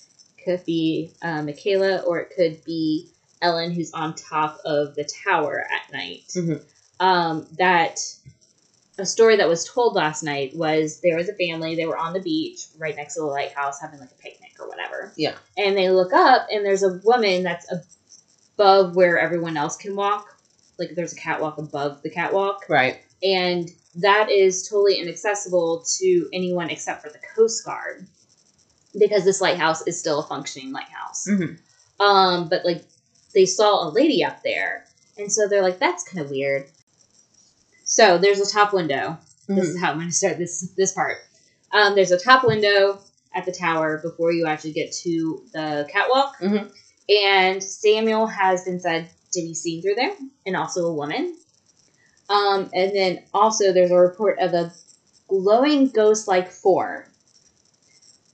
Could 0.44 0.64
be 0.66 1.12
uh, 1.24 1.42
Michaela 1.42 2.00
or 2.02 2.20
it 2.20 2.32
could 2.36 2.64
be 2.66 3.08
Ellen 3.42 3.72
who's 3.72 3.92
on 3.94 4.14
top 4.16 4.60
of 4.64 4.94
the 4.96 5.04
tower 5.24 5.60
at 5.60 5.92
night. 5.92 6.26
Mhm. 6.36 6.62
Um, 7.00 7.48
that 7.58 8.00
a 8.98 9.06
story 9.06 9.38
that 9.38 9.50
was 9.50 9.66
told 9.68 9.96
last 9.96 10.24
night 10.24 10.56
was 10.56 11.02
there 11.02 11.18
was 11.18 11.28
a 11.28 11.34
family, 11.34 11.76
they 11.76 11.86
were 11.88 11.98
on 11.98 12.14
the 12.14 12.22
beach 12.22 12.62
right 12.78 12.96
next 12.96 13.16
to 13.16 13.22
the 13.22 13.26
lighthouse 13.26 13.82
having 13.82 14.00
like 14.00 14.12
a 14.12 14.22
picnic 14.22 14.52
or 14.60 14.68
whatever. 14.70 15.12
Yeah. 15.18 15.36
And 15.58 15.76
they 15.76 15.90
look 15.90 16.14
up 16.14 16.48
and 16.52 16.64
there's 16.64 16.84
a 16.84 17.02
woman 17.04 17.44
that's 17.44 17.66
above 18.58 18.96
where 18.96 19.20
everyone 19.20 19.58
else 19.58 19.76
can 19.76 19.96
walk. 19.96 20.28
Like 20.78 20.92
there's 20.96 21.14
a 21.14 21.18
catwalk 21.18 21.58
above 21.58 22.02
the 22.04 22.10
catwalk 22.10 22.66
Right. 22.70 23.00
and 23.24 23.70
that 23.98 24.30
is 24.30 24.68
totally 24.68 25.00
inaccessible 25.00 25.84
to 26.00 26.30
anyone 26.34 26.70
except 26.70 27.02
for 27.02 27.10
the 27.10 27.20
Coast 27.36 27.64
Guard 27.66 28.06
because 28.98 29.24
this 29.26 29.42
lighthouse 29.42 29.86
is 29.88 30.00
still 30.00 30.20
a 30.20 30.28
functioning 30.28 30.72
lighthouse. 30.72 31.26
Mhm. 31.28 31.58
Um, 32.00 32.50
but 32.50 32.66
like 32.66 32.84
they 33.34 33.46
saw 33.46 33.88
a 33.88 33.90
lady 33.90 34.24
up 34.24 34.42
there, 34.44 34.86
and 35.18 35.32
so 35.32 35.48
they're 35.48 35.62
like, 35.62 35.80
"That's 35.80 36.04
kind 36.04 36.24
of 36.24 36.30
weird." 36.32 36.68
So 37.84 38.18
there's 38.18 38.40
a 38.40 38.50
top 38.52 38.74
window. 38.74 39.18
This 39.48 39.68
is 39.68 39.80
how 39.80 39.92
I'm 39.92 39.98
going 39.98 40.10
to 40.10 40.14
start 40.16 40.38
this 40.38 40.62
this 40.76 40.92
part. 40.94 41.18
Um, 41.72 41.94
there's 41.96 42.12
a 42.12 42.18
top 42.20 42.44
window 42.46 43.00
at 43.34 43.46
the 43.46 43.52
tower 43.52 44.00
before 44.00 44.32
you 44.32 44.46
actually 44.48 44.72
get 44.74 44.92
to 45.04 45.44
the 45.54 45.88
catwalk, 45.92 46.38
Mhm. 46.40 46.72
and 47.10 47.64
Samuel 47.64 48.26
has 48.28 48.64
been 48.64 48.80
said 48.80 49.10
to 49.34 49.42
be 49.42 49.54
seen 49.54 49.82
through 49.82 49.96
there, 49.96 50.16
and 50.46 50.56
also 50.56 50.86
a 50.88 50.94
woman. 50.94 51.38
Um, 52.30 52.70
and 52.74 52.96
then 52.96 53.24
also 53.34 53.72
there's 53.72 53.92
a 53.92 53.96
report 53.98 54.40
of 54.40 54.54
a 54.54 54.72
glowing 55.28 55.90
ghost-like 55.90 56.52
form, 56.52 57.04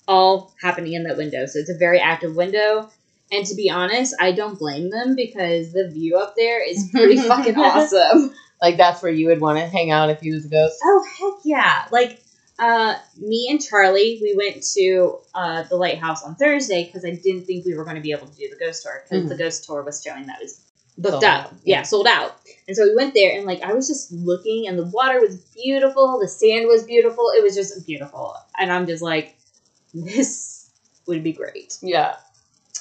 all 0.07 0.53
happening 0.61 0.93
in 0.93 1.03
that 1.03 1.17
window. 1.17 1.45
So 1.45 1.59
it's 1.59 1.69
a 1.69 1.77
very 1.77 1.99
active 1.99 2.35
window. 2.35 2.89
And 3.31 3.45
to 3.45 3.55
be 3.55 3.69
honest, 3.69 4.13
I 4.19 4.33
don't 4.33 4.59
blame 4.59 4.89
them 4.89 5.15
because 5.15 5.71
the 5.71 5.89
view 5.89 6.17
up 6.17 6.35
there 6.35 6.67
is 6.67 6.89
pretty 6.91 7.17
fucking 7.17 7.55
awesome. 7.57 8.33
Like 8.61 8.77
that's 8.77 9.01
where 9.01 9.11
you 9.11 9.27
would 9.27 9.41
want 9.41 9.57
to 9.57 9.65
hang 9.65 9.91
out 9.91 10.09
if 10.09 10.21
you 10.21 10.33
was 10.33 10.45
a 10.45 10.49
ghost. 10.49 10.79
Oh 10.83 11.05
heck 11.17 11.45
yeah! 11.45 11.85
Like 11.91 12.21
uh, 12.59 12.95
me 13.17 13.47
and 13.49 13.59
Charlie, 13.61 14.19
we 14.21 14.35
went 14.37 14.61
to 14.75 15.17
uh, 15.33 15.63
the 15.63 15.75
lighthouse 15.75 16.23
on 16.23 16.35
Thursday 16.35 16.85
because 16.85 17.03
I 17.03 17.11
didn't 17.15 17.45
think 17.45 17.65
we 17.65 17.73
were 17.73 17.83
going 17.85 17.95
to 17.95 18.01
be 18.03 18.11
able 18.11 18.27
to 18.27 18.35
do 18.37 18.49
the 18.49 18.63
ghost 18.63 18.83
tour 18.83 19.01
because 19.03 19.25
Mhm. 19.25 19.29
the 19.29 19.35
ghost 19.35 19.63
tour 19.63 19.81
was 19.81 20.03
showing 20.03 20.27
that 20.27 20.39
it 20.41 20.43
was 20.43 20.61
booked 20.97 21.13
Sold 21.13 21.23
up. 21.23 21.45
out. 21.45 21.53
Yeah, 21.63 21.81
sold 21.83 22.07
out. 22.07 22.35
And 22.67 22.75
so 22.77 22.83
we 22.85 22.95
went 22.95 23.13
there 23.13 23.35
and 23.35 23.45
like 23.45 23.61
I 23.61 23.73
was 23.73 23.87
just 23.87 24.11
looking 24.11 24.67
and 24.67 24.77
the 24.77 24.85
water 24.85 25.19
was 25.19 25.35
beautiful, 25.55 26.19
the 26.19 26.27
sand 26.27 26.67
was 26.67 26.83
beautiful. 26.83 27.31
It 27.35 27.43
was 27.43 27.55
just 27.55 27.85
beautiful, 27.85 28.35
and 28.57 28.71
I'm 28.71 28.87
just 28.87 29.01
like, 29.03 29.35
this 29.93 30.69
would 31.07 31.23
be 31.23 31.33
great. 31.33 31.77
Yeah. 31.81 32.15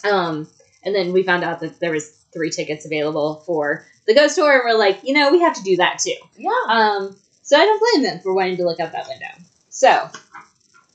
Um, 0.09 0.49
and 0.85 0.95
then 0.95 1.13
we 1.13 1.23
found 1.23 1.45
out 1.45 1.61
that 1.61 1.81
there 1.81 1.93
was 1.93 2.09
three 2.33 2.51
tickets 2.51 2.87
available 2.87 3.43
for 3.47 3.85
the 4.07 4.15
ghost 4.15 4.37
tour, 4.37 4.53
and 4.53 4.63
we're 4.65 4.79
like, 4.79 5.01
you 5.03 5.15
know, 5.15 5.31
we 5.31 5.41
have 5.41 5.55
to 5.57 5.63
do 5.63 5.77
that 5.77 5.99
too. 5.99 6.15
Yeah. 6.37 6.51
Um, 6.69 7.17
so 7.43 7.57
I 7.59 7.65
don't 7.65 7.81
blame 7.81 8.05
them 8.05 8.21
for 8.21 8.33
wanting 8.33 8.57
to 8.59 8.65
look 8.65 8.81
out 8.81 8.93
that 8.93 9.09
window. 9.09 9.27
So 9.71 10.09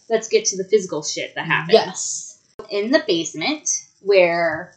let's 0.09 0.27
get 0.27 0.45
to 0.45 0.57
the 0.57 0.63
physical 0.63 1.03
shit 1.03 1.35
that 1.35 1.45
happened. 1.45 1.73
Yes. 1.73 2.39
In 2.69 2.91
the 2.91 3.03
basement 3.05 3.69
where 4.01 4.73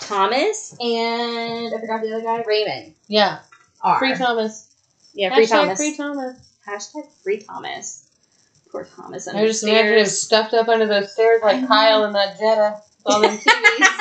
Thomas 0.00 0.74
and 0.80 1.74
I 1.74 1.78
forgot 1.80 2.02
the 2.02 2.12
other 2.14 2.22
guy, 2.22 2.42
Raymond, 2.46 2.94
Yeah. 3.08 3.38
are. 3.82 3.98
Free 3.98 4.14
Thomas. 4.14 4.74
yeah, 5.14 5.34
free 5.34 5.46
Hashtag 5.46 5.50
Thomas. 5.50 5.78
Free 5.78 5.96
Thomas. 5.96 6.36
Hashtag 6.66 7.10
free 7.22 7.38
Thomas. 7.40 8.08
Poor 8.70 8.84
Thomas. 8.84 9.26
I 9.28 9.46
just 9.46 9.64
imagine 9.64 9.98
him 9.98 10.06
stuffed 10.06 10.52
up 10.54 10.68
under 10.68 10.86
those 10.86 11.12
stairs 11.12 11.40
like. 11.42 11.66
Kyle 11.66 12.04
in 12.04 12.12
that 12.12 12.38
Jetta. 12.38 12.80
All 13.06 13.20
them 13.22 13.38
TVs. 13.38 13.44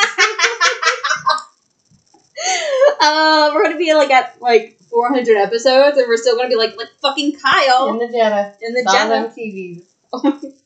uh, 3.01 3.51
we're 3.53 3.63
gonna 3.63 3.77
be 3.77 3.93
like 3.93 4.11
at 4.11 4.41
like 4.41 4.77
400 4.89 5.37
episodes, 5.37 5.97
and 5.97 6.07
we're 6.07 6.17
still 6.17 6.35
gonna 6.35 6.49
be 6.49 6.55
like 6.55 6.75
like 6.77 6.89
fucking 7.01 7.37
Kyle 7.39 7.89
in 7.89 7.99
the 7.99 8.07
Jetta. 8.07 8.55
in 8.61 8.73
the 8.73 8.79
It's 8.81 8.93
on 8.93 9.09
them 9.09 9.23
Jetta. 9.29 9.39
TVs. 9.39 10.53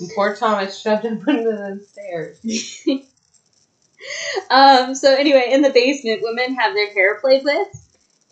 And 0.00 0.10
poor 0.14 0.34
Thomas 0.34 0.76
shoved 0.80 1.04
up 1.06 1.28
under 1.28 1.56
those 1.56 1.88
stairs. 1.88 2.38
Um, 4.50 4.94
so 4.94 5.14
anyway, 5.14 5.50
in 5.52 5.62
the 5.62 5.70
basement, 5.70 6.22
women 6.22 6.54
have 6.54 6.74
their 6.74 6.92
hair 6.92 7.18
played 7.20 7.44
with, 7.44 7.68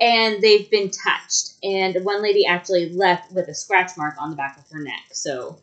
and 0.01 0.41
they've 0.43 0.71
been 0.71 0.91
touched. 0.91 1.55
And 1.63 2.05
one 2.05 2.23
lady 2.23 2.47
actually 2.47 2.93
left 2.93 3.33
with 3.33 3.49
a 3.49 3.55
scratch 3.55 3.97
mark 3.97 4.15
on 4.19 4.31
the 4.31 4.37
back 4.37 4.59
of 4.59 4.65
her 4.71 4.83
neck. 4.83 5.03
So 5.13 5.59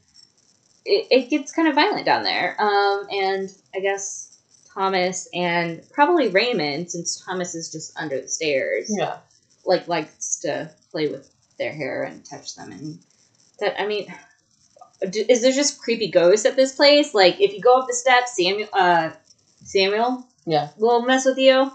it, 0.86 1.08
it 1.12 1.30
gets 1.30 1.52
kind 1.52 1.68
of 1.68 1.76
violent 1.76 2.06
down 2.06 2.24
there. 2.24 2.56
Um, 2.60 3.08
and 3.12 3.50
I 3.76 3.80
guess 3.80 4.38
Thomas 4.74 5.28
and 5.34 5.82
probably 5.92 6.30
Raymond, 6.30 6.92
since 6.92 7.24
Thomas 7.26 7.56
is 7.56 7.72
just 7.72 7.98
under 7.98 8.22
the 8.22 8.28
stairs, 8.28 8.92
Yeah. 8.98 9.18
like 9.66 9.88
likes 9.88 10.40
to 10.42 10.72
play 10.92 11.08
with 11.08 11.30
their 11.58 11.74
hair 11.74 12.04
and 12.04 12.24
touch 12.26 12.56
them. 12.56 12.72
And 12.72 13.00
that 13.60 13.80
I 13.82 13.88
mean. 13.88 14.14
Is 15.00 15.44
there 15.44 15.52
just 15.52 15.78
creepy 15.78 16.10
ghosts 16.10 16.48
at 16.48 16.56
this 16.56 16.76
place? 16.76 17.14
Like, 17.14 17.40
if 17.40 17.54
you 17.54 17.62
go 17.62 17.78
up 17.80 17.88
the 17.88 17.94
steps, 17.94 18.36
Samuel, 18.36 18.68
uh, 18.74 19.12
Samuel, 19.68 20.26
Yeah. 20.46 20.70
will 20.78 21.02
mess 21.02 21.26
with 21.26 21.38
you. 21.38 21.72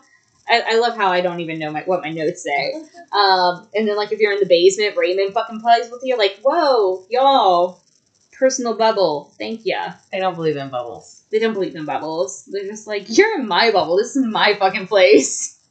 I, 0.48 0.62
I 0.66 0.78
love 0.78 0.96
how 0.96 1.08
I 1.12 1.20
don't 1.20 1.40
even 1.40 1.58
know 1.58 1.70
my, 1.70 1.82
what 1.82 2.02
my 2.02 2.10
notes 2.10 2.42
say. 2.42 2.74
Um, 3.12 3.68
and 3.74 3.86
then 3.86 3.94
like 3.96 4.10
if 4.10 4.20
you're 4.20 4.32
in 4.32 4.40
the 4.40 4.46
basement, 4.46 4.96
Raymond 4.96 5.34
fucking 5.34 5.60
plays 5.60 5.90
with 5.90 6.00
you. 6.02 6.16
Like, 6.16 6.40
whoa, 6.42 7.04
y'all, 7.10 7.78
personal 8.32 8.74
bubble. 8.74 9.30
Thank 9.38 9.66
ya. 9.66 9.92
They 10.10 10.18
don't 10.18 10.34
believe 10.34 10.56
in 10.56 10.70
bubbles. 10.70 11.22
They 11.30 11.38
don't 11.38 11.52
believe 11.52 11.76
in 11.76 11.84
bubbles. 11.84 12.48
They're 12.50 12.64
just 12.66 12.86
like, 12.86 13.14
you're 13.14 13.38
in 13.38 13.46
my 13.46 13.70
bubble. 13.70 13.96
This 13.98 14.16
is 14.16 14.24
my 14.24 14.54
fucking 14.54 14.86
place. 14.86 15.58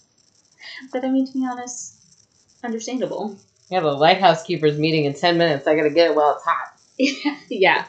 But 0.92 1.04
I 1.04 1.10
mean, 1.10 1.26
to 1.28 1.34
be 1.34 1.46
honest, 1.46 1.96
understandable. 2.64 3.36
Yeah, 3.70 3.80
the 3.80 3.92
lighthouse 3.92 4.44
keeper's 4.44 4.78
meeting 4.78 5.06
in 5.06 5.14
10 5.14 5.38
minutes. 5.38 5.66
I 5.68 5.76
gotta 5.76 5.90
get 5.90 6.12
it 6.12 6.16
while 6.16 6.36
it's 6.36 6.44
hot. 6.46 7.38
yeah. 7.50 7.86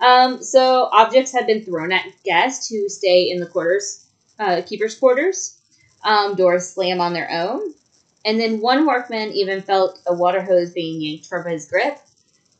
Um, 0.00 0.42
so 0.42 0.88
objects 0.92 1.32
have 1.32 1.46
been 1.46 1.64
thrown 1.64 1.92
at 1.92 2.04
guests 2.24 2.68
who 2.68 2.88
stay 2.88 3.30
in 3.30 3.40
the 3.40 3.46
quarters, 3.46 4.06
uh, 4.38 4.62
keepers' 4.66 4.98
quarters. 4.98 5.58
Um, 6.04 6.34
doors 6.34 6.68
slam 6.68 7.00
on 7.00 7.14
their 7.14 7.30
own, 7.30 7.72
and 8.26 8.38
then 8.38 8.60
one 8.60 8.84
workman 8.86 9.30
even 9.32 9.62
felt 9.62 9.98
a 10.06 10.12
water 10.12 10.42
hose 10.42 10.70
being 10.74 11.00
yanked 11.00 11.24
from 11.24 11.46
his 11.46 11.66
grip. 11.66 11.96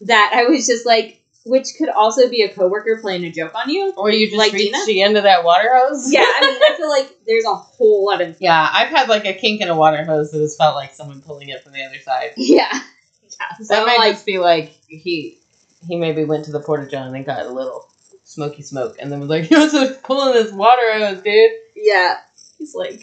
That 0.01 0.33
I 0.35 0.45
was 0.45 0.67
just 0.67 0.87
like, 0.87 1.21
which 1.45 1.67
could 1.77 1.91
also 1.91 2.31
be 2.31 2.41
a 2.41 2.49
coworker 2.49 3.01
playing 3.03 3.25
a 3.25 3.31
joke 3.31 3.55
on 3.55 3.69
you. 3.69 3.93
Or 3.99 4.11
you 4.11 4.29
just 4.29 4.39
Like 4.39 4.55
reach 4.55 4.73
Denah? 4.75 4.87
the 4.87 5.03
end 5.03 5.19
of 5.19 5.25
that 5.25 5.45
water 5.45 5.69
hose? 5.75 6.11
Yeah, 6.11 6.21
I 6.25 6.41
mean, 6.41 6.59
I 6.63 6.75
feel 6.79 6.89
like 6.89 7.15
there's 7.27 7.45
a 7.45 7.53
whole 7.55 8.07
lot 8.07 8.23
of 8.23 8.35
Yeah, 8.41 8.67
I've 8.73 8.89
had 8.89 9.11
like 9.11 9.27
a 9.27 9.35
kink 9.35 9.61
in 9.61 9.69
a 9.69 9.77
water 9.77 10.03
hose 10.07 10.31
that 10.31 10.41
has 10.41 10.57
felt 10.57 10.75
like 10.75 10.95
someone 10.95 11.21
pulling 11.21 11.51
it 11.51 11.63
from 11.63 11.73
the 11.75 11.85
other 11.85 11.99
side. 11.99 12.31
yeah, 12.39 12.69
yeah. 12.73 13.57
So 13.61 13.75
That 13.75 13.87
might 13.87 13.99
like, 13.99 14.13
just 14.15 14.25
be 14.25 14.39
like 14.39 14.73
he 14.89 15.39
he 15.87 15.97
maybe 15.97 16.25
went 16.25 16.45
to 16.47 16.53
the 16.53 16.61
porta 16.61 16.87
john 16.89 17.15
and 17.15 17.25
got 17.27 17.47
a 17.47 17.51
little 17.51 17.89
smoky 18.25 18.63
smoke 18.63 18.97
and 18.99 19.13
then 19.13 19.21
was 19.21 19.29
like, 19.29 19.51
You're 19.51 19.69
just 19.69 20.03
pulling 20.03 20.33
this 20.35 20.51
water 20.53 20.93
hose, 20.95 21.23
dude. 21.23 21.51
Yeah. 21.77 22.17
He's 22.59 22.75
like 22.75 23.03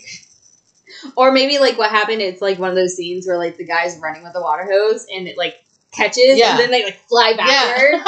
Or 1.16 1.32
maybe 1.32 1.60
like 1.60 1.78
what 1.78 1.92
happened, 1.92 2.22
it's 2.22 2.42
like 2.42 2.58
one 2.60 2.70
of 2.70 2.76
those 2.76 2.96
scenes 2.96 3.28
where 3.28 3.38
like 3.38 3.58
the 3.58 3.66
guy's 3.66 3.98
running 4.00 4.24
with 4.24 4.34
the 4.34 4.42
water 4.42 4.68
hose 4.70 5.06
and 5.14 5.28
it 5.28 5.38
like 5.38 5.64
catches 5.94 6.38
Yeah. 6.38 6.52
and 6.52 6.60
then 6.60 6.72
they 6.72 6.84
like 6.84 7.00
fly 7.08 7.34
backwards. 7.38 8.04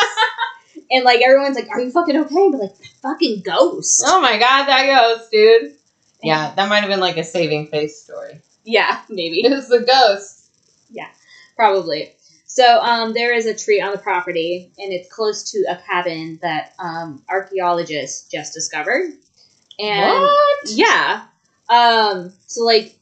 and 0.91 1.03
like 1.05 1.21
everyone's 1.21 1.55
like, 1.55 1.69
Are 1.69 1.79
you 1.79 1.91
fucking 1.91 2.17
okay? 2.17 2.49
But 2.51 2.59
like 2.61 2.75
fucking 3.01 3.41
ghost. 3.45 4.03
oh 4.07 4.19
my 4.21 4.37
god, 4.39 4.65
that 4.65 4.85
ghost, 4.87 5.31
dude. 5.31 5.75
Yeah, 6.23 6.53
that 6.55 6.69
might 6.69 6.79
have 6.79 6.89
been 6.89 6.99
like 7.01 7.17
a 7.17 7.23
saving 7.23 7.67
face 7.67 8.01
story. 8.01 8.41
Yeah, 8.63 9.01
maybe. 9.09 9.41
It's 9.43 9.67
the 9.67 9.81
ghost. 9.81 10.49
Yeah, 10.89 11.09
probably. 11.55 12.13
So 12.53 12.79
um, 12.81 13.13
there 13.13 13.33
is 13.33 13.47
a 13.47 13.55
tree 13.55 13.81
on 13.81 13.93
the 13.93 13.97
property, 13.97 14.71
and 14.77 14.93
it's 14.93 15.11
close 15.11 15.51
to 15.53 15.65
a 15.67 15.75
cabin 15.87 16.37
that 16.43 16.75
um, 16.77 17.23
archaeologists 17.27 18.29
just 18.29 18.53
discovered. 18.53 19.11
And 19.79 20.21
what? 20.21 20.69
yeah, 20.69 21.23
um, 21.67 22.31
so 22.45 22.63
like 22.63 22.95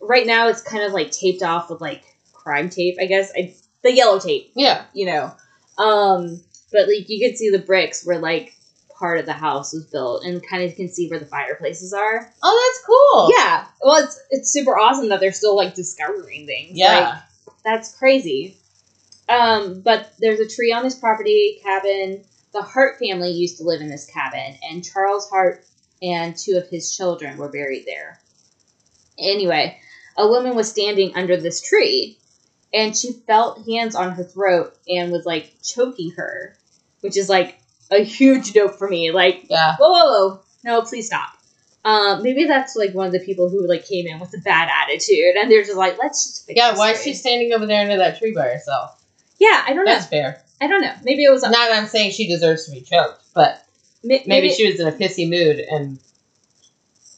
right 0.00 0.26
now 0.26 0.48
it's 0.48 0.62
kind 0.62 0.82
of 0.82 0.92
like 0.92 1.12
taped 1.12 1.44
off 1.44 1.70
with 1.70 1.80
like 1.80 2.02
crime 2.32 2.70
tape, 2.70 2.96
I 3.00 3.06
guess. 3.06 3.30
I, 3.36 3.54
the 3.84 3.92
yellow 3.92 4.18
tape, 4.18 4.50
Yeah. 4.56 4.84
you 4.92 5.06
know. 5.06 5.32
Um, 5.78 6.40
but 6.72 6.88
like 6.88 7.08
you 7.08 7.24
could 7.24 7.38
see 7.38 7.50
the 7.50 7.60
bricks 7.60 8.04
where 8.04 8.18
like 8.18 8.56
part 8.98 9.20
of 9.20 9.26
the 9.26 9.32
house 9.32 9.72
was 9.72 9.84
built, 9.86 10.24
and 10.24 10.44
kind 10.44 10.64
of 10.64 10.74
can 10.74 10.88
see 10.88 11.08
where 11.08 11.20
the 11.20 11.26
fireplaces 11.26 11.92
are. 11.92 12.32
Oh, 12.42 12.72
that's 12.74 12.84
cool. 12.84 13.30
Yeah, 13.38 13.64
well, 13.80 14.02
it's 14.02 14.20
it's 14.30 14.50
super 14.50 14.76
awesome 14.76 15.08
that 15.10 15.20
they're 15.20 15.30
still 15.30 15.54
like 15.54 15.76
discovering 15.76 16.46
things. 16.46 16.72
Yeah. 16.72 17.20
Like, 17.46 17.54
that's 17.64 17.96
crazy. 17.96 18.56
Um, 19.28 19.80
but 19.80 20.12
there's 20.18 20.40
a 20.40 20.48
tree 20.48 20.72
on 20.72 20.82
this 20.82 20.98
property 20.98 21.60
cabin. 21.62 22.24
The 22.52 22.62
Hart 22.62 22.98
family 22.98 23.30
used 23.30 23.58
to 23.58 23.64
live 23.64 23.80
in 23.80 23.88
this 23.88 24.06
cabin, 24.06 24.56
and 24.68 24.84
Charles 24.84 25.28
Hart 25.30 25.64
and 26.02 26.36
two 26.36 26.56
of 26.56 26.68
his 26.68 26.94
children 26.94 27.38
were 27.38 27.48
buried 27.48 27.86
there. 27.86 28.20
Anyway, 29.18 29.78
a 30.18 30.26
woman 30.26 30.54
was 30.54 30.68
standing 30.68 31.14
under 31.14 31.36
this 31.36 31.60
tree, 31.60 32.18
and 32.74 32.96
she 32.96 33.12
felt 33.12 33.66
hands 33.66 33.94
on 33.94 34.12
her 34.12 34.24
throat 34.24 34.76
and 34.88 35.12
was 35.12 35.24
like 35.24 35.52
choking 35.62 36.10
her, 36.12 36.56
which 37.00 37.16
is 37.16 37.28
like 37.28 37.58
a 37.90 38.02
huge 38.02 38.54
note 38.54 38.78
for 38.78 38.88
me. 38.88 39.12
Like, 39.12 39.46
yeah. 39.48 39.76
whoa, 39.76 39.90
whoa, 39.90 40.04
whoa, 40.04 40.40
no, 40.64 40.82
please 40.82 41.06
stop. 41.06 41.30
Um, 41.84 42.22
maybe 42.22 42.44
that's 42.44 42.76
like 42.76 42.94
one 42.94 43.06
of 43.06 43.12
the 43.12 43.20
people 43.20 43.48
who 43.48 43.66
like 43.66 43.86
came 43.86 44.06
in 44.06 44.20
with 44.20 44.34
a 44.34 44.38
bad 44.38 44.68
attitude, 44.70 45.36
and 45.36 45.50
they're 45.50 45.64
just 45.64 45.76
like, 45.76 45.98
let's 45.98 46.24
just 46.24 46.46
fix 46.46 46.56
Yeah, 46.56 46.76
why 46.76 46.92
is 46.92 47.02
she 47.02 47.14
standing 47.14 47.52
over 47.52 47.66
there 47.66 47.82
under 47.82 47.96
that 47.96 48.18
tree 48.18 48.32
by 48.32 48.48
herself? 48.48 49.01
Yeah, 49.42 49.64
I 49.66 49.72
don't 49.74 49.84
know. 49.84 49.92
That's 49.92 50.06
fair. 50.06 50.40
I 50.60 50.68
don't 50.68 50.82
know. 50.82 50.94
Maybe 51.02 51.24
it 51.24 51.30
was. 51.32 51.42
Not 51.42 51.50
that 51.50 51.72
I'm 51.72 51.88
saying 51.88 52.12
she 52.12 52.28
deserves 52.28 52.66
to 52.66 52.70
be 52.70 52.80
choked, 52.80 53.24
but 53.34 53.60
maybe, 54.04 54.22
maybe 54.28 54.50
she 54.50 54.70
was 54.70 54.78
in 54.78 54.86
a 54.86 54.92
pissy 54.92 55.28
mood 55.28 55.58
and 55.58 55.98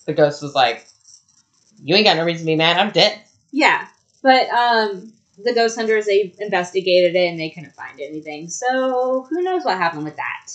the 0.07 0.15
ghost 0.15 0.41
was 0.41 0.55
like, 0.55 0.87
You 1.83 1.95
ain't 1.95 2.07
got 2.07 2.17
no 2.17 2.25
reason 2.25 2.47
to 2.47 2.53
be 2.53 2.57
mad, 2.57 2.79
I'm 2.79 2.93
dead. 2.93 3.21
Yeah, 3.53 3.87
but 4.23 4.49
um, 4.49 5.13
the 5.37 5.53
ghost 5.53 5.77
hunters 5.77 6.07
they 6.07 6.33
investigated 6.39 7.15
it 7.15 7.29
and 7.29 7.39
they 7.39 7.51
couldn't 7.51 7.75
find 7.75 8.01
anything. 8.01 8.49
So 8.49 9.27
who 9.29 9.43
knows 9.43 9.63
what 9.63 9.77
happened 9.77 10.05
with 10.05 10.17
that? 10.17 10.47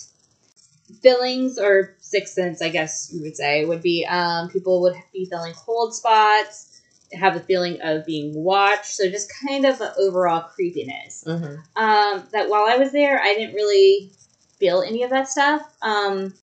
Feelings 1.02 1.56
or 1.56 1.94
sixth 2.00 2.34
sense, 2.34 2.60
I 2.60 2.68
guess 2.68 3.12
you 3.14 3.22
would 3.22 3.36
say, 3.36 3.64
would 3.64 3.80
be 3.80 4.04
um, 4.06 4.48
people 4.48 4.80
would 4.80 4.96
be 5.12 5.24
feeling 5.26 5.54
cold 5.54 5.94
spots, 5.94 6.69
have 7.12 7.36
a 7.36 7.40
feeling 7.40 7.80
of 7.82 8.06
being 8.06 8.32
watched. 8.34 8.94
So 8.96 9.08
just 9.10 9.32
kind 9.44 9.64
of 9.66 9.80
an 9.80 9.90
overall 9.98 10.42
creepiness. 10.42 11.24
hmm 11.26 11.56
Um, 11.76 12.24
that 12.32 12.48
while 12.48 12.66
I 12.68 12.76
was 12.76 12.92
there, 12.92 13.20
I 13.20 13.34
didn't 13.34 13.54
really 13.54 14.12
feel 14.58 14.82
any 14.82 15.02
of 15.02 15.10
that 15.10 15.28
stuff. 15.28 15.62
Um, 15.82 16.34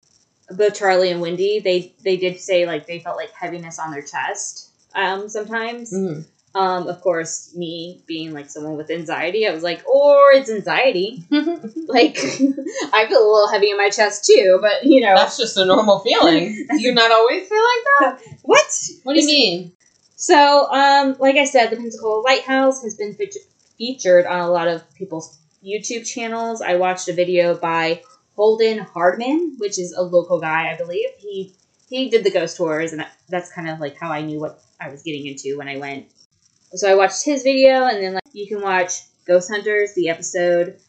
both 0.52 0.76
Charlie 0.76 1.12
and 1.12 1.22
Wendy, 1.22 1.60
they 1.60 1.94
they 2.04 2.18
did 2.18 2.40
say 2.40 2.66
like 2.66 2.88
they 2.88 3.00
felt 3.00 3.18
like 3.18 3.32
heaviness 3.32 3.80
on 3.80 3.92
their 3.92 4.02
chest. 4.02 4.70
Um, 4.96 5.30
sometimes. 5.30 5.92
hmm 5.92 6.22
Um, 6.56 6.88
of 6.88 7.02
course, 7.02 7.54
me 7.56 8.02
being 8.08 8.34
like 8.34 8.50
someone 8.50 8.78
with 8.78 8.90
anxiety, 8.90 9.46
I 9.48 9.54
was 9.54 9.62
like, 9.62 9.86
or 9.88 10.32
it's 10.34 10.50
anxiety. 10.50 11.24
Like, 11.88 12.18
I 12.98 13.06
feel 13.08 13.22
a 13.24 13.32
little 13.32 13.48
heavy 13.48 13.70
in 13.70 13.78
my 13.78 13.90
chest 13.90 14.26
too, 14.26 14.58
but 14.62 14.84
you 14.84 15.00
know, 15.02 15.16
That's 15.16 15.38
just 15.38 15.56
a 15.58 15.66
normal 15.66 16.00
feeling. 16.00 16.66
You 16.78 16.94
not 16.94 17.12
always 17.12 17.48
feel 17.48 17.64
like 17.72 17.86
that? 18.00 18.20
what? 18.42 18.68
What 19.04 19.14
do 19.14 19.22
you 19.22 19.28
mean? 19.28 19.72
So, 20.18 20.68
um, 20.72 21.16
like 21.20 21.36
I 21.36 21.46
said, 21.46 21.70
the 21.70 21.76
Pensacola 21.76 22.22
Lighthouse 22.22 22.82
has 22.82 22.96
been 22.96 23.14
fe- 23.14 23.30
featured 23.78 24.26
on 24.26 24.40
a 24.40 24.50
lot 24.50 24.68
of 24.68 24.84
people's 24.96 25.38
YouTube 25.64 26.08
channels. 26.08 26.60
I 26.60 26.76
watched 26.76 27.08
a 27.08 27.14
video 27.14 27.56
by 27.56 28.02
Holden 28.36 28.80
Hardman, 28.80 29.58
which 29.60 29.78
is 29.78 29.94
a 29.94 30.02
local 30.02 30.40
guy, 30.40 30.74
I 30.74 30.76
believe. 30.76 31.10
He 31.20 31.54
he 31.88 32.10
did 32.10 32.24
the 32.24 32.32
ghost 32.32 32.58
tours, 32.58 32.94
and 32.94 33.06
that's 33.30 33.54
kind 33.54 33.70
of 33.70 33.80
like 33.80 33.96
how 33.96 34.12
I 34.12 34.24
knew 34.24 34.40
what 34.40 34.60
I 34.82 34.90
was 34.90 35.04
getting 35.04 35.28
into 35.28 35.56
when 35.56 35.70
I 35.70 35.78
went. 35.78 36.08
So 36.74 36.92
I 36.92 36.96
watched 36.96 37.24
his 37.24 37.44
video, 37.44 37.86
and 37.86 38.04
then 38.04 38.14
like 38.16 38.24
you 38.34 38.48
can 38.48 38.62
watch 38.64 39.02
Ghost 39.28 39.52
Hunters, 39.52 39.94
the 39.94 40.10
episode. 40.10 40.80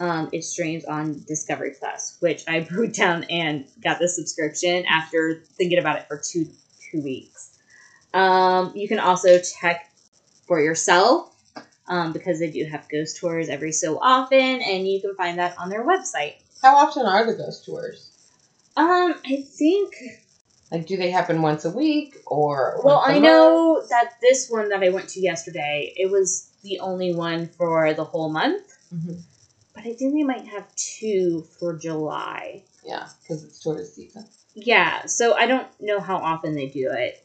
Um, 0.00 0.28
it 0.32 0.44
streams 0.44 0.84
on 0.84 1.24
Discovery 1.26 1.74
Plus, 1.78 2.18
which 2.20 2.44
I 2.46 2.68
wrote 2.70 2.92
down 2.92 3.24
and 3.24 3.64
got 3.82 3.98
the 3.98 4.08
subscription 4.08 4.84
after 4.84 5.44
thinking 5.56 5.78
about 5.78 5.96
it 5.96 6.08
for 6.08 6.20
two 6.22 6.46
two 6.90 7.00
weeks. 7.02 7.39
Um, 8.12 8.72
you 8.74 8.88
can 8.88 8.98
also 8.98 9.38
check 9.40 9.90
for 10.46 10.60
yourself 10.60 11.34
um, 11.86 12.12
because 12.12 12.38
they 12.38 12.50
do 12.50 12.64
have 12.64 12.88
ghost 12.88 13.18
tours 13.18 13.48
every 13.48 13.72
so 13.72 13.98
often, 14.00 14.38
and 14.38 14.86
you 14.88 15.00
can 15.00 15.14
find 15.14 15.38
that 15.38 15.56
on 15.58 15.68
their 15.68 15.84
website. 15.84 16.34
How 16.62 16.76
often 16.76 17.06
are 17.06 17.24
the 17.24 17.34
ghost 17.34 17.64
tours? 17.64 18.10
Um, 18.76 19.14
I 19.24 19.42
think. 19.42 19.94
Like, 20.70 20.86
do 20.86 20.96
they 20.96 21.10
happen 21.10 21.42
once 21.42 21.64
a 21.64 21.70
week 21.70 22.16
or? 22.26 22.80
Well, 22.84 23.02
I 23.04 23.14
month? 23.14 23.22
know 23.24 23.82
that 23.90 24.12
this 24.20 24.48
one 24.48 24.68
that 24.68 24.82
I 24.82 24.90
went 24.90 25.08
to 25.10 25.20
yesterday, 25.20 25.92
it 25.96 26.10
was 26.10 26.48
the 26.62 26.78
only 26.80 27.14
one 27.14 27.48
for 27.48 27.92
the 27.94 28.04
whole 28.04 28.28
month, 28.30 28.62
Mhm. 28.94 29.20
but 29.74 29.80
I 29.84 29.94
think 29.94 30.14
they 30.14 30.22
might 30.22 30.46
have 30.46 30.72
two 30.76 31.46
for 31.58 31.74
July. 31.74 32.62
Yeah, 32.84 33.08
because 33.22 33.42
it's 33.44 33.58
tourist 33.60 33.94
season. 33.96 34.26
Yeah, 34.54 35.06
so 35.06 35.34
I 35.34 35.46
don't 35.46 35.66
know 35.80 35.98
how 36.00 36.18
often 36.18 36.54
they 36.54 36.66
do 36.66 36.90
it. 36.92 37.24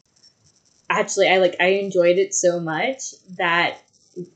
Actually, 0.90 1.30
I 1.30 1.38
like 1.40 1.56
I 1.60 1.68
enjoyed 1.68 2.18
it 2.18 2.34
so 2.36 2.60
much 2.60 3.14
that 3.38 3.78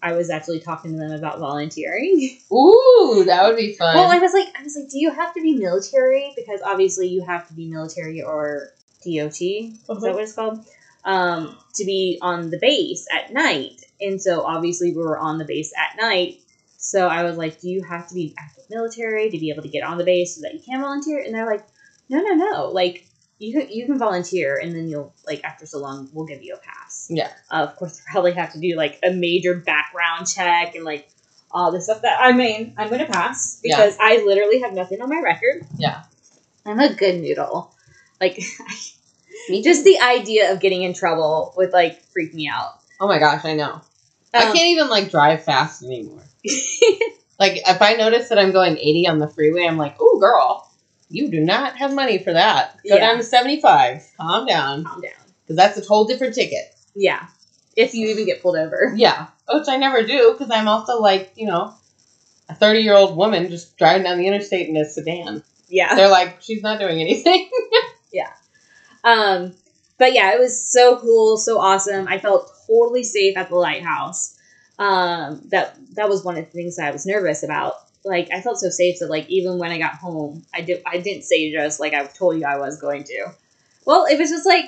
I 0.01 0.13
was 0.13 0.29
actually 0.29 0.59
talking 0.59 0.91
to 0.93 0.97
them 0.97 1.11
about 1.11 1.39
volunteering. 1.39 2.37
Ooh, 2.51 3.23
that 3.27 3.47
would 3.47 3.55
be 3.57 3.73
fun. 3.73 3.95
Well, 3.95 4.09
I 4.11 4.19
was 4.19 4.33
like, 4.33 4.47
I 4.59 4.63
was 4.63 4.75
like, 4.75 4.89
do 4.89 4.99
you 4.99 5.11
have 5.11 5.33
to 5.35 5.41
be 5.41 5.53
military? 5.55 6.33
Because 6.35 6.61
obviously 6.65 7.07
you 7.07 7.23
have 7.23 7.47
to 7.47 7.53
be 7.53 7.67
military 7.69 8.21
or 8.21 8.71
DOT. 9.05 9.41
Is 9.41 9.79
Uh-huh. 9.87 9.99
that 9.99 10.13
what 10.13 10.23
it's 10.23 10.33
called? 10.33 10.65
Um, 11.05 11.55
to 11.75 11.85
be 11.85 12.17
on 12.21 12.49
the 12.49 12.57
base 12.59 13.07
at 13.13 13.31
night. 13.31 13.81
And 14.01 14.21
so 14.21 14.41
obviously 14.41 14.91
we 14.91 15.01
were 15.01 15.17
on 15.17 15.37
the 15.37 15.45
base 15.45 15.73
at 15.77 15.95
night. 16.01 16.39
So 16.77 17.07
I 17.07 17.23
was 17.23 17.37
like, 17.37 17.61
do 17.61 17.69
you 17.69 17.83
have 17.83 18.07
to 18.09 18.15
be 18.15 18.33
active 18.37 18.65
military 18.69 19.29
to 19.29 19.37
be 19.37 19.49
able 19.49 19.63
to 19.63 19.69
get 19.69 19.83
on 19.83 19.97
the 19.97 20.03
base 20.03 20.35
so 20.35 20.41
that 20.41 20.53
you 20.53 20.59
can 20.59 20.81
volunteer? 20.81 21.19
And 21.23 21.33
they're 21.33 21.45
like, 21.45 21.65
no, 22.09 22.21
no, 22.21 22.33
no. 22.33 22.65
Like 22.71 23.05
you 23.39 23.53
can 23.59 23.69
you 23.71 23.85
can 23.85 23.97
volunteer 23.97 24.57
and 24.61 24.75
then 24.75 24.87
you'll 24.89 25.13
like 25.25 25.43
after 25.43 25.65
so 25.65 25.79
long 25.79 26.09
we'll 26.13 26.25
give 26.25 26.41
you 26.43 26.53
a 26.53 26.57
pass. 26.57 27.07
yeah. 27.09 27.31
Uh, 27.49 27.65
of 27.69 27.75
course, 27.77 27.99
I 28.07 28.11
probably 28.11 28.33
have 28.33 28.53
to 28.53 28.59
do 28.59 28.75
like 28.75 28.99
a 29.03 29.11
major 29.11 29.55
background 29.55 30.27
check 30.27 30.75
and 30.75 30.83
like 30.85 31.09
all 31.51 31.71
this 31.71 31.85
stuff 31.85 32.01
that 32.03 32.19
I 32.21 32.31
mean, 32.33 32.75
I'm 32.77 32.89
to 32.89 33.05
pass 33.05 33.59
Yeah. 33.63 33.77
because 33.77 33.97
I 33.99 34.23
literally 34.25 34.59
have 34.61 34.73
nothing 34.73 35.01
on 35.01 35.09
my 35.09 35.19
record. 35.21 35.65
Yeah. 35.77 36.03
I'm 36.65 36.79
a 36.79 36.93
good 36.93 37.19
noodle. 37.21 37.73
Like, 38.21 38.37
Me 39.49 39.63
just 39.63 39.83
the 39.85 39.99
idea 39.99 40.51
of 40.51 40.59
getting 40.59 40.83
in 40.83 40.93
trouble 40.93 41.53
would 41.57 41.71
like 41.71 42.03
freak 42.03 42.33
me 42.33 42.49
out. 42.49 42.73
Oh 42.99 43.07
my 43.07 43.17
gosh, 43.19 43.45
I 43.45 43.53
know. 43.55 43.81
I 44.33 44.43
Um, 44.49 44.53
can't 44.53 44.67
even 44.67 44.89
like 44.89 45.09
drive 45.09 45.43
fast 45.43 45.83
anymore. 45.83 46.23
Like 47.39 47.61
if 47.65 47.81
I 47.81 47.93
notice 47.93 48.27
that 48.29 48.37
I'm 48.37 48.51
going 48.51 48.77
80 48.77 49.07
on 49.07 49.19
the 49.19 49.29
freeway, 49.29 49.65
I'm 49.65 49.77
like, 49.77 49.95
"Oh, 49.97 50.19
girl, 50.19 50.68
you 51.09 51.29
do 51.29 51.39
not 51.39 51.77
have 51.77 51.93
money 51.93 52.17
for 52.19 52.33
that. 52.33 52.75
Go 52.87 52.95
Yeah. 52.95 52.99
down 52.99 53.17
to 53.17 53.23
75. 53.23 54.03
Calm 54.17 54.45
down, 54.45 54.83
Calm 54.85 55.01
down. 55.01 55.11
because 55.43 55.55
that's 55.55 55.77
a 55.77 55.85
whole 55.87 56.05
different 56.05 56.35
ticket." 56.35 56.73
Yeah. 56.95 57.25
If 57.75 57.93
you 57.93 58.07
even 58.09 58.25
get 58.25 58.41
pulled 58.41 58.57
over. 58.57 58.93
Yeah, 58.95 59.27
which 59.51 59.67
I 59.67 59.77
never 59.77 60.03
do, 60.03 60.33
because 60.33 60.51
I'm 60.51 60.67
also 60.67 60.99
like, 60.99 61.31
you 61.35 61.45
know, 61.47 61.73
a 62.49 62.55
30 62.55 62.81
year 62.81 62.95
old 62.95 63.15
woman 63.15 63.49
just 63.49 63.77
driving 63.77 64.03
down 64.03 64.17
the 64.17 64.27
interstate 64.27 64.67
in 64.69 64.75
a 64.77 64.85
sedan. 64.85 65.43
Yeah. 65.69 65.95
They're 65.95 66.09
like, 66.09 66.41
she's 66.41 66.61
not 66.63 66.79
doing 66.79 66.99
anything. 66.99 67.49
Yeah. 68.11 68.31
Um, 69.03 69.53
but 69.99 70.13
yeah, 70.13 70.33
it 70.33 70.39
was 70.39 70.59
so 70.65 70.97
cool, 70.97 71.37
so 71.37 71.59
awesome. 71.59 72.07
I 72.07 72.17
felt 72.17 72.51
totally 72.67 73.03
safe 73.03 73.37
at 73.37 73.49
the 73.49 73.55
lighthouse. 73.55 74.35
Um, 74.79 75.41
that 75.49 75.75
that 75.95 76.09
was 76.09 76.23
one 76.23 76.37
of 76.37 76.45
the 76.45 76.51
things 76.51 76.77
that 76.77 76.87
I 76.87 76.91
was 76.91 77.05
nervous 77.05 77.43
about. 77.43 77.75
Like 78.05 78.29
I 78.33 78.41
felt 78.41 78.59
so 78.59 78.69
safe 78.69 78.99
that 78.99 79.09
like 79.09 79.29
even 79.29 79.57
when 79.57 79.71
I 79.71 79.77
got 79.77 79.95
home, 79.95 80.45
I 80.53 80.61
did 80.61 80.81
I 80.85 80.97
didn't 80.99 81.23
say 81.23 81.51
just 81.51 81.79
like 81.79 81.93
I 81.93 82.05
told 82.05 82.37
you 82.37 82.45
I 82.45 82.57
was 82.57 82.79
going 82.79 83.03
to. 83.05 83.31
Well, 83.85 84.05
it 84.05 84.17
was 84.19 84.29
just 84.29 84.45
like 84.45 84.65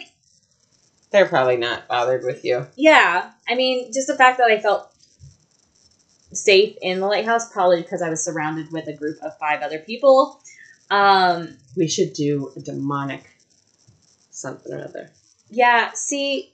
They're 1.12 1.28
probably 1.28 1.58
not 1.58 1.88
bothered 1.88 2.24
with 2.24 2.44
you. 2.44 2.68
yeah. 2.76 3.32
I 3.48 3.56
mean, 3.56 3.92
just 3.94 4.08
the 4.08 4.16
fact 4.16 4.38
that 4.40 4.50
I 4.50 4.60
felt 4.60 4.88
safe 6.34 6.78
in 6.82 7.00
the 7.02 7.08
lighthouse, 7.08 7.52
probably 7.52 7.82
because 7.82 8.02
I 8.02 8.10
was 8.10 8.24
surrounded 8.24 8.72
with 8.72 8.88
a 8.88 8.94
group 8.94 9.18
of 9.22 9.38
five 9.38 9.62
other 9.62 9.80
people. 9.80 10.40
Um, 10.90 11.58
We 11.76 11.88
should 11.88 12.14
do 12.14 12.52
a 12.56 12.60
demonic 12.62 13.30
something 14.30 14.72
or 14.74 14.84
other. 14.84 15.12
Yeah, 15.50 15.92
see, 15.94 16.54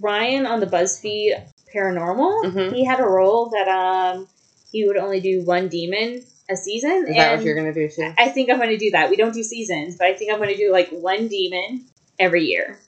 Ryan 0.00 0.44
on 0.46 0.60
the 0.60 0.66
BuzzFeed 0.66 1.42
Paranormal, 1.74 2.44
Mhm. 2.44 2.72
he 2.74 2.84
had 2.84 3.00
a 3.00 3.04
role 3.06 3.48
that 3.50 3.66
um 3.68 4.28
he 4.72 4.86
would 4.86 4.96
only 4.96 5.20
do 5.20 5.42
one 5.42 5.68
demon 5.68 6.24
a 6.50 6.56
season. 6.56 7.06
Is 7.08 7.16
that 7.16 7.36
what 7.36 7.44
you're 7.44 7.54
going 7.54 7.72
to 7.72 7.88
do 7.88 7.94
too? 7.94 8.12
I 8.18 8.28
think 8.30 8.50
I'm 8.50 8.56
going 8.56 8.70
to 8.70 8.78
do 8.78 8.90
that. 8.92 9.10
We 9.10 9.16
don't 9.16 9.32
do 9.34 9.42
seasons, 9.42 9.96
but 9.96 10.08
I 10.08 10.14
think 10.14 10.32
I'm 10.32 10.38
going 10.38 10.50
to 10.50 10.56
do 10.56 10.72
like 10.72 10.88
one 10.90 11.28
demon 11.28 11.84
every 12.18 12.44
year 12.46 12.78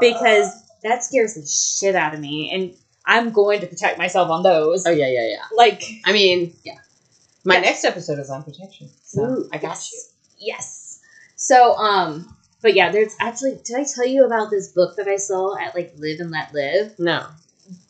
because 0.00 0.62
that 0.82 1.02
scares 1.04 1.34
the 1.34 1.46
shit 1.46 1.94
out 1.94 2.14
of 2.14 2.20
me, 2.20 2.50
and 2.52 2.74
I'm 3.06 3.32
going 3.32 3.60
to 3.60 3.66
protect 3.66 3.98
myself 3.98 4.30
on 4.30 4.42
those. 4.42 4.86
Oh, 4.86 4.90
yeah, 4.90 5.08
yeah, 5.08 5.28
yeah. 5.28 5.44
Like, 5.56 5.82
I 6.04 6.12
mean, 6.12 6.54
yeah. 6.64 6.74
My 7.44 7.56
Yeah. 7.56 7.60
next 7.62 7.84
episode 7.84 8.18
is 8.18 8.30
on 8.30 8.42
protection. 8.42 8.88
So 9.02 9.22
ooh, 9.22 9.48
I 9.52 9.58
got 9.58 9.70
yes. 9.76 9.92
you. 9.92 10.46
Yes. 10.46 11.00
So, 11.36 11.74
um, 11.76 12.34
but 12.62 12.74
yeah, 12.74 12.90
there's 12.90 13.14
actually. 13.20 13.58
Did 13.64 13.76
I 13.76 13.84
tell 13.84 14.06
you 14.06 14.24
about 14.24 14.50
this 14.50 14.68
book 14.68 14.96
that 14.96 15.08
I 15.08 15.16
saw 15.16 15.56
at 15.58 15.74
like 15.74 15.92
Live 15.98 16.20
and 16.20 16.30
Let 16.30 16.54
Live? 16.54 16.98
No. 16.98 17.26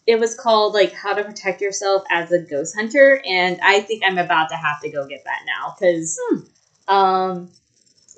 It 0.07 0.19
was 0.21 0.35
called 0.35 0.75
like 0.75 0.93
how 0.93 1.15
to 1.15 1.25
protect 1.25 1.61
yourself 1.61 2.03
as 2.11 2.31
a 2.33 2.39
ghost 2.39 2.75
hunter 2.77 3.21
and 3.27 3.59
i 3.63 3.81
think 3.81 4.03
i'm 4.05 4.19
about 4.19 4.49
to 4.51 4.57
have 4.57 4.81
to 4.81 4.91
go 4.91 5.07
get 5.07 5.25
that 5.25 5.41
now 5.47 5.75
because 5.79 6.19
um 6.89 7.49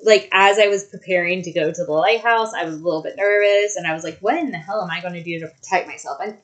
like 0.03 0.29
as 0.31 0.59
i 0.59 0.67
was 0.67 0.83
preparing 0.85 1.41
to 1.41 1.51
go 1.51 1.71
to 1.71 1.83
the 1.85 1.91
lighthouse 1.91 2.53
i 2.53 2.63
was 2.65 2.75
a 2.75 2.83
little 2.83 3.01
bit 3.01 3.15
nervous 3.17 3.75
and 3.77 3.87
i 3.87 3.93
was 3.93 4.03
like 4.03 4.17
what 4.19 4.37
in 4.37 4.51
the 4.51 4.57
hell 4.57 4.81
am 4.81 4.91
i 4.91 5.01
going 5.01 5.13
to 5.13 5.23
do 5.23 5.39
to 5.39 5.47
protect 5.47 5.87
myself? 5.87 6.17
I 6.21 6.25
need 6.27 6.35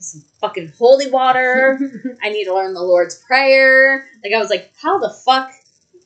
some 0.00 0.22
fucking 0.40 0.72
holy 0.78 1.10
water. 1.10 1.78
I 2.22 2.28
need 2.28 2.44
to 2.44 2.54
learn 2.54 2.74
the 2.74 2.82
lord's 2.82 3.16
prayer. 3.16 4.06
Like 4.22 4.32
i 4.32 4.38
was 4.38 4.50
like 4.50 4.72
how 4.80 4.98
the 4.98 5.10
fuck 5.10 5.50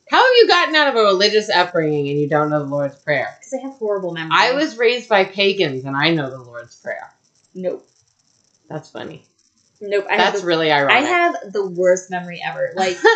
How 0.09 0.17
have 0.17 0.31
you 0.39 0.47
gotten 0.47 0.75
out 0.75 0.87
of 0.87 0.95
a 0.95 1.03
religious 1.03 1.49
upbringing 1.49 2.09
and 2.09 2.19
you 2.19 2.27
don't 2.27 2.49
know 2.49 2.59
the 2.59 2.65
Lord's 2.69 2.95
Prayer? 2.97 3.37
because 3.37 3.53
i 3.53 3.61
have 3.67 3.73
horrible 3.77 4.11
memory 4.11 4.31
I 4.33 4.53
was 4.53 4.77
raised 4.77 5.07
by 5.07 5.25
pagans 5.25 5.85
and 5.85 5.95
I 5.95 6.11
know 6.11 6.29
the 6.29 6.41
Lord's 6.41 6.75
Prayer. 6.75 7.13
nope 7.53 7.85
That's 8.69 8.89
funny. 8.89 9.25
nope 9.81 10.05
i 10.09 10.15
have 10.15 10.33
That's 10.33 10.41
the, 10.41 10.47
really 10.47 10.71
ironic. 10.71 10.95
i 10.97 11.01
have 11.01 11.35
the 11.51 11.67
worst 11.67 12.09
memory 12.11 12.41
ever 12.45 12.71
like 12.75 12.97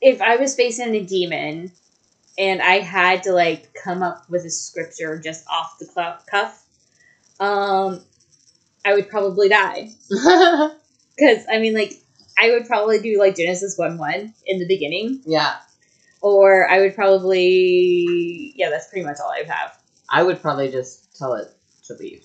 if 0.00 0.20
I 0.20 0.36
was 0.36 0.54
facing 0.54 0.94
a 0.94 1.04
demon 1.04 1.72
and 2.38 2.62
I 2.62 2.78
had 2.78 3.24
to 3.24 3.32
like 3.32 3.74
come 3.74 4.02
up 4.02 4.28
with 4.30 4.44
a 4.44 4.50
scripture 4.50 5.18
just 5.18 5.46
off 5.48 5.78
the 5.78 6.18
cuff, 6.30 6.64
um, 7.38 8.02
I 8.84 8.94
would 8.94 9.08
probably 9.08 9.48
die. 9.48 9.90
Because 11.16 11.44
I 11.52 11.58
mean, 11.58 11.74
like, 11.74 11.92
I 12.38 12.50
would 12.52 12.66
probably 12.66 12.98
do 12.98 13.18
like 13.18 13.36
Genesis 13.36 13.76
one 13.76 13.98
one 13.98 14.32
in 14.46 14.58
the 14.58 14.66
beginning, 14.66 15.20
yeah. 15.26 15.56
or 16.22 16.66
I 16.66 16.78
would 16.80 16.94
probably 16.94 18.54
yeah, 18.56 18.70
that's 18.70 18.88
pretty 18.88 19.04
much 19.04 19.18
all 19.22 19.30
I 19.30 19.40
would 19.40 19.50
have. 19.50 19.78
I 20.08 20.22
would 20.22 20.40
probably 20.40 20.70
just 20.70 21.14
tell 21.18 21.34
it 21.34 21.48
to 21.88 21.94
leave. 21.94 22.24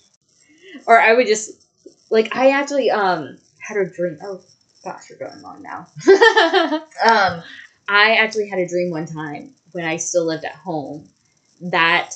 Or 0.88 0.97
I 0.97 1.13
would 1.13 1.27
just 1.27 1.65
like 2.10 2.36
I 2.36 2.52
actually 2.52 2.91
um 2.91 3.38
had 3.60 3.77
a 3.77 3.86
dream. 3.90 4.18
Oh 4.22 4.41
gosh, 4.84 5.10
we're 5.10 5.27
going 5.27 5.41
long 5.41 5.61
now. 5.64 5.88
Um, 7.06 7.44
I 7.88 8.15
actually 8.15 8.48
had 8.49 8.60
a 8.60 8.68
dream 8.68 8.90
one 8.90 9.06
time 9.06 9.53
when 9.73 9.86
I 9.86 9.98
still 9.98 10.26
lived 10.26 10.44
at 10.45 10.53
home 10.56 11.07
that 11.61 12.15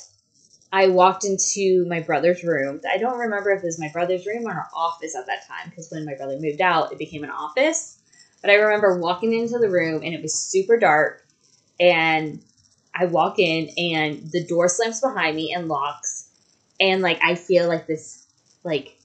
I 0.72 0.88
walked 0.88 1.24
into 1.24 1.86
my 1.88 2.00
brother's 2.00 2.42
room. 2.44 2.80
I 2.90 2.98
don't 2.98 3.18
remember 3.18 3.50
if 3.50 3.62
it 3.62 3.66
was 3.66 3.78
my 3.78 3.88
brother's 3.88 4.26
room 4.26 4.46
or 4.46 4.52
our 4.52 4.68
office 4.74 5.16
at 5.16 5.26
that 5.26 5.46
time 5.46 5.68
because 5.70 5.90
when 5.90 6.04
my 6.04 6.14
brother 6.14 6.38
moved 6.38 6.60
out, 6.60 6.92
it 6.92 6.98
became 6.98 7.24
an 7.24 7.30
office. 7.30 7.98
But 8.40 8.50
I 8.50 8.54
remember 8.54 8.98
walking 8.98 9.32
into 9.32 9.58
the 9.58 9.68
room 9.70 10.02
and 10.02 10.14
it 10.14 10.22
was 10.22 10.34
super 10.34 10.76
dark. 10.78 11.22
And 11.80 12.40
I 12.94 13.06
walk 13.06 13.38
in 13.38 13.70
and 13.78 14.30
the 14.30 14.44
door 14.44 14.68
slams 14.68 15.00
behind 15.00 15.36
me 15.36 15.52
and 15.52 15.68
locks. 15.68 16.28
And 16.80 17.02
like 17.02 17.20
I 17.22 17.34
feel 17.34 17.68
like 17.68 17.86
this 17.86 18.26
like 18.64 18.96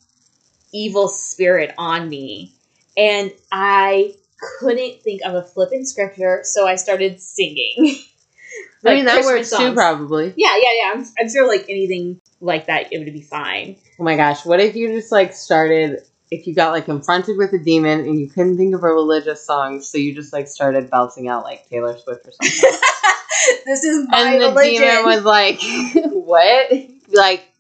evil 0.76 1.08
spirit 1.08 1.74
on 1.78 2.10
me. 2.10 2.54
And 2.98 3.32
I 3.52 4.16
couldn't 4.60 5.02
think 5.02 5.22
of 5.24 5.34
a 5.34 5.44
flippant 5.44 5.88
scripture, 5.88 6.42
so 6.44 6.68
I 6.68 6.76
started 6.76 7.22
singing. 7.22 7.76
I 8.86 8.94
mean, 8.94 9.06
that 9.06 9.16
Christmas 9.16 9.26
works 9.26 9.50
too, 9.50 9.56
songs. 9.56 9.74
probably. 9.74 10.34
Yeah, 10.38 10.56
yeah, 10.58 10.70
yeah. 10.74 10.92
I'm, 10.94 11.06
I'm 11.20 11.30
sure 11.30 11.48
like 11.48 11.66
anything 11.70 12.22
like 12.40 12.68
that, 12.68 12.94
it 12.94 13.00
would 13.00 13.12
be 13.12 13.22
fine. 13.22 13.78
Oh 14.00 14.04
my 14.04 14.16
gosh, 14.16 14.46
what 14.46 14.60
if 14.60 14.76
you 14.76 14.90
just 14.90 15.12
like 15.12 15.34
started 15.34 16.02
if 16.32 16.48
you 16.48 16.56
got 16.56 16.72
like 16.72 16.86
confronted 16.86 17.38
with 17.38 17.54
a 17.54 17.60
demon 17.60 18.02
and 18.02 18.20
you 18.20 18.30
couldn't 18.30 18.58
think 18.58 18.76
of 18.76 18.84
a 18.84 18.88
religious 18.88 19.46
song, 19.46 19.82
so 19.82 19.98
you 19.98 20.14
just 20.14 20.34
like 20.34 20.48
started 20.48 20.90
belting 20.90 21.28
out 21.28 21.44
like 21.44 21.68
Taylor 21.70 21.98
Swift 21.98 22.28
or 22.28 22.32
something. 22.32 22.80
this 23.66 23.84
is 23.84 24.08
my 24.10 24.34
and 24.34 24.42
the 24.42 24.48
religion. 24.50 24.82
demon 24.82 25.06
was 25.06 25.24
like, 25.24 25.60
What? 26.12 26.72
Like 27.10 27.52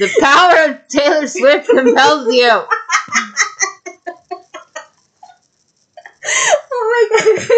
the 0.00 0.10
power 0.18 0.70
of 0.70 0.88
Taylor 0.88 1.26
Swift 1.26 1.68
compels 1.68 2.32
you. 2.32 2.48
oh 6.72 7.08
my 7.12 7.18
god. 7.18 7.48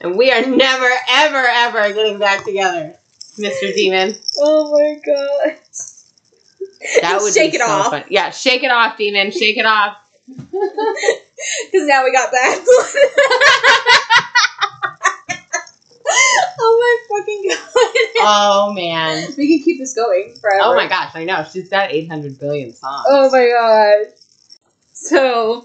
And 0.00 0.16
we 0.16 0.32
are 0.32 0.44
never, 0.46 0.90
ever, 1.08 1.44
ever 1.46 1.92
getting 1.92 2.18
back 2.18 2.44
together. 2.44 2.94
Mr. 3.38 3.74
Demon. 3.74 4.14
oh 4.38 4.72
my 4.72 5.00
god. 5.04 5.58
That 7.02 7.20
would 7.20 7.34
shake 7.34 7.52
be 7.52 7.56
it 7.56 7.60
so 7.60 7.66
off. 7.70 7.90
fun. 7.90 8.04
Yeah, 8.08 8.30
shake 8.30 8.62
it 8.62 8.70
off, 8.70 8.96
demon. 8.96 9.30
Shake 9.30 9.56
it 9.58 9.66
off. 9.66 9.98
Because 11.70 11.86
now 11.86 12.02
we 12.04 12.10
got 12.10 12.30
blood. 12.30 12.58
oh 16.58 16.72
my 16.80 17.18
fucking 17.18 17.42
god. 17.48 17.58
Oh 18.20 18.72
man. 18.72 19.32
we 19.36 19.56
can 19.56 19.64
keep 19.64 19.78
this 19.78 19.94
going 19.94 20.34
forever. 20.40 20.62
Oh 20.62 20.74
my 20.74 20.88
gosh, 20.88 21.12
I 21.14 21.24
know. 21.24 21.44
She's 21.44 21.68
got 21.68 21.92
800 21.92 22.38
billion 22.38 22.72
songs. 22.72 23.06
Oh 23.08 23.30
my 23.30 23.48
god. 23.48 24.12
So, 24.92 25.64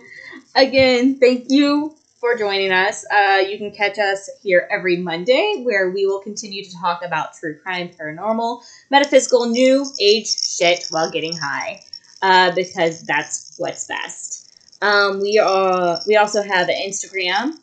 again, 0.56 1.20
thank 1.20 1.46
you 1.50 1.96
for 2.20 2.36
joining 2.36 2.72
us. 2.72 3.06
Uh, 3.14 3.38
you 3.48 3.58
can 3.58 3.72
catch 3.72 3.98
us 3.98 4.30
here 4.44 4.68
every 4.70 4.98
Monday 4.98 5.62
where 5.64 5.92
we 5.92 6.06
will 6.06 6.20
continue 6.20 6.64
to 6.64 6.78
talk 6.78 7.04
about 7.06 7.34
true 7.34 7.58
crime, 7.60 7.90
paranormal, 7.90 8.64
metaphysical, 8.90 9.48
new 9.48 9.86
age 10.02 10.28
shit 10.28 10.86
while 10.90 11.10
getting 11.10 11.38
high. 11.38 11.82
Uh, 12.22 12.54
because 12.54 13.04
that's 13.04 13.56
what's 13.58 13.88
best. 13.88 14.54
Um, 14.82 15.22
we 15.22 15.40
are 15.40 16.00
we 16.06 16.18
also 16.18 16.42
have 16.42 16.68
an 16.68 16.76
Instagram. 16.86 17.54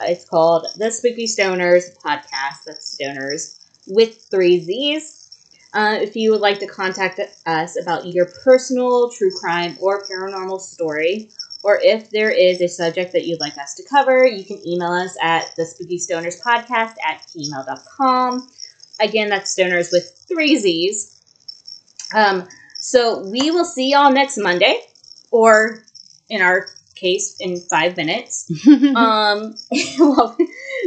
It's 0.00 0.24
called 0.24 0.66
the 0.76 0.90
Spooky 0.90 1.26
Stoners 1.26 1.96
Podcast. 2.02 2.64
That's 2.66 2.96
Stoners 2.96 3.59
with 3.90 4.26
three 4.30 4.60
Z's. 4.60 5.16
Uh, 5.72 5.98
if 6.00 6.16
you 6.16 6.32
would 6.32 6.40
like 6.40 6.58
to 6.58 6.66
contact 6.66 7.20
us 7.46 7.80
about 7.80 8.06
your 8.06 8.26
personal 8.44 9.10
true 9.10 9.30
crime 9.38 9.76
or 9.80 10.04
paranormal 10.04 10.60
story, 10.60 11.30
or 11.62 11.78
if 11.82 12.10
there 12.10 12.30
is 12.30 12.60
a 12.60 12.66
subject 12.68 13.12
that 13.12 13.26
you'd 13.26 13.40
like 13.40 13.56
us 13.58 13.74
to 13.74 13.84
cover, 13.88 14.26
you 14.26 14.44
can 14.44 14.60
email 14.66 14.92
us 14.92 15.16
at 15.22 15.54
the 15.56 15.64
spooky 15.64 15.98
stoners 15.98 16.40
podcast 16.42 16.94
at 17.06 17.22
gmail.com. 17.28 18.48
Again, 19.00 19.28
that's 19.28 19.54
stoners 19.54 19.90
with 19.92 20.24
three 20.26 20.56
Z's. 20.56 21.16
Um, 22.14 22.48
so 22.76 23.28
we 23.28 23.50
will 23.50 23.64
see 23.64 23.92
y'all 23.92 24.12
next 24.12 24.38
Monday, 24.38 24.80
or 25.30 25.84
in 26.28 26.40
our 26.42 26.66
case, 27.00 27.36
in 27.40 27.60
five 27.60 27.96
minutes 27.96 28.50
um 28.94 29.54
well, 29.98 30.36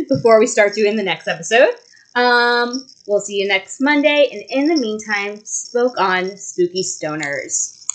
before 0.09 0.39
we 0.39 0.45
start 0.45 0.75
doing 0.75 0.95
the 0.95 1.03
next 1.03 1.27
episode 1.27 1.73
um 2.15 2.85
We'll 3.07 3.19
see 3.19 3.35
you 3.35 3.47
next 3.47 3.79
Monday, 3.81 4.29
and 4.31 4.43
in 4.49 4.73
the 4.73 4.79
meantime, 4.79 5.43
spoke 5.45 5.99
on 5.99 6.37
spooky 6.37 6.83
stoners. 6.83 7.85